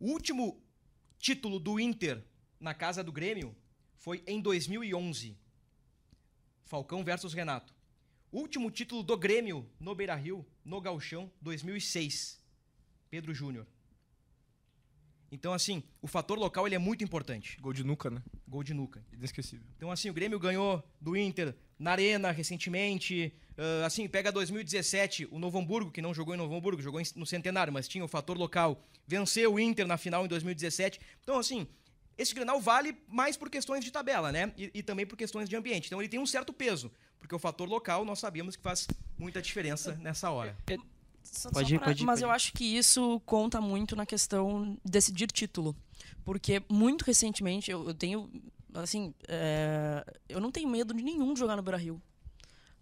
O 0.01 0.11
último 0.11 0.61
título 1.18 1.58
do 1.58 1.78
Inter 1.78 2.22
na 2.60 2.74
casa 2.74 3.02
do 3.02 3.12
Grêmio 3.12 3.54
foi 3.96 4.22
em 4.26 4.40
2011. 4.40 5.36
Falcão 6.64 7.04
versus 7.04 7.32
Renato. 7.32 7.74
Último 8.30 8.70
título 8.70 9.02
do 9.02 9.16
Grêmio 9.16 9.68
no 9.80 9.94
Beira-Rio, 9.94 10.46
no 10.64 10.80
Galchão, 10.80 11.30
2006. 11.40 12.38
Pedro 13.10 13.34
Júnior. 13.34 13.66
Então, 15.30 15.52
assim, 15.52 15.82
o 16.00 16.06
fator 16.06 16.38
local 16.38 16.66
ele 16.66 16.74
é 16.74 16.78
muito 16.78 17.04
importante. 17.04 17.58
Gol 17.60 17.72
de 17.72 17.84
nuca, 17.84 18.10
né? 18.10 18.22
Gol 18.46 18.62
de 18.62 18.72
nuca. 18.72 19.04
Inesquecível. 19.12 19.66
Então, 19.76 19.90
assim, 19.90 20.08
o 20.08 20.14
Grêmio 20.14 20.38
ganhou 20.38 20.82
do 21.00 21.16
Inter 21.16 21.54
na 21.79 21.93
Arena 21.93 22.31
recentemente. 22.31 23.33
Uh, 23.57 23.85
assim, 23.85 24.09
pega 24.09 24.31
2017, 24.31 25.29
o 25.31 25.39
Novo 25.39 25.59
Hamburgo, 25.59 25.91
que 25.91 26.01
não 26.01 26.14
jogou 26.14 26.35
em 26.35 26.39
Novo 26.39 26.55
Hamburgo, 26.55 26.81
jogou 26.81 27.01
no 27.16 27.26
Centenário, 27.26 27.72
mas 27.72 27.89
tinha 27.89 28.05
o 28.05 28.09
fator 28.09 28.39
local. 28.39 28.81
Venceu 29.07 29.55
o 29.55 29.61
Inter 29.61 29.87
na 29.87 29.97
final 29.97 30.24
em 30.24 30.29
2017. 30.29 31.01
Então, 31.22 31.39
assim, 31.39 31.66
esse 32.16 32.35
Grenal 32.35 32.61
vale 32.61 32.97
mais 33.09 33.37
por 33.37 33.49
questões 33.49 33.85
de 33.85 33.91
tabela, 33.91 34.31
né? 34.31 34.53
E, 34.57 34.70
e, 34.74 34.83
também 34.83 35.07
por 35.07 35.16
questões 35.16 35.49
de 35.49 35.57
ambiente. 35.57 35.87
Então, 35.87 36.01
ele 36.01 36.09
tem 36.09 36.20
um 36.20 36.26
certo 36.26 36.53
peso, 36.53 36.91
porque 37.18 37.35
o 37.35 37.39
fator 37.39 37.68
local 37.68 38.05
nós 38.05 38.18
sabemos 38.18 38.57
que 38.57 38.62
faz 38.62 38.87
muita 39.16 39.41
diferença 39.41 39.93
nessa 40.01 40.31
hora. 40.31 40.57
É, 40.68 40.76
só, 41.22 41.51
pode, 41.51 41.74
ir, 41.74 41.79
pra, 41.79 41.89
pode 41.89 42.03
ir, 42.03 42.07
Mas 42.07 42.20
pode 42.20 42.24
eu 42.24 42.33
ir. 42.33 42.37
acho 42.37 42.53
que 42.53 42.64
isso 42.64 43.20
conta 43.24 43.61
muito 43.61 43.95
na 43.95 44.07
questão 44.07 44.79
de 44.85 44.91
decidir 44.91 45.31
título. 45.31 45.76
Porque 46.24 46.62
muito 46.68 47.03
recentemente 47.03 47.70
eu, 47.70 47.87
eu 47.89 47.95
tenho. 47.95 48.31
Assim, 48.74 49.14
é, 49.26 50.04
eu 50.28 50.40
não 50.40 50.50
tenho 50.50 50.68
medo 50.68 50.92
de 50.94 51.02
nenhum 51.02 51.32
de 51.32 51.40
jogar 51.40 51.56
no 51.56 51.62
Brasil. 51.62 51.78
Rio. 51.78 52.02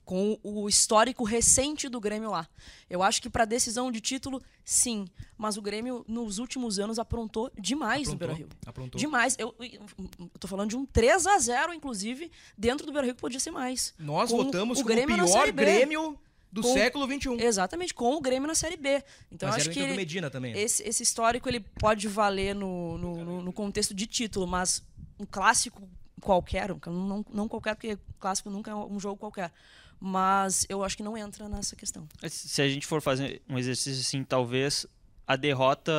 Com 0.04 0.38
o 0.40 0.68
histórico 0.68 1.24
recente 1.24 1.88
do 1.88 2.00
Grêmio 2.00 2.30
lá. 2.30 2.48
Eu 2.88 3.02
acho 3.02 3.20
que 3.20 3.28
para 3.28 3.44
decisão 3.44 3.90
de 3.90 4.00
título, 4.00 4.40
sim. 4.64 5.04
Mas 5.36 5.56
o 5.56 5.62
Grêmio, 5.62 6.04
nos 6.06 6.38
últimos 6.38 6.78
anos, 6.78 7.00
aprontou 7.00 7.50
demais 7.58 8.02
aprontou, 8.02 8.12
no 8.12 8.18
Beira 8.18 8.32
Rio. 8.34 8.48
Aprontou. 8.64 9.00
Demais. 9.00 9.34
Eu, 9.36 9.52
eu, 9.58 10.30
tô 10.38 10.46
falando 10.46 10.70
de 10.70 10.76
um 10.76 10.86
3 10.86 11.26
a 11.26 11.38
0 11.38 11.74
inclusive, 11.74 12.30
dentro 12.56 12.86
do 12.86 12.92
Beira 12.92 13.06
Rio, 13.06 13.16
que 13.16 13.20
podia 13.20 13.40
ser 13.40 13.50
mais. 13.50 13.94
Nós 13.98 14.30
com 14.30 14.44
votamos 14.44 14.78
o 14.78 14.84
Grêmio 14.84 15.24
o 15.24 15.26
pior 15.26 15.50
Grêmio 15.50 16.16
do 16.52 16.62
com, 16.62 16.72
século 16.72 17.06
XXI. 17.06 17.44
Exatamente, 17.44 17.92
com 17.92 18.14
o 18.14 18.20
Grêmio 18.20 18.46
na 18.46 18.54
Série 18.54 18.76
B. 18.76 19.02
Então 19.30 19.48
acho 19.48 19.70
que 19.70 19.80
ele, 19.80 19.96
Medina 19.96 20.30
também. 20.30 20.54
Né? 20.54 20.62
Esse, 20.62 20.82
esse 20.82 21.02
histórico 21.02 21.48
ele 21.48 21.60
pode 21.60 22.08
valer 22.08 22.54
no, 22.54 22.96
no, 22.96 23.24
no, 23.24 23.42
no, 23.42 23.52
contexto 23.52 23.92
de 23.92 24.06
título, 24.06 24.46
mas 24.46 24.82
um 25.18 25.26
clássico 25.26 25.88
qualquer, 26.20 26.74
não, 26.86 27.24
não 27.32 27.48
qualquer, 27.48 27.74
porque 27.74 27.98
clássico 28.18 28.50
nunca 28.50 28.70
é 28.70 28.74
um 28.74 28.98
jogo 28.98 29.16
qualquer. 29.16 29.52
Mas 29.98 30.66
eu 30.68 30.84
acho 30.84 30.96
que 30.96 31.02
não 31.02 31.16
entra 31.16 31.48
nessa 31.48 31.74
questão. 31.74 32.06
Se 32.28 32.60
a 32.60 32.68
gente 32.68 32.86
for 32.86 33.00
fazer 33.00 33.40
um 33.48 33.58
exercício 33.58 34.00
assim, 34.00 34.22
talvez 34.22 34.86
a 35.26 35.36
derrota 35.36 35.92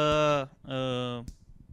uh, 0.63 1.25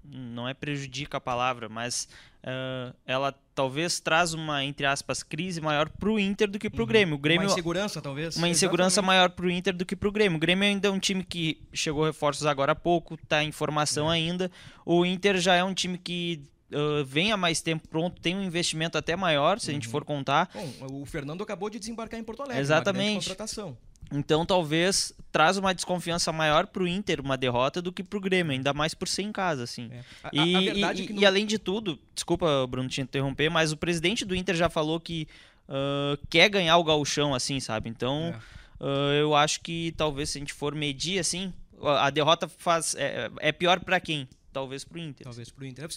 não 0.04 0.48
é 0.48 0.54
prejudica 0.54 1.18
a 1.18 1.20
palavra, 1.20 1.68
mas 1.68 2.08
uh, 2.42 2.94
ela 3.06 3.34
talvez 3.54 4.00
traz 4.00 4.34
uma, 4.34 4.64
entre 4.64 4.86
aspas, 4.86 5.22
crise 5.22 5.60
maior 5.60 5.88
para 5.88 6.08
o 6.08 6.18
Inter 6.18 6.50
do 6.50 6.58
que 6.58 6.68
para 6.68 6.80
o 6.80 6.82
uhum. 6.82 6.88
Grêmio. 6.88 7.18
Grêmio. 7.18 7.46
Uma 7.46 7.52
insegurança, 7.52 8.00
talvez. 8.00 8.36
Uma 8.36 8.48
insegurança 8.48 9.00
Exatamente. 9.00 9.06
maior 9.06 9.30
para 9.30 9.46
o 9.46 9.50
Inter 9.50 9.74
do 9.74 9.86
que 9.86 9.94
para 9.94 10.08
o 10.08 10.12
Grêmio. 10.12 10.36
O 10.36 10.40
Grêmio 10.40 10.64
ainda 10.66 10.88
é 10.88 10.90
um 10.90 10.98
time 10.98 11.22
que 11.22 11.60
chegou 11.72 12.04
reforços 12.04 12.46
agora 12.46 12.72
há 12.72 12.76
pouco, 12.76 13.14
está 13.14 13.44
em 13.44 13.52
formação 13.52 14.10
é. 14.10 14.16
ainda. 14.16 14.50
O 14.84 15.04
Inter 15.06 15.38
já 15.38 15.54
é 15.54 15.62
um 15.62 15.74
time 15.74 15.98
que 15.98 16.42
Uh, 16.72 17.04
vem 17.04 17.30
há 17.30 17.36
mais 17.36 17.60
tempo 17.60 17.86
pronto, 17.88 18.20
tem 18.20 18.34
um 18.34 18.42
investimento 18.42 18.98
até 18.98 19.14
maior, 19.14 19.60
se 19.60 19.68
uhum. 19.68 19.70
a 19.70 19.74
gente 19.74 19.86
uhum. 19.86 19.92
for 19.92 20.04
contar. 20.04 20.50
Bom, 20.52 21.02
o 21.02 21.06
Fernando 21.06 21.42
acabou 21.42 21.70
de 21.70 21.78
desembarcar 21.78 22.18
em 22.18 22.24
Porto 22.24 22.42
Alegre. 22.42 22.60
Exatamente. 22.60 23.28
contratação. 23.28 23.76
Então 24.12 24.44
talvez 24.44 25.12
traz 25.32 25.56
uma 25.56 25.74
desconfiança 25.74 26.32
maior 26.32 26.66
pro 26.66 26.86
Inter 26.86 27.20
uma 27.20 27.36
derrota 27.36 27.80
do 27.80 27.92
que 27.92 28.02
pro 28.02 28.20
Grêmio, 28.20 28.52
ainda 28.52 28.72
mais 28.72 28.94
por 28.94 29.08
ser 29.08 29.22
em 29.22 29.32
casa, 29.32 29.64
assim. 29.64 29.90
É. 29.90 30.04
A, 30.22 30.30
e, 30.32 30.40
a 30.40 30.44
e, 30.46 30.82
é 30.82 31.12
no... 31.12 31.20
e, 31.20 31.26
além 31.26 31.46
de 31.46 31.58
tudo, 31.58 31.98
desculpa, 32.14 32.66
Bruno, 32.66 32.88
te 32.88 33.00
interromper, 33.00 33.50
mas 33.50 33.72
o 33.72 33.76
presidente 33.76 34.24
do 34.24 34.34
Inter 34.34 34.54
já 34.54 34.68
falou 34.68 35.00
que 35.00 35.26
uh, 35.68 36.18
quer 36.28 36.48
ganhar 36.48 36.76
o 36.76 36.84
gauchão, 36.84 37.34
assim, 37.34 37.60
sabe? 37.60 37.88
Então 37.88 38.34
é. 38.80 38.84
uh, 38.84 39.12
eu 39.14 39.34
acho 39.34 39.60
que 39.60 39.92
talvez 39.96 40.30
se 40.30 40.38
a 40.38 40.40
gente 40.40 40.52
for 40.52 40.74
medir, 40.74 41.18
assim, 41.18 41.52
a 41.82 42.10
derrota 42.10 42.46
faz 42.48 42.94
é, 42.94 43.30
é 43.38 43.52
pior 43.52 43.80
para 43.80 43.98
quem? 44.00 44.28
Talvez 44.52 44.84
pro 44.84 44.98
Inter. 44.98 45.24
Talvez 45.24 45.50
pro 45.50 45.66
Inter. 45.66 45.88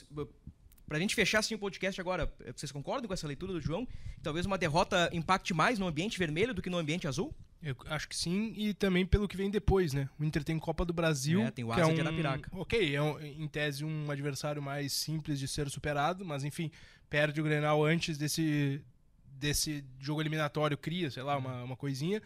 Pra 0.88 0.98
gente 1.00 1.14
fechar 1.14 1.40
assim 1.40 1.54
o 1.54 1.60
podcast 1.60 2.00
agora, 2.00 2.32
vocês 2.56 2.72
concordam 2.72 3.08
com 3.08 3.14
essa 3.14 3.28
leitura 3.28 3.52
do 3.52 3.60
João? 3.60 3.86
Talvez 4.24 4.46
uma 4.46 4.58
derrota 4.58 5.10
impacte 5.12 5.54
mais 5.54 5.78
no 5.78 5.86
ambiente 5.86 6.18
vermelho 6.18 6.54
do 6.54 6.62
que 6.62 6.70
no 6.70 6.78
ambiente 6.78 7.08
azul? 7.08 7.36
Eu 7.62 7.76
acho 7.88 8.08
que 8.08 8.16
sim, 8.16 8.54
e 8.56 8.74
também 8.74 9.06
pelo 9.06 9.28
que 9.28 9.36
vem 9.36 9.50
depois, 9.50 9.92
né? 9.92 10.08
O 10.18 10.24
Inter 10.24 10.44
tem 10.46 10.58
Copa 10.58 10.86
do 10.86 10.94
Brasil. 10.94 11.42
É, 11.42 11.52
tem 11.52 11.66
o 11.66 11.74
Asa 11.74 11.82
é 11.82 11.86
um, 11.86 11.94
de 11.94 12.00
Arapiraca. 12.00 12.50
Ok, 12.54 12.96
é 12.96 13.02
um, 13.02 13.20
em 13.20 13.48
tese 13.48 13.84
um 13.84 14.10
adversário 14.10 14.62
mais 14.62 14.94
simples 14.94 15.40
de 15.40 15.48
ser 15.48 15.70
superado, 15.70 16.24
mas 16.24 16.46
enfim, 16.46 16.72
perde 17.10 17.42
o 17.42 17.44
Grenal 17.44 17.84
antes 17.84 18.18
desse, 18.18 18.82
desse 19.26 19.84
jogo 20.00 20.22
eliminatório, 20.22 20.78
cria, 20.78 21.12
sei 21.12 21.24
lá, 21.24 21.34
é. 21.34 21.38
uma, 21.38 21.64
uma 21.64 21.76
coisinha. 21.76 22.22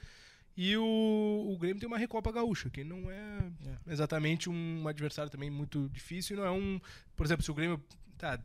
E 0.55 0.76
o, 0.76 1.47
o 1.49 1.57
Grêmio 1.57 1.80
tem 1.80 1.88
uma 1.88 1.97
Recopa 1.97 2.32
Gaúcha, 2.32 2.70
que 2.70 2.84
não 2.84 3.09
é, 3.09 3.51
é, 3.66 3.91
exatamente 3.91 4.49
um 4.49 4.88
adversário 4.88 5.32
também 5.32 5.49
muito 5.49 5.89
difícil, 5.89 6.38
não 6.38 6.45
é 6.45 6.51
um. 6.51 6.80
Por 7.16 7.26
exemplo, 7.26 7.43
se 7.43 7.49
o 7.49 7.53
Grêmio 7.53 7.82
tá, 8.22 8.39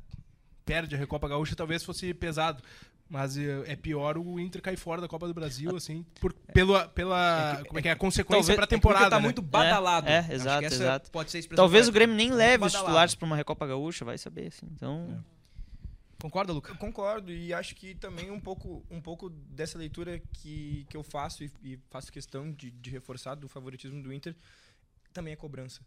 perde 0.64 0.94
a 0.94 0.98
Recopa 0.98 1.28
Gaúcha, 1.28 1.54
talvez 1.54 1.84
fosse 1.84 2.12
pesado. 2.14 2.62
Mas 3.08 3.38
é, 3.38 3.72
é 3.72 3.76
pior 3.76 4.18
o 4.18 4.40
Inter 4.40 4.60
cair 4.60 4.76
fora 4.76 5.00
da 5.00 5.06
Copa 5.06 5.28
do 5.28 5.34
Brasil, 5.34 5.76
assim, 5.76 6.04
por, 6.20 6.32
pela, 6.32 6.88
pela 6.88 7.60
é 7.60 7.64
como 7.64 7.78
é 7.78 7.82
que 7.82 7.88
é 7.88 7.92
a 7.92 7.96
consequência 7.96 8.52
para 8.52 8.64
a 8.64 8.66
temporada. 8.66 9.10
tá 9.10 9.16
né? 9.18 9.22
muito 9.22 9.40
badalado. 9.40 10.08
É, 10.08 10.26
é 10.28 10.34
exato, 10.34 10.64
exato. 10.64 11.10
Pode 11.12 11.30
ser 11.30 11.46
Talvez 11.50 11.86
o 11.86 11.92
Grêmio 11.92 12.16
nem 12.16 12.32
leve 12.32 12.64
os 12.64 12.72
titulares 12.72 13.14
para 13.14 13.24
uma 13.24 13.36
Recopa 13.36 13.64
Gaúcha, 13.64 14.04
vai 14.04 14.18
saber, 14.18 14.48
assim. 14.48 14.66
Então. 14.72 15.22
Concorda, 16.20 16.52
Luca? 16.52 16.72
Eu 16.72 16.76
concordo 16.76 17.30
e 17.30 17.54
acho 17.54 17.76
que 17.76 17.94
também 17.94 18.32
um 18.32 18.40
pouco, 18.40 18.84
um 18.90 19.00
pouco 19.00 19.30
dessa 19.30 19.78
leitura 19.78 20.20
que, 20.32 20.84
que 20.90 20.96
eu 20.96 21.04
faço 21.04 21.44
e, 21.44 21.52
e 21.62 21.78
faço 21.88 22.10
questão 22.10 22.50
de, 22.50 22.72
de 22.72 22.90
reforçar 22.90 23.36
do 23.36 23.48
favoritismo 23.48 24.02
do 24.02 24.12
Inter 24.12 24.34
também 25.12 25.32
é 25.32 25.36
cobrança. 25.36 25.80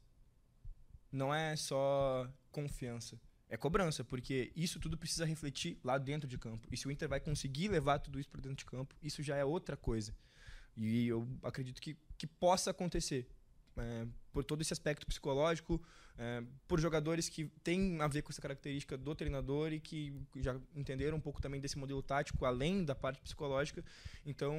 Não 1.11 1.33
é 1.33 1.55
só 1.57 2.29
confiança. 2.49 3.19
É 3.49 3.57
cobrança, 3.57 4.03
porque 4.03 4.51
isso 4.55 4.79
tudo 4.79 4.95
precisa 4.95 5.25
refletir 5.25 5.79
lá 5.83 5.97
dentro 5.97 6.27
de 6.27 6.37
campo. 6.37 6.67
E 6.71 6.77
se 6.77 6.87
o 6.87 6.91
Inter 6.91 7.09
vai 7.09 7.19
conseguir 7.19 7.67
levar 7.67 7.97
tudo 7.97 8.19
isso 8.19 8.29
para 8.29 8.41
dentro 8.41 8.57
de 8.57 8.65
campo, 8.65 8.95
isso 9.01 9.23
já 9.23 9.35
é 9.35 9.43
outra 9.43 9.75
coisa. 9.75 10.15
E 10.77 11.07
eu 11.07 11.27
acredito 11.41 11.81
que, 11.81 11.97
que 12.15 12.27
possa 12.27 12.69
acontecer. 12.69 13.27
É, 13.75 14.05
por 14.31 14.43
todo 14.43 14.61
esse 14.61 14.73
aspecto 14.73 15.07
psicológico, 15.07 15.81
é, 16.17 16.43
por 16.67 16.79
jogadores 16.79 17.29
que 17.29 17.45
têm 17.63 18.01
a 18.01 18.07
ver 18.07 18.21
com 18.21 18.31
essa 18.31 18.41
característica 18.41 18.97
do 18.97 19.15
treinador 19.15 19.71
e 19.71 19.79
que 19.79 20.13
já 20.35 20.59
entenderam 20.75 21.17
um 21.17 21.21
pouco 21.21 21.41
também 21.41 21.61
desse 21.61 21.77
modelo 21.77 22.03
tático, 22.03 22.45
além 22.45 22.83
da 22.83 22.93
parte 22.93 23.21
psicológica. 23.21 23.83
Então, 24.25 24.53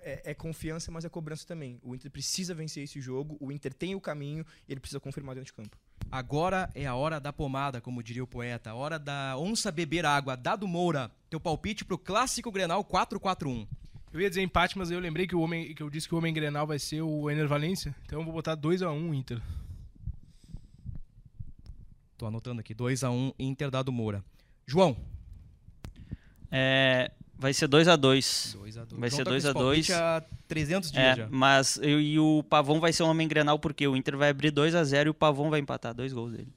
é, 0.00 0.32
é 0.32 0.34
confiança, 0.34 0.90
mas 0.90 1.04
é 1.04 1.08
cobrança 1.08 1.46
também. 1.46 1.80
O 1.82 1.94
Inter 1.94 2.10
precisa 2.10 2.52
vencer 2.52 2.82
esse 2.82 3.00
jogo, 3.00 3.36
o 3.40 3.52
Inter 3.52 3.72
tem 3.72 3.94
o 3.94 4.00
caminho 4.00 4.44
e 4.68 4.72
ele 4.72 4.80
precisa 4.80 5.00
confirmar 5.00 5.34
dentro 5.34 5.46
de 5.46 5.52
campo. 5.52 5.78
Agora 6.10 6.70
é 6.74 6.86
a 6.86 6.94
hora 6.94 7.18
da 7.18 7.32
pomada, 7.32 7.80
como 7.80 8.02
diria 8.02 8.22
o 8.22 8.26
poeta. 8.26 8.72
Hora 8.72 8.98
da 8.98 9.36
onça 9.36 9.72
beber 9.72 10.06
água. 10.06 10.36
Dado 10.36 10.68
Moura, 10.68 11.10
teu 11.28 11.40
palpite 11.40 11.84
pro 11.84 11.98
clássico 11.98 12.52
Grenal 12.52 12.84
441. 12.84 13.66
Eu 14.12 14.20
ia 14.20 14.28
dizer 14.28 14.42
empate, 14.42 14.78
mas 14.78 14.92
eu 14.92 15.00
lembrei 15.00 15.26
que, 15.26 15.34
o 15.34 15.40
homem, 15.40 15.74
que 15.74 15.82
eu 15.82 15.90
disse 15.90 16.06
que 16.06 16.14
o 16.14 16.18
homem 16.18 16.32
Grenal 16.32 16.68
vai 16.68 16.78
ser 16.78 17.02
o 17.02 17.28
Ener 17.28 17.48
Valência. 17.48 17.92
Então 18.06 18.20
eu 18.20 18.24
vou 18.24 18.32
botar 18.32 18.56
2x1 18.56 19.12
Inter. 19.12 19.42
Tô 22.16 22.26
anotando 22.26 22.60
aqui. 22.60 22.72
2x1 22.76 23.34
Inter, 23.36 23.72
Dado 23.72 23.90
Moura. 23.90 24.24
João. 24.64 24.96
É, 26.48 27.10
vai 27.36 27.52
ser 27.52 27.68
2x2. 27.68 28.56
Vai 28.92 29.10
ser 29.10 29.24
2x2. 29.24 30.24
300 30.54 30.92
dias 30.92 31.04
É, 31.04 31.16
já. 31.16 31.28
mas 31.30 31.78
eu, 31.82 32.00
e 32.00 32.18
o 32.18 32.42
Pavão 32.44 32.80
vai 32.80 32.92
ser 32.92 33.02
um 33.02 33.08
homem 33.08 33.26
Grenal 33.26 33.58
porque 33.58 33.86
o 33.88 33.96
Inter 33.96 34.16
vai 34.16 34.30
abrir 34.30 34.52
2x0 34.52 35.06
e 35.06 35.08
o 35.08 35.14
Pavão 35.14 35.50
vai 35.50 35.58
empatar 35.60 35.92
dois 35.92 36.12
gols 36.12 36.32
dele. 36.32 36.52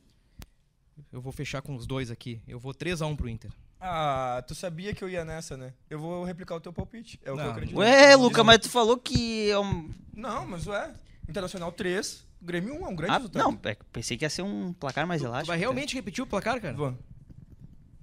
Eu 1.11 1.21
vou 1.21 1.31
fechar 1.31 1.61
com 1.61 1.75
os 1.75 1.87
dois 1.87 2.11
aqui. 2.11 2.39
Eu 2.47 2.59
vou 2.59 2.73
3x1 2.73 3.15
pro 3.15 3.27
Inter. 3.29 3.51
Ah, 3.79 4.43
tu 4.47 4.53
sabia 4.55 4.93
que 4.93 5.03
eu 5.03 5.09
ia 5.09 5.23
nessa, 5.23 5.55
né? 5.55 5.73
Eu 5.89 5.99
vou 5.99 6.23
replicar 6.23 6.55
o 6.55 6.59
teu 6.59 6.73
palpite. 6.73 7.19
É 7.23 7.31
o 7.31 7.35
que 7.35 7.39
Não. 7.39 7.45
eu 7.45 7.51
acredito. 7.51 7.77
Ué, 7.77 8.15
Luca, 8.15 8.43
mas 8.43 8.57
tu 8.59 8.69
falou 8.69 8.97
que 8.97 9.49
é 9.49 9.59
um... 9.59 9.89
Não, 10.15 10.45
mas 10.47 10.65
ué. 10.67 10.93
Internacional 11.29 11.71
3, 11.71 12.25
Grêmio 12.41 12.73
1, 12.81 12.85
é 12.85 12.89
um 12.89 12.95
grande 12.95 13.11
Ah, 13.13 13.17
resultado. 13.17 13.43
não, 13.43 13.59
é, 13.63 13.77
pensei 13.91 14.17
que 14.17 14.25
ia 14.25 14.29
ser 14.29 14.41
um 14.43 14.73
placar 14.73 15.05
mais 15.05 15.21
Tu 15.21 15.25
elástico. 15.27 15.47
vai 15.47 15.57
realmente 15.57 15.93
repetir 15.95 16.23
o 16.23 16.27
placar, 16.27 16.59
cara? 16.61 16.75
Vou. 16.75 16.97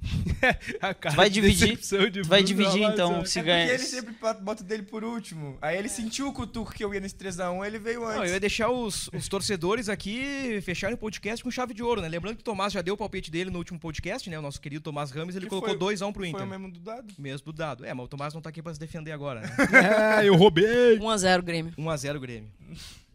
A 0.80 0.92
cara 0.94 1.14
vai 1.16 1.30
de 1.30 1.40
dividir- 1.40 1.76
de 1.78 2.22
Tu 2.22 2.28
vai 2.28 2.42
dividir 2.42 2.82
então, 2.82 3.18
né? 3.18 3.24
se 3.24 3.38
é 3.38 3.42
ganha. 3.42 3.64
ele 3.70 3.78
sempre 3.78 4.14
bota 4.42 4.62
o 4.62 4.66
dele 4.66 4.82
por 4.82 5.02
último. 5.04 5.56
Aí 5.62 5.76
ele 5.78 5.88
sentiu 5.88 6.28
o 6.28 6.32
cutuco 6.32 6.72
que 6.72 6.84
eu 6.84 6.92
ia 6.92 7.00
nesse 7.00 7.14
3x1, 7.14 7.66
ele 7.66 7.78
veio 7.78 8.04
antes. 8.04 8.16
Não, 8.16 8.24
eu 8.26 8.32
ia 8.34 8.40
deixar 8.40 8.70
os, 8.70 9.08
os 9.14 9.28
torcedores 9.28 9.88
aqui 9.88 10.60
fecharem 10.62 10.94
o 10.94 10.98
podcast 10.98 11.42
com 11.42 11.50
chave 11.50 11.72
de 11.74 11.82
ouro, 11.82 12.00
né? 12.00 12.08
Lembrando 12.08 12.36
que 12.36 12.42
o 12.42 12.44
Tomás 12.44 12.72
já 12.72 12.82
deu 12.82 12.94
o 12.94 12.96
palpite 12.96 13.30
dele 13.30 13.50
no 13.50 13.58
último 13.58 13.78
podcast, 13.78 14.28
né? 14.28 14.38
O 14.38 14.42
nosso 14.42 14.60
querido 14.60 14.82
Tomás 14.82 15.10
Ramos, 15.10 15.34
ele 15.36 15.46
Que 15.46 15.50
colocou 15.50 15.70
foi- 15.70 15.78
2x1 15.96 16.12
pro 16.12 16.20
Foi 16.22 16.28
Inter. 16.28 16.42
o 16.42 16.46
mesmo 16.46 16.70
do 16.70 16.80
dado. 16.80 17.14
Mesmo 17.18 17.44
do 17.46 17.52
dado. 17.52 17.84
É, 17.84 17.94
mas 17.94 18.04
o 18.04 18.08
Tomás 18.08 18.34
não 18.34 18.40
tá 18.42 18.50
aqui 18.50 18.62
pra 18.62 18.74
se 18.74 18.80
defender 18.80 19.12
agora, 19.12 19.40
né? 19.40 19.48
É, 20.24 20.28
eu 20.28 20.34
roubei. 20.36 20.98
1x0 20.98 21.42
Grêmio. 21.42 21.72
1x0 21.78 22.18
Grêmio. 22.20 22.50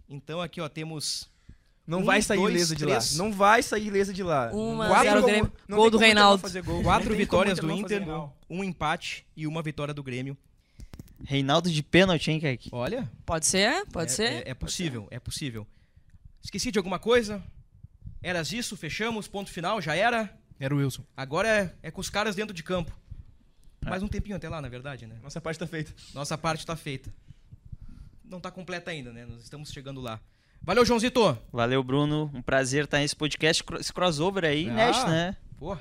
Então 0.09 0.41
aqui, 0.41 0.59
ó, 0.59 0.67
temos. 0.67 1.29
Não 1.89 2.01
Um, 2.01 2.03
vai 2.03 2.21
sair 2.21 2.37
dois, 2.37 2.53
ilesa 2.53 2.75
de 2.75 2.83
três. 2.85 3.17
lá. 3.17 3.23
Não 3.23 3.31
vai 3.33 3.63
sair 3.63 3.87
ilesa 3.87 4.13
de 4.13 4.21
lá. 4.21 4.51
Um 4.53 4.79
a 4.81 4.87
Quatro 4.89 5.09
zero 5.09 5.25
Grêmio. 5.25 5.53
não 5.67 5.77
Gol 5.77 5.89
do 5.89 5.97
Reinaldo. 5.97 6.39
fazer 6.39 6.61
gol. 6.61 6.83
Quatro 6.83 7.15
vitórias 7.15 7.57
do 7.57 7.71
Inter, 7.71 8.03
um 8.47 8.63
empate 8.63 9.25
e 9.35 9.47
uma 9.47 9.63
vitória 9.63 9.93
do 9.93 10.03
Grêmio. 10.03 10.37
Reinaldo 11.25 11.69
de 11.69 11.81
pênalti, 11.81 12.29
hein, 12.29 12.39
Kaique? 12.39 12.69
Olha, 12.71 13.11
Pode 13.25 13.45
ser? 13.47 13.85
Pode 13.87 14.11
é, 14.11 14.15
ser? 14.15 14.47
É, 14.47 14.51
é 14.51 14.53
possível, 14.53 15.07
é 15.09 15.19
possível. 15.19 15.65
Esqueci 16.41 16.71
de 16.71 16.77
alguma 16.77 16.99
coisa? 16.99 17.43
Eras 18.21 18.53
isso? 18.53 18.77
Fechamos? 18.77 19.27
Ponto 19.27 19.49
final? 19.51 19.81
Já 19.81 19.95
era? 19.95 20.31
Era 20.59 20.73
o 20.75 20.77
Wilson. 20.77 21.03
Agora 21.17 21.47
é, 21.47 21.73
é 21.83 21.91
com 21.91 21.99
os 22.01 22.09
caras 22.09 22.35
dentro 22.35 22.53
de 22.53 22.61
campo. 22.63 22.95
Mais 23.83 24.03
um 24.03 24.07
tempinho 24.07 24.35
até 24.35 24.47
lá, 24.47 24.61
na 24.61 24.69
verdade, 24.69 25.07
né? 25.07 25.17
Nossa 25.23 25.41
parte 25.41 25.57
tá 25.57 25.65
feita. 25.65 25.91
Nossa 26.13 26.37
parte 26.37 26.65
tá 26.65 26.75
feita. 26.75 27.11
Não 28.23 28.39
tá 28.39 28.51
completa 28.51 28.91
ainda, 28.91 29.11
né? 29.11 29.25
Nós 29.25 29.41
estamos 29.41 29.71
chegando 29.71 29.99
lá. 29.99 30.19
Valeu, 30.61 30.85
Joãozito! 30.85 31.37
Valeu, 31.51 31.83
Bruno. 31.83 32.29
Um 32.33 32.41
prazer 32.41 32.83
estar 32.85 32.99
nesse 32.99 33.15
podcast, 33.15 33.63
esse 33.79 33.93
crossover 33.93 34.45
aí, 34.45 34.69
Ah. 34.69 35.07
né? 35.09 35.35
Pô, 35.57 35.75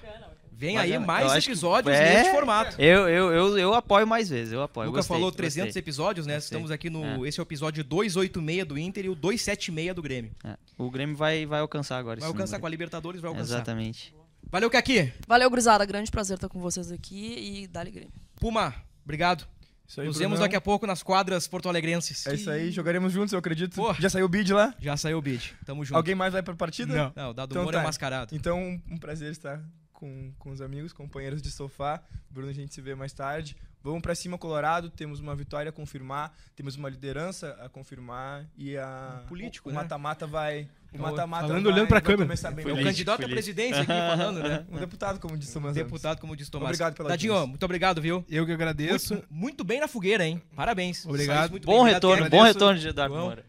vem 0.50 0.74
Mas 0.76 0.90
aí 0.90 0.98
mais 0.98 1.26
eu 1.26 1.32
acho 1.32 1.46
que- 1.46 1.52
episódios 1.52 1.94
é. 1.94 2.14
neste 2.14 2.32
formato. 2.32 2.80
Eu, 2.80 3.08
eu, 3.08 3.32
eu, 3.32 3.58
eu 3.58 3.74
apoio 3.74 4.06
mais 4.06 4.28
vezes, 4.28 4.52
eu 4.52 4.60
O 4.60 4.62
apoio. 4.62 4.86
Luca 4.88 4.98
gostei, 4.98 5.14
falou 5.16 5.30
gostei. 5.30 5.42
300 5.50 5.76
episódios, 5.76 6.26
né? 6.26 6.34
Gostei. 6.34 6.56
Estamos 6.56 6.70
aqui 6.70 6.88
no. 6.88 7.26
Esse 7.26 7.38
é 7.38 7.42
o 7.42 7.44
episódio 7.44 7.84
286 7.84 8.64
do 8.66 8.78
Inter 8.78 9.04
e 9.04 9.08
o 9.08 9.14
276 9.14 9.94
do 9.94 10.02
Grêmio. 10.02 10.30
É, 10.44 10.56
O 10.78 10.90
Grêmio 10.90 11.16
vai, 11.16 11.44
vai 11.44 11.60
alcançar 11.60 11.98
agora 11.98 12.18
Vai 12.20 12.28
alcançar 12.28 12.58
com 12.58 12.66
a 12.66 12.68
número. 12.68 12.70
Libertadores, 12.72 13.20
vai 13.20 13.28
alcançar. 13.30 13.54
Exatamente. 13.56 14.14
Valeu, 14.50 14.70
Kaki! 14.70 15.12
Valeu, 15.26 15.50
gurizada. 15.50 15.84
Grande 15.84 16.10
prazer 16.10 16.36
estar 16.36 16.48
com 16.48 16.60
vocês 16.60 16.90
aqui 16.90 17.34
e 17.62 17.66
dá-lhe 17.66 17.90
Grêmio. 17.90 18.12
Puma, 18.40 18.74
obrigado. 19.04 19.46
Isso 19.88 20.02
aí, 20.02 20.06
Nos 20.06 20.18
vemos 20.18 20.38
daqui 20.38 20.54
a 20.54 20.60
pouco 20.60 20.86
nas 20.86 21.02
quadras 21.02 21.48
porto-alegrenses. 21.48 22.26
É 22.26 22.34
isso 22.34 22.50
aí, 22.50 22.70
jogaremos 22.70 23.10
juntos, 23.10 23.32
eu 23.32 23.38
acredito. 23.38 23.74
Pô. 23.74 23.94
Já 23.94 24.10
saiu 24.10 24.26
o 24.26 24.28
bid 24.28 24.52
lá? 24.52 24.74
Já 24.78 24.98
saiu 24.98 25.16
o 25.16 25.22
bid. 25.22 25.54
Tamo 25.64 25.82
junto. 25.82 25.96
Alguém 25.96 26.14
mais 26.14 26.34
vai 26.34 26.42
pra 26.42 26.54
partida? 26.54 26.94
Não. 26.94 27.12
Não, 27.16 27.30
o 27.30 27.34
Dado 27.34 27.52
Então 27.52 27.62
Moura 27.62 27.78
é 27.78 27.80
tá. 27.80 27.86
mascarado. 27.86 28.36
Então, 28.36 28.60
um, 28.60 28.82
um 28.90 28.98
prazer 28.98 29.32
estar 29.32 29.62
com, 29.90 30.30
com 30.38 30.50
os 30.50 30.60
amigos, 30.60 30.92
companheiros 30.92 31.40
de 31.40 31.50
sofá. 31.50 32.02
Bruno, 32.30 32.50
a 32.50 32.52
gente 32.52 32.74
se 32.74 32.82
vê 32.82 32.94
mais 32.94 33.14
tarde. 33.14 33.56
Vamos 33.90 34.02
pra 34.02 34.14
cima, 34.14 34.36
Colorado. 34.38 34.90
Temos 34.90 35.20
uma 35.20 35.34
vitória 35.34 35.70
a 35.70 35.72
confirmar, 35.72 36.34
temos 36.54 36.76
uma 36.76 36.88
liderança 36.88 37.56
a 37.60 37.68
confirmar 37.68 38.46
e 38.56 38.76
a. 38.76 39.20
Um 39.24 39.26
político, 39.26 39.68
o, 39.68 39.72
né? 39.72 39.78
o 39.78 39.82
mata-mata 39.82 40.26
vai. 40.26 40.68
O 40.92 40.96
o- 40.96 41.00
mata-mata 41.02 41.46
falando 41.46 41.64
vai- 41.64 41.72
olhando 41.72 41.88
pra 41.88 41.94
vai 41.96 42.02
câmera. 42.02 42.24
começar 42.24 42.50
bem. 42.50 42.66
É 42.68 42.72
o 42.72 42.82
candidato 42.82 43.24
à 43.24 43.28
presidência 43.28 43.82
aqui 43.82 43.92
falando, 43.92 44.40
né? 44.42 44.64
Um 44.70 44.78
deputado, 44.78 45.20
como 45.20 45.36
disse 45.36 45.52
Thomas 45.52 45.76
Ramos. 45.76 45.84
Deputado, 45.90 46.20
como 46.20 46.34
disse 46.36 46.50
Tomás. 46.50 46.68
Obrigado 46.70 46.94
pela 46.94 47.10
audiência. 47.10 47.46
muito 47.46 47.62
obrigado, 47.64 48.00
viu? 48.00 48.24
Eu 48.28 48.46
que 48.46 48.52
agradeço. 48.52 49.14
Muito, 49.14 49.26
muito 49.30 49.64
bem 49.64 49.80
na 49.80 49.88
fogueira, 49.88 50.26
hein? 50.26 50.40
Parabéns. 50.56 51.04
Obrigado. 51.04 51.50
Muito 51.50 51.66
Bom 51.66 51.84
bem. 51.84 51.92
Retorno, 51.94 52.28
bom 52.30 52.42
retorno 52.42 52.78
de 52.80 52.88
Eduardo. 52.88 53.14
Moura. 53.14 53.44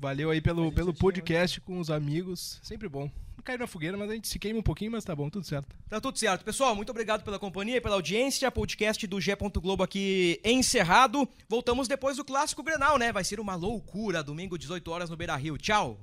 Valeu 0.00 0.30
aí 0.30 0.40
pelo, 0.40 0.72
pelo 0.72 0.94
podcast 0.94 1.60
com 1.60 1.78
os 1.80 1.90
amigos. 1.90 2.58
Sempre 2.62 2.88
bom. 2.88 3.10
Caiu 3.48 3.60
na 3.60 3.66
fogueira, 3.66 3.96
mas 3.96 4.10
a 4.10 4.14
gente 4.14 4.28
se 4.28 4.38
queima 4.38 4.58
um 4.58 4.62
pouquinho, 4.62 4.92
mas 4.92 5.06
tá 5.06 5.16
bom, 5.16 5.30
tudo 5.30 5.46
certo. 5.46 5.74
Tá 5.88 5.98
tudo 5.98 6.18
certo. 6.18 6.44
Pessoal, 6.44 6.76
muito 6.76 6.90
obrigado 6.90 7.24
pela 7.24 7.38
companhia 7.38 7.78
e 7.78 7.80
pela 7.80 7.94
audiência. 7.94 8.50
Podcast 8.50 9.06
do 9.06 9.18
G. 9.18 9.34
Globo 9.54 9.82
aqui 9.82 10.38
encerrado. 10.44 11.26
Voltamos 11.48 11.88
depois 11.88 12.18
do 12.18 12.24
clássico 12.26 12.62
Grenal, 12.62 12.98
né? 12.98 13.10
Vai 13.10 13.24
ser 13.24 13.40
uma 13.40 13.54
loucura. 13.54 14.22
Domingo, 14.22 14.58
18 14.58 14.90
horas 14.90 15.08
no 15.08 15.16
Beira 15.16 15.34
Rio. 15.34 15.56
Tchau. 15.56 15.98